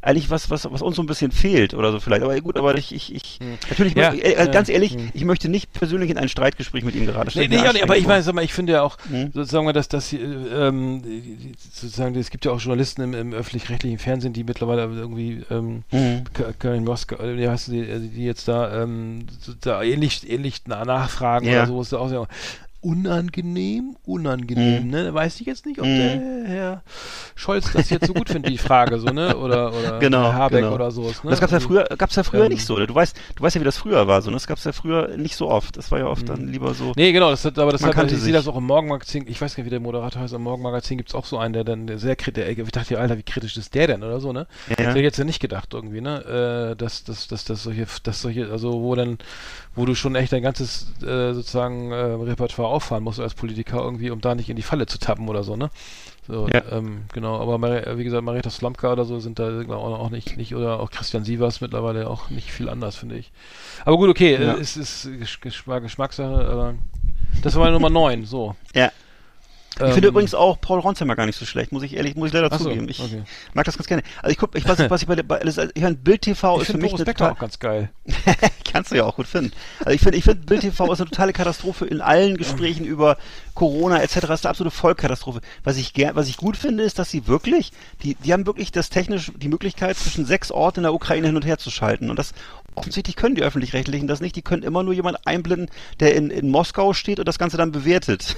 eigentlich 0.03 0.31
was, 0.31 0.49
was, 0.49 0.65
was 0.73 0.81
uns 0.81 0.97
so 0.97 1.03
ein 1.03 1.07
bisschen 1.07 1.31
fehlt 1.31 1.75
oder 1.75 1.93
so 1.93 2.01
vielleicht. 2.01 2.23
Aber 2.23 2.35
gut, 2.41 2.57
aber 2.57 2.75
ich, 2.79 2.95
ich, 2.95 3.15
ich 3.15 3.39
natürlich, 3.69 3.95
Ja, 3.95 4.13
möchte- 4.13 4.25
äh, 4.25 4.39
ja, 4.39 4.47
ganz 4.47 4.71
ehrlich, 4.71 4.95
hm. 4.95 5.11
ich 5.13 5.27
möchte 5.27 5.51
nicht 5.51 5.75
persönlich 5.75 6.09
in 6.09 6.17
ein 6.17 6.31
Streitgespräch 6.31 6.85
mit 6.85 6.95
ihm 6.95 7.05
gerade 7.05 7.27
Nee, 7.27 7.31
stellen. 7.33 7.51
nee, 7.51 7.73
nee, 7.75 7.83
aber 7.83 7.99
ich 7.99 8.07
meine, 8.07 8.23
sag 8.23 8.35
mal, 8.35 8.43
ich 8.43 8.55
finde 8.55 8.73
ja 8.73 8.83
auch, 8.83 8.97
Mhm. 9.11 9.31
sozusagen, 9.35 9.67
mal, 9.67 9.75
dass 9.75 9.89
das 9.89 10.09
hier, 10.09 10.21
ähm, 10.23 11.03
sozusagen, 11.71 12.15
es 12.15 12.31
gibt 12.31 12.47
ja 12.47 12.53
auch 12.53 12.61
Journalisten 12.61 13.03
im, 13.03 13.13
im 13.13 13.33
öffentlich-rechtlichen 13.35 13.99
Fernsehen, 13.99 14.33
die 14.33 14.43
mittlerweile 14.45 14.85
irgendwie, 14.85 15.43
ähm, 15.51 15.83
Mhm. 15.93 16.25
Ka- 16.33 16.55
Karin 16.59 16.85
Moskau, 16.85 17.17
äh, 17.23 17.37
wie 17.37 17.47
heißt 17.49 17.69
die, 17.69 17.81
äh, 17.81 17.99
die 18.01 18.25
jetzt 18.25 18.49
da, 18.49 18.83
ähm, 18.83 19.27
da 19.61 19.83
ähnlich, 19.83 20.31
ähnlich 20.31 20.63
na- 20.67 20.87
nachfragen 20.87 21.45
Ja. 21.47 21.65
oder 21.65 21.67
so, 21.67 21.83
ist 21.83 21.93
auch 21.93 22.27
unangenehm, 22.81 23.97
unangenehm, 24.05 24.85
Mhm. 24.85 24.91
ne? 24.91 25.05
Da 25.05 25.15
weiß 25.15 25.41
ich 25.41 25.47
jetzt 25.47 25.67
nicht, 25.67 25.81
ob 25.81 25.87
Mhm. 25.87 25.99
der 25.99 26.45
Herr 26.49 26.83
Scholz 27.35 27.73
das 27.73 27.91
jetzt 27.91 28.07
so 28.07 28.15
gut 28.15 28.29
findet, 28.31 28.53
die 28.53 28.59
Frage, 28.59 28.99
so, 28.99 29.09
ne? 29.09 29.37
Oder, 29.37 29.73
oder 29.75 29.99
Genau, 30.01 30.23
Herr 30.25 30.35
Habeck 30.35 30.63
genau. 30.63 30.75
oder 30.75 30.91
sowas, 30.91 31.23
ne? 31.23 31.31
Das 31.31 31.41
gab's 31.41 31.53
ja 31.53 31.61
früher, 31.61 31.85
gab's 31.99 32.17
ja 32.17 32.23
früher 32.23 32.45
ähm, 32.45 32.53
nicht 32.53 32.65
so. 32.65 32.77
Ne? 32.79 32.87
Du 32.87 32.95
weißt, 32.95 33.17
du 33.37 33.43
weißt 33.43 33.57
ja, 33.57 33.61
wie 33.61 33.65
das 33.65 33.77
früher 33.77 34.07
war. 34.07 34.23
So, 34.23 34.31
ne? 34.31 34.37
Das 34.37 34.47
gab's 34.47 34.65
ja 34.65 34.73
früher 34.73 35.17
nicht 35.17 35.37
so 35.37 35.49
oft. 35.51 35.77
Das 35.77 35.91
war 35.91 35.99
ja 35.99 36.07
oft 36.07 36.29
dann 36.29 36.49
lieber 36.49 36.75
so. 36.75 36.85
Mhm. 36.85 36.93
Nee, 36.97 37.13
genau, 37.13 37.31
das 37.31 37.45
hat, 37.45 37.59
aber 37.59 37.73
das 37.73 37.83
hat, 37.83 37.95
ich 38.05 38.11
sehe 38.11 38.19
sich. 38.19 38.33
das 38.33 38.49
auch 38.49 38.57
im 38.57 38.65
Morgenmagazin, 38.65 39.27
ich 39.29 39.41
weiß 39.41 39.55
gar 39.55 39.63
nicht, 39.63 39.67
wie 39.67 39.71
der 39.71 39.81
Moderator 39.81 40.23
heißt, 40.23 40.35
im 40.35 40.43
Morgenmagazin 40.43 40.97
gibt 40.97 41.11
es 41.11 41.15
auch 41.15 41.27
so 41.27 41.39
einen, 41.39 41.53
der 41.53 41.65
dann 41.65 41.87
der 41.87 41.99
sehr 41.99 42.17
kritisch, 42.17 42.45
ich 42.47 42.73
dachte, 42.73 42.99
Alter, 42.99 43.19
wie 43.19 43.23
kritisch 43.23 43.57
ist 43.57 43.75
der 43.75 43.87
denn 43.89 44.03
oder 44.03 44.21
so, 44.21 44.33
ne? 44.33 44.47
Ja. 44.69 44.77
Das 44.77 44.87
hätte 44.89 44.99
ich 44.99 45.05
jetzt 45.05 45.19
ja 45.19 45.25
nicht 45.25 45.41
gedacht 45.41 45.75
irgendwie, 45.75 46.01
ne? 46.01 46.71
Äh, 46.73 46.77
dass, 46.77 47.05
dass, 47.05 47.29
dass, 47.29 47.45
dass 47.45 47.63
solche, 47.63 47.87
dass 48.03 48.23
solche, 48.23 48.51
also 48.51 48.81
wo 48.81 48.95
dann, 48.95 49.19
wo 49.81 49.87
du 49.87 49.95
schon 49.95 50.15
echt 50.15 50.33
dein 50.33 50.43
ganzes 50.43 50.93
äh, 51.03 51.33
sozusagen 51.33 51.91
äh, 51.91 51.95
Repertoire 51.97 52.69
auffahren 52.69 53.03
musst 53.03 53.19
als 53.19 53.33
Politiker 53.35 53.79
irgendwie, 53.83 54.11
um 54.11 54.21
da 54.21 54.35
nicht 54.35 54.51
in 54.51 54.57
die 54.57 54.63
Falle 54.63 54.85
zu 54.87 54.99
tappen 54.99 55.29
oder 55.29 55.43
so, 55.43 55.57
ne? 55.57 55.71
So, 56.29 56.47
Ja. 56.53 56.63
ähm, 56.71 57.05
genau, 57.13 57.41
aber 57.41 57.87
äh, 57.87 57.97
wie 57.99 58.05
gesagt, 58.05 58.23
Marietta 58.23 58.51
Slomka 58.51 58.93
oder 58.93 59.05
so 59.07 59.19
sind 59.21 59.39
da 59.39 59.63
auch, 59.71 60.11
nicht, 60.11 60.37
nicht, 60.37 60.55
oder 60.55 60.79
auch 60.81 60.91
Christian 60.91 61.25
Sievers 61.25 61.61
mittlerweile 61.63 62.09
auch 62.09 62.29
nicht 62.31 62.53
viel 62.53 62.69
anders, 62.69 62.95
finde 62.97 63.17
ich. 63.17 63.33
Aber 63.85 63.97
gut, 63.97 64.11
okay, 64.11 64.35
Ja. 64.35 64.55
äh, 64.55 64.61
es 64.61 64.77
ist 64.77 65.09
Geschmack, 65.41 65.83
Geschmackssache, 65.83 66.47
aber 66.49 66.75
das 67.43 67.55
war 67.55 67.63
meine 67.63 67.73
Nummer 67.73 67.91
9, 67.91 68.27
so. 68.27 68.55
Ja. 68.75 68.93
Ich 69.77 69.81
Ähm, 69.81 69.93
finde 69.93 70.09
übrigens 70.09 70.35
auch 70.35 70.61
Paul 70.61 70.81
Ronsheimer 70.81 71.15
gar 71.17 71.27
nicht 71.27 71.39
so 71.39 71.47
schlecht, 71.47 71.71
muss 71.71 71.83
ich 71.85 71.97
ehrlich, 71.97 72.17
muss 72.17 72.29
ich 72.29 72.33
leider 72.35 72.51
so, 72.59 72.65
zugeben. 72.65 72.89
Ich 72.89 73.01
okay. 73.01 73.23
mag 73.55 73.65
das 73.65 73.77
ganz 73.79 73.87
gerne. 73.87 74.03
Also 74.21 74.33
ich 74.33 74.37
guck, 74.39 74.55
ich 74.57 74.69
weiß 74.69 74.79
nicht, 74.79 74.91
was 74.91 75.01
ich 75.03 75.07
bei, 75.09 75.15
der- 75.15 75.23
bei 75.23 75.39
das, 75.39 75.59
ich 75.59 75.83
meine, 75.83 75.95
Bild 75.95 76.23
TV 76.23 76.57
Ich 76.57 76.63
ist 76.63 76.73
für 76.73 76.79
mich 76.79 76.91
Boris 76.91 77.01
eine 77.01 77.05
Becker 77.05 77.19
total, 77.19 77.33
auch 77.35 77.39
ganz 77.39 77.59
geil. 77.61 77.91
kannst 78.73 78.91
du 78.91 78.97
ja 78.97 79.05
auch 79.05 79.17
gut 79.17 79.27
finden. 79.27 79.53
Also 79.79 79.91
ich 79.93 80.01
finde, 80.01 80.19
ich 80.19 80.25
finde 80.25 80.45
Bild 80.45 80.61
TV 80.63 80.93
ist 80.93 81.01
eine 81.01 81.11
totale 81.11 81.33
Katastrophe 81.33 81.87
in 81.87 82.01
allen 82.01 82.37
Gesprächen 82.37 82.85
über 82.85 83.17
Corona 83.55 84.01
etc. 84.03 84.17
ist 84.17 84.45
eine 84.45 84.51
absolute 84.51 84.75
Vollkatastrophe. 84.75 85.41
Was 85.65 85.77
ich 85.77 85.93
ger 85.95 86.15
was 86.17 86.29
ich 86.29 86.37
gut 86.37 86.57
finde, 86.57 86.83
ist, 86.83 86.99
dass 86.99 87.11
sie 87.11 87.27
wirklich, 87.27 87.73
die, 88.03 88.17
die 88.17 88.33
haben 88.33 88.47
wirklich 88.47 88.73
das 88.73 88.91
technisch 88.91 89.31
die 89.37 89.49
Möglichkeit 89.49 89.97
zwischen 89.97 90.25
sechs 90.27 90.51
Orten 90.51 90.81
in 90.81 90.85
der 90.85 90.95
Ukraine 90.95 91.29
hin 91.29 91.37
und 91.37 91.45
her 91.47 91.59
zu 91.59 91.71
schalten 91.71 92.11
und 92.11 92.19
das 92.19 92.33
offensichtlich 92.81 93.17
können 93.17 93.35
die 93.35 93.43
öffentlich-rechtlichen 93.43 94.09
das 94.09 94.21
nicht. 94.21 94.37
Die 94.37 94.43
können 94.43 94.63
immer 94.63 94.83
nur 94.83 94.95
jemand 94.95 95.27
einblenden, 95.27 95.71
der 96.01 96.15
in, 96.15 96.31
in 96.31 96.51
Moskau 96.51 96.93
steht 96.93 97.19
und 97.19 97.29
das 97.29 97.39
Ganze 97.39 97.57
dann 97.57 97.73
bewertet. 97.73 98.37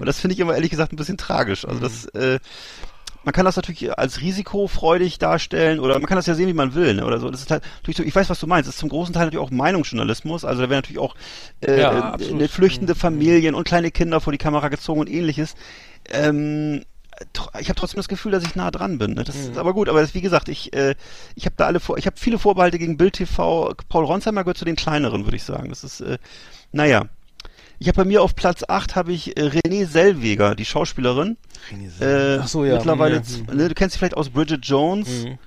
Und 0.00 0.06
das 0.06 0.20
finde 0.20 0.34
ich 0.34 0.40
immer 0.40 0.54
ehrlich 0.54 0.70
gesagt 0.70 0.92
ein 0.92 0.96
bisschen 0.96 1.18
tragisch. 1.18 1.64
Also 1.64 1.80
das 1.80 2.06
äh, 2.06 2.38
man 3.24 3.32
kann 3.32 3.44
das 3.44 3.56
natürlich 3.56 3.96
als 3.96 4.20
risikofreudig 4.20 5.18
darstellen 5.18 5.80
oder 5.80 5.94
man 5.94 6.06
kann 6.06 6.16
das 6.16 6.26
ja 6.26 6.34
sehen, 6.34 6.48
wie 6.48 6.54
man 6.54 6.74
will, 6.74 6.94
ne, 6.94 7.04
oder 7.04 7.18
so. 7.18 7.30
Das 7.30 7.40
ist 7.40 7.50
halt 7.50 7.62
natürlich 7.76 7.96
so, 7.96 8.02
ich 8.02 8.14
weiß, 8.14 8.28
was 8.30 8.40
du 8.40 8.46
meinst. 8.46 8.68
Das 8.68 8.74
ist 8.74 8.80
zum 8.80 8.88
großen 8.88 9.14
Teil 9.14 9.26
natürlich 9.26 9.44
auch 9.44 9.50
Meinungsjournalismus. 9.50 10.44
Also 10.44 10.62
da 10.62 10.70
werden 10.70 10.78
natürlich 10.78 10.98
auch 10.98 11.14
äh, 11.60 11.80
Ja, 11.80 12.16
äh, 12.16 12.32
ne, 12.32 12.48
flüchtende 12.48 12.94
Familien 12.94 13.54
und 13.54 13.64
kleine 13.64 13.90
Kinder 13.90 14.20
vor 14.20 14.32
die 14.32 14.38
Kamera 14.38 14.68
gezogen 14.68 15.00
und 15.00 15.10
ähnliches. 15.10 15.54
Ähm, 16.10 16.84
ich 17.60 17.68
habe 17.68 17.74
trotzdem 17.78 17.96
das 17.98 18.08
Gefühl, 18.08 18.32
dass 18.32 18.44
ich 18.44 18.54
nah 18.54 18.70
dran 18.70 18.98
bin. 18.98 19.14
Ne? 19.14 19.24
Das 19.24 19.34
Mhm. 19.36 19.42
ist 19.52 19.58
aber 19.58 19.72
gut, 19.74 19.88
aber 19.88 20.00
das, 20.00 20.14
wie 20.14 20.20
gesagt, 20.20 20.48
ich 20.48 20.72
äh, 20.74 20.94
ich 21.34 21.44
habe 21.46 21.54
da 21.56 21.66
alle 21.66 21.80
vor, 21.80 21.98
ich 21.98 22.06
habe 22.06 22.16
viele 22.18 22.38
Vorbehalte 22.38 22.78
gegen 22.78 22.96
Bild 22.96 23.14
TV. 23.14 23.74
Paul 23.88 24.04
Ronsheimer 24.04 24.44
gehört 24.44 24.58
zu 24.58 24.64
den 24.64 24.76
kleineren, 24.76 25.24
würde 25.24 25.36
ich 25.36 25.44
sagen. 25.44 25.68
Das 25.68 25.84
ist 25.84 26.00
äh, 26.00 26.18
naja. 26.72 27.06
Ich 27.78 27.88
habe 27.88 27.96
bei 27.96 28.04
mir 28.04 28.22
auf 28.22 28.36
Platz 28.36 28.62
8 28.68 28.94
habe 28.94 29.12
ich 29.12 29.36
äh, 29.36 29.48
Renée 29.48 29.86
Selweger, 29.86 30.54
die 30.54 30.64
Schauspielerin. 30.64 31.36
Äh, 32.00 32.38
Ach 32.40 32.46
so, 32.46 32.64
ja. 32.64 32.74
Mittlerweile, 32.76 33.16
Ja, 33.16 33.22
z- 33.24 33.48
hm. 33.48 33.56
ne, 33.56 33.68
du 33.68 33.74
kennst 33.74 33.94
sie 33.94 33.98
vielleicht 33.98 34.16
aus 34.16 34.30
Bridget 34.30 34.64
Jones 34.64 35.24
Mhm. 35.24 35.38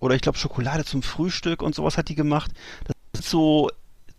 oder 0.00 0.14
ich 0.14 0.22
glaube 0.22 0.38
Schokolade 0.38 0.84
zum 0.86 1.02
Frühstück 1.02 1.60
und 1.60 1.74
sowas 1.74 1.98
hat 1.98 2.08
die 2.08 2.14
gemacht. 2.14 2.50
Das 3.12 3.20
ist 3.22 3.30
so 3.30 3.70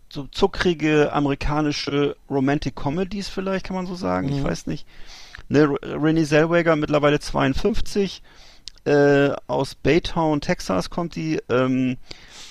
so 0.08 0.28
zuckrige 0.30 1.12
amerikanische 1.12 2.14
Romantic 2.30 2.76
Comedies 2.76 3.28
vielleicht, 3.28 3.66
kann 3.66 3.74
man 3.74 3.86
so 3.86 3.96
sagen. 3.96 4.28
Ich 4.28 4.36
Mhm. 4.40 4.44
weiß 4.44 4.66
nicht. 4.68 4.86
Ne, 5.48 5.60
R- 5.60 5.78
Renée 6.02 6.24
Zellweger, 6.26 6.76
mittlerweile 6.76 7.20
52, 7.20 8.22
äh, 8.86 9.30
aus 9.46 9.74
Baytown, 9.74 10.40
Texas 10.40 10.90
kommt 10.90 11.16
die 11.16 11.40
ähm, 11.48 11.96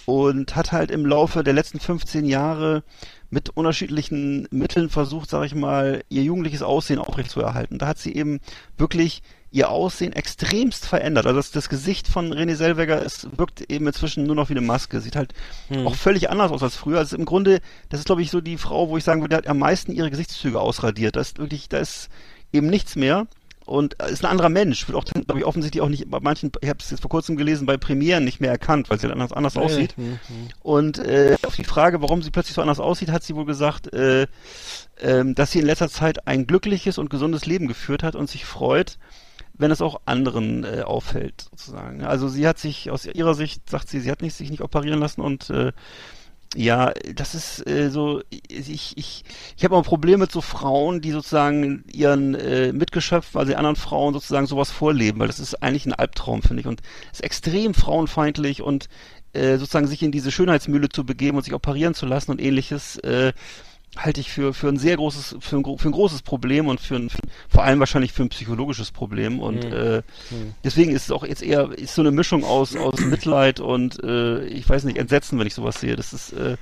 und 0.05 0.55
hat 0.55 0.71
halt 0.71 0.91
im 0.91 1.05
Laufe 1.05 1.43
der 1.43 1.53
letzten 1.53 1.79
15 1.79 2.25
Jahre 2.25 2.83
mit 3.29 3.49
unterschiedlichen 3.49 4.47
Mitteln 4.51 4.89
versucht, 4.89 5.29
sag 5.29 5.45
ich 5.45 5.55
mal, 5.55 6.03
ihr 6.09 6.23
jugendliches 6.23 6.61
Aussehen 6.61 6.99
aufrechtzuerhalten. 6.99 7.77
Da 7.79 7.87
hat 7.87 7.97
sie 7.97 8.13
eben 8.15 8.39
wirklich 8.77 9.23
ihr 9.49 9.69
Aussehen 9.69 10.13
extremst 10.13 10.85
verändert. 10.87 11.25
Also 11.27 11.37
das, 11.37 11.51
das 11.51 11.69
Gesicht 11.69 12.07
von 12.07 12.33
René 12.33 12.55
Selweger, 12.55 13.03
es 13.05 13.27
wirkt 13.37 13.61
eben 13.71 13.85
inzwischen 13.87 14.25
nur 14.25 14.35
noch 14.35 14.49
wie 14.49 14.53
eine 14.53 14.61
Maske. 14.61 14.99
Sieht 15.01 15.15
halt 15.15 15.33
auch 15.85 15.95
völlig 15.95 16.29
anders 16.31 16.51
aus 16.51 16.63
als 16.63 16.75
früher. 16.75 16.97
Also 16.99 17.15
im 17.17 17.25
Grunde, 17.25 17.59
das 17.89 17.99
ist 17.99 18.05
glaube 18.07 18.21
ich 18.23 18.31
so 18.31 18.41
die 18.41 18.57
Frau, 18.57 18.89
wo 18.89 18.97
ich 18.97 19.03
sagen 19.03 19.21
würde, 19.21 19.33
die 19.35 19.37
hat 19.37 19.47
am 19.47 19.59
meisten 19.59 19.91
ihre 19.93 20.09
Gesichtszüge 20.11 20.59
ausradiert. 20.59 21.15
Da 21.15 21.21
ist 21.21 21.37
wirklich, 21.39 21.69
da 21.69 21.77
ist 21.77 22.09
eben 22.53 22.67
nichts 22.67 22.95
mehr. 22.95 23.27
Und 23.65 24.01
äh, 24.01 24.11
ist 24.11 24.25
ein 24.25 24.31
anderer 24.31 24.49
Mensch, 24.49 24.87
wird 24.87 24.97
auch, 24.97 25.05
glaube 25.05 25.39
ich, 25.39 25.45
offensichtlich 25.45 25.81
auch 25.81 25.87
nicht 25.89 26.09
bei 26.09 26.19
manchen, 26.19 26.51
ich 26.61 26.69
habe 26.69 26.79
es 26.81 26.91
jetzt 26.91 26.99
vor 26.99 27.09
kurzem 27.09 27.37
gelesen, 27.37 27.65
bei 27.65 27.77
Premieren 27.77 28.25
nicht 28.25 28.41
mehr 28.41 28.51
erkannt, 28.51 28.89
weil 28.89 28.99
sie 28.99 29.07
halt 29.07 29.13
anders, 29.13 29.31
anders 29.31 29.55
aussieht. 29.55 29.97
Mhm. 29.97 30.19
Und 30.61 30.99
äh, 30.99 31.37
auf 31.45 31.55
die 31.55 31.63
Frage, 31.63 32.01
warum 32.01 32.21
sie 32.21 32.31
plötzlich 32.31 32.55
so 32.55 32.61
anders 32.61 32.81
aussieht, 32.81 33.09
hat 33.09 33.23
sie 33.23 33.35
wohl 33.35 33.45
gesagt, 33.45 33.93
äh, 33.93 34.27
ähm, 35.01 35.33
dass 35.33 35.51
sie 35.51 35.59
in 35.59 35.65
letzter 35.65 35.89
Zeit 35.89 36.27
ein 36.27 36.45
glückliches 36.45 36.97
und 36.97 37.09
gesundes 37.09 37.45
Leben 37.45 37.67
geführt 37.67 38.03
hat 38.03 38.15
und 38.15 38.29
sich 38.29 38.43
freut, 38.43 38.97
wenn 39.53 39.71
es 39.71 39.81
auch 39.81 40.01
anderen 40.05 40.65
äh, 40.65 40.81
auffällt, 40.81 41.45
sozusagen. 41.51 42.03
Also 42.03 42.27
sie 42.27 42.47
hat 42.47 42.57
sich 42.57 42.91
aus 42.91 43.05
ihrer 43.05 43.33
Sicht, 43.33 43.69
sagt 43.69 43.87
sie, 43.87 44.01
sie 44.01 44.11
hat 44.11 44.21
nicht, 44.21 44.35
sich 44.35 44.49
nicht 44.49 44.61
operieren 44.61 44.99
lassen 44.99 45.21
und 45.21 45.49
äh, 45.51 45.71
ja, 46.55 46.93
das 47.15 47.35
ist 47.35 47.67
äh, 47.67 47.89
so, 47.89 48.21
ich, 48.29 48.97
ich, 48.97 49.23
ich 49.57 49.63
habe 49.63 49.75
auch 49.75 49.79
ein 49.79 49.85
Problem 49.85 50.19
mit 50.19 50.31
so 50.31 50.41
Frauen, 50.41 51.01
die 51.01 51.11
sozusagen 51.11 51.83
ihren 51.91 52.35
äh, 52.35 52.71
Mitgeschöpfen, 52.71 53.39
also 53.39 53.55
anderen 53.55 53.75
Frauen 53.75 54.13
sozusagen 54.13 54.45
sowas 54.45 54.71
vorleben, 54.71 55.19
weil 55.19 55.27
das 55.27 55.39
ist 55.39 55.63
eigentlich 55.63 55.85
ein 55.85 55.93
Albtraum, 55.93 56.41
finde 56.41 56.61
ich. 56.61 56.67
Und 56.67 56.81
ist 57.11 57.23
extrem 57.23 57.73
frauenfeindlich 57.73 58.61
und 58.61 58.87
äh, 59.33 59.57
sozusagen 59.57 59.87
sich 59.87 60.03
in 60.03 60.11
diese 60.11 60.31
Schönheitsmühle 60.31 60.89
zu 60.89 61.05
begeben 61.05 61.37
und 61.37 61.43
sich 61.43 61.53
operieren 61.53 61.95
zu 61.95 62.05
lassen 62.05 62.31
und 62.31 62.41
ähnliches, 62.41 62.97
äh, 62.99 63.33
halte 63.97 64.21
ich 64.21 64.31
für, 64.31 64.53
für 64.53 64.69
ein 64.69 64.77
sehr 64.77 64.95
großes, 64.95 65.37
für 65.39 65.57
ein, 65.57 65.77
für 65.77 65.89
ein 65.89 65.91
großes 65.91 66.21
Problem 66.21 66.67
und 66.67 66.79
für 66.79 66.95
ein, 66.95 67.09
für, 67.09 67.19
vor 67.47 67.63
allem 67.63 67.79
wahrscheinlich 67.79 68.11
für 68.11 68.23
ein 68.23 68.29
psychologisches 68.29 68.91
Problem. 68.91 69.39
Und 69.39 69.65
äh, 69.65 70.01
deswegen 70.63 70.91
ist 70.91 71.03
es 71.03 71.11
auch 71.11 71.23
jetzt 71.23 71.43
eher 71.43 71.71
ist 71.71 71.95
so 71.95 72.01
eine 72.01 72.11
Mischung 72.11 72.43
aus, 72.43 72.75
aus 72.75 72.99
Mitleid 73.01 73.59
und 73.59 74.03
äh, 74.03 74.45
ich 74.45 74.67
weiß 74.67 74.83
nicht, 74.85 74.97
Entsetzen, 74.97 75.39
wenn 75.39 75.47
ich 75.47 75.53
sowas 75.53 75.79
sehe. 75.79 75.95
Das 75.95 76.13
ist 76.13 76.33
äh, 76.33 76.57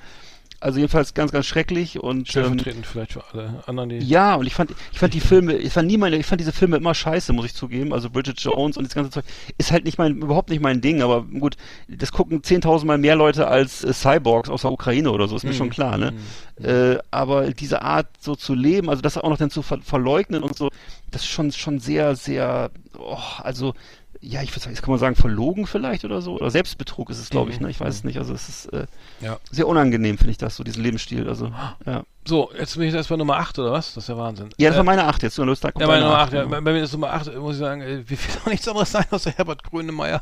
also 0.62 0.80
jedenfalls 0.80 1.14
ganz, 1.14 1.32
ganz 1.32 1.47
schrecklich 1.47 1.99
und 1.99 2.20
ähm, 2.20 2.26
Stellvertretend 2.26 2.86
vielleicht 2.86 3.14
für 3.14 3.24
alle 3.34 3.64
anderen, 3.66 3.89
die. 3.89 3.97
ja, 3.97 4.36
und 4.36 4.45
ich 4.45 4.53
fand, 4.53 4.74
ich 4.91 4.99
fand 4.99 5.14
die 5.14 5.20
Filme, 5.20 5.55
ich 5.55 5.74
fand 5.74 5.88
nie 5.88 5.97
meine, 5.97 6.18
ich 6.18 6.26
fand 6.26 6.39
diese 6.39 6.51
Filme 6.53 6.78
immer 6.78 6.93
scheiße, 6.93 7.34
muss 7.34 7.45
ich 7.45 7.55
zugeben. 7.55 7.93
Also 7.93 8.09
Bridget 8.09 8.39
Jones 8.39 8.78
und 8.78 8.86
das 8.86 8.93
ganze 8.93 9.09
Zeug 9.09 9.26
ist 9.57 9.72
halt 9.72 9.86
nicht 9.86 9.97
mein, 9.97 10.18
überhaupt 10.18 10.49
nicht 10.49 10.62
mein 10.62 10.80
Ding, 10.80 11.01
aber 11.01 11.24
gut, 11.24 11.57
das 11.88 12.12
gucken 12.12 12.41
10.000 12.41 12.86
Mal 12.86 12.97
mehr 12.99 13.16
Leute 13.16 13.47
als 13.47 13.84
äh, 13.84 13.91
Cyborgs 13.91 14.49
aus 14.49 14.62
der 14.62 14.72
Ukraine 14.72 15.12
oder 15.12 15.28
so, 15.28 15.36
ist 15.36 15.43
mir 15.43 15.53
schon 15.53 15.72
klar, 15.72 15.97
ne? 15.97 16.14
Äh, 16.62 16.99
aber 17.09 17.51
diese 17.51 17.82
Art 17.82 18.07
so 18.20 18.36
zu 18.36 18.53
leben, 18.53 18.89
also 18.89 19.01
das 19.01 19.18
auch 19.18 19.30
noch 19.30 19.38
dann 19.38 19.49
zu 19.49 19.64
ver 19.64 19.80
verleugnen 19.82 20.43
und 20.43 20.55
so, 20.55 20.70
das 21.09 21.24
ist 21.24 21.30
schon, 21.30 21.51
schon 21.51 21.80
sehr, 21.80 22.16
sehr, 22.16 22.70
oh, 22.99 23.18
also, 23.39 23.74
ja, 24.22 24.41
ich 24.43 24.51
würde 24.51 24.61
sagen, 24.61 24.74
jetzt 24.76 24.82
kann 24.84 24.91
man 24.91 24.99
sagen, 24.99 25.15
verlogen 25.15 25.65
vielleicht 25.65 26.05
oder 26.05 26.22
so, 26.22 26.36
oder 26.36 26.51
Selbstbetrug 26.51 27.09
ist 27.09 27.17
es, 27.19 27.30
glaube 27.30 27.49
ich, 27.51 27.59
ne? 27.59 27.69
Ich 27.69 27.80
weiß 27.80 27.93
es 27.95 28.03
nicht, 28.03 28.17
also 28.19 28.34
es 28.34 28.47
ist, 28.49 28.65
äh, 28.67 28.86
Ja. 29.19 29.39
sehr 29.51 29.67
unangenehm, 29.67 30.17
finde 30.17 30.32
ich 30.32 30.38
das, 30.38 30.55
so 30.55 30.63
diesen 30.63 30.84
Lebensstil, 30.84 31.28
also, 31.28 31.51
ja. 31.86 32.03
So, 32.24 32.51
jetzt 32.57 32.78
bin 32.78 32.88
ich 32.88 32.93
erst 32.93 33.09
bei 33.09 33.15
Nummer 33.15 33.38
8 33.38 33.57
oder 33.57 33.72
was? 33.72 33.95
Das 33.95 34.03
ist 34.03 34.07
ja 34.09 34.15
Wahnsinn. 34.15 34.49
Ja, 34.59 34.69
das 34.69 34.76
Äh, 34.76 34.78
war 34.78 34.84
meine 34.84 35.05
Acht 35.05 35.24
jetzt. 35.24 35.38
Los, 35.38 35.59
da 35.59 35.72
kommt 35.72 35.82
Ja, 35.82 35.88
meine 35.88 36.01
deine 36.01 36.11
Nummer 36.11 36.22
Acht, 36.22 36.28
8, 36.28 36.34
ja. 36.34 36.43
genau. 36.43 36.61
Bei 36.61 36.72
mir 36.74 36.84
ist 36.84 36.91
Nummer 36.93 37.11
8, 37.13 37.36
muss 37.38 37.53
ich 37.55 37.59
sagen, 37.59 37.82
äh, 37.82 38.03
wie 38.07 38.15
viel 38.15 38.36
doch 38.39 38.45
nichts 38.45 38.67
anderes 38.67 38.91
sein 38.91 39.05
außer 39.09 39.32
Herbert 39.32 39.63
Grönemeyer. 39.63 40.22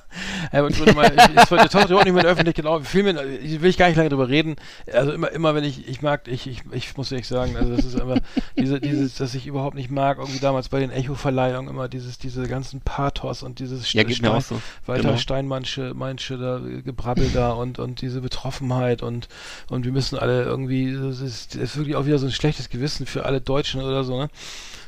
Herbert 0.49 0.75
Grönemeyer, 0.77 1.11
ich, 1.13 1.35
es 1.43 1.51
wird 1.51 1.71
taucht 1.73 1.89
überhaupt 1.89 2.05
nicht 2.05 2.13
mehr 2.13 2.21
in 2.21 2.25
der 2.27 2.31
Öffentlichkeit 2.31 2.65
auf. 2.65 2.87
Viel 2.87 3.03
mehr, 3.03 3.21
ich 3.41 3.61
will 3.61 3.69
ich 3.69 3.77
gar 3.77 3.87
nicht 3.87 3.97
lange 3.97 4.07
drüber 4.09 4.29
reden. 4.29 4.55
Also 4.93 5.11
immer, 5.11 5.29
immer 5.31 5.55
wenn 5.55 5.65
ich, 5.65 5.89
ich 5.89 6.01
mag, 6.01 6.27
ich, 6.29 6.47
ich, 6.47 6.63
ich 6.71 6.95
muss 6.95 7.11
ehrlich 7.11 7.27
sagen, 7.27 7.57
also 7.57 7.75
das 7.75 7.83
ist 7.83 7.99
einfach 7.99 8.19
diese, 8.57 8.79
dieses, 8.79 9.15
dass 9.15 9.35
ich 9.35 9.45
überhaupt 9.45 9.75
nicht 9.75 9.91
mag, 9.91 10.19
irgendwie 10.19 10.39
damals 10.39 10.69
bei 10.69 10.79
den 10.79 10.91
Echo-Verleihungen 10.91 11.67
immer 11.67 11.89
dieses, 11.89 12.17
diese 12.17 12.47
ganzen 12.47 12.79
Pathos 12.79 13.43
und 13.43 13.59
dieses 13.59 13.91
Ja, 13.91 14.03
auch 14.31 14.41
so. 14.41 14.61
Walter 14.85 15.03
Genau. 15.03 15.17
Steinmannsche, 15.17 15.93
Mannsche 15.95 16.37
da, 16.37 16.59
äh, 16.59 16.81
Gebrabbel 16.81 17.29
da 17.33 17.51
und, 17.51 17.77
und 17.77 17.99
diese 17.99 18.21
Betroffenheit 18.21 19.03
und, 19.03 19.27
und 19.69 19.83
wir 19.83 19.91
müssen 19.91 20.17
alle 20.17 20.43
irgendwie, 20.43 20.93
das 20.93 21.19
ist, 21.19 21.55
das 21.55 21.61
ist 21.63 21.77
wirklich 21.77 21.88
auch 21.95 22.05
wieder 22.05 22.19
so 22.19 22.25
ein 22.25 22.31
schlechtes 22.31 22.69
Gewissen 22.69 23.05
für 23.05 23.25
alle 23.25 23.41
Deutschen 23.41 23.81
oder 23.81 24.03
so, 24.03 24.19
ne? 24.19 24.29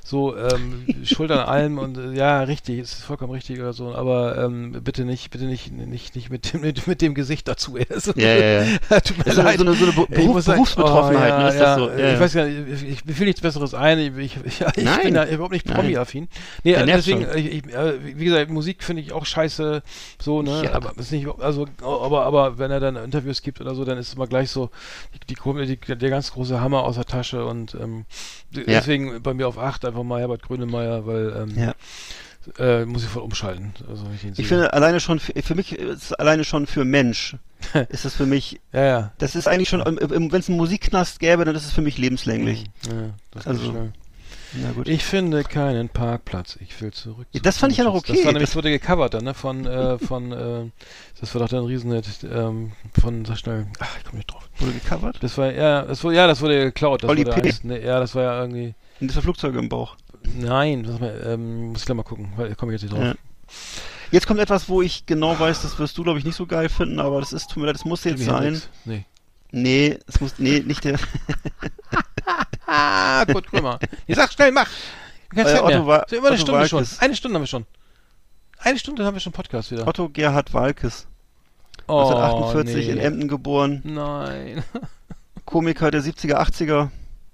So, 0.03 0.35
ähm, 0.35 0.85
Schuld 1.03 1.29
an 1.31 1.37
allem 1.39 1.77
und 1.77 1.97
äh, 1.97 2.13
ja, 2.13 2.41
richtig, 2.41 2.79
ist 2.79 3.03
vollkommen 3.03 3.31
richtig 3.33 3.59
oder 3.59 3.71
so, 3.71 3.93
aber 3.93 4.35
ähm, 4.43 4.71
bitte 4.83 5.05
nicht, 5.05 5.29
bitte 5.29 5.45
nicht, 5.45 5.71
nicht, 5.71 6.15
nicht 6.15 6.29
mit 6.31 6.51
dem, 6.53 6.61
mit, 6.61 6.87
mit 6.87 7.01
dem 7.03 7.13
Gesicht 7.13 7.47
dazu. 7.47 7.77
Also, 7.89 8.11
Ja, 8.15 8.33
ja, 8.33 8.63
ja. 8.63 8.99
Tut 9.01 9.17
mir 9.19 9.23
Das 9.25 9.27
ist 9.27 9.35
so 9.35 9.41
eine- 9.41 9.49
leid. 9.51 9.59
so 9.59 9.65
eine- 9.65 9.73
so 9.75 9.85
eine 9.85 9.93
Beruf- 9.93 10.41
sagen, 10.41 10.57
Berufsbetroffenheit, 10.57 11.33
oh, 11.33 11.37
ne, 11.37 11.41
ja, 11.43 11.47
ist 11.49 11.59
das 11.59 11.61
ja, 11.61 11.75
so? 11.77 11.89
Ja, 11.89 11.95
Ich 11.95 12.01
ja. 12.13 12.19
weiß 12.19 12.33
gar 12.33 12.45
nicht, 12.45 12.83
ich, 12.83 13.09
ich 13.09 13.15
fiel 13.15 13.25
nichts 13.27 13.41
Besseres 13.41 13.73
ein. 13.75 13.99
Ich, 13.99 14.17
ich, 14.17 14.37
ich, 14.45 14.61
ich 14.75 14.83
Nein. 14.83 14.99
bin 15.03 15.13
da 15.13 15.25
überhaupt 15.27 15.53
nicht. 15.53 15.65
Promi-affin. 15.67 16.27
Nee, 16.63 16.73
Der 16.73 16.85
deswegen, 16.87 17.27
ich, 17.35 17.45
ich, 17.65 17.73
äh, 17.73 17.93
wie 18.17 18.25
gesagt, 18.25 18.49
Musik 18.49 18.83
finde 18.83 19.03
ich 19.03 19.13
auch 19.13 19.25
scheiße, 19.25 19.83
so, 20.19 20.41
ne, 20.41 20.63
Ja. 20.65 20.73
aber 20.73 20.93
ist 20.97 21.11
nicht, 21.11 21.27
also, 21.39 21.67
aber, 21.81 22.25
aber 22.25 22.57
wenn 22.57 22.71
er 22.71 22.79
dann 22.79 22.95
Interviews 22.95 23.43
gibt 23.43 23.61
oder 23.61 23.75
so, 23.75 23.85
dann 23.85 23.99
ist 23.99 24.07
es 24.09 24.13
immer 24.15 24.27
gleich 24.27 24.49
so, 24.49 24.71
die, 25.29 25.35
die, 25.35 25.77
die, 25.77 25.95
der 25.97 26.09
ganz 26.09 26.31
große 26.33 26.59
Hammer 26.59 26.83
aus 26.83 26.95
der 26.95 27.05
Tasche 27.05 27.45
und, 27.45 27.75
ähm, 27.75 28.05
Ja. 28.53 28.63
deswegen 28.67 29.21
bei 29.21 29.33
mir 29.33 29.47
auf 29.47 29.57
8 29.59 29.85
einfach 29.91 30.03
mal 30.03 30.19
Herbert 30.19 30.41
Grönemeyer, 30.43 31.05
weil, 31.05 31.33
ähm, 31.37 31.57
Ja. 31.57 31.73
äh, 32.57 32.85
muss 32.85 33.03
ich 33.03 33.09
voll 33.09 33.21
umschalten. 33.23 33.73
Also, 33.89 34.05
ich 34.15 34.39
Ich 34.39 34.47
finde 34.47 34.73
alleine 34.73 34.99
schon, 34.99 35.19
für, 35.19 35.33
für 35.41 35.55
mich 35.55 35.73
ist 35.77 36.19
alleine 36.19 36.43
schon 36.43 36.65
für 36.67 36.85
Mensch, 36.85 37.35
ist 37.89 38.05
das 38.05 38.15
für 38.15 38.25
mich, 38.25 38.59
ja, 38.73 38.83
ja. 38.83 39.11
das 39.19 39.35
ist 39.35 39.47
eigentlich 39.47 39.69
schon, 39.69 39.81
wenn 39.85 40.31
es 40.33 40.49
einen 40.49 40.57
Musikknast 40.57 41.19
gäbe, 41.19 41.45
dann 41.45 41.55
ist 41.55 41.65
es 41.65 41.71
für 41.71 41.81
mich 41.81 41.97
lebenslänglich. 41.97 42.65
Ja, 42.87 43.11
das 43.31 43.45
Also, 43.47 43.69
schnell. 43.69 43.93
Ich 44.85 45.03
finde 45.03 45.43
keinen 45.43 45.89
Parkplatz. 45.89 46.57
Ich 46.61 46.79
will 46.81 46.91
zurück. 46.91 47.27
Ja, 47.31 47.39
das 47.41 47.57
fand 47.57 47.71
ich 47.71 47.77
ja 47.77 47.83
noch 47.85 47.93
okay. 47.93 48.13
Das 48.13 48.25
war 48.25 48.33
nämlich, 48.33 48.49
Das- 48.49 48.55
wurde 48.55 48.69
gecovert 48.71 49.13
dann, 49.13 49.23
ne? 49.23 49.33
Von, 49.33 49.65
äh, 49.65 49.97
von, 49.99 50.31
äh, 50.31 50.69
das 51.19 51.33
war 51.33 51.41
doch 51.41 51.49
dann 51.49 51.59
ein 51.59 51.65
Riesenhit, 51.65 52.05
ähm, 52.29 52.73
von, 52.99 53.23
sag 53.25 53.37
schnell, 53.37 53.67
ach, 53.79 53.97
ich 53.97 54.03
komme 54.03 54.17
nicht 54.17 54.31
drauf. 54.31 54.49
Wurde 54.57 54.73
gecovert? 54.73 55.17
Das 55.21 55.37
war, 55.37 55.51
ja, 55.53 55.83
das 55.83 56.03
wurde, 56.03 56.15
ja, 56.15 56.27
das 56.27 56.41
wurde 56.41 56.65
geklaut. 56.65 57.03
Das 57.03 57.09
Oli 57.09 57.25
wurde 57.25 57.39
P. 57.41 57.47
eins, 57.47 57.63
ne, 57.63 57.83
ja, 57.83 57.99
das 57.99 58.13
war 58.15 58.23
ja 58.23 58.41
irgendwie, 58.41 58.73
Und 58.99 59.07
das 59.07 59.15
war 59.15 59.23
Flugzeuge 59.23 59.57
im 59.59 59.69
Bauch. 59.69 59.95
nein, 60.37 60.83
das 60.83 60.97
ähm, 61.25 61.69
muss 61.69 61.79
ich 61.79 61.85
gleich 61.85 61.95
mal 61.95 62.03
gucken, 62.03 62.33
weil, 62.35 62.53
komme 62.55 62.73
ich 62.75 62.81
jetzt 62.81 62.91
nicht 62.91 62.99
drauf. 63.01 63.07
Ja. 63.07 63.15
Jetzt 64.11 64.27
kommt 64.27 64.39
etwas, 64.41 64.67
wo 64.67 64.81
ich 64.81 65.05
genau 65.05 65.39
weiß, 65.39 65.61
das 65.61 65.79
wirst 65.79 65.97
du, 65.97 66.03
glaube 66.03 66.19
ich, 66.19 66.25
nicht 66.25 66.35
so 66.35 66.45
geil 66.45 66.67
finden, 66.67 66.99
aber 66.99 67.21
das 67.21 67.31
ist, 67.31 67.47
tut 67.49 67.57
mir 67.61 67.67
leid, 67.67 67.75
das 67.75 67.85
muss 67.85 68.03
jetzt 68.03 68.23
sein. 68.25 68.61
Nee. 68.83 69.05
Nee, 69.53 69.97
es 70.07 70.19
muss, 70.19 70.33
nee, 70.37 70.59
nicht 70.59 70.83
der. 70.83 70.97
Ah, 72.73 73.25
gut, 73.25 73.45
guck 73.51 73.61
mal. 73.61 73.79
Jetzt 74.07 74.17
sag 74.17 74.31
schnell, 74.31 74.51
mach. 74.51 74.69
Kein 75.29 75.45
Äh, 75.45 75.49
Zeit 75.49 75.61
Otto 75.61 75.67
mehr. 75.69 75.87
Wa- 75.87 76.05
so, 76.09 76.15
über 76.17 76.27
eine 76.27 76.35
Otto 76.35 76.45
Stunde 76.45 76.67
schon. 76.69 76.79
Walkes. 76.79 76.99
Eine 76.99 77.15
Stunde 77.15 77.35
haben 77.35 77.43
wir 77.43 77.47
schon. 77.47 77.65
Eine 78.59 78.79
Stunde 78.79 79.05
haben 79.05 79.13
wir 79.15 79.19
schon 79.21 79.33
Podcast 79.33 79.71
wieder. 79.71 79.87
Otto 79.87 80.07
Gerhard 80.09 80.53
Walkes, 80.53 81.07
Oh, 81.87 81.99
1948 81.99 82.85
nee. 82.87 82.91
in 82.93 82.97
Emden 82.99 83.27
geboren, 83.27 83.81
Nein. 83.83 84.63
Komiker 85.45 85.89
der 85.91 86.01
70er, 86.01 86.35
80er 86.39 86.89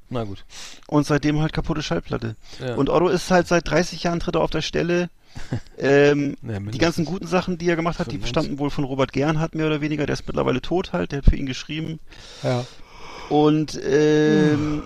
Na 0.10 0.24
gut. 0.24 0.46
und 0.88 1.06
seitdem 1.06 1.42
halt 1.42 1.54
kaputte 1.54 1.84
Schallplatte. 1.84 2.36
Ja. 2.60 2.76
Und 2.76 2.90
Otto 2.90 3.10
ist 3.10 3.30
halt 3.30 3.48
seit 3.48 3.70
30 3.70 4.04
Jahren 4.04 4.20
tritt 4.20 4.36
er 4.36 4.42
auf 4.42 4.50
der 4.52 4.62
Stelle. 4.62 5.10
ähm, 5.78 6.36
Ja, 6.42 6.60
die 6.60 6.78
ganzen 6.80 7.06
guten 7.06 7.28
Sachen, 7.28 7.58
die 7.58 7.70
er 7.70 7.76
gemacht 7.76 8.00
hat, 8.00 8.08
die 8.08 8.18
25. 8.18 8.30
stammten 8.30 8.60
wohl 8.60 8.70
von 8.72 8.86
Robert 8.86 9.12
Gernhardt 9.14 9.54
mehr 9.54 9.68
oder 9.68 9.82
weniger. 9.82 10.06
Der 10.08 10.14
ist 10.14 10.26
mittlerweile 10.26 10.62
tot 10.62 10.94
halt, 10.94 11.12
der 11.12 11.20
hat 11.20 11.26
für 11.26 11.36
ihn 11.36 11.46
geschrieben. 11.46 12.00
Ja. 12.42 12.66
Und 13.30 13.78
ähm, 13.84 14.84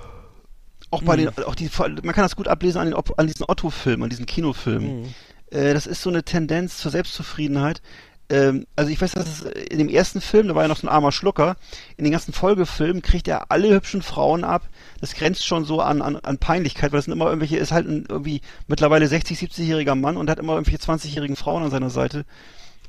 auch 0.91 1.01
bei 1.03 1.15
Mhm. 1.17 1.31
den, 1.35 1.43
auch 1.45 1.55
die, 1.55 1.69
man 2.03 2.13
kann 2.13 2.23
das 2.23 2.35
gut 2.35 2.47
ablesen 2.47 2.79
an, 2.79 2.91
den, 2.91 2.95
an 2.95 3.27
diesen 3.27 3.45
Otto-Filmen, 3.47 4.03
an 4.03 4.09
diesen 4.09 4.25
Kinofilmen. 4.25 5.01
Mhm. 5.01 5.13
Äh, 5.51 5.73
das 5.73 5.87
ist 5.87 6.01
so 6.01 6.09
eine 6.09 6.23
Tendenz 6.23 6.77
zur 6.77 6.91
Selbstzufriedenheit. 6.91 7.81
Ähm, 8.29 8.65
also 8.77 8.89
ich 8.91 9.01
weiß, 9.01 9.11
dass 9.11 9.27
es 9.27 9.41
in 9.41 9.77
dem 9.77 9.89
ersten 9.89 10.21
Film, 10.21 10.47
da 10.47 10.55
war 10.55 10.61
ja 10.63 10.67
noch 10.69 10.77
so 10.77 10.87
ein 10.87 10.93
armer 10.93 11.11
Schlucker, 11.11 11.57
in 11.97 12.05
den 12.05 12.13
ganzen 12.13 12.33
Folgefilmen 12.33 13.01
kriegt 13.01 13.27
er 13.27 13.51
alle 13.51 13.73
hübschen 13.73 14.01
Frauen 14.01 14.43
ab. 14.45 14.69
Das 15.01 15.13
grenzt 15.15 15.45
schon 15.45 15.65
so 15.65 15.81
an, 15.81 16.01
an, 16.01 16.15
an 16.17 16.37
Peinlichkeit, 16.37 16.91
weil 16.91 16.99
das 16.99 17.05
sind 17.05 17.13
immer 17.13 17.25
irgendwelche, 17.25 17.57
ist 17.57 17.71
halt 17.73 17.87
ein 17.87 18.05
irgendwie 18.07 18.41
mittlerweile 18.67 19.07
60, 19.07 19.37
70-jähriger 19.37 19.95
Mann 19.95 20.15
und 20.17 20.29
hat 20.29 20.39
immer 20.39 20.53
irgendwelche 20.53 20.79
20-jährigen 20.79 21.35
Frauen 21.35 21.63
an 21.63 21.71
seiner 21.71 21.89
Seite. 21.89 22.25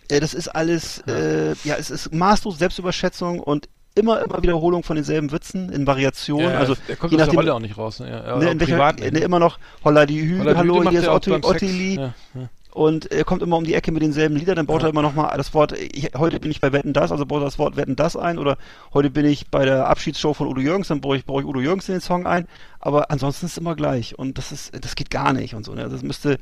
Äh, 0.09 0.21
das 0.21 0.35
ist 0.35 0.49
alles, 0.49 1.03
ja. 1.07 1.15
Äh, 1.15 1.55
ja, 1.65 1.75
es 1.77 1.91
ist 1.91 2.15
maßlos 2.15 2.59
Selbstüberschätzung 2.59 3.41
und 3.41 3.69
immer, 3.95 4.23
immer 4.23 4.43
Wiederholung 4.43 4.83
von 4.83 4.97
denselben 4.97 5.33
Witzen 5.33 5.71
in 5.71 5.87
Variationen. 5.87 6.51
Ja, 6.51 6.59
also 6.59 6.75
der 6.89 6.97
kommt 6.97 7.13
je 7.13 7.17
aus 7.17 7.19
der 7.19 7.27
nachdem, 7.27 7.39
Rolle 7.39 7.55
auch 7.55 7.61
nicht 7.61 7.77
raus. 7.77 8.01
Ne? 8.01 8.11
Ja, 8.11 8.37
ne, 8.37 8.51
in 8.51 8.61
welcher, 8.61 8.93
ne, 8.93 9.19
immer 9.19 9.39
noch 9.39 9.59
Holla 9.85 10.07
die 10.07 10.23
Hü, 10.23 10.45
er 10.47 10.57
Hallo, 10.57 10.89
hier 10.89 11.01
ist 11.01 11.09
Otto. 11.09 11.35
Ottili. 11.43 11.97
Ja, 11.97 12.15
ja. 12.35 12.49
Und 12.75 13.13
er 13.13 13.25
kommt 13.25 13.43
immer 13.43 13.59
um 13.59 13.65
die 13.65 13.75
Ecke 13.75 13.93
mit 13.93 14.03
denselben 14.03 14.35
Liedern, 14.35 14.57
dann 14.57 14.65
baut 14.65 14.81
Ja. 14.81 14.89
er 14.89 14.93
immer 14.93 15.03
noch 15.03 15.15
mal 15.15 15.37
das 15.37 15.53
Wort, 15.53 15.73
ich, 15.73 16.13
heute 16.17 16.41
bin 16.41 16.51
ich 16.51 16.63
bei 16.63 16.73
Wetten 16.73 16.95
das, 16.95 17.13
also 17.13 17.27
baut 17.27 17.43
er 17.43 17.45
das 17.45 17.59
Wort 17.59 17.77
Wetten 17.77 17.97
das 17.97 18.17
ein, 18.17 18.39
oder 18.39 18.57
heute 18.95 19.11
bin 19.11 19.27
ich 19.27 19.51
bei 19.51 19.67
der 19.67 19.89
Abschiedsshow 19.89 20.33
von 20.33 20.47
Udo 20.49 20.59
Jürgens, 20.59 20.89
dann 20.89 21.03
baue 21.03 21.19
ich, 21.19 21.27
baue 21.27 21.43
ich 21.43 21.47
Udo 21.47 21.61
Jürgens 21.61 21.87
in 21.91 21.97
den 21.97 22.01
Song 22.01 22.27
ein, 22.27 22.49
aber 22.81 23.11
ansonsten 23.11 23.45
ist 23.45 23.53
es 23.53 23.59
immer 23.59 23.77
gleich 23.77 24.19
und 24.19 24.39
das 24.39 24.53
ist, 24.53 24.73
das 24.83 24.95
geht 24.95 25.11
gar 25.11 25.35
nicht 25.35 25.55
und 25.55 25.67
so, 25.67 25.75
ne? 25.75 25.87
Das 25.91 26.03
müsste, 26.03 26.39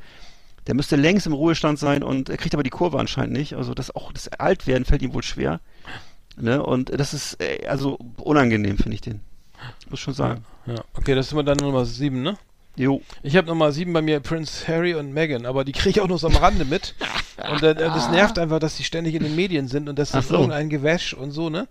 der 0.67 0.75
müsste 0.75 0.95
längst 0.95 1.27
im 1.27 1.33
Ruhestand 1.33 1.79
sein 1.79 2.01
und 2.01 2.29
er 2.29 2.37
kriegt 2.37 2.53
aber 2.53 2.63
die 2.63 2.69
Kurve 2.69 2.97
anscheinend 2.97 3.33
nicht, 3.33 3.55
also 3.55 3.73
das 3.73 3.93
auch, 3.93 4.13
das 4.13 4.29
Altwerden 4.29 4.85
fällt 4.85 5.01
ihm 5.01 5.13
wohl 5.13 5.23
schwer, 5.23 5.59
ne? 6.37 6.63
Und 6.63 6.89
das 6.99 7.13
ist, 7.13 7.41
äh, 7.41 7.67
also 7.67 7.97
unangenehm, 8.17 8.77
finde 8.77 8.95
ich 8.95 9.01
den. 9.01 9.21
Muss 9.89 9.99
schon 9.99 10.13
sagen. 10.13 10.43
Ja. 10.65 10.75
Okay, 10.95 11.13
das 11.15 11.27
ist 11.27 11.33
immer 11.33 11.43
dann 11.43 11.57
Nummer 11.57 11.85
7, 11.85 12.21
ne? 12.21 12.37
Jo. 12.77 13.01
Ich 13.21 13.35
habe 13.35 13.47
Nummer 13.47 13.71
7 13.73 13.91
bei 13.91 14.01
mir 14.01 14.21
Prince 14.21 14.65
Harry 14.67 14.95
und 14.95 15.13
Meghan, 15.13 15.45
aber 15.45 15.65
die 15.65 15.73
kriege 15.73 15.89
ich 15.89 16.01
auch 16.01 16.07
nur 16.07 16.17
so 16.17 16.27
am 16.27 16.37
Rande 16.37 16.63
mit. 16.63 16.95
Und 17.51 17.61
äh, 17.63 17.75
das 17.75 18.09
nervt 18.11 18.39
einfach, 18.39 18.59
dass 18.59 18.77
die 18.77 18.85
ständig 18.85 19.13
in 19.13 19.23
den 19.23 19.35
Medien 19.35 19.67
sind 19.67 19.89
und 19.89 19.99
das 19.99 20.13
ist 20.13 20.29
so. 20.29 20.35
irgendein 20.35 20.69
Gewäsch 20.69 21.13
und 21.13 21.31
so, 21.31 21.49
ne? 21.49 21.67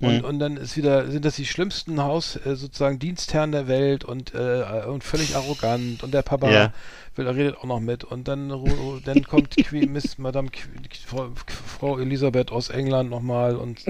Und, 0.00 0.18
Mhm. 0.18 0.24
und 0.24 0.38
dann 0.38 0.56
ist 0.56 0.76
wieder, 0.76 1.10
sind 1.10 1.24
das 1.24 1.34
die 1.36 1.44
schlimmsten 1.46 2.00
Haus, 2.00 2.36
äh, 2.36 2.54
sozusagen 2.54 3.00
Dienstherren 3.00 3.50
der 3.50 3.66
Welt 3.66 4.04
und, 4.04 4.32
äh, 4.34 4.84
und 4.86 5.02
völlig 5.02 5.34
arrogant 5.34 6.04
und 6.04 6.14
der 6.14 6.22
Papa 6.22 6.48
Ja. 6.50 6.72
Will, 7.16 7.28
redet 7.28 7.58
auch 7.58 7.64
noch 7.64 7.80
mit 7.80 8.04
und 8.04 8.28
dann, 8.28 8.48
dann 9.04 9.24
kommt 9.24 9.56
Queen, 9.56 9.92
Miss 9.92 10.18
Madame 10.18 10.48
Frau, 11.06 11.28
Frau 11.78 11.98
Elisabeth 11.98 12.50
aus 12.50 12.70
England 12.70 13.10
nochmal 13.10 13.56
und 13.56 13.84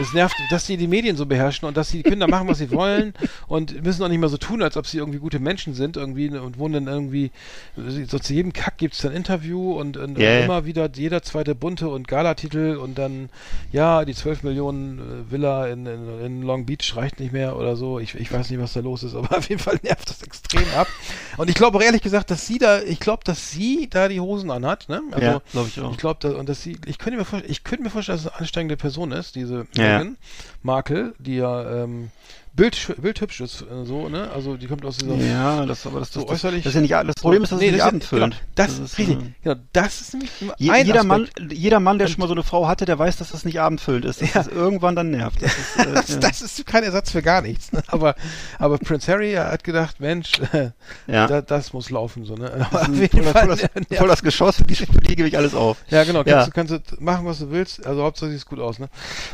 es 0.00 0.12
nervt, 0.12 0.36
dass 0.50 0.66
die 0.66 0.76
die 0.76 0.86
Medien 0.86 1.16
so 1.16 1.26
beherrschen 1.26 1.66
und 1.66 1.76
dass 1.76 1.90
die 1.90 2.02
Kinder 2.02 2.28
machen, 2.28 2.48
was 2.48 2.58
sie 2.58 2.70
wollen 2.72 3.14
und 3.46 3.82
müssen 3.82 4.02
auch 4.02 4.08
nicht 4.08 4.20
mehr 4.20 4.28
so 4.28 4.36
tun, 4.36 4.62
als 4.62 4.76
ob 4.76 4.86
sie 4.86 4.98
irgendwie 4.98 5.18
gute 5.18 5.40
Menschen 5.40 5.74
sind 5.74 5.96
irgendwie 5.96 6.28
und 6.28 6.58
wohnen 6.58 6.84
dann 6.84 6.94
irgendwie, 6.94 7.30
so 7.76 8.18
zu 8.18 8.32
jedem 8.32 8.52
Kack 8.52 8.78
gibt 8.78 8.94
es 8.94 9.00
dann 9.00 9.12
Interview 9.12 9.72
und, 9.72 9.96
und, 9.96 10.16
und 10.16 10.22
immer 10.22 10.64
wieder 10.64 10.88
jeder 10.94 11.22
zweite 11.22 11.54
bunte 11.54 11.88
und 11.88 12.08
Galatitel 12.08 12.76
und 12.76 12.98
dann, 12.98 13.28
ja, 13.72 14.04
die 14.04 14.14
12 14.14 14.42
Millionen 14.42 14.98
äh, 14.98 15.30
Villa 15.30 15.66
in, 15.66 15.86
in, 15.86 16.20
in 16.24 16.42
Long 16.42 16.66
Beach 16.66 16.96
reicht 16.96 17.20
nicht 17.20 17.32
mehr 17.32 17.56
oder 17.56 17.76
so. 17.76 17.98
Ich, 17.98 18.14
ich 18.14 18.32
weiß 18.32 18.50
nicht, 18.50 18.60
was 18.60 18.72
da 18.72 18.80
los 18.80 19.02
ist, 19.02 19.14
aber 19.14 19.38
auf 19.38 19.48
jeden 19.48 19.60
Fall 19.60 19.78
nervt 19.82 20.10
das 20.10 20.22
extrem 20.22 20.64
ab. 20.76 20.88
Und 21.36 21.48
ich 21.48 21.54
glaube 21.54 21.78
auch 21.78 21.82
ehrlich 21.82 22.02
gesagt, 22.02 22.30
dass 22.30 22.46
sie 22.48 22.58
da, 22.58 22.82
ich 22.82 22.98
glaube, 22.98 23.22
dass 23.24 23.50
sie 23.52 23.88
da 23.88 24.08
die 24.08 24.18
Hosen 24.20 24.50
anhat, 24.50 24.88
ne? 24.88 25.00
Also, 25.12 25.24
ja, 25.24 25.42
glaube 25.52 25.68
ich 25.68 25.80
auch. 25.80 25.92
ich 25.92 25.98
glaube, 25.98 26.36
und 26.36 26.48
dass 26.48 26.62
sie, 26.62 26.76
ich 26.86 26.98
könnte 26.98 27.16
mir 27.18 27.24
vorstellen, 27.24 27.52
ich 27.52 27.62
könnte 27.62 27.84
mir 27.84 27.90
vorstellen, 27.90 28.18
dass 28.18 28.26
es 28.26 28.32
eine 28.32 28.40
ansteigende 28.40 28.76
Person 28.76 29.12
ist, 29.12 29.36
diese 29.36 29.66
Ja. 29.76 29.98
Meghan 29.98 30.16
Markle, 30.62 31.14
die 31.20 31.36
ja 31.36 31.84
ähm, 31.84 32.10
Bild, 32.58 32.94
bildhübsch 33.00 33.40
ist, 33.40 33.62
äh, 33.62 33.84
so, 33.84 34.08
ne? 34.08 34.28
Also 34.34 34.56
die 34.56 34.66
kommt 34.66 34.84
aus 34.84 34.98
dieser 34.98 35.14
Ja, 35.14 35.64
das, 35.64 35.86
aber 35.86 36.00
das, 36.00 36.12
so 36.12 36.20
das, 36.20 36.26
das, 36.28 36.34
äußerlich. 36.34 36.64
das 36.64 36.70
ist 36.70 36.74
ja 36.74 36.80
nicht, 37.02 37.08
das 37.08 37.14
Problem 37.22 37.42
ist, 37.44 37.52
dass 37.52 37.56
es 37.58 37.60
Nee, 37.62 37.70
nicht 37.70 37.78
das 37.80 37.86
ist- 37.86 37.88
abendfüllend. 37.88 38.34
Genau, 38.34 38.44
das, 38.56 38.78
ist, 38.80 38.98
richtig, 38.98 39.16
äh, 39.18 39.32
genau, 39.42 39.54
das 39.72 40.00
ist 40.00 40.12
nämlich 40.14 40.30
Je, 40.58 40.70
ein 40.70 40.86
jeder, 40.86 41.04
Mann, 41.04 41.22
Aspekt. 41.24 41.52
jeder 41.52 41.80
Mann, 41.80 41.98
der 41.98 42.06
Und- 42.08 42.12
schon 42.12 42.20
mal 42.20 42.26
so 42.26 42.34
eine 42.34 42.42
Frau 42.42 42.66
hatte, 42.68 42.84
der 42.84 42.98
weiß, 42.98 43.16
dass 43.16 43.30
das 43.30 43.44
nicht 43.44 43.60
abendfüllend 43.60 44.04
ist. 44.04 44.20
Dass 44.20 44.34
Ja. 44.34 44.42
das 44.42 44.48
irgendwann 44.48 44.96
dann 44.96 45.10
nervt. 45.12 45.40
Das 45.40 45.52
ist, 45.56 45.76
äh, 45.78 45.92
das, 45.94 46.08
ja. 46.08 46.16
das 46.16 46.42
ist 46.42 46.66
kein 46.66 46.82
Ersatz 46.82 47.10
für 47.12 47.22
gar 47.22 47.42
nichts. 47.42 47.72
Ne? 47.72 47.82
Aber, 47.86 48.16
aber 48.58 48.78
Prince 48.78 49.10
Harry 49.10 49.34
hat 49.34 49.62
gedacht, 49.62 50.00
Mensch, 50.00 50.32
äh, 50.52 50.70
ja. 51.06 51.26
da, 51.28 51.40
das 51.42 51.72
muss 51.72 51.90
laufen. 51.90 52.24
So, 52.24 52.34
ne? 52.34 52.50
Aber 52.52 52.58
Das 52.58 52.72
auf 52.74 52.82
ist 52.82 52.88
ein 52.88 52.94
jeden 53.00 53.22
voll, 53.22 53.32
Fall 53.32 53.46
voll, 53.56 53.68
das, 53.88 53.98
voll 53.98 54.08
das 54.08 54.22
Geschoss, 54.22 54.56
für 54.56 54.64
die, 54.64 54.74
für 54.74 54.86
die 54.86 55.14
gebe 55.16 55.28
ich 55.28 55.36
alles 55.36 55.54
auf. 55.54 55.76
Ja, 55.90 56.02
genau. 56.04 56.24
Kannst. 56.24 56.48
Du, 56.48 56.52
kannst 56.52 56.72
du 56.72 56.80
machen, 56.98 57.24
was 57.24 57.38
du 57.38 57.50
willst. 57.50 57.86
Also 57.86 58.02
Hauptsache 58.02 58.30
sieht 58.30 58.44
gut 58.46 58.58
aus. 58.58 58.80
Ne? 58.80 58.88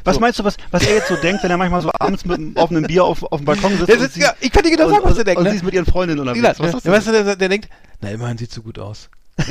Was 0.04 0.16
So. 0.16 0.20
meinst 0.20 0.38
du, 0.38 0.44
was, 0.44 0.56
was 0.70 0.86
er 0.86 0.94
jetzt 0.96 1.08
so 1.08 1.16
denkt, 1.16 1.42
wenn 1.42 1.50
er 1.50 1.56
manchmal 1.56 1.80
so 1.80 1.90
abends 1.98 2.24
mit 2.26 2.36
einem 2.38 2.56
offenen 2.56 2.84
Bier 2.86 3.04
auf, 3.04 3.13
auf 3.22 3.38
dem 3.40 3.44
Balkon 3.44 3.76
sitzt? 3.78 3.90
Und 4.00 4.12
sie- 4.12 4.20
ja, 4.20 4.34
ich 4.40 4.50
kann 4.52 4.62
dir 4.64 4.70
genau 4.70 4.86
und, 4.86 4.92
sagen, 4.94 5.04
was 5.04 5.12
er 5.12 5.18
und, 5.20 5.26
denkt. 5.26 5.38
und 5.38 5.44
Ne? 5.44 5.50
sie 5.50 5.56
ist 5.56 5.62
mit 5.64 5.74
ihren 5.74 5.86
Freundinnen 5.86 6.20
unterwegs. 6.20 6.58
gesagt, 6.58 6.74
Was 6.74 6.84
ja, 6.84 6.92
weißt 6.92 7.06
du, 7.08 7.12
der, 7.12 7.36
der 7.36 7.48
denkt, 7.48 7.68
na 8.00 8.10
immerhin 8.10 8.38
sieht 8.38 8.50
so 8.52 8.62
gut 8.62 8.78
aus. 8.78 9.08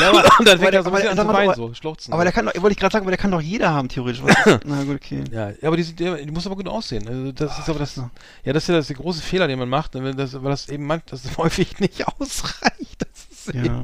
ja, 0.00 0.08
aber, 0.08 0.24
Und 0.38 0.48
dann 0.48 0.58
fängt 0.58 0.72
der- 0.72 0.80
er 0.80 0.82
so 0.82 0.88
ein 0.90 0.94
aber 0.94 0.96
bisschen 0.96 1.02
der- 1.02 1.10
an 1.10 1.16
zu 1.16 1.20
aber- 1.22 1.32
weinen, 1.34 1.54
so, 1.54 1.74
schluchzen. 1.74 2.12
Aber 2.14 2.24
der 2.24 2.32
kann 2.32 2.46
doch, 2.46 2.54
wollte 2.54 2.72
ich 2.72 2.78
gerade 2.78 2.92
sagen, 2.92 3.04
aber 3.04 3.10
der 3.10 3.18
kann 3.18 3.30
doch 3.30 3.40
jeder 3.40 3.70
haben, 3.72 3.88
theoretisch. 3.88 4.22
Na 4.64 4.82
gut, 4.84 4.96
okay. 4.96 5.24
Ja, 5.30 5.50
ja, 5.50 5.56
aber 5.64 5.76
die, 5.76 5.84
die, 5.92 6.30
muss 6.30 6.46
aber 6.46 6.56
gut 6.56 6.68
aussehen. 6.68 7.06
Also 7.08 7.32
das 7.32 7.58
ist 7.58 7.68
aber 7.68 7.78
das, 7.80 7.96
ja, 7.96 8.52
das 8.52 8.62
ist 8.64 8.68
ja 8.68 8.76
das 8.76 8.86
der 8.88 8.96
große 8.96 9.22
Fehler, 9.22 9.46
den 9.48 9.58
man 9.58 9.68
macht, 9.68 9.94
das, 9.94 10.02
weil 10.42 10.50
das 10.50 10.68
eben 10.68 10.86
man, 10.86 11.02
das 11.06 11.22
häufig 11.36 11.78
nicht 11.80 12.06
ausreicht. 12.06 13.06
Das 13.46 13.54
ist 13.54 13.64
Ja. 13.66 13.82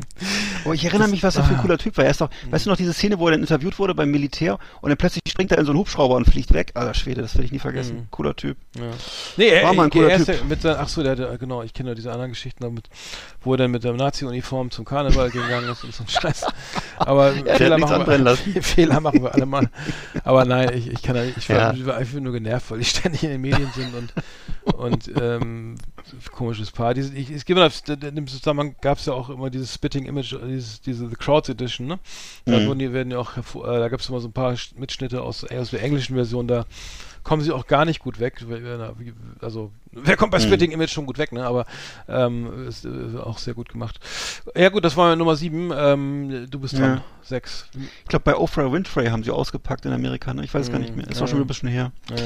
Oh, 0.65 0.73
ich 0.73 0.85
erinnere 0.85 1.09
mich, 1.09 1.23
was 1.23 1.35
das 1.35 1.47
für 1.47 1.55
ein 1.55 1.61
cooler 1.61 1.79
Typ 1.79 1.97
war. 1.97 2.05
Er 2.05 2.11
ist 2.11 2.21
doch, 2.21 2.29
weißt 2.51 2.67
du 2.67 2.71
noch, 2.71 2.77
diese 2.77 2.93
Szene, 2.93 3.19
wo 3.19 3.27
er 3.29 3.33
dann 3.33 3.41
interviewt 3.41 3.79
wurde 3.79 3.95
beim 3.95 4.11
Militär 4.11 4.59
und 4.81 4.91
dann 4.91 4.97
plötzlich 4.99 5.23
springt 5.29 5.53
er 5.53 5.59
in 5.59 5.65
so 5.65 5.73
einen 5.73 5.79
Hubschrauber 5.79 6.17
und 6.17 6.27
fliegt 6.27 6.53
weg. 6.53 6.73
Alter 6.75 6.95
Schwede, 6.95 7.23
das 7.23 7.35
werde 7.35 7.47
ich 7.47 7.53
nie 7.53 7.59
vergessen. 7.59 7.97
Mhm. 7.97 8.11
Cooler 8.11 8.37
Typ. 8.37 8.57
ja. 8.77 8.83
Nee, 9.37 9.49
er, 9.49 9.65
War 9.65 9.73
mal 9.75 9.85
ein 9.85 9.91
er, 9.93 10.03
er 10.11 10.17
cooler 10.19 10.27
Typ. 10.27 10.39
ja 10.41 10.45
mit 10.45 10.63
seinen, 10.63 10.77
ach 10.79 10.89
so, 10.89 11.03
der, 11.03 11.17
der 11.17 11.39
genau, 11.39 11.63
ich 11.63 11.73
kenne 11.73 11.91
ja 11.91 11.95
diese 11.95 12.13
anderen 12.13 12.31
Geschichten 12.33 12.63
damit, 12.63 12.89
wo 13.43 13.55
er 13.55 13.59
dann 13.59 13.71
mit 13.71 13.85
der 13.85 13.93
Nazi-Uniform 13.95 14.71
zum 14.71 14.85
Karneval 14.85 15.31
gegangen 15.31 15.69
ist 15.71 15.83
und 15.85 15.95
so 15.95 16.05
ein 16.05 16.09
Scheiß. 16.09 16.47
Aber 16.99 17.31
der 17.47 17.57
Fehler, 17.57 17.79
machen 17.79 18.07
wir. 18.07 18.37
Fehler 18.63 19.01
machen 19.01 19.23
wir 19.23 19.35
alle 19.35 19.47
mal. 19.47 19.69
Aber 20.25 20.45
nein, 20.45 20.71
ich, 20.75 20.89
ich 20.89 21.03
kann 21.03 21.17
ja, 21.17 21.25
nicht- 21.25 21.39
ich 21.39 21.49
war, 21.49 21.57
Ja. 21.57 21.73
ich 21.73 21.87
war 21.87 21.97
einfach 21.97 22.19
nur 22.21 22.33
genervt, 22.33 22.71
weil 22.71 22.79
die 22.81 22.85
ständig 22.85 23.23
in 23.25 23.31
den 23.31 23.41
Medien 23.41 23.71
sind 23.75 23.95
und 23.95 24.13
und 24.75 25.11
ähm, 25.21 25.77
komisches 26.32 26.70
Paar. 26.70 26.94
Diese, 26.94 27.14
ich, 27.14 27.44
gibt 27.44 27.59
ja, 27.59 27.68
in 27.94 28.14
dem 28.16 28.26
Zusammenhang 28.26 28.74
gab 28.80 28.98
es 28.98 29.07
ja 29.07 29.12
auch 29.12 29.30
immer 29.30 29.51
dieses 29.51 29.74
Spitting 29.74 30.07
Image, 30.07 30.34
dieses, 30.46 30.80
diese 30.80 31.09
The 31.09 31.16
Crowds 31.16 31.48
Edition, 31.48 31.86
ne? 31.86 31.98
Da 32.46 32.59
Mhm. 32.59 32.66
wurden 32.66 32.78
die 32.78 32.92
werden 32.92 33.11
ja 33.12 33.18
auch, 33.18 33.36
äh, 33.36 33.42
da 33.78 33.88
gab 33.88 34.01
es 34.01 34.09
immer 34.09 34.20
so 34.20 34.28
ein 34.28 34.32
paar 34.32 34.53
Sch- 34.53 34.72
Mitschnitte 34.78 35.22
aus, 35.22 35.44
aus 35.44 35.70
der 35.70 35.82
englischen 35.82 36.14
Version, 36.16 36.46
da 36.48 36.64
kommen 37.22 37.42
sie 37.42 37.53
auch 37.53 37.66
gar 37.66 37.84
nicht 37.84 38.01
gut 38.01 38.18
weg. 38.18 38.42
Also, 39.40 39.70
wer 39.92 40.16
kommt 40.16 40.32
bei 40.32 40.38
Mhm. 40.38 40.42
Spitting 40.42 40.70
Image 40.72 40.90
schon 40.90 41.05
gut 41.07 41.18
weg, 41.18 41.32
ne? 41.32 41.44
Aber 41.44 41.66
ähm, 42.09 42.66
ist 42.66 42.84
äh, 42.86 43.18
auch 43.18 43.36
sehr 43.38 43.53
gut 43.55 43.68
gemacht. 43.68 44.01
Ja 44.57 44.70
gut, 44.70 44.84
das 44.84 44.96
war 44.96 45.14
Nummer 45.16 45.36
7. 45.36 45.70
Ähm, 45.74 46.46
du 46.51 46.59
bist 46.59 46.78
dran. 46.78 46.96
Ja. 46.96 47.05
6. 47.22 47.66
Ich 48.03 48.09
glaube, 48.09 48.24
bei 48.24 48.34
Oprah 48.36 48.72
Winfrey 48.72 49.09
haben 49.09 49.22
sie 49.22 49.30
ausgepackt 49.30 49.84
in 49.84 49.92
Amerika. 49.92 50.32
Ne? 50.32 50.44
Ich 50.44 50.55
weiß 50.55 50.66
es 50.66 50.72
gar 50.72 50.78
nicht 50.78 50.96
mehr. 50.96 51.07
Ist 51.09 51.18
Ja, 51.18 51.24
auch 51.24 51.28
schon 51.28 51.40
ein 51.40 51.46
bisschen 51.46 51.68
her. 51.68 51.92
Ja, 52.09 52.16
ja. 52.16 52.22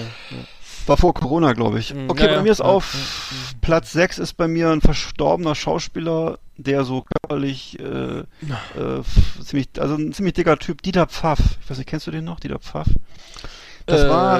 War 0.87 0.97
vor 0.97 1.15
Corona, 1.15 1.53
glaube 1.55 1.79
ich. 1.79 1.95
Mhm, 1.95 2.11
Okay, 2.11 2.23
ja, 2.25 2.29
bei 2.29 2.35
ja. 2.37 2.43
mir 2.43 2.53
ist 2.53 2.59
Ja, 2.59 2.65
auf 2.67 2.95
ja, 2.95 3.59
Platz 3.61 3.93
6 3.93 4.19
ist 4.19 4.35
bei 4.35 4.49
mir 4.49 4.71
ein 4.71 4.81
verstorbener 4.81 5.55
Schauspieler, 5.55 6.39
der 6.57 6.85
so 6.85 7.05
körperlich 7.23 7.79
äh, 7.81 8.19
äh, 8.21 8.25
ziemlich, 9.43 9.69
also 9.79 9.95
ein 9.95 10.13
ziemlich 10.13 10.35
dicker 10.35 10.59
Typ, 10.59 10.83
Dieter 10.83 11.07
Pfaff. 11.07 11.39
Ich 11.63 11.71
weiß 11.71 11.79
nicht, 11.79 11.89
kennst 11.89 12.07
du 12.07 12.11
den 12.11 12.25
noch, 12.25 12.39
Dieter 12.41 12.59
Pfaff? 12.59 12.87
Das 13.87 14.03
äh, 14.03 14.09
war 14.09 14.39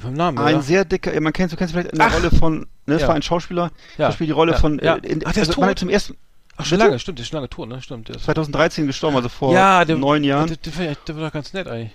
vom 0.00 0.14
Namen, 0.14 0.38
ein 0.38 0.54
oder? 0.56 0.62
sehr 0.62 0.84
dicker, 0.84 1.14
ja, 1.14 1.20
man 1.20 1.32
kennt, 1.32 1.52
du 1.52 1.56
kennst 1.56 1.72
vielleicht 1.74 1.92
in 1.92 1.98
der 1.98 2.08
Ach. 2.08 2.14
Rolle 2.14 2.30
von, 2.30 2.60
ne, 2.60 2.66
das 2.86 3.02
Ja. 3.02 3.08
war 3.08 3.14
ein 3.14 3.22
Schauspieler, 3.22 3.70
Ja. 3.98 4.06
der 4.08 4.12
spielt 4.12 4.28
die 4.28 4.32
Rolle 4.32 4.52
Ja. 4.52 4.58
von, 4.58 4.80
Ja. 4.82 4.96
äh, 4.96 5.06
in, 5.06 5.20
Ach, 5.24 5.32
der 5.32 5.42
ist 5.42 5.48
also 5.50 5.62
hat 5.62 5.68
tot? 5.70 5.78
zum 5.78 5.88
ersten, 5.90 6.16
Ach, 6.56 6.64
schon 6.66 6.78
lange, 6.78 6.98
stimmt, 6.98 7.18
der 7.18 7.22
ist 7.22 7.28
schon 7.28 7.36
lange 7.36 7.48
tot, 7.50 7.68
ne? 7.68 7.80
Stimmt. 7.82 8.08
Der 8.08 8.16
ist 8.16 8.24
2013 8.24 8.86
gestorben, 8.88 9.16
also 9.16 9.28
vor 9.28 9.52
ja, 9.54 9.84
der, 9.84 9.96
neun 9.96 10.24
Jahren. 10.24 10.48
Der, 10.48 10.56
der, 10.56 10.96
der 11.06 11.16
war 11.16 11.26
doch 11.26 11.32
ganz 11.32 11.52
nett 11.52 11.68
eigentlich. 11.68 11.92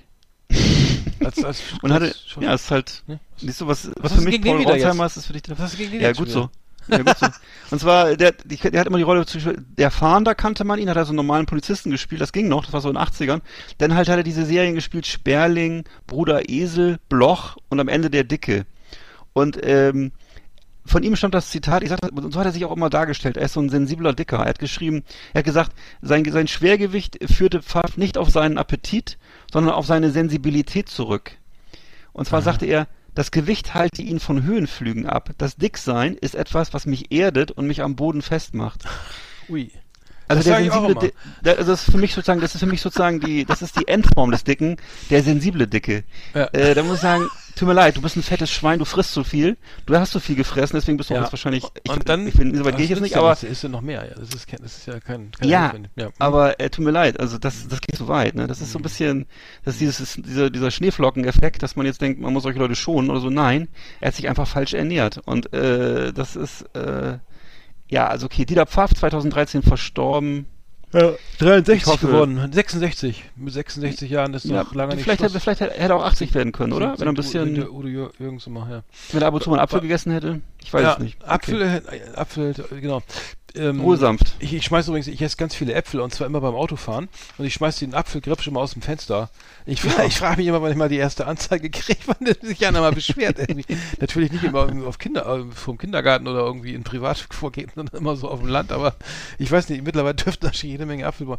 Als, 1.26 1.43
als, 1.43 1.61
Und 1.82 1.93
hatte, 1.93 2.07
Schauspieler. 2.07 2.47
ja, 2.47 2.55
ist 2.55 2.71
halt, 2.71 3.03
Ne? 3.07 3.19
siehst 3.38 3.61
du, 3.61 3.67
was, 3.67 3.89
was, 3.97 4.13
für 4.13 4.21
mich 4.21 4.41
Paul? 4.41 4.63
Rotheimer 4.63 5.05
ist, 5.05 5.17
ist 5.17 5.26
für 5.26 5.34
dich 5.34 5.43
Was 5.47 5.59
hast 5.59 5.74
du 5.74 5.78
gegen 5.78 5.91
den 5.91 6.01
Ja, 6.01 6.11
gut 6.11 6.30
schon 6.30 6.43
so. 6.43 6.49
Ja, 6.88 6.97
gut 7.01 7.17
so. 7.17 7.28
Und 7.71 7.80
zwar, 7.80 8.15
der, 8.15 8.34
der 8.34 8.80
hat 8.80 8.88
immer 8.88 8.97
die 8.97 9.03
Rolle, 9.03 9.26
der 9.78 9.91
Fahnder 9.91 10.36
kannte 10.36 10.63
man 10.63 10.80
ihn, 10.80 10.89
hat 10.89 10.97
er 10.97 11.05
so 11.05 11.11
einen 11.11 11.17
normalen 11.17 11.45
Polizisten 11.45 11.91
gespielt, 11.91 12.21
das 12.21 12.34
ging 12.34 12.47
noch, 12.47 12.65
das 12.65 12.74
war 12.74 12.82
so 12.82 12.89
in 12.89 12.95
den 12.95 13.03
80ern. 13.03 13.41
Dann 13.78 13.95
halt 13.95 14.09
hat 14.09 14.17
er 14.17 14.24
diese 14.24 14.45
Serien 14.45 14.76
gespielt, 14.76 15.05
Sperling, 15.05 15.86
Bruder 16.07 16.49
Esel, 16.49 16.99
Bloch 17.09 17.57
und 17.69 17.80
am 17.80 17.88
Ende 17.88 18.09
der 18.09 18.24
Dicke. 18.24 18.65
Und 19.34 19.59
ähm, 19.63 20.11
von 20.86 21.03
ihm 21.03 21.15
stammt 21.15 21.34
das 21.34 21.49
Zitat, 21.49 21.84
ich 21.84 21.89
sag, 21.89 21.99
und 22.11 22.34
so 22.34 22.39
hat 22.39 22.45
er 22.45 22.51
sich 22.51 22.65
auch 22.65 22.76
immer 22.76 22.89
dargestellt, 22.89 23.38
er 23.38 23.45
ist 23.45 23.53
so 23.53 23.61
ein 23.61 23.69
sensibler 23.69 24.13
Dicker. 24.13 24.38
Er 24.39 24.49
hat 24.49 24.59
geschrieben, 24.59 25.03
er 25.34 25.39
hat 25.39 25.45
gesagt, 25.45 25.71
sein, 26.01 26.30
sein 26.30 26.47
Schwergewicht 26.47 27.19
führte 27.32 27.61
Pfaff 27.61 27.97
nicht 27.97 28.17
auf 28.17 28.30
seinen 28.30 28.57
Appetit, 28.57 29.17
sondern 29.53 29.75
auf 29.75 29.85
seine 29.85 30.09
Sensibilität 30.09 30.89
zurück. 30.89 31.37
Und 32.11 32.27
zwar 32.27 32.41
sagte 32.41 32.65
er, 32.65 32.87
das 33.13 33.29
Gewicht 33.29 33.75
halte 33.75 34.01
ihn 34.01 34.19
von 34.19 34.41
Höhenflügen 34.41 35.05
ab. 35.05 35.29
Das 35.37 35.57
Dicksein 35.57 36.15
ist 36.15 36.33
etwas, 36.33 36.73
was 36.73 36.87
mich 36.87 37.11
erdet 37.11 37.51
und 37.51 37.67
mich 37.67 37.83
am 37.83 37.95
Boden 37.95 38.23
festmacht. 38.23 38.85
Ui. 39.49 39.69
Also 40.38 40.49
Das 40.49 40.59
der 40.61 40.71
auch 40.71 40.73
sensible, 40.86 40.91
immer. 40.91 41.01
Di- 41.01 41.43
der, 41.45 41.57
also 41.57 41.71
das 41.71 41.84
ist 41.88 41.91
für 41.91 41.97
mich 41.97 42.13
sozusagen, 42.13 42.41
das 42.41 42.53
ist 42.55 42.59
für 42.59 42.65
mich 42.65 42.81
sozusagen 42.81 43.19
die, 43.19 43.45
das 43.45 43.61
ist 43.61 43.79
die 43.79 43.88
Endform 43.88 44.31
des 44.31 44.43
Dicken, 44.43 44.77
der 45.09 45.23
sensible 45.23 45.67
Dicke. 45.67 46.03
Ja. 46.34 46.45
Äh, 46.53 46.73
da 46.75 46.84
muss 46.84 46.95
ich 46.95 47.01
sagen, 47.01 47.27
tut 47.55 47.67
mir 47.67 47.73
leid, 47.75 47.95
du 47.97 48.01
bist 48.01 48.15
ein 48.15 48.23
fettes 48.23 48.49
Schwein, 48.51 48.79
du 48.79 48.86
frisst 48.86 49.11
so 49.13 49.23
viel, 49.23 49.57
du 49.86 49.95
hast 49.95 50.11
so 50.11 50.19
viel 50.19 50.36
gefressen, 50.36 50.75
deswegen 50.75 50.97
bist 50.97 51.09
du 51.09 51.13
auch 51.13 51.17
Ja. 51.17 51.23
jetzt 51.23 51.34
wahrscheinlich, 51.34 51.63
ich, 51.84 51.91
und 51.91 52.09
dann, 52.09 52.25
ich 52.27 52.34
bin, 52.34 52.55
so 52.55 52.65
weit 52.65 52.75
gehe 52.77 52.86
ich 52.86 52.89
jetzt 52.89 53.01
nicht, 53.01 53.13
denn 53.13 53.19
aber, 53.19 53.29
das? 53.29 53.43
ist 53.43 53.61
ja 53.61 53.69
noch 53.69 53.81
mehr, 53.81 54.03
ja. 54.05 54.15
Das 54.15 54.29
ist, 54.34 54.47
kein, 54.47 54.59
das 54.63 54.77
ist 54.77 54.88
ja 54.88 54.99
kein, 54.99 55.31
kein 55.31 55.47
ja, 55.47 55.71
ja. 55.95 56.09
aber 56.17 56.59
äh, 56.59 56.69
tut 56.71 56.84
mir 56.84 56.91
leid, 56.91 57.19
also 57.19 57.38
das, 57.38 57.67
das 57.67 57.79
geht 57.81 57.95
so 57.95 58.07
weit, 58.07 58.34
ne? 58.36 58.47
Das 58.47 58.59
ist 58.61 58.71
so 58.71 58.79
ein 58.79 58.81
bisschen, 58.81 59.27
das 59.63 59.75
ist 59.75 59.81
dieses, 59.81 59.99
ist 59.99 60.17
dieser, 60.25 60.49
dieser 60.49 60.71
Schneeflocken-Effekt, 60.71 61.61
dass 61.61 61.75
man 61.75 61.86
jetzt 61.86 62.01
denkt, 62.01 62.19
man 62.19 62.34
muss 62.34 62.43
solche 62.43 62.57
Leute 62.59 62.75
schonen 62.75 63.09
oder 63.11 63.19
so. 63.19 63.29
Nein, 63.29 63.67
er 63.99 64.07
hat 64.07 64.15
sich 64.15 64.27
einfach 64.27 64.47
falsch 64.47 64.73
ernährt. 64.73 65.19
Und 65.25 65.53
äh, 65.53 66.11
das 66.11 66.36
ist, 66.36 66.63
äh, 66.75 67.17
ja, 67.89 68.07
also 68.07 68.25
okay, 68.25 68.45
Dieter 68.45 68.65
Pfaff, 68.65 68.93
2013 68.95 69.61
verstorben. 69.63 70.45
Ja, 70.93 71.11
63 71.39 71.81
Ich 71.81 71.86
hoffe- 71.88 72.05
geworden. 72.07 72.49
66. 72.51 73.23
Mit 73.36 73.51
66 73.53 74.11
Jahren 74.11 74.31
ist 74.36 74.45
Ja, 74.45 74.63
noch 74.63 74.75
lange 74.75 74.93
nicht 74.93 75.03
vielleicht, 75.05 75.21
hätte, 75.21 75.31
Schluss. 75.31 75.43
vielleicht 75.43 75.61
hätte 75.61 75.73
hätte 75.73 75.93
er 75.93 75.95
auch 75.95 76.03
80 76.05 76.36
werden 76.36 76.51
können, 76.51 76.71
oder? 76.73 76.93
Wenn 76.99 77.07
er 77.07 77.11
ein 77.11 77.15
bisschen, 77.15 77.67
Udo 77.67 77.88
Jür- 77.88 78.11
Jürgens 78.19 78.45
immer, 78.45 78.67
ja. 78.69 78.84
wenn 79.11 79.21
er 79.23 79.27
ab 79.27 79.34
und 79.34 79.41
zu 79.43 79.49
mal 79.49 79.55
einen 79.55 79.63
Apfel 79.63 79.77
Aber- 79.77 79.81
gegessen 79.88 80.11
hätte. 80.11 80.41
Ich 80.64 80.74
weiß 80.74 80.82
ja, 80.82 80.93
es 80.93 80.99
nicht. 80.99 81.24
Apfel, 81.28 81.61
äh, 81.61 81.82
Apfel, 82.16 82.53
genau. 82.80 83.01
Ähm, 83.55 83.84
Wohlsanft. 83.84 84.34
Ich, 84.39 84.51
ich 84.51 84.64
schmeiß 84.64 84.88
übrigens, 84.88 85.05
ich 85.05 85.22
esse 85.22 85.38
ganz 85.38 85.53
viele 85.53 85.74
Äpfel 85.76 85.99
und 85.99 86.11
zwar 86.11 86.26
immer 86.26 86.41
beim 86.41 86.55
Autofahren 86.55 87.07
und 87.38 87.45
ich 87.45 87.53
schmeiß 87.53 87.78
den 87.78 87.93
Apfelgripsch 87.93 88.47
immer 88.47 88.61
aus 88.61 88.74
dem 88.74 88.82
Fenster. 88.82 89.30
Ich, 89.68 89.80
fra- 89.80 90.05
ich 90.05 90.18
frage 90.18 90.38
mich 90.38 90.47
immer, 90.47 90.59
wann 90.64 90.72
ich 90.72 90.78
mal 90.78 90.89
die 90.89 90.97
erste 90.97 91.28
Anzeige 91.28 91.70
kriege, 91.70 91.99
wann 92.07 92.18
der 92.26 92.36
sich 92.41 92.66
einer 92.66 92.82
mal 92.82 92.93
beschwert. 92.93 93.38
Natürlich 94.01 94.32
nicht 94.32 94.43
immer 94.43 94.68
auf 94.88 94.97
Kinder, 94.97 95.28
äh, 95.28 95.43
vom 95.53 95.78
Kindergarten 95.78 96.28
oder 96.28 96.39
irgendwie 96.39 96.74
in 96.74 96.84
Privat 96.84 97.28
vorgehen, 97.30 97.70
sondern 97.76 97.95
immer 97.95 98.16
so 98.16 98.28
auf 98.28 98.39
dem 98.39 98.49
Land, 98.49 98.72
aber 98.72 98.95
ich 99.38 99.51
weiß 99.51 99.70
nicht, 99.70 99.84
mittlerweile 99.84 100.16
dürften 100.16 100.47
da 100.47 100.51
schon 100.51 100.72
jede 100.72 100.88
Menge 100.88 101.05
Apfelbäume. 101.05 101.38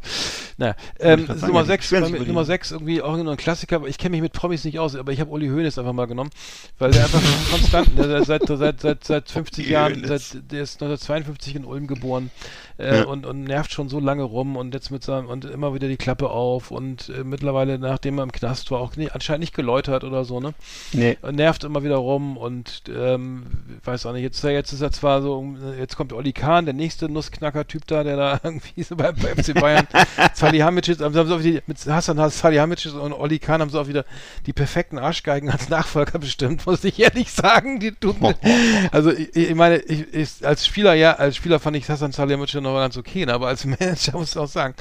Naja, 0.57 0.77
ähm, 1.01 1.27
Nummer 1.41 1.63
die 1.63 1.67
6, 1.67 1.85
beschweren 1.85 2.05
sich 2.05 2.15
über 2.15 2.25
die. 2.25 2.31
Nummer 2.31 2.45
6 2.45 2.71
irgendwie 2.71 3.03
auch 3.03 3.17
nur 3.17 3.29
ein 3.33 3.37
Klassiker, 3.37 3.75
aber 3.75 3.89
ich 3.89 3.99
kenne 3.99 4.11
mich 4.13 4.23
mit 4.23 4.33
Promis 4.33 4.63
nicht 4.63 4.79
aus, 4.79 4.95
aber 4.95 5.11
ich 5.11 5.19
habe 5.19 5.33
Uli 5.33 5.49
Hoeneß 5.49 5.79
einfach 5.79 5.93
mal 5.93 6.07
genommen, 6.07 6.31
weil 6.79 6.93
der 6.93 7.03
einfach 7.07 7.21
konstant, 7.51 7.99
der, 7.99 8.07
der 8.07 8.25
seit, 8.25 8.47
seit, 8.47 8.81
seit, 8.81 9.03
seit 9.15 9.31
50 9.31 9.69
Jahren, 9.69 10.05
seit, 10.07 10.51
der 10.51 10.63
ist 10.63 10.83
1952 10.83 11.57
in 11.57 11.65
Ulm 11.65 11.87
geboren 11.87 12.31
äh, 12.79 12.99
Ja. 12.99 13.05
und, 13.05 13.27
und 13.27 13.45
nervt 13.45 13.73
schon 13.73 13.89
so 13.89 14.01
lange 14.01 14.25
rum 14.25 14.57
und 14.57 14.75
jetzt 14.75 14.91
mit 14.91 15.05
seinem, 15.05 15.29
und 15.29 15.45
immer 15.45 15.75
wieder 15.75 15.89
die 15.89 15.97
Klappe 15.97 16.31
auf 16.31 16.71
und 16.71 17.09
äh, 17.11 17.23
mittlerweile, 17.23 17.79
nachdem 17.79 18.19
er 18.19 18.25
im 18.25 18.33
Knast 18.33 18.71
war, 18.71 18.81
auch 18.81 18.97
nie, 18.97 19.11
anscheinend 19.11 19.41
nicht 19.41 19.55
geläutert 19.55 20.03
oder 20.05 20.25
so, 20.25 20.41
ne? 20.41 20.55
Nee. 20.93 21.17
Und 21.23 21.37
nervt 21.37 21.63
immer 21.65 21.85
wieder 21.85 21.97
rum 21.97 22.37
und 22.37 22.83
ähm, 22.89 23.45
weiß 23.85 24.07
auch 24.07 24.13
nicht, 24.13 24.23
jetzt, 24.23 24.43
jetzt 24.43 24.73
ist 24.73 24.81
er 24.81 24.91
zwar 24.91 25.23
so, 25.23 25.55
jetzt 25.79 25.97
kommt 25.97 26.13
Olli 26.13 26.33
Kahn, 26.33 26.65
der 26.65 26.75
nächste 26.75 27.09
Nussknacker-Typ 27.09 27.87
da, 27.87 28.03
der 28.03 28.17
da 28.17 28.41
irgendwie 28.45 28.83
so 28.83 28.97
bei, 28.97 29.13
bei 29.13 29.29
FC 29.41 29.55
Bayern, 29.55 29.87
Salihamidzic, 30.35 31.01
haben 31.01 31.15
sie 31.15 31.21
auch 31.21 31.63
mit 31.67 31.87
Hassan 31.87 32.31
Salihamidzic 32.31 32.95
und 32.95 33.13
Olli 33.13 33.39
Kahn 33.39 33.61
haben 33.61 33.71
sie 33.71 33.79
auch 33.79 33.89
wieder 33.89 34.05
die 34.47 34.53
perfekten 34.53 34.99
Arschgeigen 34.99 35.51
als 35.51 35.69
Nachfolger 35.69 36.19
bestimmt, 36.19 36.67
muss 36.67 36.83
ich 36.83 36.99
ehrlich 36.99 37.31
sagen, 37.31 37.79
die 37.79 37.93
tun, 37.93 38.17
also 38.93 39.04
ich, 39.11 39.35
ich 39.35 39.55
meine, 39.55 39.79
ich, 39.79 40.13
ich, 40.13 40.47
als 40.47 40.67
Spieler, 40.67 40.95
ja, 40.95 41.15
als 41.15 41.37
Spieler 41.37 41.61
fand 41.61 41.77
ich 41.77 41.89
Hassan 41.89 42.13
Salihamidzic 42.13 42.63
noch 42.63 42.75
ganz 42.75 42.97
okay, 42.97 43.27
ne, 43.27 43.35
aber 43.35 43.49
als 43.49 43.65
Manager 43.65 44.13
muss 44.13 44.33
ich 44.33 44.39
auch 44.39 44.49
sagen, 44.49 44.75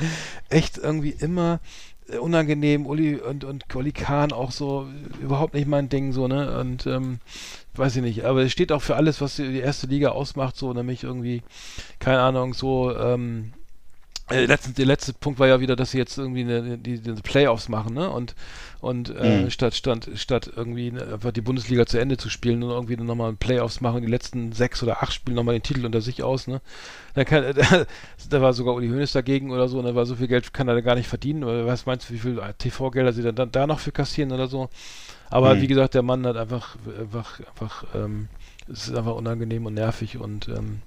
echt 0.49 0.78
irgendwie 0.78 1.15
immer 1.19 1.59
äh, 2.09 2.17
unangenehm, 2.17 2.86
Uli 2.86 3.15
und, 3.15 3.43
und 3.43 3.63
Olli 3.76 3.91
Kahn 3.91 4.32
auch 4.32 4.51
so 4.51 4.88
überhaupt 5.21 5.53
nicht 5.53 5.67
mein 5.67 5.89
Ding, 5.89 6.11
so, 6.11 6.28
ne? 6.28 6.59
Und 6.59 6.86
ähm, 6.86 7.19
weiß 7.76 7.95
ich 7.97 8.01
nicht, 8.01 8.26
aber 8.26 8.41
es 8.41 8.51
steht 8.51 8.71
auch 8.71 8.82
für 8.82 8.95
alles, 8.95 9.21
was 9.21 9.38
die 9.38 9.59
erste 9.59 9.88
Liga 9.88 10.09
ausmacht, 10.09 10.57
so, 10.57 10.74
nämlich 10.74 11.03
irgendwie, 11.03 11.41
keine 11.99 12.19
Ahnung, 12.19 12.53
so, 12.53 12.95
ähm, 12.95 13.53
äh, 14.34 14.45
letztens, 14.45 14.75
der 14.75 14.86
letzte 14.86 15.13
Punkt 15.13 15.39
war 15.39 15.47
ja 15.47 15.59
wieder, 15.59 15.75
dass 15.75 15.91
sie 15.91 15.97
jetzt 15.97 16.17
irgendwie 16.17 16.41
eine, 16.41 16.77
die, 16.77 16.99
die 16.99 17.11
Playoffs 17.21 17.69
machen, 17.69 17.93
ne? 17.93 18.09
Und 18.09 18.36
und 18.81 19.09
äh, 19.09 19.43
Mhm. 19.43 19.49
statt 19.49 19.75
statt 19.75 20.09
statt 20.15 20.51
irgendwie 20.55 20.91
ne, 20.91 21.03
einfach 21.13 21.31
die 21.31 21.41
Bundesliga 21.41 21.86
zu 21.86 21.97
Ende 21.99 22.17
zu 22.17 22.29
spielen 22.29 22.63
und 22.63 22.71
irgendwie 22.71 22.97
dann 22.97 23.05
nochmal 23.05 23.34
Playoffs 23.34 23.79
machen, 23.81 24.01
die 24.01 24.09
letzten 24.11 24.51
sechs 24.51 24.84
oder 24.84 25.01
acht 25.03 25.13
spielen 25.13 25.36
nochmal 25.36 25.55
den 25.55 25.63
Titel 25.63 25.86
unter 25.86 26.01
sich 26.01 26.23
aus, 26.23 26.47
ne? 26.47 26.61
Da, 27.15 27.25
kann, 27.25 27.43
da, 27.55 27.86
da 28.29 28.41
war 28.41 28.53
sogar 28.53 28.75
Uli 28.75 28.89
Hoeneß 28.89 29.13
dagegen 29.13 29.51
oder 29.51 29.67
so, 29.69 29.79
und 29.79 29.86
da 29.86 29.95
war 29.95 30.05
so 30.05 30.15
viel 30.15 30.27
Geld 30.27 30.53
kann 30.53 30.67
er 30.67 30.75
da 30.75 30.81
gar 30.81 30.95
nicht 30.95 31.07
verdienen. 31.07 31.43
Oder 31.43 31.65
was 31.65 31.86
meinst 31.86 32.09
du, 32.09 32.13
wie 32.13 32.19
viel 32.19 32.41
TV-Gelder 32.57 33.13
sie 33.13 33.23
dann 33.23 33.36
da, 33.36 33.45
da 33.45 33.67
noch 33.67 33.79
für 33.79 33.91
kassieren 33.91 34.31
oder 34.31 34.47
so? 34.47 34.69
Aber 35.29 35.55
Mhm. 35.55 35.61
wie 35.61 35.67
gesagt, 35.67 35.93
der 35.95 36.03
Mann 36.03 36.25
hat 36.25 36.38
einfach, 36.38 36.77
einfach, 36.99 37.39
einfach, 37.39 37.86
ähm, 37.95 38.29
es 38.71 38.88
ist 38.88 38.95
einfach 38.95 39.15
unangenehm 39.15 39.65
und 39.65 39.73
nervig 39.75 40.17
und 40.17 40.47
ähm, 40.47 40.81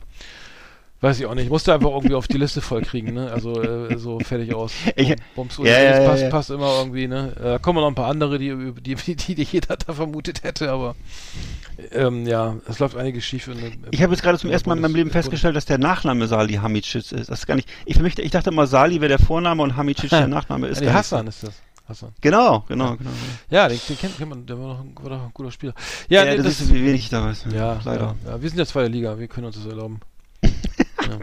Weiß 1.02 1.20
ich 1.20 1.26
auch 1.26 1.34
nicht. 1.34 1.50
Musste 1.50 1.74
einfach 1.74 1.90
irgendwie 1.90 2.14
auf 2.14 2.26
die 2.26 2.38
Liste 2.38 2.62
voll 2.62 2.80
kriegen, 2.82 3.12
ne? 3.12 3.30
Also 3.30 3.60
äh, 3.62 3.98
so 3.98 4.18
fertig 4.20 4.54
aus. 4.54 4.72
Ich- 4.96 5.14
Bums 5.34 5.58
ja, 5.58 5.64
ja, 5.66 6.00
ja, 6.00 6.08
passt, 6.08 6.22
ja. 6.22 6.30
passt 6.30 6.50
immer 6.50 6.78
irgendwie, 6.78 7.06
ne? 7.06 7.32
Äh, 7.38 7.42
Da 7.42 7.58
kommen 7.58 7.80
noch 7.80 7.88
ein 7.88 7.94
paar 7.94 8.08
andere, 8.08 8.38
die, 8.38 8.72
die, 8.80 8.94
die, 8.94 9.34
die, 9.34 9.42
jeder 9.42 9.76
da 9.76 9.92
vermutet 9.92 10.42
hätte, 10.42 10.70
aber 10.70 10.96
ähm, 11.92 12.26
ja, 12.26 12.56
es 12.66 12.78
läuft 12.78 12.96
einiges 12.96 13.24
schief. 13.24 13.46
In, 13.48 13.58
in, 13.58 13.72
Ich 13.90 14.02
habe 14.02 14.14
jetzt 14.14 14.22
gerade 14.22 14.38
zum 14.38 14.50
ersten 14.50 14.70
Mal 14.70 14.76
in 14.76 14.82
meinem 14.82 14.94
Leben 14.96 15.10
festgestellt, 15.10 15.54
dass 15.54 15.66
der 15.66 15.76
Nachname 15.78 16.26
Salihamidzic 16.26 16.94
ist. 16.94 17.12
Das 17.12 17.28
ist 17.28 17.46
gar 17.46 17.56
nicht. 17.56 17.68
Ich, 17.84 17.98
möchte, 18.00 18.22
ich 18.22 18.30
dachte 18.30 18.48
immer, 18.48 18.66
Sali 18.66 19.00
wäre 19.02 19.10
der 19.10 19.18
Vorname 19.18 19.62
und 19.62 19.76
Hamicic 19.76 20.08
der 20.08 20.26
Nachname 20.28 20.68
ist. 20.68 20.80
Ja, 20.80 20.94
Hassan 20.94 21.26
ist 21.26 21.42
das. 21.42 21.52
Hassan. 21.86 22.12
Genau, 22.22 22.64
genau, 22.66 22.96
genau. 22.96 23.10
Ja, 23.50 23.68
den, 23.68 23.78
den 23.86 23.98
kennt, 23.98 24.16
kennt 24.16 24.30
man, 24.30 24.46
der 24.46 24.58
war 24.58 24.68
doch, 24.74 24.80
ein, 24.80 24.92
war 25.02 25.10
doch 25.10 25.22
ein 25.26 25.30
guter 25.34 25.52
Spieler. 25.52 25.74
Ja, 26.08 26.24
Ja, 26.24 26.30
nee, 26.30 26.36
das, 26.38 26.46
das, 26.46 26.60
ist, 26.62 26.74
wie 26.74 26.82
wenig 26.84 27.02
ich 27.02 27.08
da 27.10 27.22
weiß. 27.22 27.44
ja, 27.54 27.78
leider. 27.84 28.16
Ja, 28.24 28.30
ja, 28.32 28.42
wir 28.42 28.48
sind 28.48 28.58
ja 28.58 28.64
zweite 28.66 28.88
Liga, 28.90 29.18
wir 29.18 29.28
können 29.28 29.46
uns 29.46 29.56
das 29.56 29.66
erlauben. 29.66 30.00
ja. 31.08 31.18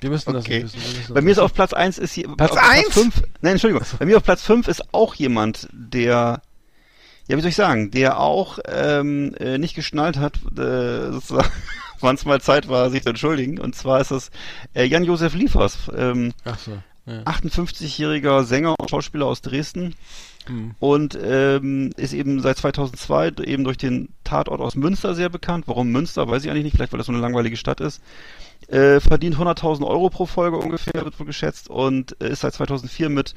Wir 0.00 0.10
müssen 0.10 0.32
das 0.34 0.44
Okay. 0.44 0.64
wissen. 0.64 0.74
wir 0.80 0.88
müssen 0.88 1.08
Bei 1.08 1.14
das 1.14 1.24
mir 1.24 1.30
ist 1.30 1.38
auf 1.38 1.54
Platz 1.54 1.72
1 1.72 1.98
ist 1.98 2.12
hier. 2.12 2.28
Platz 2.36 2.52
auf 2.52 2.58
eins? 2.58 2.88
fünf, 2.92 3.22
nein, 3.40 3.52
Entschuldigung. 3.52 3.86
Bei 3.98 4.04
mir 4.06 4.16
auf 4.18 4.22
Platz 4.22 4.42
5 4.42 4.68
ist 4.68 4.82
auch 4.92 5.14
jemand, 5.14 5.68
der. 5.72 6.42
Ja, 7.26 7.36
wie 7.38 7.40
soll 7.40 7.48
ich 7.48 7.56
sagen, 7.56 7.90
der 7.90 8.20
auch 8.20 8.58
ähm, 8.68 9.34
äh, 9.40 9.56
nicht 9.56 9.74
geschnallt 9.74 10.18
hat, 10.18 10.36
äh, 10.58 11.10
sozusagen, 11.10 11.48
wann 12.00 12.16
es 12.16 12.26
mal 12.26 12.40
Zeit 12.42 12.68
war, 12.68 12.90
sich 12.90 13.02
zu 13.02 13.08
entschuldigen. 13.10 13.58
Und 13.58 13.74
zwar 13.74 14.00
ist 14.02 14.10
das 14.10 14.30
äh, 14.74 14.84
Jan-Josef 14.84 15.32
Liefers, 15.34 15.90
ähm, 15.96 16.34
so. 16.62 16.72
Ja. 17.06 17.22
58-jähriger 17.22 18.44
Sänger 18.44 18.74
und 18.78 18.90
Schauspieler 18.90 19.24
aus 19.26 19.40
Dresden. 19.40 19.94
Hm. 20.46 20.74
und 20.78 21.18
ähm, 21.22 21.90
ist 21.96 22.12
eben 22.12 22.40
seit 22.40 22.58
2002 22.58 23.32
eben 23.44 23.64
durch 23.64 23.78
den 23.78 24.10
Tatort 24.24 24.60
aus 24.60 24.74
Münster 24.74 25.14
sehr 25.14 25.28
bekannt. 25.28 25.64
Warum 25.66 25.90
Münster, 25.90 26.28
weiß 26.28 26.44
ich 26.44 26.50
eigentlich 26.50 26.64
nicht, 26.64 26.76
vielleicht 26.76 26.92
weil 26.92 26.98
das 26.98 27.06
so 27.06 27.12
eine 27.12 27.20
langweilige 27.20 27.56
Stadt 27.56 27.80
ist. 27.80 28.02
Äh, 28.68 29.00
verdient 29.00 29.36
100.000 29.36 29.86
Euro 29.86 30.10
pro 30.10 30.26
Folge 30.26 30.56
ungefähr, 30.56 31.04
wird 31.04 31.18
wohl 31.18 31.26
geschätzt 31.26 31.68
und 31.68 32.20
äh, 32.20 32.30
ist 32.30 32.40
seit 32.40 32.54
2004 32.54 33.08
mit 33.08 33.34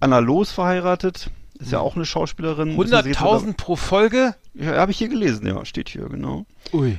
Anna 0.00 0.18
Loos 0.18 0.52
verheiratet. 0.52 1.30
Ist 1.58 1.72
ja 1.72 1.80
auch 1.80 1.96
eine 1.96 2.06
Schauspielerin. 2.06 2.76
100.000 2.76 3.56
pro 3.56 3.74
Folge? 3.74 4.34
Ja, 4.54 4.76
habe 4.76 4.92
ich 4.92 4.98
hier 4.98 5.08
gelesen, 5.08 5.46
ja, 5.46 5.64
steht 5.64 5.88
hier, 5.88 6.08
genau. 6.08 6.46
Ui. 6.72 6.98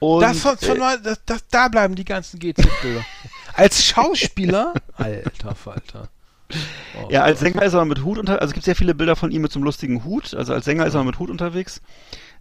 Und, 0.00 0.22
Das 0.22 0.40
von, 0.40 0.56
von 0.56 0.76
äh, 0.76 0.78
mal, 0.78 1.00
das, 1.00 1.20
das, 1.24 1.46
da 1.48 1.68
bleiben 1.68 1.94
die 1.94 2.04
ganzen 2.04 2.40
GZ-Bilder. 2.40 3.04
Als 3.54 3.84
Schauspieler? 3.84 4.74
Alter 4.94 5.54
Falter. 5.54 6.08
Oh, 7.00 7.08
Ja, 7.10 7.22
als 7.22 7.40
Sänger 7.40 7.62
ist 7.62 7.74
er 7.74 7.84
mit 7.84 8.04
Hut 8.04 8.18
unter, 8.18 8.40
also 8.40 8.46
es 8.50 8.54
gibt 8.54 8.64
sehr 8.64 8.76
viele 8.76 8.94
Bilder 8.94 9.16
von 9.16 9.30
ihm 9.30 9.42
mit 9.42 9.52
so 9.52 9.58
einem 9.58 9.64
lustigen 9.64 10.04
Hut. 10.04 10.34
Also 10.34 10.52
als 10.52 10.64
Sänger 10.64 10.86
ist 10.86 10.94
er 10.94 11.04
mit 11.04 11.18
Hut 11.18 11.30
unterwegs. 11.30 11.80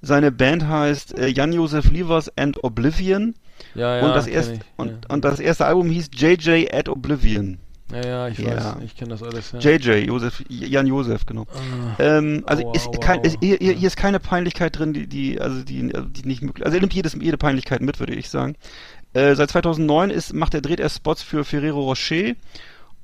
Seine 0.02 0.32
Band 0.32 0.68
heißt 0.68 1.18
äh, 1.18 1.28
Jan-Josef 1.28 1.90
Lievers 1.92 2.32
and 2.38 2.64
Oblivion. 2.64 3.36
ja, 3.76 3.98
ja, 3.98 4.06
und, 4.06 4.16
das 4.16 4.28
erste, 4.28 4.54
ich, 4.54 4.60
und, 4.78 4.88
ja. 4.90 4.98
und 5.10 5.26
das 5.26 5.40
erste 5.40 5.66
Album 5.66 5.90
hieß 5.90 6.10
JJ 6.14 6.68
at 6.72 6.88
Oblivion. 6.88 7.58
ja, 7.92 8.06
ja, 8.06 8.28
ich 8.30 8.38
Ja. 8.40 8.56
weiß, 8.56 8.84
ich 8.86 8.96
kenne 8.96 9.10
das 9.12 9.24
alles. 9.24 9.52
Ja. 9.52 9.60
JJ, 9.60 10.06
Josef, 10.08 10.44
Jan 10.48 10.88
Josef, 10.88 11.26
genau. 11.26 11.46
ähm, 12.00 12.44
also 12.46 12.64
aua, 12.66 12.76
ist 12.76 12.88
aua, 12.88 12.98
kein, 12.98 13.22
ist, 13.22 13.38
hier, 13.42 13.58
hier 13.58 13.88
ist 13.88 13.98
keine 13.98 14.20
Peinlichkeit 14.20 14.78
drin, 14.80 14.94
die, 14.94 15.08
die, 15.08 15.42
also 15.42 15.64
die, 15.64 15.92
die 15.92 16.28
nicht 16.28 16.42
möglich, 16.42 16.66
also 16.66 16.78
er 16.78 16.82
nimmt 16.82 16.94
jedes, 16.94 17.18
jede 17.20 17.38
Peinlichkeit 17.38 17.82
mit, 17.82 18.00
würde 18.00 18.14
ich 18.16 18.30
sagen. 18.30 18.56
Äh, 19.14 19.36
seit 19.36 19.50
2009 19.50 20.12
ist, 20.12 20.34
macht 20.34 20.54
er, 20.54 20.62
dreht 20.62 20.80
er 20.80 20.90
Spots 20.90 21.24
für 21.24 21.44
Ferrero 21.44 21.82
Rocher 21.82 22.36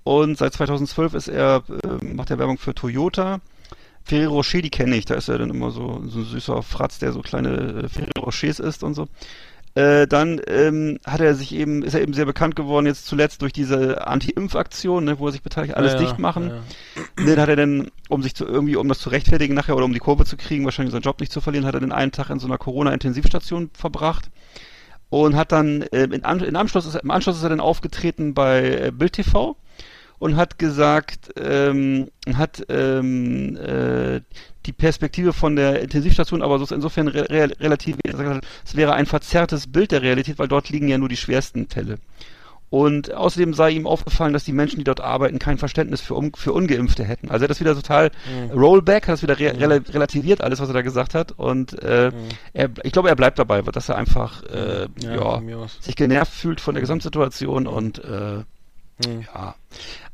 und 0.06 0.38
seit 0.38 0.54
2012 0.54 1.16
ist 1.16 1.28
er, 1.30 1.64
äh, 1.68 2.06
macht 2.06 2.30
er 2.30 2.38
Werbung 2.38 2.60
für 2.60 2.76
Toyota. 2.76 3.42
Ferrero 4.04 4.36
Rocher, 4.36 4.62
die 4.62 4.70
kenne 4.70 4.96
ich, 4.96 5.06
da 5.06 5.16
ist 5.16 5.30
er 5.30 5.40
dann 5.40 5.50
immer 5.50 5.72
so, 5.72 6.00
so 6.06 6.20
ein 6.20 6.26
süßer 6.26 6.62
Fratz, 6.62 7.00
der 7.00 7.12
so 7.12 7.22
kleine 7.22 7.86
äh, 7.86 7.90
Ferrero 7.90 8.26
Rochers 8.26 8.60
isst 8.60 8.84
und 8.84 8.94
so. 8.94 9.08
Äh, 9.74 10.06
dann 10.06 10.40
ähm, 10.46 11.00
hat 11.08 11.22
er 11.22 11.34
sich 11.34 11.56
eben, 11.56 11.82
ist 11.82 11.96
er 11.96 12.04
eben 12.04 12.14
sehr 12.14 12.28
bekannt 12.28 12.56
geworden, 12.56 12.86
jetzt 12.86 13.08
zuletzt 13.08 13.42
durch 13.42 13.52
diese 13.52 14.06
Anti-Impf-Aktion, 14.06 15.06
ne, 15.06 15.18
wo 15.18 15.26
er 15.26 15.32
sich 15.32 15.42
beteiligt, 15.42 15.76
alles 15.76 15.94
ja, 15.94 16.00
dicht 16.00 16.20
machen. 16.20 16.52
Ja, 16.52 17.26
Dann 17.26 17.42
hat 17.42 17.50
er 17.50 17.56
dann, 17.56 17.90
um 18.08 18.22
sich 18.22 18.36
zu 18.36 18.46
irgendwie, 18.46 18.76
um 18.76 18.88
das 18.88 19.00
zu 19.00 19.10
rechtfertigen 19.10 19.56
nachher 19.56 19.76
oder 19.76 19.86
um 19.86 19.94
die 19.94 20.00
Kurve 20.00 20.26
zu 20.26 20.38
kriegen, 20.38 20.66
wahrscheinlich 20.66 20.94
seinen 20.94 21.02
Job 21.02 21.20
nicht 21.20 21.32
zu 21.32 21.42
verlieren, 21.42 21.66
hat 21.66 21.74
er 21.74 21.80
den 21.80 21.92
einen 21.92 22.12
Tag 22.12 22.30
in 22.30 22.38
so 22.38 22.46
einer 22.46 22.60
Corona-Intensivstation 22.60 23.72
verbracht 23.74 24.30
und 25.10 25.36
hat 25.36 25.52
dann 25.52 25.84
ähm, 25.94 26.12
in, 26.12 26.22
in 26.22 26.56
Anschluss 26.56 26.86
ist, 26.86 26.96
im 26.96 27.10
Anschluss 27.10 27.38
ist 27.38 27.44
er 27.44 27.50
dann 27.50 27.60
aufgetreten 27.60 28.36
bei 28.36 28.62
äh, 28.70 28.92
Bild 28.92 29.14
TV 29.14 29.58
und 30.26 30.38
hat 30.38 30.58
gesagt, 30.58 31.34
ähm, 31.40 32.10
hat 32.34 32.66
ähm, 32.70 33.56
äh, 33.58 34.22
die 34.66 34.74
Perspektive 34.74 35.34
von 35.34 35.56
der 35.56 35.82
Intensivstation 35.82 36.42
aber 36.42 36.58
so 36.58 36.74
insofern 36.74 37.08
re 37.08 37.30
re 37.30 37.52
relativ, 37.60 37.98
es 38.04 38.76
wäre 38.76 38.94
ein 38.96 39.06
verzerrtes 39.06 39.72
Bild 39.72 39.92
der 39.92 40.02
Realität, 40.02 40.40
weil 40.40 40.48
dort 40.48 40.70
liegen 40.70 40.88
ja 40.88 40.98
nur 40.98 41.10
die 41.10 41.16
schwersten 41.16 41.68
Fälle. 41.70 42.00
Und 42.72 43.14
außerdem 43.14 43.54
sei 43.54 43.70
ihm 43.70 43.86
aufgefallen, 43.86 44.34
dass 44.34 44.46
die 44.46 44.52
Menschen, 44.52 44.80
die 44.80 44.84
dort 44.84 45.00
arbeiten, 45.00 45.38
kein 45.38 45.60
Verständnis 45.60 46.02
für, 46.02 46.16
un 46.16 46.32
für 46.36 46.54
Ungeimpfte 46.54 47.04
hätten. 47.04 47.30
Also 47.30 47.44
er 47.44 47.46
hat 47.46 47.52
das 47.52 47.60
wieder 47.60 47.76
total 47.76 48.10
Rollback, 48.52 49.08
hat 49.08 49.14
das 49.14 49.22
wieder 49.22 49.38
re 49.40 49.54
rela 49.60 49.76
relativiert, 49.76 50.42
alles, 50.42 50.60
was 50.60 50.70
er 50.70 50.74
da 50.74 50.82
gesagt 50.82 51.14
hat. 51.14 51.34
Und 51.34 51.80
äh, 51.84 52.12
er, 52.54 52.72
ich 52.82 52.92
glaube, 52.92 53.10
er 53.10 53.16
bleibt 53.16 53.38
dabei, 53.38 53.62
dass 53.62 53.90
er 53.90 53.98
einfach 53.98 54.42
äh, 54.46 54.88
Ja, 55.02 55.40
ja, 55.40 55.68
sich 55.80 55.96
genervt 55.96 56.34
fühlt 56.34 56.60
von 56.60 56.74
der 56.74 56.82
Gesamtsituation 56.82 57.68
und 57.68 58.04
äh, 58.04 58.44
Hm. 59.04 59.26
ja. 59.34 59.56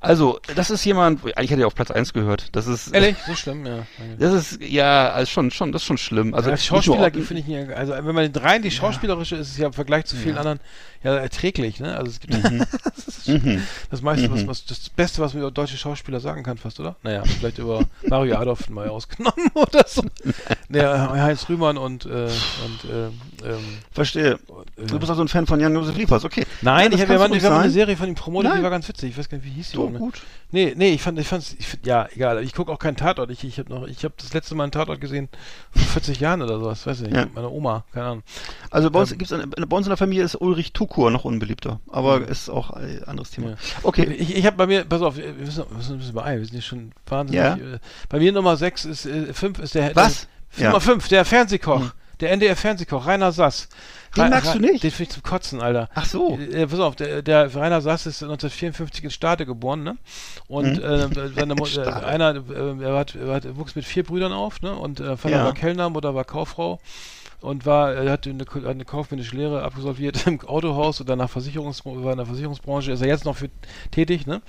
Also, 0.01 0.39
das 0.55 0.71
ist 0.71 0.83
jemand, 0.83 1.23
eigentlich 1.37 1.51
hätte 1.51 1.61
er 1.61 1.67
auf 1.67 1.75
Platz 1.75 1.91
1 1.91 2.11
gehört. 2.13 2.47
Das 2.55 2.65
ist 2.65 2.87
Ehrlich? 2.87 3.15
So 3.27 3.35
schlimm, 3.35 3.65
ja. 3.67 3.85
das 4.17 4.33
ist 4.33 4.61
ja 4.63 5.11
also 5.11 5.29
schon 5.29 5.51
schon 5.51 5.71
das 5.71 5.83
ist 5.83 5.85
schon 5.85 5.99
schlimm. 5.99 6.33
Also 6.33 6.49
als 6.49 6.59
nicht 6.61 6.71
nur- 6.71 6.81
Schauspieler 6.81 7.23
finde 7.23 7.41
ich 7.41 7.47
ja, 7.47 7.67
also 7.75 7.93
wenn 7.93 8.15
man 8.15 8.31
rein 8.35 8.63
die 8.63 8.71
schauspielerische 8.71 9.35
ist 9.35 9.49
es 9.51 9.57
ja 9.57 9.67
im 9.67 9.73
Vergleich 9.73 10.05
zu 10.05 10.15
vielen 10.15 10.39
anderen 10.39 10.59
ja 11.03 11.15
erträglich, 11.15 11.79
ne? 11.79 11.95
Also 11.97 12.11
es 12.11 12.19
gibt 12.19 12.33
das, 12.95 13.07
ist 13.07 13.27
Mhm. 13.27 13.61
das 13.89 14.01
meiste, 14.01 14.31
was, 14.31 14.45
was 14.47 14.65
das 14.65 14.89
Beste, 14.89 15.21
was 15.21 15.33
man 15.33 15.41
über 15.43 15.51
deutsche 15.51 15.77
Schauspieler 15.77 16.19
sagen 16.19 16.43
kann, 16.43 16.57
fast, 16.57 16.79
oder? 16.79 16.95
Naja, 17.03 17.23
vielleicht 17.23 17.59
über 17.59 17.85
Mario 18.07 18.35
Adolf 18.37 18.69
mal 18.69 18.89
ausgenommen 18.89 19.49
oder 19.53 19.85
so. 19.87 20.03
Der 20.69 21.09
Heinz 21.11 21.47
Rühmann 21.49 21.77
und 21.77 22.05
äh, 22.05 22.09
und 22.09 22.89
äh, 22.89 23.05
ähm, 23.47 23.77
Verstehe. 23.91 24.39
äh, 24.77 24.85
Du 24.85 24.99
bist 24.99 25.09
also 25.09 25.21
ein 25.23 25.27
Fan 25.27 25.45
von 25.47 25.59
Jan 25.59 25.73
Josef 25.73 25.95
Liefers, 25.97 26.25
okay. 26.25 26.45
Nein, 26.61 26.91
das 26.91 26.99
ich 26.99 27.05
habe 27.07 27.13
ja 27.15 27.19
haben 27.19 27.59
eine. 27.61 27.69
Serie 27.69 27.95
von 27.97 28.07
ihm 28.09 28.15
promotet, 28.15 28.53
die 28.57 28.63
war 28.63 28.69
ganz 28.69 28.87
witzig. 28.87 29.11
Ich 29.11 29.17
weiß 29.17 29.29
gar 29.29 29.37
nicht, 29.37 29.45
wie 29.47 29.51
hieß 29.51 29.69
die 29.71 29.75
So 29.75 29.85
auch, 29.85 29.89
ne? 29.91 29.99
gut. 29.99 30.21
Nee, 30.53 30.73
nee, 30.75 30.89
ich 30.93 31.01
fand, 31.01 31.17
ich 31.17 31.27
fand's, 31.27 31.55
ich 31.57 31.65
find, 31.67 31.85
ja, 31.85 32.07
egal. 32.13 32.43
Ich 32.43 32.53
gucke 32.53 32.71
auch 32.71 32.79
keinen 32.79 32.97
Tatort. 32.97 33.29
Ich, 33.31 33.43
ich 33.45 33.57
habe 33.59 33.69
noch, 33.69 33.87
ich 33.87 34.03
habe 34.03 34.13
das 34.17 34.33
letzte 34.33 34.53
Mal 34.55 34.63
einen 34.63 34.71
Tatort 34.73 34.99
gesehen 34.99 35.29
vor 35.71 35.81
40 35.83 36.19
Jahren 36.19 36.41
oder 36.41 36.59
sowas, 36.59 36.85
weiß 36.85 37.01
ich 37.01 37.07
nicht. 37.07 37.15
Ja. 37.15 37.23
Mit 37.25 37.35
meiner 37.35 37.51
Oma, 37.51 37.85
keine 37.93 38.05
Ahnung. 38.07 38.23
Also 38.69 38.91
bei 38.91 38.99
uns 38.99 39.11
Ähm. 39.13 39.17
gibt's 39.19 39.31
eine, 39.31 39.47
bei 39.47 39.77
uns 39.77 39.85
in 39.87 39.91
der 39.91 39.97
Familie 39.97 40.23
ist 40.25 40.35
Ulrich 40.35 40.73
Tukur 40.91 41.09
noch 41.11 41.23
unbeliebter, 41.23 41.79
aber 41.89 42.27
ist 42.27 42.49
auch 42.49 42.71
ein 42.71 43.03
anderes 43.05 43.31
Thema. 43.31 43.51
Ja. 43.51 43.55
Okay. 43.83 44.03
Ich, 44.13 44.35
ich 44.35 44.45
habe 44.45 44.57
bei 44.57 44.67
mir, 44.67 44.83
pass 44.83 45.01
auf, 45.01 45.15
wir 45.15 45.31
müssen, 45.33 45.63
müssen 45.75 45.93
ein 45.93 45.97
bisschen 45.99 46.13
beeilen, 46.13 46.39
wir 46.39 46.45
sind 46.45 46.53
hier 46.55 46.61
schon 46.61 46.91
wahnsinnig. 47.07 47.41
Ja. 47.43 47.55
Äh, 47.55 47.79
bei 48.09 48.19
mir 48.19 48.31
Nummer 48.33 48.57
6 48.57 48.85
ist, 48.85 49.05
äh, 49.05 49.33
5 49.33 49.59
ist 49.59 49.75
der. 49.75 49.95
Was? 49.95 50.27
Der. 50.59 50.67
Nummer 50.67 50.81
5, 50.81 51.07
der 51.07 51.23
Fernsehkoch. 51.25 51.79
Hm. 51.79 51.91
Der 52.19 52.31
NDR-Fernsehkoch, 52.33 53.07
Rainer 53.07 53.31
Sass. 53.31 53.67
Den 54.15 54.25
Ra- 54.25 54.29
magst 54.29 54.53
du 54.53 54.59
nicht? 54.59 54.83
Den 54.83 54.91
finde 54.91 55.03
ich 55.03 55.09
zum 55.15 55.23
Kotzen, 55.23 55.59
Alter. 55.59 55.89
Ach 55.95 56.05
so. 56.05 56.37
Äh, 56.37 56.67
pass 56.67 56.79
auf, 56.79 56.95
der, 56.95 57.23
der 57.23 57.55
Rainer 57.55 57.81
Sass 57.81 58.05
ist 58.05 58.21
1954 58.21 59.03
in 59.05 59.09
Stade 59.09 59.45
geboren, 59.47 59.81
ne? 59.83 59.97
Und 60.47 60.77
Mhm. 60.77 60.83
äh, 60.83 61.29
seine 61.33 61.55
Mu- 61.55 61.65
äh, 61.65 61.81
einer, 61.87 62.35
äh, 62.35 62.83
er, 62.83 62.97
hat, 62.97 63.15
er 63.15 63.33
hat, 63.33 63.57
wuchs 63.57 63.75
mit 63.75 63.85
vier 63.85 64.03
Brüdern 64.03 64.33
auf, 64.33 64.61
ne? 64.61 64.75
Und 64.75 64.99
äh, 64.99 65.17
Vater 65.17 65.35
Ja. 65.37 65.45
war 65.45 65.53
Kellner, 65.55 65.89
Mutter 65.89 66.13
war 66.13 66.25
Kauffrau 66.25 66.79
und 67.41 67.65
war, 67.65 67.93
er 67.93 68.11
hatte 68.11 68.29
eine, 68.29 68.45
hat 68.45 68.65
eine 68.65 68.85
kaufmännische 68.85 69.35
Lehre 69.35 69.63
absolviert 69.63 70.25
im 70.27 70.39
Autohaus 70.41 70.99
und 71.01 71.09
danach 71.09 71.29
Versicherungs, 71.29 71.83
war 71.85 72.11
in 72.11 72.17
der 72.17 72.25
Versicherungsbranche, 72.25 72.91
ist 72.91 73.01
er 73.01 73.07
jetzt 73.07 73.25
noch 73.25 73.35
für 73.35 73.49
tätig, 73.89 74.27
ne? 74.27 74.41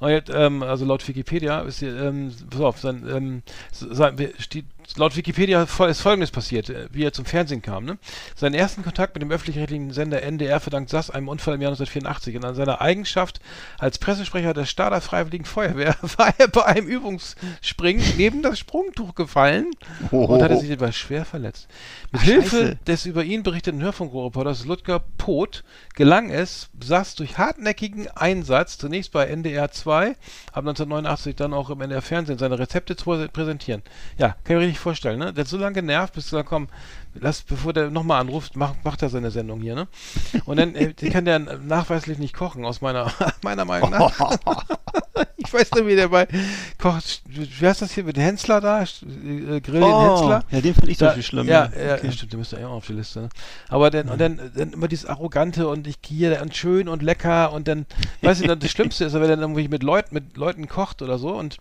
Jetzt, 0.00 0.30
ähm, 0.32 0.62
also 0.62 0.84
laut 0.84 1.06
Wikipedia 1.06 1.60
ist 1.60 1.80
hier, 1.80 1.96
ähm, 2.00 2.32
pass 2.48 2.60
auf, 2.60 2.78
sein, 2.78 3.04
ähm, 3.10 3.42
sein, 3.72 4.16
steht, 4.38 4.64
laut 4.96 5.16
Wikipedia 5.16 5.62
ist 5.62 6.00
folgendes 6.00 6.30
passiert, 6.30 6.70
äh, 6.70 6.88
wie 6.92 7.04
er 7.04 7.12
zum 7.12 7.24
Fernsehen 7.24 7.62
kam, 7.62 7.84
ne? 7.84 7.98
Seinen 8.34 8.54
ersten 8.54 8.82
Kontakt 8.82 9.14
mit 9.14 9.22
dem 9.22 9.30
öffentlich-rechtlichen 9.30 9.92
Sender 9.92 10.22
NDR 10.22 10.60
verdankt 10.60 10.90
Sass 10.90 11.10
einem 11.10 11.28
Unfall 11.28 11.54
im 11.54 11.62
Jahr 11.62 11.70
1984 11.70 12.36
und 12.36 12.44
an 12.44 12.54
seiner 12.54 12.80
Eigenschaft 12.80 13.40
als 13.78 13.98
Pressesprecher 13.98 14.54
der 14.54 14.64
Stader 14.64 15.00
Freiwilligen 15.00 15.44
Feuerwehr 15.44 15.96
war 16.16 16.32
er 16.38 16.48
bei 16.48 16.64
einem 16.64 16.86
Übungsspringen 16.86 18.04
neben 18.16 18.42
das 18.42 18.58
Sprungtuch 18.58 19.14
gefallen 19.14 19.70
und 20.10 20.42
hatte 20.42 20.58
sich 20.58 20.70
dabei 20.70 20.92
schwer 20.92 21.24
verletzt. 21.24 21.68
Mit 22.12 22.22
Ach, 22.22 22.24
Hilfe 22.24 22.56
Scheiße. 22.56 22.78
des 22.86 23.06
über 23.06 23.24
ihn 23.24 23.42
berichteten 23.42 23.82
Hörfunkreporters 23.82 24.64
Ludger 24.64 25.02
Poth 25.18 25.64
gelang 25.94 26.30
es, 26.30 26.68
Sass 26.82 27.14
durch 27.14 27.38
hartnäckigen 27.38 28.08
Einsatz 28.08 28.78
zunächst 28.78 29.12
bei 29.12 29.26
NDR 29.26 29.70
2, 29.70 30.10
ab 30.10 30.16
1989 30.54 31.34
dann 31.34 31.54
auch 31.54 31.70
im 31.70 31.80
NDR 31.80 32.02
Fernsehen 32.02 32.38
seine 32.38 32.58
Rezepte 32.58 32.96
zu 32.96 33.26
präsentieren. 33.32 33.82
Ja, 34.18 34.36
kann 34.44 34.60
ich 34.60 34.62
mir 34.62 34.75
richtig 34.76 34.82
vorstellen, 34.82 35.18
ne? 35.18 35.32
Der 35.32 35.44
hat 35.44 35.48
so 35.48 35.56
lange 35.56 35.74
genervt, 35.74 36.14
bis 36.14 36.30
du 36.30 36.36
da 36.36 36.42
komm, 36.42 36.68
lass, 37.20 37.42
bevor 37.42 37.72
der 37.72 37.90
nochmal 37.90 38.20
anruft, 38.20 38.56
macht, 38.56 38.84
macht 38.84 39.02
er 39.02 39.08
seine 39.08 39.30
Sendung 39.30 39.60
hier, 39.60 39.74
ne? 39.74 39.88
Und 40.44 40.58
dann 40.58 40.74
äh, 40.74 40.92
kann 40.94 41.24
der 41.24 41.38
nachweislich 41.38 42.18
nicht 42.18 42.34
kochen, 42.34 42.64
aus 42.64 42.80
meiner, 42.80 43.12
meiner 43.42 43.64
Meinung 43.64 43.90
nach. 43.90 44.36
ich 45.36 45.52
weiß 45.52 45.72
nicht, 45.72 45.86
wie 45.86 45.96
der 45.96 46.08
bei 46.08 46.26
kocht, 46.78 47.22
wie 47.26 47.66
heißt 47.66 47.82
das 47.82 47.92
hier 47.92 48.04
mit 48.04 48.18
Hensler 48.18 48.60
da? 48.60 48.82
Äh, 48.82 48.86
Grill 49.60 49.80
den 49.80 49.82
Oh, 49.82 50.10
Hensler. 50.18 50.44
ja, 50.50 50.60
den 50.60 50.74
finde 50.74 50.90
ich 50.90 50.98
Da- 50.98 51.06
Beispiel 51.06 51.22
schlimm. 51.22 51.46
Ja, 51.48 51.64
ja, 51.66 51.94
Okay. 51.94 52.06
ja, 52.06 52.12
stimmt, 52.12 52.32
der 52.32 52.38
müsste 52.38 52.60
ja 52.60 52.66
auch 52.68 52.72
auf 52.72 52.86
die 52.86 52.92
Liste. 52.92 53.20
Ne? 53.22 53.28
Aber 53.68 53.90
dann, 53.90 54.08
und 54.08 54.20
dann, 54.20 54.40
dann 54.54 54.72
immer 54.72 54.88
dieses 54.88 55.06
Arrogante 55.06 55.68
und 55.68 55.86
ich 55.86 55.96
hier 56.06 56.40
und 56.42 56.54
schön 56.56 56.88
und 56.88 57.02
lecker 57.02 57.52
und 57.52 57.66
dann, 57.68 57.86
weiß 58.22 58.40
ich, 58.40 58.46
das 58.48 58.70
Schlimmste 58.70 59.04
ist, 59.04 59.14
wenn 59.14 59.22
er 59.22 59.28
dann 59.28 59.40
irgendwie 59.40 59.68
mit 59.68 59.82
Leuten, 59.82 60.14
mit 60.14 60.36
Leuten 60.36 60.68
kocht 60.68 61.02
oder 61.02 61.18
so 61.18 61.30
und 61.34 61.56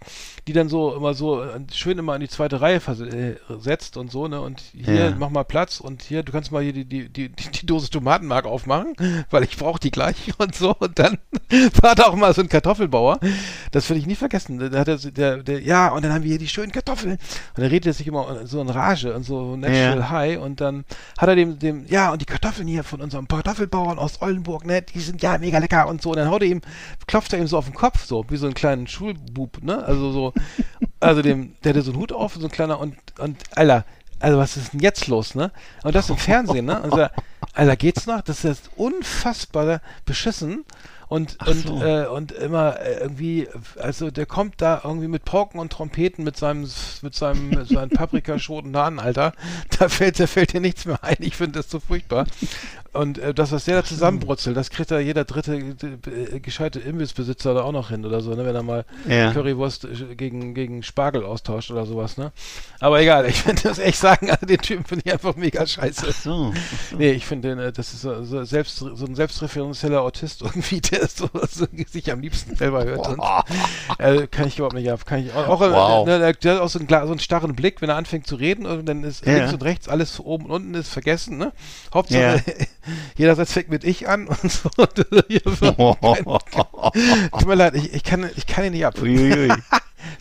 die 0.48 0.54
dann 0.54 0.70
so 0.70 0.94
immer 0.96 1.14
so 1.14 1.42
äh, 1.44 1.60
schön 1.74 1.98
immer 1.98 2.16
in 2.16 2.22
die 2.22 2.28
zweite 2.28 2.62
Reihe 2.62 2.80
vers- 2.80 3.00
äh, 3.00 3.36
setzt 3.60 3.98
und 3.98 4.12
so, 4.12 4.28
ne? 4.28 4.42
Und 4.42 4.62
hier, 4.74 5.10
Ja. 5.10 5.16
mach 5.18 5.30
mal 5.30 5.44
Platz 5.46 5.80
und 5.80 6.04
hier, 6.04 6.24
du 6.24 6.32
kannst 6.32 6.52
mal 6.52 6.62
hier 6.64 6.74
die, 6.74 6.86
die, 6.86 7.10
die, 7.10 7.30
die, 7.30 7.66
Dose 7.66 7.90
Tomatenmark 7.90 8.46
aufmachen, 8.46 8.94
weil 9.30 9.44
ich 9.44 9.58
brauche 9.58 9.80
die 9.80 9.92
gleich 9.92 10.16
und 10.38 10.56
so. 10.56 10.76
Und 10.76 11.00
dann 11.00 11.18
war 11.82 11.96
da 11.96 12.04
auch 12.04 12.16
mal 12.16 12.34
so 12.34 12.42
ein 12.42 12.50
Kartoffelbauer. 12.50 13.20
Das 13.72 13.90
will 13.90 13.98
ich 13.98 14.06
nie 14.06 14.16
vergessen. 14.16 14.60
Da 14.72 14.80
hat 14.80 14.88
er, 14.88 14.98
der, 14.98 15.44
der, 15.44 15.62
ja, 15.62 15.90
und 15.90 16.04
dann 16.04 16.14
haben 16.14 16.24
wir 16.24 16.30
hier 16.30 16.40
die 16.40 16.48
schönen 16.48 16.72
Kartoffeln. 16.72 17.14
Und 17.14 17.20
dann 17.56 17.68
redet 17.68 17.88
er 17.88 17.94
sich 17.94 18.08
immer 18.08 18.46
so 18.46 18.62
in 18.62 18.70
Rage 18.70 19.14
und 19.14 19.24
so 19.24 19.56
natural 19.56 20.00
Ja. 20.00 20.10
high. 20.10 20.40
Und 20.40 20.62
dann 20.62 20.86
hat 21.18 21.30
er 21.30 21.36
dem, 21.36 21.60
dem, 21.60 21.86
ja, 21.88 22.12
und 22.12 22.22
die 22.22 22.26
Kartoffeln 22.26 22.68
hier 22.68 22.84
von 22.84 23.02
unserem 23.02 23.28
Kartoffelbauern 23.28 24.00
aus 24.00 24.22
Oldenburg, 24.22 24.66
ne, 24.66 24.82
die 24.82 25.00
sind 25.00 25.22
ja 25.22 25.38
mega 25.38 25.60
lecker 25.60 25.88
und 25.88 26.02
so. 26.02 26.12
Und 26.12 26.18
dann 26.18 26.30
haut 26.30 26.42
er 26.42 26.50
ihm, 26.50 26.62
klopft 27.08 27.34
er 27.34 27.40
ihm 27.40 27.48
so 27.48 27.58
auf 27.58 27.66
den 27.66 27.74
Kopf, 27.74 28.06
so, 28.06 28.26
wie 28.30 28.38
so 28.38 28.46
einen 28.46 28.56
kleinen 28.56 28.88
Schulbub, 28.88 29.64
ne? 29.64 29.84
Also 29.86 30.12
so, 30.12 30.34
also 31.00 31.22
dem, 31.22 31.56
der 31.64 31.72
hatte 31.74 31.82
so 31.82 31.92
einen 31.92 32.00
Hut 32.00 32.12
auf, 32.12 32.36
so 32.36 32.46
ein 32.46 32.52
kleiner 32.52 32.80
und, 32.80 32.96
und, 33.20 33.38
Alter, 33.56 33.86
also 34.26 34.40
was 34.40 34.58
ist 34.58 34.74
denn 34.74 34.80
jetzt 34.80 35.06
los, 35.06 35.36
ne? 35.36 35.52
Und 35.84 35.94
das 35.94 36.10
im 36.10 36.18
Fernsehen, 36.18 36.66
ne? 36.66 36.82
Und 36.82 36.96
so, 36.96 37.06
Alter, 37.54 37.76
geht's 37.76 38.08
noch? 38.08 38.22
Das 38.22 38.44
ist 38.44 38.72
unfassbar 38.76 39.82
beschissen. 40.06 40.66
Und, 41.08 41.36
Ach 41.38 41.48
und, 41.50 41.68
so. 41.68 41.84
äh, 41.84 42.08
und 42.08 42.32
immer 42.32 42.80
äh, 42.80 43.02
irgendwie, 43.02 43.48
also 43.80 44.10
der 44.10 44.26
kommt 44.26 44.64
da 44.64 44.82
irgendwie 44.84 45.08
mit 45.08 45.26
Pauken 45.26 45.60
und 45.60 45.72
Trompeten 45.72 46.24
mit 46.24 46.38
seinem, 46.38 46.68
mit 47.04 47.14
seinem, 47.14 47.50
mit 47.50 47.68
seinen 47.68 47.90
Paprikaschoten 47.92 48.76
an, 48.76 48.98
Alter. 48.98 49.34
Da 49.78 49.90
fällt, 49.90 50.20
da 50.20 50.26
fällt 50.26 50.54
dir 50.54 50.62
nichts 50.62 50.86
mehr 50.86 51.04
ein. 51.04 51.18
Ich 51.20 51.36
finde 51.36 51.60
das 51.60 51.70
so 51.70 51.80
furchtbar. 51.80 52.26
Und 52.96 53.18
äh, 53.18 53.34
das, 53.34 53.52
was 53.52 53.66
der 53.66 53.78
da 53.78 53.84
zusammenbrutzelt, 53.84 54.56
das 54.58 54.70
kriegt 54.70 54.90
da 54.92 55.00
jeder 55.00 55.26
dritte 55.26 55.56
äh, 55.56 56.40
gescheite 56.40 56.80
Imbissbesitzer 56.80 57.54
da 57.54 57.62
auch 57.64 57.72
noch 57.72 57.90
hin 57.90 58.06
oder 58.06 58.22
so, 58.22 58.32
ne? 58.34 58.46
Wenn 58.46 58.56
er 58.56 58.64
mal 58.64 58.86
Ja. 59.08 59.32
Currywurst 59.34 59.86
äh, 59.86 60.16
gegen, 60.16 60.54
gegen 60.54 60.82
Spargel 60.84 61.24
austauscht 61.26 61.72
oder 61.72 61.86
sowas, 61.86 62.18
ne? 62.18 62.32
Aber 62.80 63.02
egal, 63.02 63.26
ich 63.28 63.42
finde 63.42 63.62
das 63.64 63.80
echt 63.80 64.00
sagen, 64.00 64.30
also 64.32 64.46
den 64.46 64.58
Typen 64.60 64.86
finde 64.86 65.04
ich 65.06 65.14
einfach 65.14 65.36
mega 65.36 65.66
scheiße. 65.68 66.08
Ach 66.10 66.14
so. 66.14 66.54
Nee, 66.98 67.12
ich 67.12 67.26
finde, 67.26 67.50
den, 67.50 67.60
äh, 67.60 67.72
das 67.72 67.94
ist 67.94 68.02
so, 68.02 68.24
so, 68.24 68.44
selbst, 68.44 68.78
so 68.78 69.06
ein 69.06 69.16
selbstreferenzieller 69.16 70.02
Autist 70.02 70.42
irgendwie, 70.42 70.82
der 70.82 71.08
so, 71.08 71.30
so 71.50 71.66
sich 71.88 72.12
am 72.12 72.22
liebsten 72.22 72.56
selber 72.56 72.84
hört. 72.86 73.08
Und, 73.08 73.22
äh, 74.00 74.28
kann 74.28 74.48
ich 74.48 74.58
überhaupt 74.58 74.76
nicht 74.76 74.90
ab. 74.92 75.06
Kann 75.06 75.20
ich 75.26 75.34
auch, 75.34 75.48
auch 75.48 75.60
Wow. 75.62 76.08
äh, 76.08 76.12
ne, 76.12 76.20
der 76.34 76.54
hat 76.56 76.62
auch 76.62 76.70
so 76.70 76.80
einen, 76.80 76.88
so 76.88 76.96
einen 76.96 77.20
starren 77.20 77.56
Blick, 77.56 77.82
wenn 77.82 77.90
er 77.90 77.96
anfängt 77.96 78.28
zu 78.28 78.36
reden, 78.36 78.66
und 78.66 78.86
dann 78.86 79.04
ist 79.04 79.26
Ja. 79.26 79.36
links 79.38 79.54
und 79.54 79.64
rechts 79.64 79.88
alles 79.90 80.20
oben 80.20 80.46
und 80.46 80.52
unten 80.52 80.74
ist 80.76 80.90
vergessen, 80.90 81.38
ne? 81.38 81.52
Hauptsache, 81.94 82.22
Ja. 82.22 82.36
jeder 83.18 83.36
Satz 83.36 83.54
fängt 83.54 83.70
mit 83.70 83.84
ich 83.84 84.08
an 84.08 84.28
und 84.28 84.52
so. 84.52 84.70
Tut 87.32 87.48
mir 87.48 87.56
leid, 87.56 87.76
ich, 87.76 87.94
ich, 87.94 88.04
kann, 88.04 88.30
ich 88.36 88.48
kann 88.48 88.66
ihn 88.66 88.74
nicht 88.74 88.86
ab. 88.86 88.96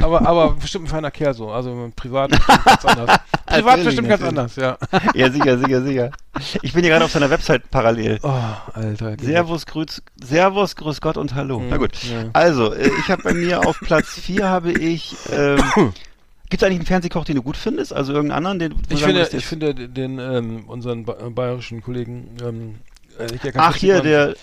Aber, 0.00 0.26
aber 0.26 0.54
bestimmt 0.54 0.86
ein 0.86 0.88
feiner 0.88 1.10
Kerl 1.10 1.34
so. 1.34 1.50
Also 1.50 1.92
privat 1.94 2.30
bestimmt 2.30 2.64
ganz 2.64 2.84
anders. 2.84 3.20
Privat 3.46 3.84
bestimmt 3.84 4.08
ganz 4.08 4.22
anders, 4.22 4.56
ja. 4.56 4.78
Ja, 5.14 5.30
sicher, 5.30 5.58
sicher, 5.58 5.82
sicher. 5.82 6.10
Ich 6.62 6.72
bin 6.72 6.82
hier 6.82 6.90
gerade 6.92 7.04
auf 7.04 7.12
seiner 7.12 7.30
Website 7.30 7.70
parallel. 7.70 8.18
Oh, 8.22 8.32
Alter. 8.72 9.16
Servus, 9.20 9.66
grüß, 9.66 10.02
Servus, 10.22 10.76
grüß 10.76 11.00
Gott 11.00 11.16
und 11.16 11.34
Hallo. 11.34 11.60
Mhm, 11.60 11.68
Na 11.68 11.76
gut. 11.76 12.02
ja. 12.04 12.24
Also, 12.32 12.72
äh, 12.72 12.90
ich 13.00 13.10
habe 13.10 13.22
bei 13.22 13.34
mir 13.34 13.66
auf 13.66 13.78
Platz 13.80 14.18
4 14.20 14.48
habe 14.48 14.72
ich, 14.72 15.16
ähm, 15.30 15.62
gibt 16.50 16.62
es 16.62 16.66
eigentlich 16.66 16.78
einen 16.80 16.86
Fernsehkoch, 16.86 17.24
den 17.24 17.36
du 17.36 17.42
gut 17.42 17.56
findest? 17.56 17.92
Also 17.92 18.12
irgendeinen 18.12 18.46
anderen, 18.46 18.58
den 18.58 18.82
Ich 18.96 19.02
finde, 19.04 19.22
ich 19.22 19.28
der- 19.28 19.40
finde 19.40 19.74
den, 19.74 20.18
ähm, 20.18 20.64
unseren 20.68 21.04
ba 21.04 21.16
äh, 21.26 21.30
bayerischen 21.30 21.82
Kollegen, 21.82 22.28
ähm, 22.42 22.74
äh, 23.18 23.50
Ach, 23.54 23.76
hier, 23.76 24.00
der, 24.00 24.34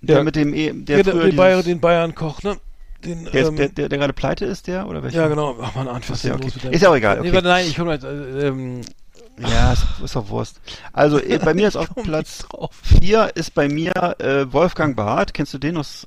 der 0.00 0.16
Ja. 0.18 0.22
mit 0.24 0.36
dem, 0.36 0.54
E- 0.54 0.72
der 0.72 1.02
der, 1.02 1.12
den, 1.12 1.20
dieses- 1.22 1.36
Bayer, 1.36 1.62
den 1.62 1.80
Bayern-Koch, 1.80 2.42
ne? 2.42 2.56
Den, 3.04 3.24
der, 3.24 3.34
ist, 3.34 3.48
ähm, 3.48 3.56
der, 3.56 3.68
der, 3.68 3.88
der 3.90 3.98
gerade 3.98 4.12
pleite 4.14 4.46
ist, 4.46 4.66
der? 4.66 4.88
Oder 4.88 5.02
welcher? 5.02 5.22
ja, 5.22 5.28
genau. 5.28 5.58
Ach 5.60 5.74
man, 5.74 5.86
ist 6.00 6.24
denn 6.24 6.32
okay. 6.32 6.50
dem? 6.62 6.72
Ist 6.72 6.80
ja 6.82 6.88
auch 6.88 6.96
egal, 6.96 7.16
Nee, 7.16 7.28
okay. 7.28 7.34
warte, 7.34 7.48
nein, 7.48 7.66
ich 7.68 7.76
komme 7.76 7.98
mal, 7.98 8.04
äh, 8.04 8.46
ähm, 8.48 8.80
Ja, 9.38 9.72
ist, 9.74 9.84
ist 10.02 10.16
doch 10.16 10.28
Wurst. 10.30 10.60
Also, 10.92 11.20
bei 11.44 11.52
mir 11.54 11.68
ist 11.68 11.76
auf 11.76 11.88
Platz 12.02 12.38
drauf. 12.48 12.70
4 13.00 13.32
ist 13.34 13.52
bei 13.54 13.68
mir 13.68 13.92
äh, 14.20 14.50
Wolfgang 14.52 14.96
Barth. 14.96 15.34
Kennst 15.34 15.52
du 15.52 15.58
den 15.58 15.76
aus? 15.76 16.06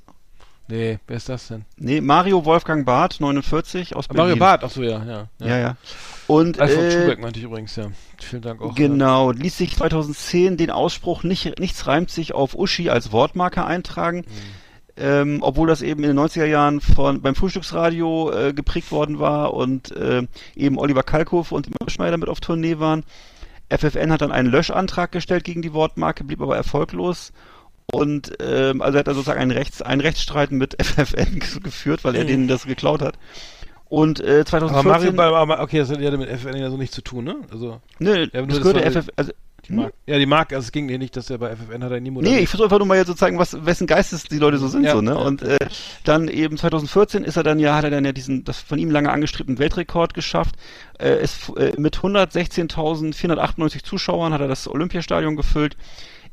Nee, 0.69 0.99
wer 1.07 1.18
ist 1.18 1.30
das 1.30 1.48
denn? 1.48 1.64
Nee, 1.77 2.02
Mario 2.02 2.44
Wolfgang 2.44 2.85
Barth, 2.85 3.22
49 3.22 3.95
aus 3.95 4.07
Berlin. 4.07 4.23
Mario 4.23 4.35
Barth, 4.35 4.64
ach 4.65 4.69
so, 4.69 4.84
ja, 4.84 5.03
ja. 5.06 5.27
Ja, 5.39 5.57
ja. 5.57 5.77
Und 6.27 6.60
Alfred 6.60 6.80
äh, 6.80 6.91
Schubeck 6.91 7.19
meinte 7.22 7.39
ich 7.39 7.45
übrigens, 7.45 7.76
ja. 7.77 7.88
Vielen 8.19 8.41
Dank 8.41 8.61
auch. 8.61 8.76
Genau, 8.76 9.31
ließ 9.31 9.57
sich 9.57 9.76
2010 9.77 10.57
den 10.57 10.69
Ausspruch 10.69 11.23
nicht, 11.23 11.60
nichts 11.60 11.88
reimt 11.88 12.11
sich 12.11 12.34
auf 12.34 12.53
Uschi 12.53 12.89
als 12.89 13.14
Wortmarke 13.14 13.64
eintragen. 13.65 14.26
Ähm, 14.99 15.39
obwohl 15.41 15.68
das 15.68 15.84
eben 15.84 16.03
in 16.03 16.15
den 16.15 16.19
90er 16.19 16.45
Jahren 16.45 16.81
von 16.81 17.22
beim 17.22 17.35
Frühstücksradio 17.35 18.31
äh, 18.31 18.53
geprägt 18.53 18.91
worden 18.91 19.19
war 19.19 19.53
und 19.53 19.95
äh, 19.95 20.23
eben 20.56 20.80
Oliver 20.80 21.03
Kalkofe 21.03 21.53
und 21.53 21.69
Schneider 21.88 22.18
mit 22.18 22.30
auf 22.30 22.39
Tournee 22.39 22.80
waren. 22.80 23.03
FFN 23.69 24.11
hat 24.11 24.22
dann 24.22 24.31
einen 24.31 24.49
Löschantrag 24.49 25.11
gestellt 25.11 25.44
gegen 25.44 25.61
die 25.61 25.73
Wortmarke, 25.73 26.23
blieb 26.23 26.41
aber 26.41 26.56
erfolglos. 26.56 27.31
Und 27.91 28.34
ähm, 28.41 28.81
also 28.81 28.97
er 28.97 28.99
hat 28.99 29.07
da 29.07 29.14
sozusagen 29.14 29.39
einen, 29.39 29.51
Rechts, 29.51 29.81
einen 29.81 30.01
Rechtsstreit 30.01 30.51
mit 30.51 30.76
FFN 30.84 31.39
geführt, 31.64 32.03
weil 32.03 32.15
er 32.15 32.23
Mhm. 32.23 32.27
denen 32.27 32.47
das 32.47 32.65
geklaut 32.65 33.01
hat. 33.01 33.15
Und 33.89 34.19
äh, 34.19 34.39
Aber 34.39 34.45
2014... 34.45 34.85
Mario, 34.91 35.11
Barth, 35.14 35.34
aber, 35.35 35.61
okay, 35.64 35.80
das 35.80 35.89
hat 35.89 36.01
ja 36.01 36.11
mit 36.18 36.27
FN 36.30 36.57
ja 36.57 36.69
so 36.69 36.76
nichts 36.76 36.93
zu 36.95 37.01
tun, 37.01 37.23
ne? 37.23 37.35
Also, 37.51 37.80
Nö, 37.99 38.27
Ja, 38.34 38.41
das 38.41 38.57
gehörte 38.59 38.81
war 38.84 38.89
die- 38.89 38.99
FF... 38.99 39.09
Also, 39.15 39.31
die 39.68 39.73
Marke. 39.73 39.93
Ja, 40.05 40.18
die 40.18 40.26
Marke, 40.26 40.55
also 40.55 40.65
es 40.65 40.72
ging 40.72 40.88
dir 40.88 40.97
nicht, 40.97 41.15
dass 41.18 41.30
er 41.30 41.38
bei 41.39 41.53
FFN 41.55 41.84
hat 41.84 41.91
er 41.91 41.99
nie 41.99 42.09
Nee, 42.11 42.39
ich 42.39 42.47
versuche 42.49 42.65
einfach 42.68 42.77
nur 42.80 42.88
mal 42.88 42.95
jetzt 42.97 43.07
zu 43.07 43.15
zeigen, 43.15 43.38
was, 43.39 43.65
wessen 43.65 43.88
Geistes 43.88 44.23
die 44.26 44.38
Leute 44.38 44.57
so 44.59 44.68
sind, 44.68 44.84
Ja, 44.84 44.91
so, 44.93 45.01
ne? 45.01 45.11
ja. 45.11 45.18
Und 45.18 45.41
äh, 45.41 45.57
dann 46.05 46.27
eben 46.30 46.57
2014 46.57 47.23
ist 47.23 47.35
er 47.38 47.43
dann 47.43 47.59
ja, 47.59 47.76
hat 47.76 47.84
er 47.85 47.89
dann 47.89 48.05
ja 48.05 48.11
diesen, 48.14 48.43
das 48.45 48.59
von 48.59 48.77
ihm 48.80 48.91
lange 48.91 49.09
angestrebten 49.11 49.57
Weltrekord 49.59 50.14
geschafft. 50.14 50.55
Äh, 50.99 51.22
ist, 51.23 51.49
äh, 51.57 51.73
mit 51.77 51.97
116.498 51.97 53.84
Zuschauern 53.84 54.34
hat 54.34 54.41
er 54.41 54.47
das 54.47 54.68
Olympiastadion 54.68 55.35
gefüllt. 55.35 55.76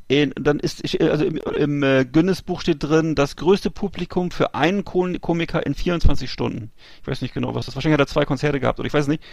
In, 0.07 0.33
dann 0.39 0.59
ist, 0.59 0.83
ich- 0.83 1.01
also 1.01 1.25
im, 1.25 1.37
im 1.57 1.81
äh, 1.83 2.05
Guinness-Buch 2.05 2.61
steht 2.61 2.83
drin, 2.83 3.15
das 3.15 3.35
größte 3.37 3.71
Publikum 3.71 4.29
für 4.29 4.53
einen 4.53 4.85
Ko- 4.85 5.09
Komiker 5.19 5.65
in 5.65 5.73
24 5.73 6.31
Stunden. 6.31 6.71
Ich 7.01 7.07
weiß 7.07 7.21
nicht 7.21 7.33
genau, 7.33 7.55
was 7.55 7.65
das. 7.65 7.75
Wahrscheinlich 7.75 7.99
hat 7.99 8.07
er 8.07 8.11
zwei 8.11 8.25
Konzerte 8.25 8.59
gehabt 8.59 8.79
oder 8.79 8.85
ich 8.87 8.93
weiß 8.93 9.07
nicht. 9.07 9.23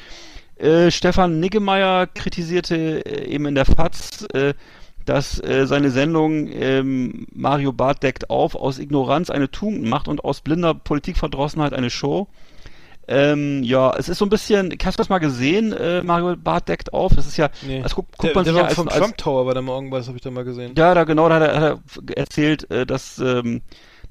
Äh, 0.56 0.90
Stefan 0.90 1.40
Niggemeier 1.40 2.06
kritisierte 2.06 3.04
äh, 3.04 3.26
eben 3.26 3.44
in 3.46 3.54
der 3.54 3.66
FAZ, 3.66 4.26
äh, 4.32 4.54
dass 5.04 5.38
äh, 5.42 5.66
seine 5.66 5.90
Sendung 5.90 6.48
ähm, 6.50 7.26
Mario 7.34 7.72
Barth 7.72 8.02
deckt 8.02 8.30
auf, 8.30 8.54
aus 8.54 8.78
Ignoranz 8.78 9.28
eine 9.28 9.50
Tugend 9.50 9.84
macht 9.84 10.08
und 10.08 10.24
aus 10.24 10.40
blinder 10.40 10.72
Politikverdrossenheit 10.74 11.74
eine 11.74 11.90
Show. 11.90 12.28
Ähm, 13.12 13.62
ja, 13.62 13.94
es 13.96 14.08
ist 14.08 14.18
so 14.18 14.24
ein 14.24 14.30
bisschen, 14.30 14.72
hast 14.84 14.94
du 14.98 15.02
das 15.02 15.08
mal 15.10 15.18
gesehen, 15.18 15.72
äh, 15.72 16.02
Mario 16.02 16.34
Barth 16.36 16.68
deckt 16.68 16.92
auf? 16.94 17.12
Das 17.14 17.26
ist 17.26 17.36
ja, 17.36 17.50
Nee. 17.66 17.82
das 17.82 17.94
guckt, 17.94 18.16
guckt 18.16 18.30
der, 18.30 18.34
man 18.34 18.44
der 18.44 18.52
sich 18.52 18.56
ja 18.58 18.62
war 18.62 18.68
als, 18.68 18.74
vom 18.76 18.88
als 18.88 18.96
Trump 18.98 19.18
Tower 19.18 19.44
bei 19.44 19.52
der 19.52 19.62
Morgenbeiß, 19.62 20.06
habe 20.08 20.16
ich 20.16 20.22
da 20.22 20.30
mal 20.30 20.44
gesehen. 20.44 20.74
ja, 20.76 20.94
da 20.94 21.04
genau, 21.04 21.28
da 21.28 21.34
hat 21.36 21.42
er, 21.42 21.60
hat 21.60 21.78
er 22.08 22.16
erzählt, 22.16 22.70
äh, 22.70 22.86
dass, 22.86 23.18
ähm, 23.18 23.60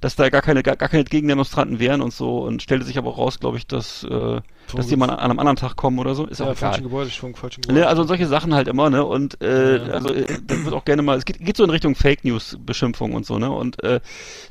dass 0.01 0.15
da 0.15 0.29
gar 0.29 0.41
keine, 0.41 0.63
gar, 0.63 0.75
gar 0.75 0.89
keine 0.89 1.03
Gegendemonstranten 1.03 1.79
wären 1.79 2.01
und 2.01 2.11
so 2.11 2.39
und 2.39 2.61
stellte 2.63 2.83
sich 2.85 2.97
aber 2.97 3.11
auch 3.11 3.17
raus, 3.19 3.39
glaube 3.39 3.57
ich, 3.57 3.67
dass, 3.67 4.03
äh, 4.03 4.41
dass 4.75 4.87
die 4.87 4.95
mal 4.95 5.09
an 5.09 5.19
einem 5.19 5.39
anderen 5.39 5.55
Tag 5.55 5.75
kommen 5.75 5.99
oder 5.99 6.15
so. 6.15 6.25
Ist 6.25 6.39
ja, 6.39 6.49
auch 6.49 6.55
falschen 6.55 6.83
Gebäudeschwung, 6.83 7.35
falschen 7.35 7.61
Gebäude. 7.61 7.81
Ne, 7.81 7.87
also 7.87 8.03
solche 8.03 8.25
Sachen 8.25 8.53
halt 8.55 8.67
immer, 8.67 8.89
ne? 8.89 9.05
Und 9.05 9.41
äh, 9.41 9.77
Ja. 9.77 9.93
also 9.93 10.11
äh, 10.13 10.25
da 10.45 10.63
wird 10.65 10.73
auch 10.73 10.85
gerne 10.85 11.03
mal, 11.03 11.17
es 11.17 11.25
geht, 11.25 11.39
geht 11.39 11.55
so 11.55 11.63
in 11.63 11.69
Richtung 11.69 11.95
Fake 11.95 12.25
News 12.25 12.57
Beschimpfung 12.65 13.13
und 13.13 13.25
so, 13.27 13.37
ne? 13.37 13.51
Und 13.51 13.83
äh, 13.83 13.99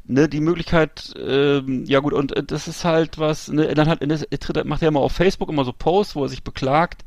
ne, 0.06 0.28
die 0.28 0.40
Möglichkeit, 0.40 1.12
ähm, 1.18 1.84
ja 1.84 1.98
gut, 1.98 2.12
und 2.12 2.36
äh, 2.36 2.44
das 2.44 2.68
ist 2.68 2.84
halt 2.84 3.18
was, 3.18 3.48
ne, 3.48 3.74
dann 3.74 3.88
hat 3.88 4.00
er 4.02 4.38
tritt, 4.38 4.64
macht 4.64 4.82
er 4.82 4.88
immer 4.88 5.00
auf 5.00 5.12
Facebook 5.12 5.48
immer 5.48 5.64
so 5.64 5.72
Posts, 5.72 6.14
wo 6.14 6.22
er 6.22 6.28
sich 6.28 6.44
beklagt. 6.44 7.04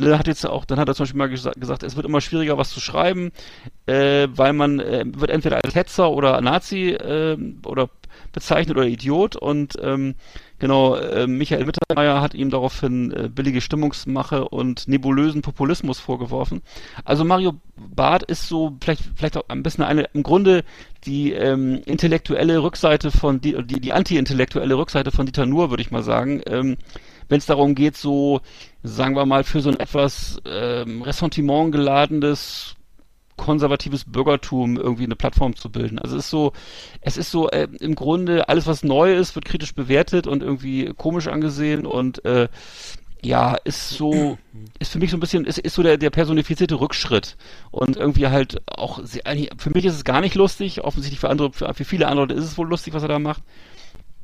Hat 0.00 0.26
jetzt 0.26 0.46
auch, 0.46 0.64
dann 0.64 0.78
hat 0.78 0.88
er 0.88 0.94
zum 0.94 1.04
Beispiel 1.04 1.18
mal 1.18 1.28
gesa 1.28 1.52
gesagt, 1.52 1.82
es 1.82 1.96
wird 1.96 2.06
immer 2.06 2.20
schwieriger, 2.20 2.58
was 2.58 2.70
zu 2.70 2.80
schreiben, 2.80 3.32
äh, 3.86 4.28
weil 4.30 4.52
man 4.52 4.80
äh, 4.80 5.04
wird 5.06 5.30
entweder 5.30 5.56
als 5.64 5.74
Hetzer 5.74 6.10
oder 6.10 6.40
Nazi 6.40 6.90
äh, 6.90 7.36
oder 7.64 7.90
bezeichnet 8.32 8.76
oder 8.76 8.86
Idiot 8.86 9.36
und 9.36 9.74
ähm, 9.82 10.14
genau, 10.58 10.96
äh, 10.96 11.26
Michael 11.26 11.64
Mittermeier 11.64 12.20
hat 12.20 12.34
ihm 12.34 12.50
daraufhin 12.50 13.12
äh, 13.12 13.28
billige 13.28 13.60
Stimmungsmache 13.60 14.48
und 14.48 14.88
nebulösen 14.88 15.42
Populismus 15.42 15.98
vorgeworfen. 15.98 16.62
Also 17.04 17.24
Mario 17.24 17.54
Barth 17.76 18.24
ist 18.24 18.48
so 18.48 18.76
vielleicht 18.80 19.02
vielleicht 19.16 19.36
auch 19.36 19.48
ein 19.48 19.62
bisschen 19.62 19.84
eine 19.84 20.08
im 20.12 20.22
Grunde 20.22 20.64
die 21.04 21.32
ähm, 21.32 21.80
intellektuelle 21.86 22.62
Rückseite 22.62 23.10
von 23.10 23.40
die 23.40 23.56
die, 23.64 23.80
die 23.80 23.92
anti-intellektuelle 23.92 24.76
Rückseite 24.76 25.10
von 25.10 25.26
Dieter 25.26 25.46
Nuhr, 25.46 25.70
würde 25.70 25.82
ich 25.82 25.90
mal 25.90 26.02
sagen. 26.02 26.42
Ähm, 26.46 26.76
wenn 27.28 27.38
es 27.38 27.46
darum 27.46 27.74
geht, 27.74 27.96
so, 27.96 28.40
sagen 28.82 29.16
wir 29.16 29.26
mal, 29.26 29.44
für 29.44 29.60
so 29.60 29.70
ein 29.70 29.80
etwas 29.80 30.40
ähm, 30.46 31.02
Ressentiment 31.02 31.72
geladenes 31.72 32.74
konservatives 33.38 34.04
Bürgertum 34.04 34.76
irgendwie 34.76 35.04
eine 35.04 35.16
Plattform 35.16 35.56
zu 35.56 35.70
bilden. 35.70 35.98
Also 35.98 36.16
es 36.16 36.24
ist 36.24 36.30
so, 36.30 36.52
es 37.00 37.16
ist 37.16 37.30
so 37.30 37.48
äh, 37.48 37.68
im 37.80 37.94
Grunde 37.94 38.48
alles, 38.48 38.66
was 38.66 38.82
neu 38.82 39.14
ist, 39.14 39.34
wird 39.34 39.46
kritisch 39.46 39.74
bewertet 39.74 40.26
und 40.26 40.42
irgendwie 40.42 40.92
komisch 40.96 41.28
angesehen 41.28 41.86
und 41.86 42.24
äh, 42.24 42.48
ja, 43.22 43.56
ist 43.64 43.90
so, 43.90 44.38
ist 44.78 44.92
für 44.92 44.98
mich 44.98 45.10
so 45.10 45.16
ein 45.16 45.20
bisschen, 45.20 45.44
ist, 45.44 45.58
ist 45.58 45.74
so 45.74 45.82
der, 45.82 45.96
der 45.96 46.10
personifizierte 46.10 46.78
Rückschritt. 46.78 47.36
Und 47.70 47.96
irgendwie 47.96 48.26
halt 48.26 48.60
auch, 48.66 49.00
für 49.04 49.70
mich 49.70 49.84
ist 49.84 49.94
es 49.94 50.04
gar 50.04 50.20
nicht 50.20 50.34
lustig, 50.34 50.84
offensichtlich 50.84 51.20
für 51.20 51.30
andere, 51.30 51.52
für, 51.52 51.72
für 51.72 51.84
viele 51.84 52.08
andere 52.08 52.32
ist 52.34 52.44
es 52.44 52.58
wohl 52.58 52.68
lustig, 52.68 52.92
was 52.92 53.02
er 53.02 53.08
da 53.08 53.18
macht. 53.18 53.42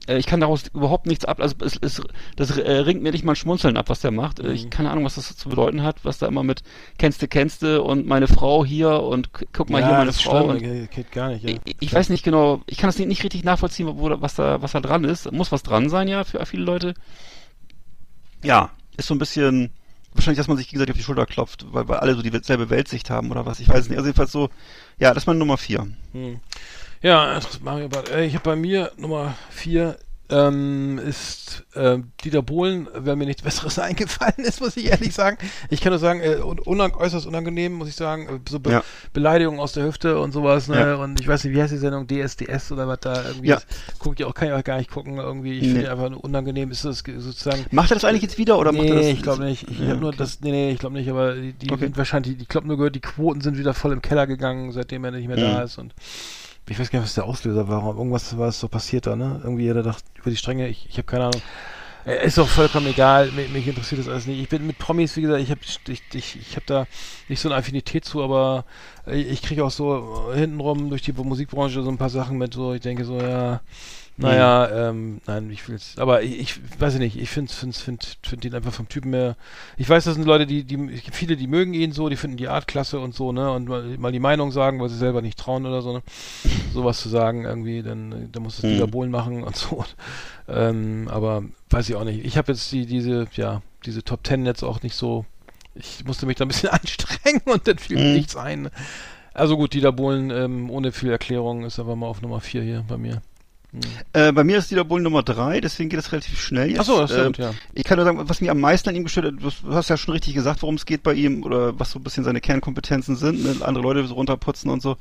Äh, 0.07 0.19
ich 0.19 0.27
kann 0.27 0.41
daraus 0.41 0.65
überhaupt 0.75 1.07
nichts 1.07 1.25
ab, 1.25 1.41
also 1.41 1.55
es, 1.61 1.77
es, 1.81 2.03
das 2.37 2.57
äh, 2.59 2.71
ringt 2.73 3.03
mir 3.03 3.13
nicht 3.13 3.25
mal 3.25 3.33
ein 3.33 3.37
Schmunzeln 3.37 3.77
ab, 3.77 3.89
was 3.89 4.01
der 4.01 4.11
macht. 4.11 4.39
Äh, 4.41 4.53
Ich 4.53 4.65
Mhm. 4.67 4.71
keine 4.71 4.91
Ahnung, 4.91 5.05
was 5.05 5.15
das 5.15 5.37
zu 5.37 5.49
bedeuten 5.49 5.83
hat, 5.83 6.05
was 6.05 6.19
da 6.19 6.27
immer 6.27 6.43
mit 6.43 6.63
kennste, 6.99 7.27
kennste 7.29 7.83
und 7.83 8.07
meine 8.07 8.27
Frau 8.29 8.65
hier 8.65 9.03
und 9.03 9.31
guck 9.53 9.71
mal 9.71 9.83
hier 9.83 9.93
meine 9.97 10.13
Frau. 10.13 10.45
Und, 10.45 10.59
geht- 10.61 11.11
gar 11.13 11.31
nicht. 11.31 11.49
Ja. 11.49 11.57
ich, 11.65 11.77
ich 11.81 11.93
weiß 11.93 12.09
nicht 12.11 12.23
genau, 12.25 12.61
ich 12.67 12.77
kann 12.79 12.89
das 12.89 12.99
nicht, 12.99 13.09
nicht 13.09 13.25
richtig 13.25 13.45
nachvollziehen, 13.45 13.87
wo, 13.87 14.11
was 14.21 14.35
da, 14.35 14.61
was 14.63 14.73
da 14.73 14.81
dran 14.81 15.05
ist. 15.05 15.31
Muss 15.33 15.53
was 15.53 15.63
dran 15.63 15.89
sein, 15.89 16.09
ja, 16.09 16.25
für 16.25 16.45
viele 16.47 16.65
Leute. 16.65 16.95
Ja, 18.43 18.71
ist 18.97 19.07
so 19.09 19.15
ein 19.15 19.19
bisschen, 19.19 19.71
wahrscheinlich, 20.13 20.39
dass 20.39 20.49
man 20.49 20.57
sich 20.57 20.69
gegenseitig 20.69 20.93
auf 20.93 20.99
die 20.99 21.05
Schulter 21.05 21.27
klopft, 21.27 21.67
weil, 21.73 21.89
weil 21.89 21.99
alle 21.99 22.15
so 22.15 22.23
dieselbe 22.23 22.71
Weltsicht 22.71 23.11
haben 23.11 23.31
oder 23.31 23.47
was, 23.47 23.61
ich 23.61 23.69
weiß 23.69 23.81
es 23.81 23.89
nicht. 23.89 23.97
Also 23.99 24.09
jedenfalls 24.09 24.33
so, 24.33 24.51
ja, 24.99 25.09
das 25.15 25.23
ist 25.23 25.27
meine 25.27 25.39
Nummer 25.39 25.57
vier. 25.57 25.87
Hm. 26.13 26.41
Ja, 27.05 27.39
Mario 27.63 27.89
Barth. 27.89 28.09
Äh, 28.11 28.25
Ich 28.25 28.33
habe 28.35 28.45
bei 28.45 28.57
mir 28.57 28.91
Nummer 28.97 29.35
4 29.51 29.99
ähm, 30.31 30.99
ist 31.07 31.65
ähm, 31.77 32.13
Dieter 32.25 32.41
Bohlen, 32.41 32.89
weil 32.97 33.15
mir 33.15 33.27
nichts 33.27 33.43
Besseres 33.43 33.79
eingefallen 33.89 34.39
ist, 34.39 34.63
muss 34.63 34.75
ich 34.79 34.87
ehrlich 34.87 35.13
sagen. 35.13 35.37
Ich 35.69 35.83
kann 35.83 35.91
nur 35.93 35.99
sagen, 35.99 36.21
äh, 36.23 36.37
un 36.43 36.59
unang 36.61 36.95
äußerst 36.95 37.27
unangenehm, 37.27 37.75
muss 37.75 37.89
ich 37.89 37.95
sagen. 37.95 38.27
Äh, 38.27 38.39
So 38.49 38.59
Be 38.59 38.71
Ja. 38.71 38.85
Beleidigungen 39.13 39.61
aus 39.61 39.75
der 39.75 39.85
Hüfte 39.85 40.19
und 40.19 40.33
sowas. 40.33 40.67
Ne? 40.69 40.81
Ja. 40.81 40.95
Und 40.95 41.21
ich 41.21 41.29
weiß 41.29 41.45
nicht, 41.45 41.55
wie 41.55 41.61
heißt 41.61 41.75
die 41.75 41.77
Sendung? 41.77 42.07
DSDS 42.07 42.73
oder 42.73 42.89
was 42.89 43.01
da 43.01 43.23
irgendwie 43.23 43.49
Ja. 43.49 43.57
ist. 43.57 43.67
Guck 43.99 44.19
ich 44.19 44.25
auch, 44.25 44.33
kann 44.33 44.49
ich 44.49 44.55
auch 44.55 44.65
gar 44.65 44.79
nicht 44.79 44.91
gucken. 44.91 45.19
Irgendwie, 45.19 45.59
ich 45.59 45.67
Nee. 45.67 45.75
finde 45.75 45.91
einfach 45.93 46.09
nur 46.09 46.25
unangenehm 46.25 46.71
ist 46.71 46.87
das 46.87 47.05
ge- 47.05 47.19
sozusagen. 47.19 47.67
Macht 47.71 47.91
er 47.93 47.97
das 47.97 48.05
eigentlich 48.07 48.23
jetzt 48.23 48.39
wieder 48.39 48.59
oder 48.59 48.73
macht 48.73 48.87
er 48.89 48.95
das? 48.95 49.05
Nee, 49.05 49.11
ich 49.13 49.23
glaube 49.23 49.45
nicht. 49.45 49.71
Ich 49.71 49.79
Ja, 49.79 49.89
habe 49.89 49.99
nur 50.01 50.09
okay. 50.09 50.17
das, 50.21 50.41
nee, 50.41 50.53
nee, 50.53 50.71
ich 50.73 50.79
glaube 50.79 50.97
nicht, 50.97 51.11
aber 51.11 51.35
die, 51.35 51.53
die 51.53 51.71
Okay. 51.71 51.85
sind 51.85 51.99
wahrscheinlich, 51.99 52.41
ich 52.41 52.49
glaube 52.49 52.67
nur 52.67 52.79
gehört, 52.79 52.95
die 52.95 53.01
Quoten 53.01 53.43
sind 53.43 53.59
wieder 53.59 53.75
voll 53.75 53.93
im 53.93 54.01
Keller 54.01 54.27
gegangen, 54.27 54.73
seitdem 54.73 55.05
er 55.05 55.11
nicht 55.11 55.29
mehr 55.29 55.37
da 55.37 55.59
Mhm. 55.59 55.65
ist 55.65 55.77
und 55.77 55.93
ich 56.69 56.79
weiß 56.79 56.91
gar 56.91 56.99
nicht, 57.01 57.07
was 57.07 57.15
der 57.15 57.25
Auslöser 57.25 57.69
war, 57.69 57.85
irgendwas 57.97 58.37
war 58.39 58.51
so 58.53 58.69
passiert 58.69 59.07
da, 59.07 59.17
ne? 59.17 59.41
Irgendwie 59.43 59.65
jeder 59.65 59.83
dachte 59.83 60.03
über 60.17 60.31
die 60.31 60.37
Stränge, 60.37 60.69
ich, 60.69 60.87
ich 60.89 60.97
habe 60.97 61.07
keine 61.07 61.25
Ahnung. 61.25 61.43
Äh, 62.07 62.27
Ist 62.27 62.39
doch 62.39 62.49
vollkommen 62.49 62.87
egal, 62.87 63.31
mich, 63.33 63.51
mich 63.51 63.67
interessiert 63.67 64.01
das 64.01 64.09
alles 64.09 64.27
nicht. 64.27 64.41
Ich 64.41 64.49
bin 64.49 64.67
mit 64.67 64.79
Promis, 64.79 65.17
wie 65.17 65.23
gesagt, 65.23 65.43
ich 65.43 65.51
habe 65.51 65.61
ich, 65.63 66.03
ich, 66.13 66.37
ich 66.37 66.57
hab 66.57 66.67
da 66.67 66.87
nicht 67.29 67.41
so 67.41 67.49
eine 67.49 67.57
Affinität 67.57 68.05
zu, 68.05 68.23
aber 68.23 68.65
äh, 69.07 69.21
ich 69.21 69.43
kriege 69.43 69.65
auch 69.65 69.71
so 69.71 70.31
äh, 70.33 70.39
hintenrum 70.39 70.91
durch 70.91 71.03
die 71.03 71.13
Musikbranche 71.13 71.83
so 71.83 71.91
ein 71.91 71.99
paar 71.99 72.11
Sachen 72.11 72.39
mit, 72.39 72.55
so 72.55 72.75
ich 72.75 72.81
denke 72.83 73.05
so, 73.05 73.19
ja, 73.19 73.61
naja, 74.17 74.91
ähm, 74.91 75.21
nein, 75.27 75.51
ich 75.51 75.69
will's. 75.69 75.95
Aber 75.99 76.23
ich, 76.23 76.39
ich 76.39 76.81
weiß 76.81 76.95
nicht, 76.99 77.17
ich 77.19 77.29
finde 77.31 77.53
find, 77.53 77.75
find, 77.77 78.19
find 78.23 78.45
ihn 78.45 78.55
einfach 78.55 78.73
vom 78.73 78.89
Typen 78.89 79.13
her. 79.13 79.37
Ich 79.77 79.89
weiß, 79.89 80.05
das 80.05 80.15
sind 80.15 80.25
Leute, 80.25 80.47
die, 80.47 80.63
die, 80.63 80.77
es 80.95 81.03
viele, 81.13 81.37
die 81.37 81.49
mögen 81.49 81.75
ihn 81.75 81.91
so, 81.93 82.09
die 82.09 82.17
finden 82.17 82.37
die 82.37 82.47
Art 82.49 82.69
klasse 82.69 83.01
und 83.01 83.15
so, 83.15 83.33
ne? 83.33 83.51
Und 83.51 83.69
mal, 83.69 83.99
mal 83.99 84.13
die 84.13 84.21
Meinung 84.21 84.53
sagen, 84.53 84.81
weil 84.81 84.89
sie 84.89 84.97
selber 84.99 85.21
nicht 85.21 85.39
trauen 85.39 85.67
oder 85.67 85.83
so, 85.83 85.93
ne? 85.95 86.03
Sowas 86.73 87.01
zu 87.01 87.09
sagen, 87.09 87.45
irgendwie, 87.45 87.83
dann, 87.83 88.31
dann 88.31 88.43
muss 88.43 88.57
das 88.57 88.65
Hm. 88.65 88.71
Dieter 88.71 88.87
Bohlen 88.87 89.11
machen 89.11 89.43
und 89.43 89.57
so. 89.57 89.85
Ähm, 90.49 91.09
aber 91.11 91.43
weiß 91.71 91.89
ich 91.89 91.97
auch 91.97 92.05
nicht. 92.05 92.25
Ich 92.25 92.37
habe 92.37 92.53
jetzt 92.53 92.71
die, 92.71 92.87
diese, 92.87 93.27
ja, 93.35 93.63
diese 93.85 94.05
Top 94.05 94.23
Ten 94.23 94.47
jetzt 94.47 94.63
auch 94.63 94.83
nicht 94.83 94.95
so. 94.95 95.25
Ich 95.75 96.05
musste 96.05 96.27
mich 96.27 96.37
da 96.37 96.45
ein 96.45 96.49
bisschen 96.49 96.69
anstrengen 96.71 97.43
und 97.47 97.67
dann 97.67 97.79
fiel 97.79 97.97
mir 97.97 98.05
Hm. 98.05 98.15
nichts 98.15 98.37
ein. 98.37 98.71
Also 99.33 99.57
gut, 99.57 99.73
Dieter 99.73 99.91
Bohlen, 99.91 100.31
ähm, 100.31 100.71
ohne 100.71 100.93
viel 100.93 101.11
Erklärung, 101.11 101.65
ist 101.65 101.81
aber 101.81 101.97
mal 101.97 102.07
auf 102.07 102.23
Nummer 102.23 102.41
4 102.41 102.63
hier 102.63 102.85
bei 102.87 102.97
mir. 102.97 103.21
Hm. 103.75 103.81
Äh, 104.13 104.33
bei 104.33 104.45
mir 104.45 104.59
ist 104.59 104.71
Dieter 104.71 104.85
Bohlen 104.85 105.03
Nummer 105.03 105.23
drei, 105.25 105.61
deswegen 105.61 105.89
geht 105.91 105.99
das 105.99 106.13
relativ 106.13 106.41
schnell 106.41 106.71
jetzt. 106.71 106.81
Achso, 106.81 107.01
das 107.01 107.11
ist 107.11 107.17
Ähm, 107.19 107.27
gut, 107.27 107.39
ja. 107.39 107.55
Ich 107.73 107.83
kann 107.85 107.97
nur 107.97 108.05
sagen, 108.05 108.21
was 108.29 108.41
mir 108.41 108.53
am 108.53 108.61
meisten 108.61 108.89
an 108.89 108.95
ihm 108.95 109.03
gestört 109.03 109.27
hat, 109.27 109.35
du 109.43 109.47
hast- 109.47 109.63
du 109.65 109.75
hast 109.75 109.91
ja 109.91 109.97
schon 109.97 110.13
richtig 110.15 110.35
gesagt, 110.35 110.63
worum 110.63 110.77
es 110.77 110.87
geht 110.87 111.03
bei 111.03 111.13
ihm 111.15 111.43
oder 111.43 111.79
was 111.79 111.91
so 111.91 111.99
ein 111.99 112.05
bisschen 112.05 112.23
seine 112.23 112.41
Kernkompetenzen 112.41 113.17
sind, 113.17 113.43
ne? 113.43 113.57
andere 113.67 113.83
Leute 113.83 114.07
so 114.07 114.15
runterputzen 114.15 114.71
und 114.71 114.81
so. 114.81 114.97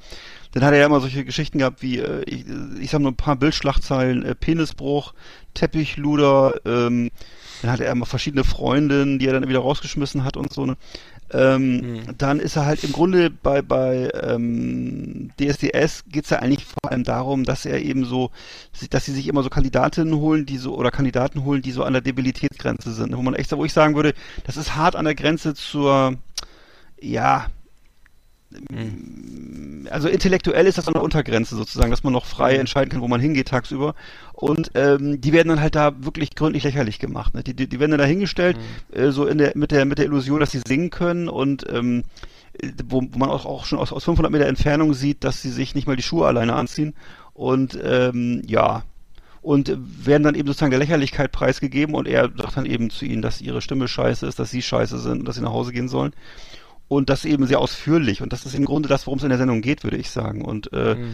Dann 0.54 0.64
hat 0.64 0.74
er 0.74 0.80
ja 0.80 0.86
immer 0.88 1.00
solche 1.02 1.24
Geschichten 1.24 1.60
gehabt 1.60 1.82
wie, 1.84 2.00
äh, 2.00 2.24
ich, 2.26 2.46
ich 2.82 2.90
sag 2.90 3.00
nur 3.02 3.12
ein 3.12 3.16
paar 3.16 3.36
Bildschlagzeilen, 3.36 4.24
äh, 4.26 4.34
Penisbruch, 4.36 5.14
Teppichluder, 5.74 6.54
ähm, 6.66 7.12
dann 7.62 7.72
hat 7.72 7.80
er 7.80 7.92
immer 7.92 8.06
verschiedene 8.06 8.44
Freundinnen, 8.44 9.20
die 9.20 9.28
er 9.28 9.34
dann 9.34 9.48
wieder 9.48 9.60
rausgeschmissen 9.60 10.24
hat 10.24 10.36
und 10.36 10.52
so, 10.52 10.66
ne? 10.66 10.76
Ähm, 11.32 11.78
Mhm. 11.84 12.18
Dann 12.18 12.40
ist 12.40 12.56
er 12.56 12.66
halt 12.66 12.84
im 12.84 12.92
Grunde 12.92 13.30
bei, 13.30 13.62
bei 13.62 14.10
ähm, 14.22 15.32
DSDS 15.40 16.06
geht's 16.08 16.30
ja 16.30 16.40
eigentlich 16.40 16.66
vor 16.66 16.92
allem 16.92 17.04
darum, 17.04 17.44
dass 17.44 17.66
er 17.66 17.82
eben 17.82 18.06
so, 18.06 18.32
dass 18.90 19.06
sie 19.06 19.14
sich 19.14 19.28
immer 19.28 19.44
so 19.44 19.50
Kandidatinnen 19.50 20.16
holen, 20.16 20.46
die 20.46 20.58
so, 20.58 20.76
oder 20.76 20.92
Kandidaten 20.92 21.44
holen, 21.44 21.62
die 21.62 21.72
so 21.72 21.84
an 21.84 21.94
der 21.94 22.02
Debilitätsgrenze 22.02 22.94
sind, 22.94 23.16
wo 23.18 23.22
man 23.22 23.34
echt, 23.36 23.52
wo 23.52 23.66
ich 23.66 23.74
sagen 23.74 23.96
würde, 23.96 24.14
das 24.46 24.58
ist 24.58 24.76
hart 24.76 24.96
an 24.96 25.06
der 25.06 25.16
Grenze 25.16 25.54
zur, 25.54 26.16
ja, 27.00 27.48
also 29.90 30.08
intellektuell 30.08 30.66
ist 30.66 30.78
das 30.78 30.88
an 30.88 30.94
der 30.94 31.04
Untergrenze 31.04 31.56
sozusagen, 31.56 31.92
dass 31.92 32.04
man 32.04 32.14
noch 32.14 32.26
frei 32.26 32.56
entscheiden 32.56 32.90
kann, 32.92 33.02
wo 33.02 33.08
man 33.08 33.22
hingeht 33.22 33.50
tagsüber. 33.50 33.96
Und 34.34 34.72
ähm, 34.76 35.22
die 35.22 35.34
werden 35.34 35.50
dann 35.50 35.62
halt 35.62 35.76
da 35.76 35.94
wirklich 36.04 36.36
gründlich 36.36 36.64
lächerlich 36.64 37.00
gemacht. 37.00 37.34
Ne? 37.34 37.44
Die, 37.44 37.54
die, 37.54 37.68
die 37.68 37.80
werden 37.80 37.92
dann 37.92 38.00
da 38.00 38.06
hingestellt, 38.06 38.58
äh, 38.92 39.10
so 39.12 39.26
in 39.26 39.38
der, 39.38 39.54
mit 39.56 39.72
der 39.72 39.86
mit 39.86 39.98
der 39.98 40.06
Illusion, 40.06 40.40
dass 40.40 40.52
sie 40.52 40.62
singen 40.66 40.90
können 40.90 41.30
und 41.30 41.66
ähm, 41.70 42.04
wo, 42.86 43.02
wo 43.02 43.18
man 43.18 43.30
auch, 43.30 43.46
auch 43.46 43.66
schon 43.66 43.80
aus, 43.80 43.92
aus 43.92 44.04
500 44.04 44.32
Meter 44.32 44.46
Entfernung 44.46 44.94
sieht, 44.94 45.24
dass 45.24 45.42
sie 45.42 45.50
sich 45.50 45.76
nicht 45.76 45.88
mal 45.88 45.96
die 45.96 46.04
Schuhe 46.04 46.28
alleine 46.28 46.54
anziehen. 46.54 46.94
Und 47.34 47.78
ähm, 47.84 48.44
ja, 48.46 48.84
und 49.42 49.78
werden 49.78 50.24
dann 50.24 50.36
eben 50.36 50.48
sozusagen 50.48 50.72
der 50.72 50.80
Lächerlichkeit 50.80 51.32
preisgegeben 51.32 51.96
und 51.96 52.08
er 52.08 52.32
sagt 52.38 52.58
dann 52.58 52.66
eben 52.66 52.90
zu 52.90 53.06
ihnen, 53.06 53.22
dass 53.22 53.42
ihre 53.42 53.62
Stimme 53.62 53.88
scheiße 53.90 54.26
ist, 54.26 54.40
dass 54.40 54.52
sie 54.52 54.62
scheiße 54.62 54.98
sind 55.00 55.20
und 55.20 55.28
dass 55.28 55.36
sie 55.36 55.42
nach 55.42 55.52
Hause 55.52 55.74
gehen 55.74 55.90
sollen. 55.90 56.14
Und 56.88 57.10
das 57.10 57.26
eben 57.26 57.48
sehr 57.48 57.60
ausführlich. 57.60 58.22
Und 58.22 58.34
das 58.34 58.46
ist 58.46 58.54
im 58.56 58.66
Grunde 58.66 58.90
das, 58.90 59.08
worum 59.08 59.18
es 59.18 59.24
in 59.24 59.30
der 59.30 59.38
Sendung 59.38 59.62
geht, 59.62 59.84
würde 59.84 59.98
ich 59.98 60.10
sagen. 60.12 60.44
Und 60.46 60.72
äh, 60.74 60.96
Mhm. 60.96 61.14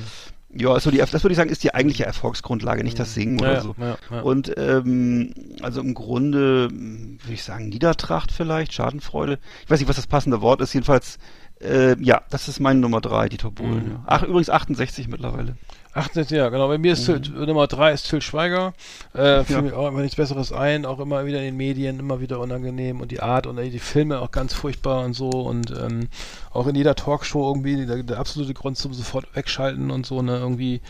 ja, 0.54 0.76
ist 0.76 0.84
so 0.84 0.92
die, 0.92 0.98
das 0.98 1.14
würde 1.14 1.32
ich 1.32 1.38
sagen, 1.38 1.50
ist 1.50 1.64
die 1.64 1.74
eigentliche 1.74 2.06
Erfolgsgrundlage, 2.06 2.84
nicht 2.84 3.00
das 3.00 3.14
Singen 3.14 3.38
Ja, 3.40 3.46
oder 3.52 3.62
so. 3.62 3.76
ja, 3.80 3.98
ja. 4.12 4.22
Und 4.22 4.52
ähm, 4.58 5.34
also 5.62 5.80
im 5.82 5.94
Grunde 5.94 6.70
würde 6.72 7.34
ich 7.34 7.44
sagen, 7.44 7.70
Niedertracht 7.70 8.32
vielleicht, 8.32 8.74
Schadenfreude. 8.74 9.38
Ich 9.64 9.70
weiß 9.70 9.80
nicht, 9.80 9.88
was 9.90 9.96
das 9.96 10.08
passende 10.08 10.42
Wort 10.42 10.60
ist. 10.62 10.74
Jedenfalls, 10.74 11.18
äh, 11.62 11.96
ja, 12.02 12.22
das 12.30 12.48
ist 12.48 12.60
meine 12.60 12.80
Nummer 12.80 13.00
drei, 13.00 13.30
Dieter 13.30 13.52
Bohlen. 13.52 13.90
Mhm. 13.90 14.00
Ach, 14.06 14.24
übrigens 14.24 14.50
68 14.50 15.08
mittlerweile. 15.08 15.56
68, 15.94 16.38
ja, 16.38 16.50
genau. 16.50 16.68
Bei 16.68 16.78
mir 16.78 16.94
ist 16.94 17.06
Till, 17.06 17.20
Nummer 17.20 17.68
3 17.68 17.94
ist 17.94 18.10
Till 18.10 18.22
Schweiger. 18.22 18.74
Äh, 19.14 19.44
fiel 19.44 19.56
Ja. 19.56 19.62
mir 19.62 19.76
auch 19.78 19.88
immer 19.88 20.02
nichts 20.02 20.16
Besseres 20.16 20.52
ein, 20.52 20.86
auch 20.86 21.00
immer 21.00 21.26
wieder 21.26 21.40
in 21.40 21.46
den 21.46 21.58
Medien, 21.58 22.00
immer 22.00 22.22
wieder 22.22 22.40
unangenehm 22.40 23.02
und 23.02 23.12
die 23.12 23.22
Art 23.22 23.48
und 23.48 23.58
die 23.58 23.80
Filme 23.80 24.20
auch 24.20 24.32
ganz 24.32 24.54
furchtbar 24.54 25.04
und 25.04 25.14
so 25.14 25.30
und 25.30 25.72
ähm, 25.72 26.08
auch 26.52 26.68
in 26.68 26.76
jeder 26.76 26.96
Talkshow 26.96 27.48
irgendwie 27.50 27.86
der, 27.86 28.04
der 28.04 28.20
absolute 28.20 28.54
Grund 28.54 28.78
zum 28.78 28.94
sofort 28.94 29.36
wegschalten 29.36 29.90
und 29.92 30.06
so, 30.06 30.22
ne, 30.22 30.38
irgendwie 30.38 30.82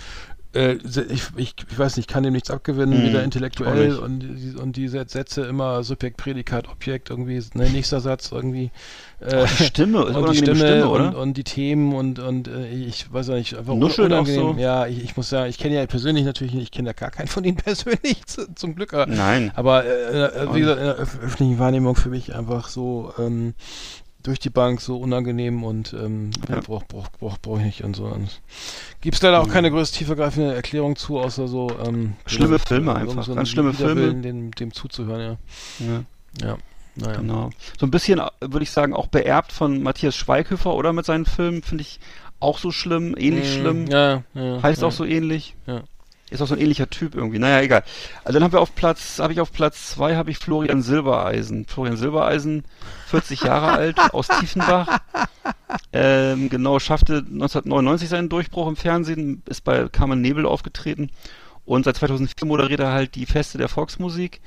äh, 0.55 0.73
ich, 1.09 1.21
ich, 1.37 1.53
ich 1.69 1.77
weiß 1.79 1.97
nicht, 1.97 2.09
ich 2.09 2.13
kann 2.13 2.23
dem 2.23 2.33
nichts 2.33 2.49
abgewinnen, 2.49 3.01
Mhm, 3.01 3.05
wieder 3.05 3.19
auch 3.19 3.23
intellektuell 3.23 3.97
und, 3.97 4.19
die- 4.21 4.55
und 4.59 4.75
diese 4.75 5.05
Sätze 5.07 5.41
immer 5.45 5.83
Subjekt, 5.83 6.17
Prädikat, 6.17 6.67
Objekt, 6.69 7.09
irgendwie, 7.09 7.39
ne, 7.53 7.69
nächster 7.69 7.99
Satz 8.01 8.31
irgendwie. 8.31 8.71
Äh, 9.19 9.45
Die 9.59 9.63
Stimme, 9.65 10.05
und 10.05 10.29
die 10.29 10.35
Stimme, 10.37 10.55
Stimme, 10.55 10.89
und, 10.89 11.01
oder? 11.01 11.17
und 11.19 11.37
die 11.37 11.43
Themen 11.43 11.93
und 11.93 12.19
und 12.19 12.47
äh, 12.47 12.67
ich 12.69 13.11
weiß 13.13 13.29
auch 13.29 13.35
nicht, 13.35 13.55
einfach 13.55 13.73
un- 13.73 13.79
Nuschelt 13.79 14.11
auch 14.13 14.21
unangenehm. 14.21 14.55
so? 14.55 14.59
Ja, 14.59 14.87
ich, 14.87 15.03
ich 15.03 15.15
muss 15.17 15.29
sagen, 15.29 15.49
ich 15.49 15.57
kenne 15.57 15.75
ja 15.75 15.85
persönlich 15.85 16.25
natürlich 16.25 16.53
nicht, 16.53 16.63
ich 16.63 16.71
kenne 16.71 16.89
ja 16.89 16.93
gar 16.93 17.11
keinen 17.11 17.27
von 17.27 17.43
ihnen 17.43 17.57
persönlich, 17.63 18.25
zu, 18.25 18.53
zum 18.55 18.75
Glück. 18.75 18.93
Aber, 18.93 19.05
Nein. 19.05 19.51
aber 19.55 19.85
äh, 19.85 20.25
äh, 20.45 20.53
wie 20.55 20.61
gesagt, 20.61 20.79
in 20.79 20.85
der 20.85 20.99
öf 20.99 21.19
öffentlichen 21.21 21.59
Wahrnehmung 21.59 21.95
für 21.95 22.09
mich 22.09 22.33
einfach 22.33 22.69
so 22.69 23.13
ähm, 23.19 23.53
durch 24.23 24.39
die 24.39 24.49
Bank 24.49 24.81
so 24.81 24.97
unangenehm 24.97 25.63
und 25.63 25.93
ähm, 25.93 26.31
ja. 26.49 26.55
Ja. 26.55 26.61
brauch, 26.61 26.83
brauch, 26.83 27.07
brauch, 27.19 27.37
brauch 27.39 27.57
ich 27.59 27.63
nicht 27.65 27.83
und 27.83 27.95
so. 27.95 28.05
Und 28.05 28.41
gibt's 29.01 29.21
leider 29.21 29.39
auch 29.41 29.47
keine 29.47 29.71
größte 29.71 29.97
tiefergreifende 29.99 30.53
Erklärung 30.53 30.95
zu, 30.97 31.19
außer 31.19 31.47
so 31.47 31.69
ähm, 31.85 32.13
Schlimme 32.25 32.57
so- 32.57 32.65
Filme 32.65 32.91
so- 32.91 32.97
einfach, 32.97 33.23
so 33.23 33.35
ganz 33.35 33.49
schlimme 33.49 33.77
Widerwillen, 33.77 34.21
Dem, 34.21 34.51
dem 34.51 34.73
zuzuhören, 34.73 35.37
Ja. 35.79 35.85
ja. 35.87 36.03
Ja, 36.41 36.57
naja. 36.95 37.17
Genau. 37.21 37.49
So 37.79 37.85
ein 37.85 37.91
bisschen, 37.91 38.19
würde 38.41 38.63
ich 38.63 38.71
sagen, 38.71 38.93
auch 38.93 39.07
beerbt 39.07 39.51
von 39.53 39.81
Matthias 39.81 40.15
Schweighöfer, 40.17 40.75
oder 40.75 40.91
mit 40.91 41.05
seinen 41.05 41.25
Filmen, 41.25 41.63
finde 41.63 41.83
ich 41.83 41.99
auch 42.41 42.57
so 42.57 42.71
schlimm, 42.71 43.15
ähnlich 43.17 43.55
Mm, 43.57 43.59
schlimm. 43.61 43.87
Ja, 43.87 44.23
ja, 44.33 44.61
Heißt 44.61 44.81
ja. 44.81 44.87
auch 44.87 44.91
so 44.91 45.05
ähnlich. 45.05 45.55
Ja. 45.65 45.83
Ist 46.29 46.41
auch 46.41 46.47
so 46.47 46.55
ein 46.55 46.61
ähnlicher 46.61 46.89
Typ 46.89 47.15
irgendwie. 47.15 47.39
Naja, 47.39 47.61
egal. 47.61 47.83
Also 48.23 48.33
dann 48.33 48.43
haben 48.43 48.53
wir 48.53 48.61
auf 48.61 48.75
Platz, 48.75 49.19
habe 49.19 49.33
ich 49.33 49.41
auf 49.41 49.51
Platz 49.51 49.91
zwei 49.91 50.15
habe 50.15 50.31
ich 50.31 50.37
Florian 50.37 50.81
Silbereisen. 50.81 51.65
Florian 51.65 51.97
Silbereisen, 51.97 52.63
40 53.07 53.41
Jahre 53.41 53.67
alt, 53.71 53.97
aus 54.13 54.27
Tiefenbach. 54.27 54.99
Ähm, 55.93 56.49
genau, 56.49 56.79
schaffte 56.79 57.17
1999 57.17 58.09
seinen 58.09 58.29
Durchbruch 58.29 58.67
im 58.67 58.75
Fernsehen, 58.75 59.43
ist 59.47 59.63
bei 59.63 59.87
Carmen 59.87 60.21
Nebel 60.21 60.45
aufgetreten 60.45 61.09
und 61.65 61.85
seit 61.85 61.97
2004 61.97 62.47
moderiert 62.47 62.79
er 62.79 62.91
halt 62.91 63.13
die 63.13 63.27
Feste 63.27 63.57
der 63.59 63.69
Volksmusik. 63.69 64.41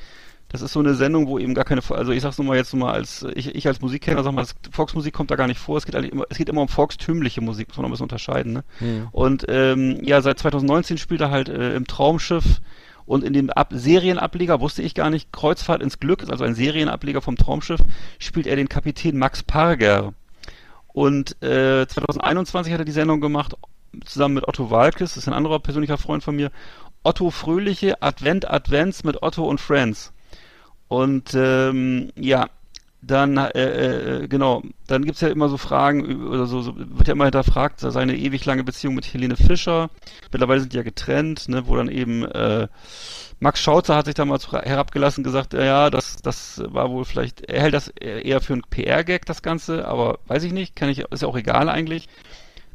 Das 0.52 0.60
ist 0.60 0.72
so 0.72 0.80
eine 0.80 0.94
Sendung, 0.94 1.26
wo 1.26 1.38
eben 1.38 1.54
gar 1.54 1.64
keine, 1.64 1.80
also 1.88 2.12
ich 2.12 2.22
sag's 2.22 2.38
nur 2.38 2.46
mal 2.46 2.56
jetzt 2.56 2.74
nur 2.74 2.86
mal 2.86 2.92
als, 2.92 3.26
ich, 3.34 3.54
ich 3.54 3.66
als 3.66 3.80
Musikkenner 3.80 4.22
sag 4.22 4.32
mal, 4.32 4.42
das 4.42 4.54
Volksmusik 4.70 5.14
kommt 5.14 5.30
da 5.30 5.36
gar 5.36 5.46
nicht 5.46 5.58
vor. 5.58 5.78
Es 5.78 5.86
geht, 5.86 5.96
eigentlich 5.96 6.12
immer, 6.12 6.24
es 6.28 6.36
geht 6.36 6.50
immer 6.50 6.60
um 6.60 6.68
volkstümliche 6.68 7.40
Musik, 7.40 7.68
muss 7.68 7.78
man 7.78 7.84
noch 7.84 7.88
ein 7.88 7.92
bisschen 7.92 8.04
unterscheiden. 8.04 8.52
Ne? 8.52 8.64
Mhm. 8.80 9.08
Und 9.12 9.46
ähm, 9.48 9.98
ja, 10.04 10.20
seit 10.20 10.38
2019 10.38 10.98
spielt 10.98 11.22
er 11.22 11.30
halt 11.30 11.48
äh, 11.48 11.74
im 11.74 11.86
Traumschiff 11.86 12.60
und 13.06 13.24
in 13.24 13.32
dem 13.32 13.50
Ab 13.50 13.72
Serienableger, 13.72 14.60
wusste 14.60 14.82
ich 14.82 14.94
gar 14.94 15.10
nicht, 15.10 15.32
Kreuzfahrt 15.32 15.82
ins 15.82 15.98
Glück, 15.98 16.28
also 16.30 16.44
ein 16.44 16.54
Serienableger 16.54 17.22
vom 17.22 17.36
Traumschiff, 17.36 17.80
spielt 18.18 18.46
er 18.46 18.56
den 18.56 18.68
Kapitän 18.68 19.18
Max 19.18 19.42
Parger. 19.42 20.12
Und 20.88 21.42
äh, 21.42 21.86
2021 21.86 22.72
hat 22.72 22.80
er 22.80 22.84
die 22.84 22.92
Sendung 22.92 23.20
gemacht, 23.20 23.56
zusammen 24.04 24.34
mit 24.34 24.48
Otto 24.48 24.70
Walkes, 24.70 25.14
das 25.14 25.16
ist 25.24 25.28
ein 25.28 25.34
anderer 25.34 25.58
persönlicher 25.58 25.98
Freund 25.98 26.22
von 26.22 26.36
mir. 26.36 26.50
Otto 27.02 27.30
Fröhliche 27.30 28.00
Advent 28.00 28.48
Advents 28.48 29.02
mit 29.02 29.22
Otto 29.22 29.44
und 29.44 29.60
Friends. 29.60 30.12
Und 30.92 31.32
ähm, 31.34 32.12
ja, 32.16 32.50
dann, 33.00 33.38
äh, 33.38 34.24
äh, 34.24 34.28
genau, 34.28 34.62
dann 34.86 35.06
gibt's 35.06 35.22
ja 35.22 35.28
immer 35.28 35.48
so 35.48 35.56
Fragen, 35.56 36.26
oder 36.26 36.44
so, 36.44 36.60
so 36.60 36.74
wird 36.76 37.08
ja 37.08 37.14
immer 37.14 37.24
hinterfragt, 37.24 37.80
seine 37.80 38.14
ewig 38.14 38.44
lange 38.44 38.62
Beziehung 38.62 38.94
mit 38.94 39.06
Helene 39.06 39.36
Fischer. 39.36 39.88
Mittlerweile 40.30 40.60
sind 40.60 40.74
die 40.74 40.76
ja 40.76 40.82
getrennt, 40.82 41.48
ne, 41.48 41.66
wo 41.66 41.76
dann 41.76 41.88
eben 41.88 42.26
äh, 42.26 42.68
Max 43.40 43.62
Schauzer 43.62 43.96
hat 43.96 44.04
sich 44.04 44.16
damals 44.16 44.52
herabgelassen 44.52 45.24
gesagt, 45.24 45.54
äh, 45.54 45.64
ja, 45.64 45.88
das, 45.88 46.18
das 46.20 46.62
war 46.66 46.90
wohl 46.90 47.06
vielleicht, 47.06 47.40
er 47.40 47.62
hält 47.62 47.72
das 47.72 47.88
eher 47.88 48.42
für 48.42 48.52
ein 48.52 48.62
PR-Gag, 48.68 49.24
das 49.24 49.40
Ganze, 49.40 49.88
aber 49.88 50.18
weiß 50.26 50.42
ich 50.42 50.52
nicht, 50.52 50.76
kann 50.76 50.90
ich, 50.90 50.98
ist 50.98 51.22
ja 51.22 51.28
auch 51.28 51.38
egal 51.38 51.70
eigentlich. 51.70 52.06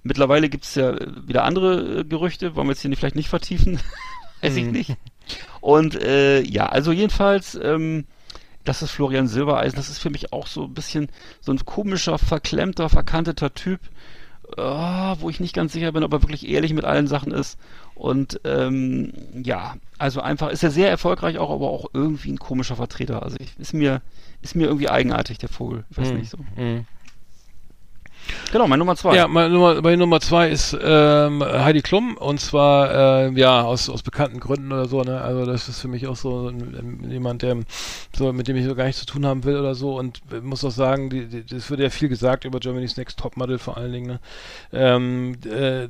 Mittlerweile 0.02 0.50
gibt's 0.50 0.74
ja 0.74 0.96
wieder 1.28 1.44
andere 1.44 2.00
äh, 2.00 2.04
Gerüchte, 2.04 2.56
wollen 2.56 2.66
wir 2.66 2.72
jetzt 2.72 2.82
hier 2.82 2.90
nicht, 2.90 2.98
vielleicht 2.98 3.16
nicht 3.16 3.30
vertiefen, 3.30 3.80
weiß 4.42 4.56
ich 4.56 4.66
nicht. 4.66 4.98
Und 5.62 5.96
äh, 6.02 6.42
ja, 6.42 6.68
also 6.68 6.92
jedenfalls, 6.92 7.56
ähm, 7.62 8.06
das 8.64 8.82
ist 8.82 8.92
Florian 8.92 9.28
Silbereisen, 9.28 9.78
das 9.78 9.90
ist 9.90 10.00
für 10.00 10.10
mich 10.10 10.34
auch 10.34 10.48
so 10.48 10.64
ein 10.66 10.74
bisschen 10.74 11.10
so 11.42 11.52
ein 11.52 11.64
komischer, 11.66 12.18
verklemmter, 12.18 12.90
verkanteter 12.90 13.54
Typ, 13.54 13.80
äh, 14.58 14.62
wo 14.62 15.30
ich 15.30 15.40
nicht 15.40 15.56
ganz 15.56 15.74
sicher 15.74 15.92
bin, 15.92 16.04
ob 16.04 16.14
er 16.14 16.22
wirklich 16.22 16.48
ehrlich 16.48 16.74
mit 16.74 16.86
allen 16.86 17.08
Sachen 17.08 17.32
ist. 17.32 17.58
Und 17.96 18.40
ähm, 18.44 19.12
ja, 19.44 19.76
also 19.98 20.22
einfach 20.22 20.50
ist 20.50 20.64
er 20.64 20.72
sehr 20.72 20.90
erfolgreich 20.90 21.38
auch, 21.38 21.50
aber 21.50 21.70
auch 21.70 21.88
irgendwie 21.94 22.32
ein 22.32 22.40
komischer 22.40 22.76
Vertreter. 22.76 23.24
Also 23.24 23.38
ich, 23.40 23.58
ist 23.58 23.74
mir 23.74 24.02
ist 24.42 24.56
mir 24.56 24.68
irgendwie 24.68 24.90
eigenartig 24.90 25.40
der 25.40 25.50
Vogel, 25.50 25.84
ich 25.90 25.98
weiß 25.98 26.12
Mhm. 26.12 26.18
nicht 26.18 26.30
so. 26.30 26.38
Mhm. 26.56 26.86
Genau, 28.52 28.68
mein 28.68 28.80
Nummer 28.80 28.96
zwei. 28.96 29.16
Ja, 29.16 29.28
meine 29.28 29.50
Nummer, 29.50 29.82
meine 29.82 29.98
Nummer 29.98 30.20
zwei 30.20 30.50
ist 30.50 30.78
ähm, 30.82 31.44
Heidi 31.44 31.82
Klum 31.82 32.18
und 32.18 32.40
zwar 32.40 33.28
äh, 33.28 33.40
ja 33.40 33.64
aus, 33.64 33.90
aus 33.90 34.04
bekannten 34.04 34.40
Gründen 34.40 34.72
oder 34.72 34.86
so. 34.86 35.02
Ne? 35.02 35.20
Also 35.22 35.46
das 35.46 35.68
ist 35.68 35.82
für 35.82 35.88
mich 35.88 36.08
auch 36.08 36.16
so 36.16 36.48
ein, 36.48 37.10
jemand, 37.10 37.42
der 37.42 37.58
so 38.16 38.32
mit 38.34 38.48
dem 38.48 38.56
ich 38.56 38.66
so 38.66 38.76
gar 38.76 38.86
nichts 38.86 39.02
zu 39.02 39.06
tun 39.06 39.26
haben 39.26 39.44
will 39.44 39.58
oder 39.58 39.76
so. 39.76 39.98
Und 39.98 40.22
muss 40.44 40.64
auch 40.64 40.72
sagen, 40.72 41.10
die, 41.10 41.28
die, 41.28 41.46
das 41.46 41.70
wird 41.70 41.80
ja 41.80 41.90
viel 41.90 42.10
gesagt 42.10 42.46
über 42.46 42.60
Germany's 42.60 42.98
Next 42.98 43.20
Topmodel 43.20 43.60
vor 43.60 43.78
allen 43.78 43.92
Dingen. 43.92 44.08
Ne? 44.08 44.20
Ähm, 44.72 45.38
äh, 45.46 45.88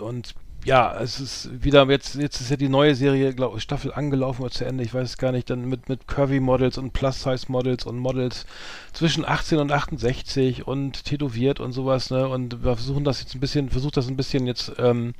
und 0.00 0.34
ja, 0.64 0.96
es 1.00 1.18
ist 1.18 1.64
wieder 1.64 1.88
jetzt 1.90 2.14
jetzt 2.14 2.40
ist 2.40 2.50
ja 2.50 2.56
die 2.56 2.68
neue 2.68 2.94
Serie, 2.94 3.34
glaube 3.34 3.60
Staffel 3.60 3.92
angelaufen 3.92 4.42
oder 4.42 4.52
zu 4.52 4.64
Ende, 4.64 4.84
ich 4.84 4.94
weiß 4.94 5.10
es 5.10 5.18
gar 5.18 5.32
nicht, 5.32 5.50
dann 5.50 5.68
mit 5.68 5.88
mit 5.88 6.06
Curvy 6.06 6.40
Models 6.40 6.78
und 6.78 6.92
Plus 6.92 7.22
Size 7.22 7.46
Models 7.48 7.84
und 7.84 7.98
Models 7.98 8.46
zwischen 8.92 9.24
18 9.24 9.58
und 9.58 9.72
68 9.72 10.66
und 10.66 11.04
tätowiert 11.04 11.58
und 11.60 11.72
sowas, 11.72 12.10
ne? 12.10 12.28
Und 12.28 12.62
wir 12.62 12.76
versuchen 12.76 13.04
das 13.04 13.20
jetzt 13.20 13.34
ein 13.34 13.40
bisschen, 13.40 13.70
versucht 13.70 13.96
das 13.96 14.08
ein 14.08 14.16
bisschen 14.16 14.46
jetzt 14.46 14.72
ähm, 14.78 15.14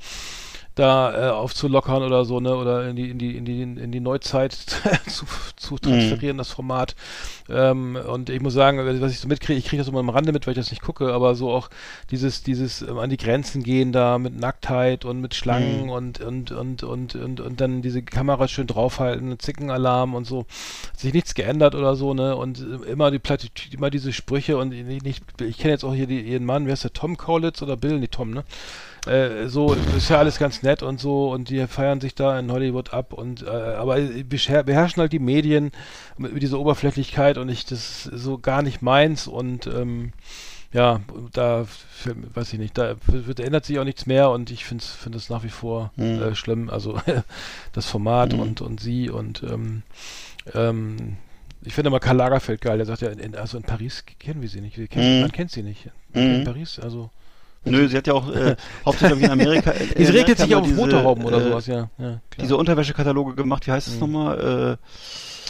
da 0.75 1.27
äh, 1.27 1.31
aufzulockern 1.31 2.03
oder 2.03 2.25
so, 2.25 2.39
ne? 2.39 2.55
Oder 2.55 2.87
in 2.89 2.95
die 2.95 3.09
in 3.09 3.17
die 3.19 3.37
in 3.37 3.45
die 3.45 3.61
in 3.61 3.91
die 3.91 3.99
Neuzeit 3.99 4.53
zu, 5.07 5.25
zu 5.55 5.77
transferieren, 5.77 6.37
das 6.37 6.49
Format. 6.49 6.95
Ähm, 7.49 7.95
und 8.07 8.29
ich 8.29 8.41
muss 8.41 8.53
sagen, 8.53 8.79
was 9.01 9.11
ich 9.11 9.19
so 9.19 9.27
mitkriege, 9.27 9.59
ich 9.59 9.65
kriege 9.65 9.81
das 9.81 9.87
immer 9.87 9.99
am 9.99 10.09
Rande 10.09 10.31
mit, 10.31 10.47
weil 10.47 10.53
ich 10.53 10.59
das 10.59 10.71
nicht 10.71 10.81
gucke, 10.81 11.13
aber 11.13 11.35
so 11.35 11.51
auch 11.51 11.69
dieses 12.11 12.43
dieses 12.43 12.81
ähm, 12.81 12.97
an 12.97 13.09
die 13.09 13.17
Grenzen 13.17 13.63
gehen 13.63 13.91
da 13.91 14.17
mit 14.17 14.39
Nacktheit 14.39 15.05
und 15.05 15.19
mit 15.21 15.35
Schlangen 15.35 15.83
Mhm. 15.83 15.89
und, 15.89 16.19
und 16.21 16.51
und 16.51 16.83
und 16.83 17.15
und 17.15 17.39
und 17.39 17.61
dann 17.61 17.81
diese 17.81 18.01
Kamera 18.01 18.47
schön 18.47 18.67
draufhalten, 18.67 19.37
Zickenalarm 19.39 20.15
und 20.15 20.25
so. 20.25 20.45
Hat 20.91 20.99
sich 20.99 21.13
nichts 21.13 21.33
geändert 21.35 21.75
oder 21.75 21.95
so, 21.95 22.13
ne? 22.13 22.35
Und 22.35 22.59
äh, 22.59 22.91
immer 22.91 23.11
die 23.11 23.19
Plattitüde, 23.19 23.75
immer 23.77 23.89
diese 23.89 24.11
Sprüche 24.13 24.57
und 24.57 24.71
ich, 24.73 25.03
nicht, 25.03 25.23
ich 25.41 25.57
kenne 25.57 25.73
jetzt 25.73 25.83
auch 25.83 25.93
hier 25.93 26.07
die, 26.07 26.21
ihren 26.21 26.45
Mann, 26.45 26.65
wer 26.65 26.73
ist 26.73 26.83
der 26.83 26.93
Tom 26.93 27.17
Kaulitz 27.17 27.61
oder 27.61 27.77
Bill? 27.77 27.99
Nee, 27.99 28.07
Tom, 28.07 28.31
ne? 28.31 28.43
Äh, 29.05 29.47
so 29.47 29.73
ist 29.97 30.09
ja 30.09 30.17
alles 30.17 30.37
ganz 30.39 30.61
nett 30.63 30.81
und 30.81 30.99
so 30.99 31.29
und 31.31 31.49
die 31.49 31.65
feiern 31.67 31.99
sich 31.99 32.15
da 32.15 32.39
in 32.39 32.51
Hollywood 32.51 32.93
ab 32.93 33.11
und 33.11 33.43
äh, 33.43 33.49
aber 33.49 33.97
beher 33.99 34.63
beherrschen 34.63 35.01
halt 35.01 35.11
die 35.11 35.19
Medien 35.19 35.71
mit, 36.17 36.33
mit 36.33 36.41
dieser 36.41 36.57
Oberflächlichkeit 36.59 37.37
und 37.37 37.49
ich 37.49 37.65
das 37.65 38.05
ist 38.05 38.23
so 38.23 38.37
gar 38.37 38.61
nicht 38.61 38.81
meins 38.81 39.27
und 39.27 39.67
ähm, 39.67 40.13
ja 40.71 41.01
da 41.33 41.65
weiß 42.33 42.53
ich 42.53 42.59
nicht 42.59 42.77
da 42.77 42.95
wird, 43.07 43.41
ändert 43.41 43.65
sich 43.65 43.77
auch 43.77 43.83
nichts 43.83 44.05
mehr 44.05 44.29
und 44.29 44.49
ich 44.51 44.63
finde 44.63 44.85
finde 44.85 45.17
es 45.17 45.29
nach 45.29 45.43
wie 45.43 45.49
vor 45.49 45.91
Mhm. 45.97 46.21
äh, 46.21 46.35
schlimm 46.35 46.69
also 46.69 46.97
das 47.73 47.87
Format 47.87 48.31
Mhm. 48.31 48.39
und 48.39 48.61
und 48.61 48.79
sie 48.79 49.09
und 49.09 49.43
ähm, 49.43 49.83
ähm, 50.53 51.17
ich 51.65 51.73
finde 51.73 51.89
immer 51.89 51.99
Karl 51.99 52.17
Lagerfeld 52.17 52.61
geil, 52.61 52.77
der 52.77 52.85
sagt 52.85 53.01
ja, 53.01 53.09
in, 53.09 53.35
also 53.35 53.57
in 53.57 53.63
Paris 53.63 54.03
kennen 54.19 54.41
wir 54.41 54.49
sie 54.49 54.59
nicht. 54.59 54.77
Wir 54.77 54.87
kennen, 54.87 55.15
Mhm. 55.17 55.21
Man 55.21 55.31
kennt 55.31 55.49
sie 55.51 55.63
nicht. 55.63 55.89
Mhm. 56.13 56.21
In 56.21 56.43
Paris, 56.43 56.77
also. 56.77 57.09
Nö, 57.65 57.87
sie 57.87 57.97
hat 57.97 58.07
ja 58.07 58.13
auch 58.13 58.29
äh, 58.33 58.55
hauptsächlich 58.85 59.23
in 59.23 59.31
Amerika. 59.31 59.71
äh, 59.71 59.85
in 59.95 60.07
regnet 60.07 60.37
sich 60.37 60.53
auf 60.55 60.63
diese, 60.63 60.75
Motorhauben 60.75 61.23
oder 61.23 61.37
äh, 61.37 61.43
sowas, 61.43 61.67
ja. 61.67 61.89
ja. 61.97 62.19
Diese 62.39 62.57
Unterwäschekataloge 62.57 63.35
gemacht, 63.35 63.67
wie 63.67 63.71
heißt 63.71 63.87
es 63.87 63.93
Mhm. 63.95 63.99
nochmal? 64.01 64.77
Äh, 64.79 64.87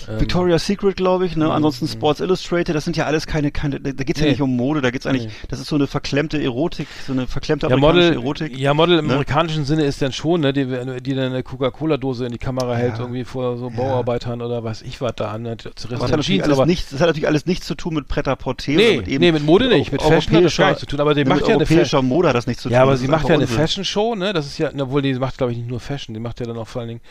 Ähm, 0.10 0.20
Victoria's 0.20 0.66
Secret, 0.66 0.96
glaube 0.98 1.26
ich, 1.26 1.36
ne? 1.36 1.46
Mhm. 1.46 1.52
Ansonsten 1.52 1.86
Mhm. 1.86 1.90
Sports 1.90 2.20
Illustrated, 2.20 2.76
das 2.76 2.84
sind 2.84 2.98
ja 2.98 3.06
alles 3.06 3.28
keine, 3.28 3.52
keine 3.52 3.80
da 3.80 3.92
geht's 4.04 4.20
ja 4.20 4.26
Nee. 4.26 4.32
nicht 4.32 4.42
um 4.42 4.56
Mode, 4.56 4.82
da 4.82 4.92
geht's 4.92 5.06
eigentlich, 5.06 5.26
Nee. 5.28 5.32
das 5.50 5.60
ist 5.60 5.68
so 5.68 5.76
eine 5.76 5.88
verklemmte 5.88 6.42
Erotik, 6.42 6.88
so 7.08 7.14
eine 7.14 7.28
verklemmte 7.28 7.68
ja, 7.68 7.76
amerikanische 7.76 8.16
Model, 8.20 8.24
Erotik. 8.48 8.58
ja, 8.60 8.74
Model 8.74 9.00
im 9.00 9.06
ne? 9.08 9.14
amerikanischen 9.14 9.66
Sinne 9.66 9.84
ist 9.84 10.02
dann 10.02 10.12
schon, 10.12 10.42
ne, 10.42 10.52
die, 10.54 10.66
die 11.02 11.14
dann 11.16 11.32
eine 11.32 11.44
Coca-Cola-Dose 11.44 12.26
in 12.26 12.32
die 12.32 12.38
Kamera 12.38 12.76
hält, 12.76 12.94
Ja. 12.96 13.00
irgendwie 13.02 13.24
vor 13.24 13.58
so 13.58 13.70
Ja. 13.70 13.76
Bauarbeitern 13.78 14.42
oder 14.42 14.64
was 14.64 14.82
ich 14.82 15.00
was 15.02 15.14
da 15.16 15.32
an, 15.32 15.44
ne, 15.44 15.56
Das 15.58 15.86
hat, 16.02 16.12
natürlich 16.12 16.44
alles 16.44 16.66
nichts, 16.66 16.90
das 16.90 17.00
hat 17.00 17.08
natürlich 17.08 17.28
alles 17.28 17.46
nichts 17.46 17.66
zu 17.68 17.76
tun 17.76 17.94
mit 17.94 18.08
Pret-à-Porter. 18.08 18.72
nee, 18.72 18.88
oder 18.90 18.98
mit 18.98 19.08
eben 19.08 19.20
nee, 19.24 19.32
mit 19.32 19.46
Mode 19.46 19.68
nicht, 19.68 19.92
mit 19.92 20.02
Fashion 20.02 20.36
hat 20.38 20.44
das 20.46 20.58
gar 20.58 20.68
nichts 20.68 20.80
zu 20.82 20.86
tun, 20.88 21.00
aber 21.00 21.14
die 21.14 21.24
macht 21.26 21.48
ja 21.48 21.54
eine 21.56 21.66
Fashion. 21.66 21.78
europäischer 21.80 22.02
Mode 22.02 22.28
hat 22.30 22.36
das 22.36 22.48
nichts 22.48 22.64
zu 22.64 22.70
tun. 22.70 22.74
Ja, 22.74 22.82
aber 22.84 22.98
sie 22.98 23.08
macht 23.08 23.28
ja 23.30 23.36
eine. 23.36 23.48
Fashion-Show, 23.48 24.16
ne? 24.16 24.34
Das 24.34 24.46
ist 24.48 24.58
ja, 24.58 24.72
obwohl 24.80 25.02
die 25.04 25.14
macht, 25.14 25.38
glaube 25.38 25.52
ich, 25.52 25.58
nicht 25.60 25.70
nur 25.70 25.80
Fashion, 25.80 26.14
die 26.14 26.20
macht 26.20 26.40
ja 26.40 26.46
dann 26.46 26.58
auch 26.58 26.68
vor 26.68 26.82
allen 26.82 26.90
Dingen 26.90 27.02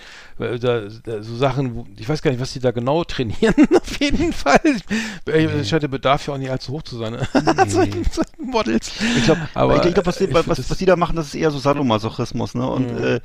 äh, 0.41 0.59
so 1.23 1.37
Sachen, 1.37 1.85
ich 1.99 2.09
weiß 2.09 2.21
gar 2.23 2.31
nicht, 2.33 2.41
was 2.41 2.53
die 2.53 2.59
da 2.59 2.72
genau 2.73 3.05
trainieren, 3.13 3.55
auf 3.75 4.01
jeden 4.01 4.33
Fall. 4.33 4.61
Ich, 4.65 5.35
ich 5.63 5.73
der 5.81 5.89
Bedarf 5.89 6.27
ja 6.27 6.35
auch 6.35 6.39
nicht 6.39 6.51
allzu 6.51 6.73
hoch 6.73 6.83
zu 6.83 6.99
sein, 6.99 7.13
ne? 7.13 7.29
solchen, 7.69 8.05
solchen 8.11 8.51
Models. 8.51 8.91
Ich 9.17 9.25
glaube, 9.25 9.41
glaube, 9.95 10.07
was, 10.07 10.21
was, 10.21 10.49
was, 10.49 10.59
das- 10.59 10.69
die 10.79 10.87
da 10.87 10.97
machen, 10.97 11.17
das 11.17 11.29
ist 11.29 11.35
eher 11.35 11.51
so 11.51 11.59
Sadomasochismus, 11.59 12.55
ne? 12.55 12.69
Und 12.69 12.93
Mhm. 12.99 13.05
äh, 13.05 13.21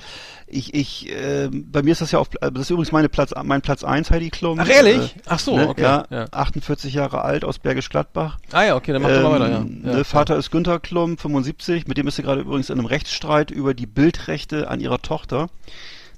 ich, 0.49 0.73
ich, 0.73 1.11
äh, 1.11 1.49
bei 1.51 1.83
mir 1.83 1.91
ist 1.91 1.99
das 2.01 2.11
ja 2.11 2.19
auf, 2.19 2.29
das 2.39 2.51
ist 2.61 2.69
übrigens 2.69 2.93
meine 2.93 3.09
Platz, 3.09 3.33
mein 3.43 3.61
Platz 3.61 3.83
1, 3.83 4.11
Heidi 4.11 4.29
Klum. 4.29 4.59
Ach, 4.61 4.69
ehrlich? 4.69 5.15
Äh, 5.17 5.19
Ach 5.25 5.39
so, 5.39 5.57
ne? 5.57 5.67
okay. 5.67 5.81
Ja, 5.81 6.05
Ja. 6.09 6.25
48 6.31 6.93
Jahre 6.93 7.21
alt 7.23 7.43
aus 7.43 7.59
Bergisch 7.59 7.89
Gladbach. 7.89 8.37
Ah 8.53 8.63
ja, 8.63 8.75
okay, 8.77 8.93
dann 8.93 9.01
mach 9.01 9.09
doch 9.09 9.23
mal 9.23 9.31
weiter, 9.39 9.49
ja. 9.49 9.57
Ähm, 9.57 9.81
ja. 9.85 9.93
ne, 9.95 10.03
Vater 10.05 10.37
ist 10.37 10.51
Günther 10.51 10.79
Klum, 10.79 11.17
75, 11.17 11.87
mit 11.87 11.97
dem 11.97 12.07
ist 12.07 12.15
sie 12.15 12.21
gerade 12.23 12.41
übrigens 12.41 12.69
in 12.69 12.77
einem 12.79 12.85
Rechtsstreit 12.87 13.51
über 13.51 13.73
die 13.73 13.87
Bildrechte 13.87 14.69
an 14.69 14.79
ihrer 14.79 15.01
Tochter. 15.01 15.49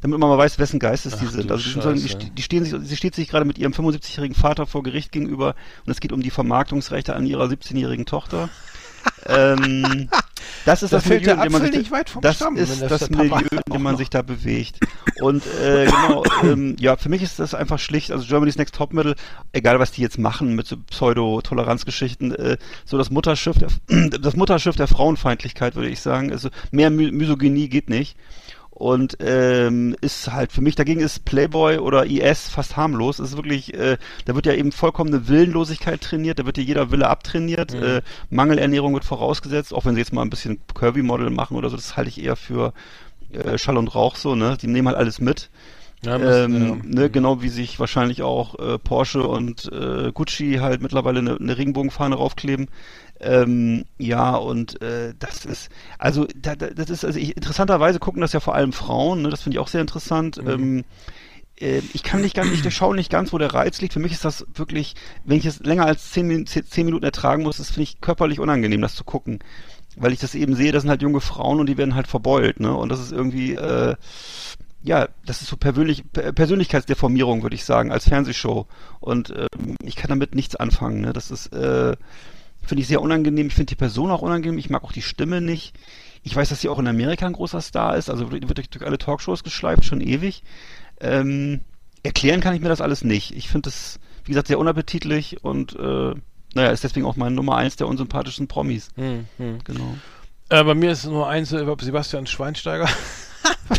Damit 0.01 0.17
man 0.19 0.30
mal 0.30 0.38
weiß, 0.38 0.59
wessen 0.59 0.80
Geistes 0.80 1.17
die 1.17 1.26
sind. 1.26 1.51
Also 1.51 1.63
die, 1.63 1.69
sind 1.71 1.84
so- 1.84 1.91
die, 1.93 2.01
Scheiße. 2.01 2.17
st- 2.17 2.34
die 2.34 2.41
stehen 2.41 2.63
sich, 2.63 2.73
sie 2.81 2.95
steht 2.95 3.15
sich 3.15 3.27
gerade 3.27 3.45
mit 3.45 3.57
ihrem 3.57 3.73
75-jährigen 3.73 4.35
Vater 4.35 4.65
vor 4.65 4.81
Gericht 4.84 5.11
gegenüber 5.11 5.55
und 5.85 5.91
es 5.91 5.99
geht 5.99 6.11
um 6.13 6.21
die 6.21 6.30
Vermarktungsrechte 6.31 7.15
an 7.15 7.26
ihrer 7.26 7.45
17-jährigen 7.45 8.05
Tochter. 8.05 8.49
ähm, 9.27 10.09
das 10.65 10.84
ist 10.84 10.91
Da 10.93 10.97
das 10.97 11.05
Milieu, 11.05 11.31
in 11.31 11.41
dem 11.41 11.51
man 11.51 11.61
sich 11.71 11.89
das 12.21 12.35
Stamm, 12.35 12.57
ist 12.57 12.81
das 12.81 12.99
das 12.99 13.09
Milieu, 13.09 13.38
in 13.65 13.73
dem 13.73 13.81
man 13.81 13.95
sich 13.97 14.09
da 14.09 14.21
bewegt. 14.21 14.77
Und 15.21 15.43
äh, 15.61 15.85
genau, 15.85 16.23
ähm, 16.43 16.76
ja, 16.80 16.95
für 16.97 17.07
mich 17.09 17.21
ist 17.21 17.39
das 17.39 17.53
einfach 17.53 17.80
schlicht, 17.80 18.11
also 18.11 18.26
Germany's 18.26 18.57
Next 18.57 18.76
Topmodel, 18.76 19.15
egal 19.53 19.80
was 19.80 19.91
die 19.91 20.01
jetzt 20.01 20.17
machen 20.17 20.55
mit 20.55 20.67
so 20.67 20.76
Pseudo-Toleranzgeschichten, 20.77 22.34
äh, 22.35 22.57
so 22.85 22.97
das 22.97 23.09
Mutterschiff, 23.09 23.57
der, 23.57 23.69
das 24.19 24.35
Mutterschiff 24.35 24.76
der 24.76 24.88
Frauenfeindlichkeit, 24.88 25.76
würde 25.76 25.89
ich 25.89 26.01
sagen. 26.01 26.31
Also 26.31 26.49
mehr 26.71 26.89
My 26.89 27.11
Misogynie 27.11 27.69
geht 27.69 27.89
nicht. 27.89 28.17
Und 28.80 29.18
ähm, 29.19 29.93
ist 29.99 30.31
halt 30.31 30.53
für 30.53 30.61
mich 30.61 30.73
dagegen 30.76 31.01
ist 31.01 31.26
Playboy 31.26 31.80
oder 31.80 32.06
IS 32.06 32.47
fast 32.47 32.77
harmlos. 32.77 33.19
Es 33.19 33.31
ist 33.31 33.35
wirklich, 33.35 33.73
äh, 33.73 33.97
da 34.23 34.35
wird 34.35 34.45
ja 34.45 34.53
eben 34.53 34.72
vollkommene 34.72 35.27
Willenlosigkeit 35.27 35.99
trainiert, 35.99 36.39
da 36.39 36.45
wird 36.45 36.57
ja 36.57 36.64
jeder 36.64 36.89
Wille 36.89 37.10
abtrainiert, 37.10 37.73
Mhm. 37.73 37.84
äh, 37.84 38.01
Mangelernährung 38.30 38.93
wird 38.93 39.03
vorausgesetzt, 39.03 39.73
auch 39.73 39.84
wenn 39.84 39.95
sie 39.95 39.99
jetzt 39.99 40.14
mal 40.14 40.22
ein 40.22 40.30
bisschen 40.30 40.61
Curvy-Model 40.73 41.30
machen 41.30 41.57
oder 41.57 41.69
so, 41.69 41.76
das 41.76 41.97
halte 41.97 42.10
ich 42.10 42.23
eher 42.23 42.38
für 42.38 42.72
äh, 43.34 43.57
Schall 43.57 43.76
und 43.77 43.93
Rauch 43.93 44.15
so, 44.15 44.34
ne? 44.34 44.57
Die 44.61 44.68
nehmen 44.68 44.88
halt 44.88 44.97
alles 44.97 45.19
mit. 45.19 45.49
Ja, 46.01 46.15
ähm, 46.15 46.68
ja. 46.68 47.01
ne, 47.01 47.10
genau 47.10 47.41
wie 47.41 47.49
sich 47.49 47.77
wahrscheinlich 47.81 48.22
auch 48.22 48.57
äh, 48.57 48.77
Porsche 48.80 49.23
und 49.23 49.69
äh, 49.73 50.14
Gucci 50.14 50.60
halt 50.61 50.81
mittlerweile 50.81 51.19
eine, 51.19 51.35
eine 51.35 51.57
Regenbogenfahne 51.57 52.15
raufkleben. 52.15 52.69
Ähm, 53.21 53.85
ja, 53.97 54.35
und 54.35 54.81
äh, 54.81 55.13
das 55.19 55.45
ist, 55.45 55.69
also 55.97 56.25
da, 56.35 56.55
da, 56.55 56.67
das 56.67 56.89
ist, 56.89 57.03
also 57.03 57.19
ich, 57.19 57.35
interessanterweise 57.35 57.99
gucken 57.99 58.21
das 58.21 58.31
ja 58.33 58.39
vor 58.39 58.55
allem 58.55 58.71
Frauen, 58.71 59.23
ne, 59.23 59.29
das 59.29 59.41
finde 59.41 59.55
ich 59.55 59.59
auch 59.59 59.67
sehr 59.67 59.81
interessant. 59.81 60.41
Mhm. 60.41 60.49
Ähm, 60.49 60.85
äh, 61.59 61.81
ich 61.93 62.03
kann 62.03 62.21
nicht 62.21 62.35
ganz, 62.35 62.51
ich 62.51 62.61
durchschaue 62.61 62.95
nicht 62.95 63.11
ganz, 63.11 63.33
wo 63.33 63.37
der 63.37 63.53
Reiz 63.53 63.81
liegt. 63.81 63.93
Für 63.93 63.99
mich 63.99 64.13
ist 64.13 64.25
das 64.25 64.45
wirklich, 64.53 64.95
wenn 65.25 65.37
ich 65.37 65.45
es 65.45 65.59
länger 65.59 65.85
als 65.85 66.11
zehn, 66.11 66.45
zehn, 66.47 66.85
Minuten 66.85 67.03
ertragen 67.03 67.43
muss, 67.43 67.57
das 67.57 67.71
finde 67.71 67.83
ich 67.83 68.01
körperlich 68.01 68.39
unangenehm, 68.39 68.81
das 68.81 68.95
zu 68.95 69.03
gucken. 69.03 69.39
Weil 69.97 70.13
ich 70.13 70.19
das 70.19 70.35
eben 70.35 70.55
sehe, 70.55 70.71
das 70.71 70.83
sind 70.83 70.89
halt 70.89 71.01
junge 71.01 71.19
Frauen 71.19 71.59
und 71.59 71.67
die 71.67 71.77
werden 71.77 71.95
halt 71.95 72.07
verbeult, 72.07 72.59
ne? 72.59 72.73
Und 72.73 72.89
das 72.89 73.01
ist 73.01 73.11
irgendwie, 73.11 73.55
äh, 73.55 73.95
ja, 74.81 75.09
das 75.25 75.41
ist 75.41 75.49
so 75.49 75.57
persönlich, 75.57 76.03
Per- 76.13 76.31
Persönlichkeitsdeformierung, 76.31 77.43
würde 77.43 77.55
ich 77.55 77.65
sagen, 77.65 77.91
als 77.91 78.07
Fernsehshow. 78.07 78.67
Und 79.01 79.31
ähm, 79.31 79.75
ich 79.83 79.97
kann 79.97 80.07
damit 80.09 80.35
nichts 80.35 80.55
anfangen, 80.55 81.01
ne? 81.01 81.11
Das 81.11 81.31
ist, 81.31 81.47
äh, 81.47 81.97
finde 82.69 82.81
ich 82.81 82.87
sehr 82.87 83.01
unangenehm. 83.01 83.47
Ich 83.47 83.55
finde 83.55 83.71
die 83.71 83.75
Person 83.75 84.11
auch 84.11 84.21
unangenehm. 84.21 84.57
Ich 84.57 84.69
mag 84.69 84.83
auch 84.83 84.91
die 84.91 85.01
Stimme 85.01 85.41
nicht. 85.41 85.75
Ich 86.23 86.35
weiß, 86.35 86.49
dass 86.49 86.61
sie 86.61 86.69
auch 86.69 86.79
in 86.79 86.87
Amerika 86.87 87.25
ein 87.25 87.33
großer 87.33 87.61
Star 87.61 87.97
ist. 87.97 88.09
Also 88.09 88.31
wird 88.31 88.57
durch, 88.57 88.69
durch 88.69 88.85
alle 88.85 88.97
Talkshows 88.97 89.43
geschleift, 89.43 89.83
schon 89.83 90.01
ewig. 90.01 90.43
Ähm, 91.01 91.61
erklären 92.03 92.41
kann 92.41 92.55
ich 92.55 92.61
mir 92.61 92.69
das 92.69 92.81
alles 92.81 93.03
nicht. 93.03 93.35
Ich 93.35 93.49
finde 93.49 93.69
es, 93.69 93.99
wie 94.23 94.31
gesagt, 94.31 94.47
sehr 94.47 94.59
unappetitlich 94.59 95.43
und 95.43 95.75
äh, 95.75 96.13
naja, 96.53 96.71
ist 96.71 96.83
deswegen 96.83 97.05
auch 97.05 97.15
mein 97.15 97.35
Nummer 97.35 97.57
eins 97.57 97.75
der 97.75 97.87
unsympathischen 97.87 98.47
Promis. 98.47 98.89
Hm, 98.95 99.25
hm. 99.37 99.59
Genau. 99.63 99.95
Äh, 100.49 100.63
bei 100.63 100.73
mir 100.73 100.91
ist 100.91 101.05
nur 101.05 101.27
eins, 101.27 101.49
Sebastian 101.49 102.27
Schweinsteiger. 102.27 102.87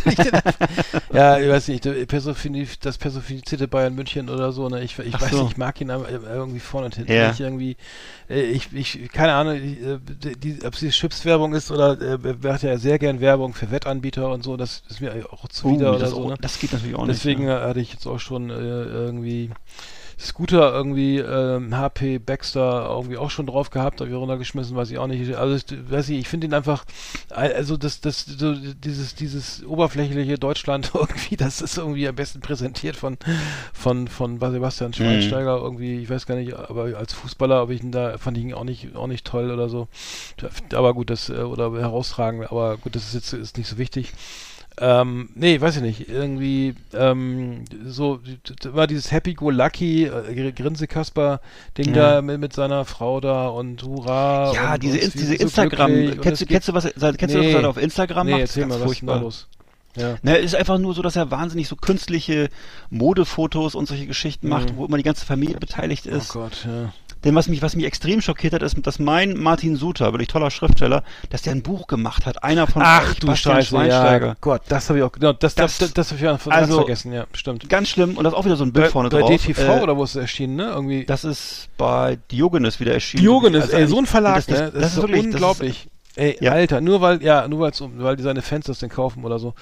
Ich 0.05 0.19
ja, 1.13 1.39
ich 1.39 1.49
weiß 1.49 1.69
nicht, 1.69 1.85
Persifini- 1.85 2.69
das 2.81 2.97
personifizierte 2.97 3.67
Bayern 3.69 3.95
München 3.95 4.29
oder 4.29 4.53
so, 4.53 4.69
ne? 4.69 4.83
Ich, 4.83 4.99
ich 4.99 5.15
Ach 5.15 5.21
weiß 5.23 5.31
so. 5.33 5.43
nicht, 5.43 5.53
ich 5.53 5.57
mag 5.57 5.81
ihn 5.81 5.91
aber 5.91 6.09
irgendwie 6.09 6.61
vorne 6.61 6.87
und 6.87 6.95
hinten 6.95 7.13
Ja. 7.13 7.29
nicht 7.29 7.41
irgendwie. 7.41 7.77
Äh, 8.29 8.43
ich, 8.43 8.73
ich, 8.73 9.11
keine 9.13 9.33
Ahnung, 9.33 9.55
ich, 9.57 9.83
äh, 9.83 9.99
die, 10.37 10.65
ob 10.65 10.75
es 10.75 10.81
die 10.81 10.91
Chips-Werbung 10.91 11.55
ist 11.55 11.71
oder 11.71 12.01
äh, 12.01 12.19
er 12.23 12.37
macht 12.53 12.63
ja 12.63 12.79
sehr 12.79 12.99
gern 12.99 13.21
Werbung 13.21 13.53
für 13.55 13.71
Wettanbieter 13.71 14.31
und 14.31 14.45
so, 14.45 14.57
das 14.57 14.83
ist 14.89 15.01
mir 15.01 15.27
auch 15.33 15.49
zuwider 15.49 15.87
Uh, 15.87 15.95
oder 15.95 15.99
das, 15.99 16.11
so, 16.11 16.25
auch- 16.25 16.29
ne? 16.31 16.37
das 16.41 16.59
geht 16.59 16.73
natürlich 16.73 16.95
auch 16.97 17.07
Deswegen 17.07 17.45
nicht. 17.47 17.53
äh, 17.55 17.61
hatte 17.61 17.81
ich 17.81 17.93
jetzt 17.93 18.07
auch 18.07 18.21
schon 18.21 18.51
äh, 18.51 18.55
irgendwie 18.55 19.51
Scooter 20.21 20.73
irgendwie 20.73 21.19
ähm, 21.19 21.77
HP 21.77 22.19
Baxter 22.19 22.89
irgendwie 22.91 23.17
auch 23.17 23.31
schon 23.31 23.47
drauf 23.47 23.71
gehabt, 23.71 24.01
habe 24.01 24.11
ich 24.11 24.17
runtergeschmissen, 24.17 24.77
weiß 24.77 24.91
ich 24.91 24.99
auch 24.99 25.07
nicht. 25.07 25.35
Also 25.35 25.57
ich, 25.57 25.91
weiß 25.91 26.11
ich, 26.11 26.19
ich 26.19 26.29
finde 26.29 26.47
ihn 26.47 26.55
einfach, 26.55 26.85
also 27.31 27.79
das, 27.79 28.01
das, 28.03 28.27
so 28.27 28.55
dieses, 28.55 29.15
dieses 29.15 29.65
oberflächliche 29.65 30.39
Deutschland 30.39 30.93
irgendwie, 30.95 31.37
das 31.37 31.63
ist 31.63 31.79
irgendwie 31.79 32.07
am 32.07 32.15
besten 32.15 32.41
präsentiert 32.41 32.97
von, 32.97 33.17
von, 33.73 34.09
von 34.09 34.39
Sebastian 34.39 34.93
Schweinsteiger 34.93 35.57
irgendwie, 35.57 36.03
ich 36.03 36.11
weiß 36.11 36.27
gar 36.27 36.35
nicht, 36.35 36.55
aber 36.55 36.97
als 36.97 37.15
Fußballer, 37.15 37.63
ob 37.63 37.71
ich 37.71 37.83
ihn 37.83 37.93
da, 37.93 38.19
fand 38.19 38.37
ich 38.37 38.45
ihn 38.45 38.55
auch 38.55 38.65
nicht, 38.65 38.95
auch 38.95 39.07
nicht 39.07 39.27
toll 39.27 39.51
oder 39.51 39.69
so. 39.69 39.89
Aber 40.75 40.93
gut, 40.93 41.09
das, 41.09 41.31
äh, 41.31 41.35
oder 41.35 41.73
herausragend, 41.73 42.51
aber 42.51 42.77
gut, 42.77 42.95
das 42.95 43.07
ist 43.07 43.15
jetzt 43.15 43.33
ist 43.33 43.57
nicht 43.57 43.69
so 43.69 43.79
wichtig. 43.79 44.13
Ähm, 44.79 45.29
nee, 45.35 45.61
weiß 45.61 45.77
ich 45.77 45.83
nicht. 45.83 46.09
Irgendwie, 46.09 46.75
ähm, 46.95 47.65
so, 47.87 48.21
war 48.65 48.87
dieses 48.87 49.11
Happy-Go-Lucky, 49.13 50.05
äh, 50.07 50.53
Grinsekasper-Ding 50.53 51.89
Ja. 51.95 52.15
da 52.15 52.23
mit, 52.23 52.41
mit 52.41 52.53
seiner 52.53 52.85
Frau 52.85 53.21
da 53.21 53.49
und 53.49 53.83
Hurra. 53.83 54.53
ja, 54.55 54.75
und, 54.75 54.83
diese, 54.83 55.01
und 55.01 55.15
diese 55.15 55.27
so 55.37 55.43
Instagram, 55.43 55.91
und 55.93 56.21
kennst, 56.23 56.41
du, 56.43 56.47
kennst 56.47 56.69
du 56.69 56.73
was, 56.75 56.85
kennst 57.17 57.35
du 57.35 57.41
Nee. 57.41 57.55
was 57.55 57.63
er 57.63 57.69
auf 57.69 57.77
Instagram 57.77 58.27
Nee, 58.27 58.33
macht? 58.33 58.41
erzähl 58.43 58.67
mal, 58.67 58.77
was 58.81 58.85
furchtbar. 58.85 59.21
los? 59.21 59.49
Ja. 59.97 60.17
Na, 60.23 60.37
es 60.37 60.45
ist 60.47 60.55
einfach 60.55 60.79
nur 60.79 60.95
so, 60.95 61.03
dass 61.03 61.17
er 61.17 61.33
wahnsinnig 61.33 61.67
so 61.67 61.75
künstliche 61.75 62.49
Modefotos 62.91 63.75
und 63.75 63.87
solche 63.89 64.07
Geschichten 64.07 64.49
macht, 64.49 64.73
Mhm. 64.73 64.77
wo 64.77 64.87
immer 64.87 64.97
die 64.97 65.03
ganze 65.03 65.27
Familie 65.27 65.57
beteiligt 65.59 66.09
Oh 66.11 66.15
ist. 66.17 66.29
Gott, 66.33 66.65
ja. 66.65 66.93
Denn 67.25 67.35
was 67.35 67.49
mich, 67.49 67.61
was 67.61 67.77
mich 67.77 67.85
extrem 67.85 68.21
schockiert 68.23 68.55
hat, 68.55 68.63
ist, 68.63 68.77
dass 68.87 68.99
mein 68.99 69.37
Martin 69.37 69.77
Suter, 69.77 70.13
wirklich 70.13 70.29
toller 70.29 70.51
Schriftsteller, 70.51 71.03
dass 71.29 71.43
der 71.43 71.53
ein 71.53 71.63
Buch 71.63 71.87
gemacht 71.87 72.25
hat. 72.25 72.43
Einer 72.43 72.67
von 72.67 72.81
Ach 72.85 73.11
euch, 73.11 73.19
du 73.19 73.27
Bastian 73.27 73.57
Scheiße, 73.63 73.87
ja, 73.89 74.35
Gott, 74.41 74.63
das 74.69 74.89
habe 74.89 75.01
ich 75.01 75.05
auch, 75.05 75.13
genau, 75.13 75.33
das, 75.35 75.55
das, 75.55 75.79
Das- 75.79 75.89
das, 75.89 75.95
das 75.95 76.07
habe 76.09 76.17
ich 76.17 76.23
ja 76.23 76.31
ganz 76.31 76.47
also- 76.49 76.77
vergessen, 76.79 77.13
ja, 77.13 77.27
stimmt. 77.35 77.69
Ganz 77.69 77.89
schlimm 77.89 78.17
und 78.17 78.25
das 78.25 78.33
ist 78.33 78.39
auch 78.39 78.45
wieder 78.47 78.57
so 78.57 78.65
ein 78.65 78.73
Bild 78.73 78.87
Bei, 78.87 78.91
vorne 78.91 79.09
bei 79.11 79.21
drauf. 79.21 79.31
DTV 79.31 79.61
Äh, 79.61 79.81
oder 79.81 79.97
wo 79.97 80.05
ist 80.05 80.11
es 80.11 80.17
erschienen, 80.17 80.57
ne? 80.57 80.71
Irgendwie. 80.71 81.05
Das 81.05 81.25
ist 81.25 81.69
bei 81.77 82.19
Diogenes 82.31 82.81
wieder 82.81 82.95
erschienen. 82.95 83.23
Diogenes, 83.23 83.65
Also 83.65 83.77
ey, 83.77 83.87
so 83.87 83.99
ein 83.99 84.07
Verlag, 84.07 84.37
das, 84.37 84.47
das, 84.47 84.59
ne? 84.61 84.71
Das, 84.73 84.85
ist 84.87 84.95
so 84.95 85.03
wirklich 85.03 85.19
das 85.21 85.27
ist- 85.29 85.35
unglaublich. 85.35 85.89
ey, 86.17 86.37
Ja. 86.41 86.53
Alter, 86.53 86.81
nur 86.81 87.01
weil, 87.03 87.23
ja, 87.23 87.47
nur 87.49 87.61
weil's, 87.61 87.83
weil 87.99 88.17
die 88.17 88.23
seine 88.23 88.41
Fans 88.43 88.65
das 88.67 88.79
denn 88.79 88.89
kaufen 88.89 89.25
oder 89.25 89.39
so. 89.39 89.55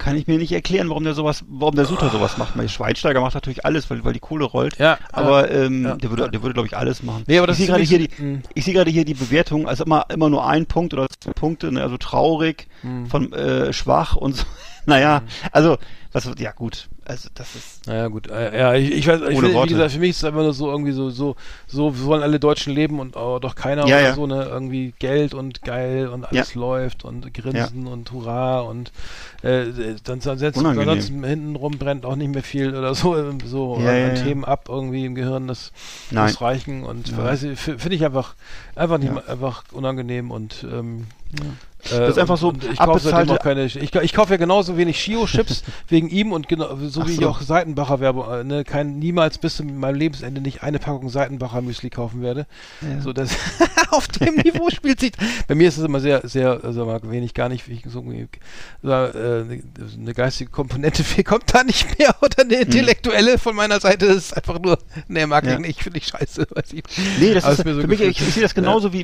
Kann 0.00 0.16
ich 0.16 0.26
mir 0.26 0.38
nicht 0.38 0.50
erklären, 0.50 0.88
warum 0.88 1.04
der 1.04 1.14
sowas, 1.14 1.44
warum 1.48 1.76
der 1.76 1.84
Suter 1.84 2.08
sowas 2.10 2.38
macht. 2.38 2.56
Weil 2.58 2.68
Schweinsteiger 2.68 3.20
macht 3.20 3.34
natürlich 3.34 3.64
alles, 3.64 3.88
weil, 3.90 4.02
weil 4.04 4.14
die 4.14 4.18
Kohle 4.18 4.44
rollt. 4.46 4.76
Ja, 4.78 4.98
Aber 5.12 5.50
ähm, 5.50 5.84
ja. 5.84 5.94
der 5.94 6.10
würde, 6.10 6.30
der 6.30 6.42
würde 6.42 6.54
glaube 6.54 6.66
ich 6.66 6.76
alles 6.76 7.02
machen. 7.04 7.22
Nee, 7.28 7.38
aber 7.38 7.46
das 7.46 7.58
ich 7.60 7.66
sehe 7.66 7.72
gerade 7.74 7.84
hier 7.84 7.98
die, 7.98 8.22
Mm. 8.22 8.42
ich 8.54 8.64
sehe 8.64 8.74
gerade 8.74 8.90
hier 8.90 9.04
die 9.04 9.14
Bewertung, 9.14 9.68
also 9.68 9.84
immer 9.84 10.06
immer 10.12 10.28
nur 10.30 10.44
ein 10.46 10.66
Punkt 10.66 10.94
oder 10.94 11.06
zwei 11.20 11.32
Punkte, 11.32 11.70
ne? 11.70 11.82
also 11.82 11.96
traurig, 11.98 12.66
Hm. 12.80 13.06
von 13.06 13.32
äh, 13.32 13.72
schwach 13.72 14.16
und 14.16 14.36
so. 14.36 14.44
naja, 14.86 15.22
also 15.52 15.78
was, 16.12 16.28
ja 16.38 16.50
gut, 16.50 16.88
also 17.04 17.28
das 17.34 17.54
ist 17.54 17.86
Naja, 17.86 18.08
gut. 18.08 18.26
Äh, 18.28 18.58
ja, 18.58 18.74
ich, 18.74 18.90
ich 18.90 19.06
weiß, 19.06 19.20
ich 19.20 19.38
Ohne 19.38 19.54
will, 19.54 19.62
wie 19.62 19.68
gesagt, 19.68 19.92
für 19.92 20.00
mich 20.00 20.10
ist 20.10 20.16
es 20.18 20.24
einfach 20.24 20.42
nur 20.42 20.52
so 20.52 20.68
irgendwie 20.68 20.90
so, 20.90 21.08
so, 21.10 21.36
so 21.68 22.04
wollen 22.04 22.22
alle 22.24 22.40
Deutschen 22.40 22.74
leben 22.74 22.98
und 22.98 23.16
aber 23.16 23.38
doch 23.38 23.54
keiner 23.54 23.86
Ja, 23.86 23.96
oder 23.98 24.08
ja. 24.08 24.14
so, 24.14 24.26
ne? 24.26 24.42
Irgendwie 24.44 24.92
Geld 24.98 25.34
und 25.34 25.62
geil 25.62 26.08
und 26.08 26.24
alles 26.24 26.56
läuft 26.56 27.04
und 27.04 27.32
Grinsen 27.32 27.86
und 27.86 28.10
Hurra 28.10 28.60
und 28.60 28.90
äh, 29.42 29.66
dann, 30.02 30.18
dann 30.18 30.38
setzt 30.38 30.58
ansonsten 30.64 31.22
hintenrum 31.22 31.78
brennt 31.78 32.04
auch 32.04 32.16
nicht 32.16 32.34
mehr 32.34 32.42
viel 32.42 32.74
oder 32.74 32.92
so, 32.96 33.16
ähm, 33.16 33.38
so 33.44 33.76
Ja, 33.78 33.90
an, 33.90 33.96
ja, 34.00 34.08
ja. 34.08 34.14
Themen 34.14 34.44
ab 34.44 34.66
irgendwie 34.68 35.04
im 35.04 35.14
Gehirn, 35.14 35.46
das 35.46 35.70
muss 36.10 36.40
reichen 36.40 36.82
und 36.82 37.08
Ja. 37.08 37.36
finde 37.36 37.94
ich 37.94 38.04
einfach 38.04 38.34
einfach 38.74 38.98
nicht 38.98 39.12
Ja. 39.14 39.22
einfach 39.26 39.62
unangenehm 39.72 40.32
und 40.32 40.64
ähm, 40.68 41.06
äh, 41.34 41.38
Das 41.88 42.10
ist 42.10 42.18
einfach 42.18 42.36
so 42.36 42.48
und 42.48 42.64
ich 42.64 42.78
kaufe 42.78 43.00
seitdem 43.00 43.36
auch 43.36 43.38
keine 43.38 43.64
ich, 43.64 43.94
ich 43.94 44.12
kaufe 44.12 44.32
ja 44.32 44.36
genauso 44.36 44.76
wenig 44.76 45.00
Shio-Chips 45.00 45.62
wegen 45.88 46.08
ihm 46.08 46.32
und 46.32 46.48
genau, 46.48 46.76
so 46.86 47.02
Ach 47.02 47.06
wie 47.06 47.14
so. 47.14 47.20
ich 47.20 47.26
auch 47.26 47.40
Seitenbacher 47.40 48.00
Werbung, 48.00 48.30
äh, 48.32 48.44
ne, 48.44 48.64
kein, 48.64 48.98
niemals 48.98 49.38
bis 49.38 49.56
zu 49.56 49.64
meinem 49.64 49.94
Lebensende 49.94 50.40
nicht 50.40 50.62
eine 50.62 50.78
Packung 50.78 51.08
Seitenbacher 51.08 51.62
Müsli 51.62 51.90
kaufen 51.90 52.22
werde. 52.22 52.46
Ja. 52.80 53.00
So, 53.00 53.12
das, 53.12 53.36
auf 53.90 54.08
dem 54.08 54.36
Niveau 54.36 54.70
spielt 54.70 55.00
sich, 55.00 55.12
bei 55.48 55.54
mir 55.54 55.68
ist 55.68 55.78
es 55.78 55.84
immer 55.84 56.00
sehr, 56.00 56.26
sehr, 56.26 56.60
also 56.62 56.84
mal 56.84 57.00
wenig 57.04 57.34
gar 57.34 57.48
nicht, 57.48 57.68
ich 57.68 57.82
so, 57.86 58.00
äh, 58.00 58.28
eine, 58.82 60.14
geistige 60.14 60.50
Komponente 60.50 61.04
kommt 61.24 61.54
da 61.54 61.62
nicht 61.64 61.98
mehr 61.98 62.14
oder 62.22 62.42
eine 62.42 62.56
intellektuelle 62.56 63.38
von 63.38 63.54
meiner 63.54 63.80
Seite, 63.80 64.06
das 64.06 64.16
ist 64.16 64.36
einfach 64.36 64.58
nur, 64.58 64.78
ne, 65.08 65.26
mag 65.26 65.44
ich. 65.44 65.50
Ja. 65.50 65.58
nicht, 65.58 65.82
finde 65.82 65.98
ich 65.98 66.06
scheiße, 66.06 66.46
weiß 66.50 66.72
ich. 66.72 66.82
Nee, 67.18 67.34
das 67.34 67.44
Aber 67.44 67.54
ist, 67.54 67.64
mir 67.64 67.74
so 67.74 67.80
für 67.82 67.88
mich, 67.88 68.00
ich, 68.00 68.20
ich 68.20 68.34
sehe 68.34 68.42
das 68.42 68.54
genauso 68.54 68.92
wie, 68.92 69.02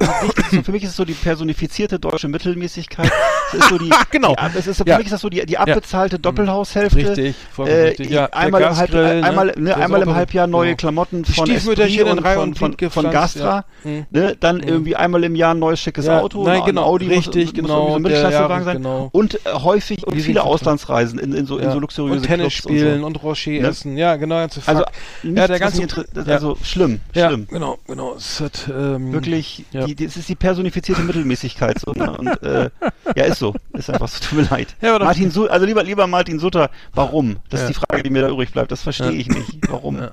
wie 0.51 0.63
für 0.63 0.73
mich 0.73 0.83
ist 0.83 0.91
es 0.91 0.97
so 0.97 1.05
die 1.05 1.15
personifizierte 1.15 1.99
deutsche 1.99 2.29
Mittelmäßigkeit. 2.67 3.13
Es 3.53 3.59
ist 3.61 3.69
so 3.69 3.79
die, 3.79 3.91
Genau. 4.11 4.35
Die, 4.35 4.59
es 4.59 4.67
ist 4.67 4.79
so, 4.79 4.85
für 4.85 4.91
Ja. 4.91 4.97
mich 4.99 5.07
ist 5.07 5.13
das 5.13 5.21
so 5.21 5.29
die, 5.29 5.45
die 5.47 5.59
abbezahlte 5.59 6.19
Doppelhaushälfte. 6.19 6.97
Richtig, 6.99 7.37
vollkommen 7.53 7.79
Äh, 7.79 7.83
richtig. 7.89 8.11
Ja, 8.11 8.27
einmal, 8.27 8.63
im 8.63 8.77
Halb, 8.77 8.93
ne? 8.93 9.21
einmal, 9.25 9.53
ne, 9.57 9.77
einmal 9.77 10.03
im 10.03 10.15
Halbjahr 10.15 10.47
neue 10.47 10.69
genau. 10.71 10.77
Klamotten 10.77 11.25
von 11.25 11.51
Esprit 11.51 12.03
und 12.05 12.21
von, 12.27 12.39
und 12.39 12.59
von, 12.59 12.77
von 12.91 13.11
Gastra. 13.11 13.65
ja. 13.85 13.91
Mhm. 13.91 14.07
Ne, 14.11 14.37
dann 14.39 14.57
Mhm. 14.57 14.63
irgendwie 14.69 14.97
einmal 14.97 15.25
im 15.25 15.35
Jahr 15.37 15.55
ein 15.55 15.59
neues 15.59 15.81
schickes 15.81 16.07
Ja, 16.07 16.21
Auto. 16.21 16.45
nein, 16.45 16.61
ein 16.61 16.67
genau, 16.67 16.85
Audi 16.85 17.07
richtig, 17.09 17.47
muss, 17.47 17.55
genau, 17.55 17.85
Muss 17.85 17.93
so 17.95 17.99
Mittelklassewagen 18.01 18.59
ja, 18.59 18.65
sein. 18.65 18.77
genau. 18.79 19.09
Und 19.13 19.35
äh, 19.35 19.39
häufig 19.53 20.07
und 20.07 20.21
viele. 20.21 20.43
Auslandsreisen 20.43 21.19
in, 21.19 21.33
in, 21.33 21.47
so, 21.47 21.59
in 21.59 21.65
Ja. 21.65 21.73
so 21.73 21.79
luxuriöse 21.79 22.19
und 22.19 22.27
Tennis 22.27 22.55
Clubs 22.55 22.67
und 22.67 22.73
spielen 22.77 23.01
so. 23.01 23.07
und 23.07 23.23
Rocher 23.23 23.51
Ne? 23.51 23.59
essen, 23.69 23.97
ja, 23.97 24.17
genau. 24.17 24.37
Also, 24.37 24.83
ja, 25.23 25.47
der 25.47 25.59
ganze, 25.59 25.83
ja. 25.83 26.23
also 26.27 26.57
schlimm, 26.63 27.01
ja, 27.15 27.29
schlimm. 27.29 27.47
genau, 27.51 27.79
genau, 27.87 28.15
es 28.15 28.43
ähm, 28.69 29.13
Wirklich, 29.13 29.65
ja. 29.73 29.87
das 29.87 30.17
ist 30.17 30.29
die 30.29 30.35
personifizierte 30.35 31.03
Mittelmäßigkeit. 31.03 31.77
Ne? 31.97 32.17
Und 32.17 32.27
äh, 32.65 32.71
ja, 33.17 33.25
ist 33.25 33.39
so. 33.39 33.55
Ist 33.73 33.91
einfach 33.91 34.09
so, 34.09 34.25
tut 34.25 34.39
mir 34.39 34.49
leid. 34.51 34.75
Ja, 34.81 34.99
Martin 34.99 35.31
Su 35.31 35.47
also 35.47 35.65
lieber, 35.67 35.83
lieber 35.85 36.07
Martin 36.07 36.39
Sutter, 36.39 36.71
warum? 36.95 37.37
Das 37.51 37.61
Ja. 37.61 37.69
ist 37.69 37.77
die 37.77 37.81
Frage, 37.87 38.03
die 38.03 38.11
mir 38.11 38.23
da 38.23 38.29
übrig 38.29 38.53
bleibt. 38.53 38.71
Das 38.73 38.83
verstehe 38.83 39.11
Ja. 39.13 39.19
ich 39.19 39.29
nicht. 39.29 39.59
Warum? 39.71 39.99
Ja. 39.99 40.11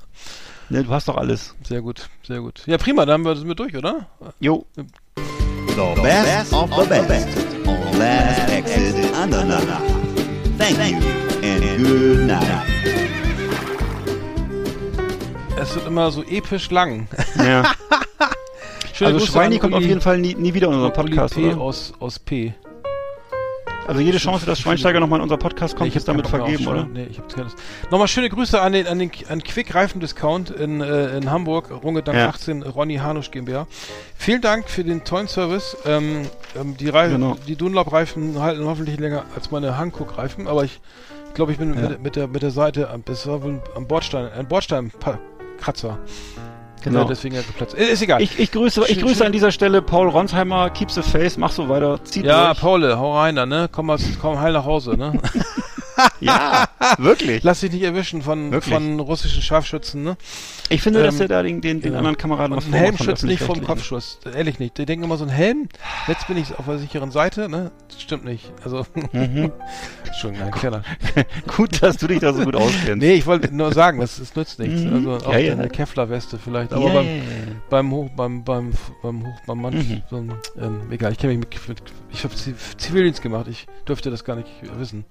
Ne, 0.70 0.82
du 0.84 0.90
hast 0.90 1.08
doch 1.08 1.16
alles. 1.16 1.54
Sehr 1.62 1.82
gut, 1.82 2.08
sehr 2.26 2.40
gut. 2.40 2.62
Ja, 2.66 2.78
prima, 2.78 3.04
dann 3.04 3.14
haben 3.14 3.24
wir 3.24 3.34
das 3.34 3.44
mit 3.44 3.58
durch, 3.58 3.76
oder? 3.76 4.06
Jo. 4.40 4.64
The 4.76 6.00
best 6.02 6.52
of 6.52 6.70
the 6.74 6.88
best 7.08 7.28
on 7.66 7.98
Last 7.98 8.48
Exit 8.50 9.12
Andernach. 9.14 9.62
Thank 10.58 10.78
you 10.78 10.96
and 11.42 11.78
good 11.78 12.26
night. 12.26 12.62
Es 15.60 15.74
wird 15.74 15.86
immer 15.86 16.10
so 16.10 16.22
episch 16.24 16.70
lang. 16.70 17.08
Ja. 17.38 17.64
Schöne 18.94 19.08
also 19.08 19.18
Grüße 19.20 19.32
Schweini 19.32 19.58
kommt 19.58 19.74
Uli- 19.74 19.82
auf 19.84 19.88
jeden 19.88 20.00
Fall 20.00 20.18
nie, 20.18 20.34
nie 20.34 20.54
wieder 20.54 20.68
in 20.68 20.74
unseren 20.74 20.92
Uli 20.92 21.10
Podcast, 21.10 21.34
P. 21.34 21.46
oder? 21.52 21.60
aus, 21.60 21.92
aus 22.00 22.18
P. 22.18 22.54
Also 23.86 24.00
jede 24.00 24.16
Chance, 24.16 24.46
dass 24.46 24.60
Schweinsteiger 24.60 24.98
nochmal 24.98 25.18
in 25.18 25.24
unser 25.24 25.36
Podcast 25.36 25.74
kommt, 25.76 25.82
Nee, 25.84 25.88
ich 25.90 25.96
ist 25.96 26.08
damit 26.08 26.26
vergeben, 26.26 26.66
oder? 26.66 26.86
Nee, 26.86 27.04
ich 27.10 27.18
hab's 27.18 27.34
keine 27.34 27.44
Lust. 27.48 27.58
Nochmal 27.90 28.08
schöne 28.08 28.30
Grüße 28.30 28.58
an 28.58 28.72
den, 28.72 28.86
an 28.86 28.98
den 28.98 29.10
an 29.28 29.42
Quick 29.42 29.74
Reifen 29.74 30.00
Discount 30.00 30.48
in, 30.48 30.80
äh, 30.80 31.18
in 31.18 31.30
Hamburg, 31.30 31.70
Rungedank 31.82 32.16
Ja. 32.16 32.28
18, 32.30 32.62
Ronny 32.62 32.96
Hanusch 32.96 33.30
GmbH. 33.30 33.66
Vielen 34.16 34.40
Dank 34.40 34.70
für 34.70 34.84
den 34.84 35.04
tollen 35.04 35.28
Service. 35.28 35.76
Ähm, 35.84 36.22
ähm, 36.58 36.78
die 36.78 36.88
Reifen, 36.88 37.20
Genau. 37.20 37.36
die 37.46 37.56
Dunlop-Reifen 37.56 38.40
halten 38.40 38.64
hoffentlich 38.64 38.98
länger 38.98 39.24
als 39.34 39.50
meine 39.50 39.76
Hankook-Reifen, 39.76 40.48
aber 40.48 40.64
ich 40.64 40.80
glaube, 41.34 41.52
ich 41.52 41.58
bin 41.58 41.74
Ja. 41.74 41.88
mit, 41.90 42.02
mit, 42.02 42.16
der, 42.16 42.26
mit 42.28 42.42
der 42.42 42.52
Seite, 42.52 42.88
am- 42.88 43.04
das 43.04 43.26
war 43.26 43.42
wohl 43.42 43.60
am 43.76 43.86
Bordstein, 43.86 44.32
ein 44.32 44.48
Bordsteinkratzer. 44.48 45.98
Genau. 46.84 47.04
Deswegen 47.04 47.38
hat 47.38 47.46
geplatzt. 47.46 47.72
Ist 47.74 48.02
egal. 48.02 48.20
Ich, 48.20 48.38
ich 48.38 48.52
grüße, 48.52 48.84
ich 48.88 49.00
grüße 49.00 49.24
an 49.24 49.32
dieser 49.32 49.50
Stelle 49.50 49.80
Paul 49.80 50.10
Ronsheimer, 50.10 50.68
keep 50.68 50.90
the 50.90 51.00
face, 51.00 51.38
mach 51.38 51.50
so 51.50 51.70
weiter, 51.70 51.98
zieht 52.04 52.26
ja, 52.26 52.48
durch. 52.48 52.60
Paul, 52.60 52.96
hau 52.96 53.16
rein 53.16 53.36
da, 53.36 53.46
ne? 53.46 53.70
Komm, 53.72 53.86
mal, 53.86 53.98
komm 54.20 54.38
heil 54.38 54.52
nach 54.52 54.66
Hause, 54.66 54.96
ne? 54.96 55.18
Ja. 56.20 56.64
Wirklich? 56.98 57.42
Lass 57.42 57.60
dich 57.60 57.72
nicht 57.72 57.82
erwischen 57.82 58.22
von, 58.22 58.50
Wirklich? 58.52 58.74
von 58.74 59.00
russischen 59.00 59.42
Scharfschützen, 59.42 60.02
ne? 60.02 60.16
Ich 60.68 60.82
finde, 60.82 61.02
dass 61.02 61.16
Ähm, 61.16 61.20
er 61.22 61.28
da 61.28 61.42
den, 61.42 61.60
den, 61.60 61.80
den 61.80 61.92
ja. 61.92 61.98
anderen 61.98 62.16
Kameraden 62.16 62.56
was 62.56 62.66
ein 62.66 62.72
Helm 62.72 62.96
schützt 62.96 63.24
nicht 63.24 63.40
vom 63.42 63.56
Öffentlich-Rechtlichen. 63.56 63.66
Kopfschuss. 63.66 64.18
Ehrlich 64.34 64.58
nicht. 64.58 64.78
Die 64.78 64.86
denken 64.86 65.04
immer 65.04 65.16
so 65.16 65.24
ein 65.24 65.30
Helm. 65.30 65.68
Jetzt 66.08 66.26
bin 66.26 66.36
ich 66.36 66.58
auf 66.58 66.64
der 66.66 66.78
sicheren 66.78 67.10
Seite, 67.10 67.48
ne? 67.48 67.70
Das 67.88 68.00
stimmt 68.00 68.24
nicht. 68.24 68.50
Also, 68.64 68.86
Mhm. 69.12 69.52
Entschuldigung, 70.06 70.48
nein, 70.50 70.60
Keller. 70.60 70.82
Gut, 71.56 71.82
dass 71.82 71.96
du 71.98 72.06
dich 72.06 72.20
da 72.20 72.32
so 72.32 72.44
gut 72.44 72.56
auskennst. 72.56 72.96
Nee, 72.98 73.14
ich 73.14 73.26
wollte 73.26 73.54
nur 73.54 73.72
sagen, 73.72 74.00
das, 74.00 74.18
das 74.18 74.34
nützt 74.36 74.58
nichts. 74.58 74.82
Mhm. 74.82 74.94
Also 74.94 75.26
auch 75.26 75.32
Ja, 75.32 75.38
ja. 75.38 75.52
eine 75.52 75.68
Kevlar-Weste 75.68 76.38
vielleicht. 76.38 76.72
Aber 76.72 76.90
beim, 76.90 77.06
ja, 77.06 77.12
ja. 77.14 77.20
beim 77.70 77.90
Hoch, 77.90 78.08
beim, 78.16 78.44
beim, 78.44 78.72
beim 79.02 79.26
Hoch, 79.26 79.40
beim 79.46 79.60
Mann, 79.60 79.74
Mhm. 79.74 80.02
so 80.10 80.16
ein, 80.16 80.32
ähm, 80.60 80.80
egal, 80.90 81.12
ich 81.12 81.18
kenne 81.18 81.34
mich 81.34 81.40
mit, 81.46 81.68
mit 81.68 81.82
ich 82.12 82.22
habe 82.24 82.34
Zivildienst 82.76 83.22
gemacht, 83.22 83.46
ich 83.48 83.66
dürfte 83.88 84.10
das 84.10 84.24
gar 84.24 84.36
nicht 84.36 84.48
wissen. 84.78 85.04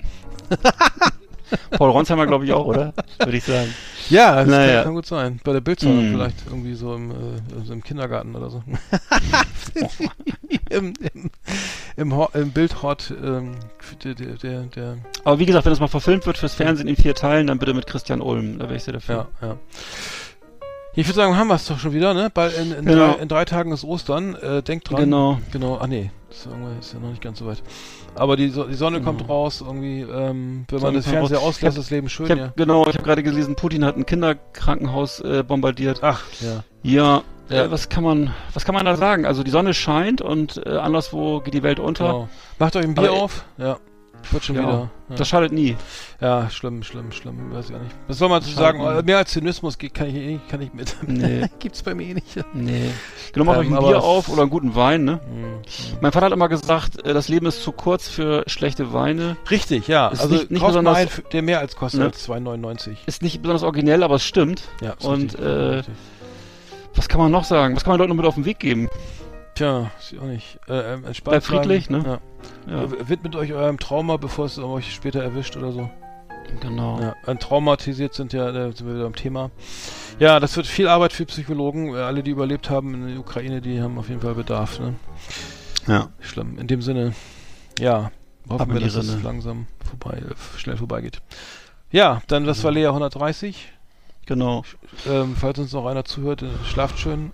Paul 1.72 1.90
Ronsheimer 1.92 2.26
glaube 2.28 2.46
ich 2.46 2.54
auch, 2.54 2.66
oder? 2.66 2.94
Würde 3.20 3.38
ich 3.38 3.44
sagen. 3.44 3.74
Ja, 4.10 4.36
das 4.36 4.48
Naja. 4.48 4.74
kann, 4.76 4.84
kann 4.86 4.94
gut 4.96 5.06
sein. 5.06 5.40
Bei 5.44 5.54
der 5.54 5.62
Bildzeitung 5.62 6.10
Mhm. 6.10 6.12
vielleicht 6.12 6.38
irgendwie 6.48 6.74
so 6.74 6.94
im, 6.96 7.12
äh, 7.12 7.16
also 7.60 7.74
im 7.74 7.84
Kindergarten 7.84 8.36
oder 8.36 8.50
so. 8.50 8.64
Im, 10.70 10.94
im, 11.14 11.30
im, 11.96 12.14
im 12.34 12.52
Bildhort 12.52 13.14
ähm, 13.24 13.56
der, 14.04 14.14
der, 14.16 14.62
der, 14.64 14.98
Aber 15.24 15.40
wie 15.40 15.46
gesagt, 15.46 15.66
wenn 15.66 15.72
das 15.72 15.80
mal 15.80 15.88
verfilmt 15.88 16.26
wird 16.26 16.38
fürs 16.38 16.54
Fernsehen 16.54 16.88
in 16.88 16.96
vier 16.96 17.16
Teilen, 17.16 17.48
dann 17.48 17.60
bitte 17.60 17.74
mit 17.74 17.86
Christian 17.88 18.22
Ulm. 18.22 18.60
Da 18.60 18.66
wäre 18.66 18.76
ich 18.76 18.84
sehr 18.84 18.94
dafür. 18.94 19.28
ja, 19.42 19.48
ja. 19.48 19.58
Ich 20.96 21.08
würde 21.08 21.16
sagen, 21.16 21.36
haben 21.38 21.48
wir 21.48 21.56
es 21.56 21.66
doch 21.66 21.80
schon 21.80 21.94
wieder, 21.94 22.14
ne? 22.14 22.30
Bald 22.32 22.56
in, 22.58 22.72
in, 22.72 22.86
Genau. 22.86 23.14
drei, 23.14 23.22
in 23.22 23.28
drei 23.28 23.46
Tagen 23.46 23.72
ist 23.72 23.84
Ostern. 23.84 24.36
Äh, 24.36 24.62
denkt 24.62 24.90
dran. 24.92 25.00
Genau. 25.02 25.40
Genau, 25.52 25.80
ach 25.82 25.88
nee, 25.88 26.12
das 26.30 26.40
ist, 26.40 26.48
ist 26.82 26.94
ja 26.94 27.00
noch 27.00 27.10
nicht 27.10 27.22
ganz 27.22 27.40
so 27.40 27.48
weit. 27.48 27.64
Aber 28.16 28.36
die, 28.38 28.50
So- 28.50 28.66
die 28.66 28.76
Sonne 28.76 29.02
kommt 29.02 29.28
raus, 29.28 29.64
irgendwie, 29.66 30.02
ähm, 30.02 30.66
wenn 30.70 30.80
man 30.80 30.82
Sonne 30.82 30.98
das 30.98 31.06
kommt 31.06 31.16
Fernseher 31.18 31.38
raus. 31.40 31.48
auslässt, 31.48 31.78
hab- 31.78 31.82
das 31.84 31.90
Leben 31.90 32.10
schön, 32.10 32.30
hab, 32.30 32.38
ja. 32.38 32.54
Genau, 32.56 32.82
ich 32.88 32.94
habe 32.94 33.04
gerade 33.04 33.24
gelesen, 33.24 33.56
Putin 33.56 33.84
hat 33.86 33.98
ein 33.98 34.06
Kinderkrankenhaus 34.06 35.20
äh, 35.22 35.44
bombardiert. 35.44 36.00
Ach, 36.04 36.22
ja. 36.42 36.64
Ja, 36.84 37.24
Ja. 37.50 37.64
Äh, 37.64 37.72
was 37.72 37.90
kann 37.90 38.04
man, 38.04 38.32
was 38.54 38.64
kann 38.64 38.76
man 38.76 38.86
da 38.86 38.96
sagen? 38.96 39.26
Also 39.26 39.42
die 39.42 39.50
Sonne 39.52 39.74
scheint 39.74 40.22
und 40.22 40.62
äh, 40.66 40.78
anderswo 40.78 41.40
geht 41.40 41.56
die 41.56 41.64
Welt 41.64 41.80
unter. 41.80 42.06
Genau. 42.06 42.30
Macht 42.60 42.76
euch 42.76 42.84
ein 42.86 42.94
Bier 42.94 43.10
Aber, 43.10 43.22
auf. 43.24 43.46
Ja. 43.58 43.78
Wird 44.32 44.44
schon 44.46 44.56
Ja, 44.56 44.62
wieder. 44.64 44.90
Ja. 45.10 45.16
Das 45.16 45.28
schadet 45.28 45.52
nie. 45.52 45.76
ja, 46.22 46.50
schlimm, 46.50 46.82
schlimm, 46.84 47.12
schlimm. 47.12 47.52
Weiß 47.54 47.70
ich 47.70 47.76
auch 47.76 47.80
nicht. 47.82 47.96
Was 48.08 48.18
soll 48.18 48.30
man 48.30 48.42
zu 48.42 48.50
Schadet 48.50 48.82
sagen? 48.82 49.00
Äh, 49.00 49.04
Mehr 49.04 49.18
als 49.18 49.32
Zynismus 49.32 49.78
geht- 49.78 49.94
kann 49.94 50.08
ich 50.08 50.16
eh 50.16 50.40
kann 50.50 50.62
ich 50.62 50.74
mit. 50.74 50.96
Nee. 51.06 51.48
Gibt's 51.60 51.84
bei 51.84 51.94
mir 51.94 52.08
eh 52.08 52.14
nicht. 52.16 52.38
Nee. 52.54 52.90
Genau, 53.34 53.46
macht 53.46 53.60
Ähm, 53.60 53.74
euch 53.74 53.80
ein 53.80 53.86
Bier 53.86 54.02
auf 54.04 54.30
oder 54.30 54.44
einen 54.44 54.52
guten 54.52 54.76
Wein, 54.76 55.04
ne? 55.04 55.20
Hm, 55.26 55.62
Mein 56.02 56.12
Vater 56.12 56.28
hat 56.28 56.34
immer 56.34 56.50
gesagt, 56.50 57.06
äh, 57.06 57.14
das 57.14 57.28
Leben 57.28 57.46
ist 57.46 57.62
zu 57.64 57.72
kurz 57.72 58.08
für 58.08 58.44
schlechte 58.48 58.94
Weine. 58.94 59.38
Richtig, 59.52 59.88
ja. 59.88 60.08
Ist 60.08 60.22
also 60.22 60.36
nicht- 60.36 60.52
nicht 60.52 60.66
besonders- 60.66 60.98
f- 61.00 61.24
der 61.32 61.42
mehr 61.42 61.60
als 61.60 61.76
kostet 61.76 62.00
Ne? 62.00 62.06
als 62.08 62.24
2,99. 62.28 62.98
Ist 63.06 63.22
nicht 63.22 63.42
besonders 63.42 63.64
originell, 63.64 64.04
aber 64.04 64.16
es 64.16 64.24
stimmt. 64.24 64.64
Ja, 64.82 64.94
Und, 65.04 65.34
richtig, 65.34 65.40
äh, 65.42 65.48
richtig. 65.50 65.94
Was 66.96 67.10
kann 67.10 67.20
man 67.20 67.32
noch 67.32 67.44
sagen? 67.44 67.76
Was 67.76 67.84
kann 67.84 67.92
man 67.92 68.00
Leuten 68.00 68.10
noch 68.10 68.18
mit 68.18 68.26
auf 68.26 68.36
den 68.36 68.46
Weg 68.46 68.60
geben? 68.60 68.88
Tja, 69.56 69.92
ist 70.00 70.12
ja 70.12 70.20
auch 70.22 70.26
nicht. 70.26 70.60
Äh, 70.68 70.94
ähm, 70.94 71.06
entspannt 71.06 71.32
Bleibt 71.34 71.46
friedlich, 71.46 71.90
ne? 71.90 72.20
Ja. 72.68 72.74
Ja, 72.76 72.84
Äh, 72.86 73.10
Widmet 73.10 73.36
euch 73.36 73.54
eurem 73.54 73.78
Trauma, 73.80 74.18
bevor 74.18 74.46
es 74.46 74.58
euch 74.58 74.94
später 74.94 75.22
erwischt 75.24 75.56
oder 75.58 75.72
so. 75.72 75.90
genau. 76.62 77.00
Ja, 77.00 77.16
ein 77.28 77.40
traumatisiert 77.40 78.14
sind 78.16 78.34
ja, 78.34 78.52
da 78.52 78.72
sind 78.72 78.88
wir 78.88 78.96
wieder 78.96 79.06
am 79.06 79.16
Thema. 79.16 79.52
Ja, 80.20 80.40
das 80.40 80.56
wird 80.58 80.66
viel 80.68 80.88
Arbeit 80.88 81.14
für 81.14 81.26
Psychologen. 81.26 81.94
Äh, 81.94 82.00
Alle, 82.00 82.24
die 82.24 82.32
überlebt 82.32 82.70
haben 82.70 82.94
in 82.96 83.08
der 83.10 83.20
Ukraine, 83.20 83.62
die 83.62 83.80
haben 83.82 83.98
auf 84.00 84.10
jeden 84.10 84.22
Fall 84.22 84.34
Bedarf. 84.36 84.80
Ne? 84.80 84.96
Ja. 85.88 86.10
Schlimm. 86.20 86.58
In 86.58 86.68
dem 86.68 86.82
Sinne, 86.82 87.14
ja, 87.80 88.12
hoffen 88.50 88.74
wir, 88.74 88.80
dass 88.82 88.96
es 88.96 89.12
Rinne. 89.14 89.22
langsam 89.24 89.68
vorbei, 89.88 90.18
äh, 90.18 90.60
schnell 90.60 90.78
vorbeigeht. 90.78 91.22
Ja, 91.92 92.22
dann 92.28 92.46
das 92.46 92.64
war 92.64 92.72
Lea 92.72 92.88
130. 92.88 93.72
Genau. 94.26 94.64
Ähm, 95.08 95.36
falls 95.40 95.60
uns 95.60 95.74
noch 95.74 95.86
einer 95.86 96.06
zuhört, 96.06 96.42
äh, 96.42 96.48
schlaft 96.66 96.98
schön. 96.98 97.32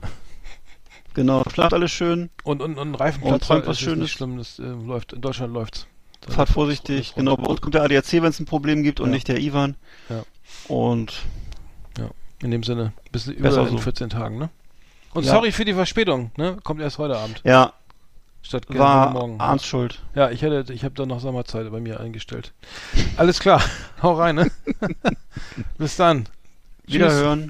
Genau. 1.13 1.43
Schlaft 1.51 1.73
alles 1.73 1.91
schön. 1.91 2.29
Und, 2.43 2.61
und, 2.61 2.77
und 2.77 2.89
Und 2.89 2.95
Reifenplatz 2.95 3.47
träumt 3.47 3.67
was 3.67 3.77
ist 3.81 3.87
nicht 3.87 3.93
Schönes. 3.95 4.11
schlimm. 4.11 4.37
Das 4.37 4.59
äh, 4.59 4.63
läuft, 4.63 5.13
in 5.13 5.21
Deutschland 5.21 5.53
läuft's. 5.53 5.87
Da 6.21 6.31
Fahrt 6.33 6.49
vorsichtig. 6.49 7.13
Genau. 7.15 7.37
Bei 7.37 7.47
uns 7.47 7.61
kommt 7.61 7.75
der 7.75 7.83
ADAC, 7.83 8.13
wenn 8.13 8.25
es 8.25 8.39
ein 8.39 8.45
Problem 8.45 8.83
gibt 8.83 8.99
und 8.99 9.07
Ja. 9.09 9.13
nicht 9.13 9.27
der 9.27 9.39
Ivan. 9.39 9.75
Ja. 10.09 10.23
Und 10.67 11.21
In 12.41 12.51
dem 12.51 12.63
Sinne, 12.63 12.93
bis 13.11 13.27
über 13.27 13.49
Besser 13.49 13.63
in 13.63 13.69
so. 13.71 13.77
14 13.79 14.09
Tagen, 14.09 14.37
ne? 14.37 14.49
Und 15.13 15.25
Ja. 15.25 15.33
sorry 15.33 15.51
für 15.51 15.65
die 15.65 15.73
Verspätung, 15.73 16.31
ne? 16.37 16.57
Kommt 16.63 16.79
erst 16.79 16.97
heute 16.97 17.17
Abend. 17.17 17.41
ja, 17.43 17.73
Statt 18.41 18.63
war 18.69 19.09
morgen. 19.11 19.41
Arns 19.41 19.65
Schuld. 19.65 19.99
Ja, 20.15 20.29
ich 20.31 20.41
hätte, 20.41 20.71
ich 20.71 20.85
habe 20.85 20.95
da 20.95 21.05
noch 21.05 21.19
Sommerzeit 21.19 21.69
bei 21.69 21.81
mir 21.81 21.99
eingestellt. 21.99 22.53
Alles 23.17 23.41
klar, 23.41 23.61
hau 24.01 24.13
rein, 24.13 24.35
ne? 24.35 24.51
Bis 25.77 25.97
dann. 25.97 26.29
Tschüss. 26.87 27.49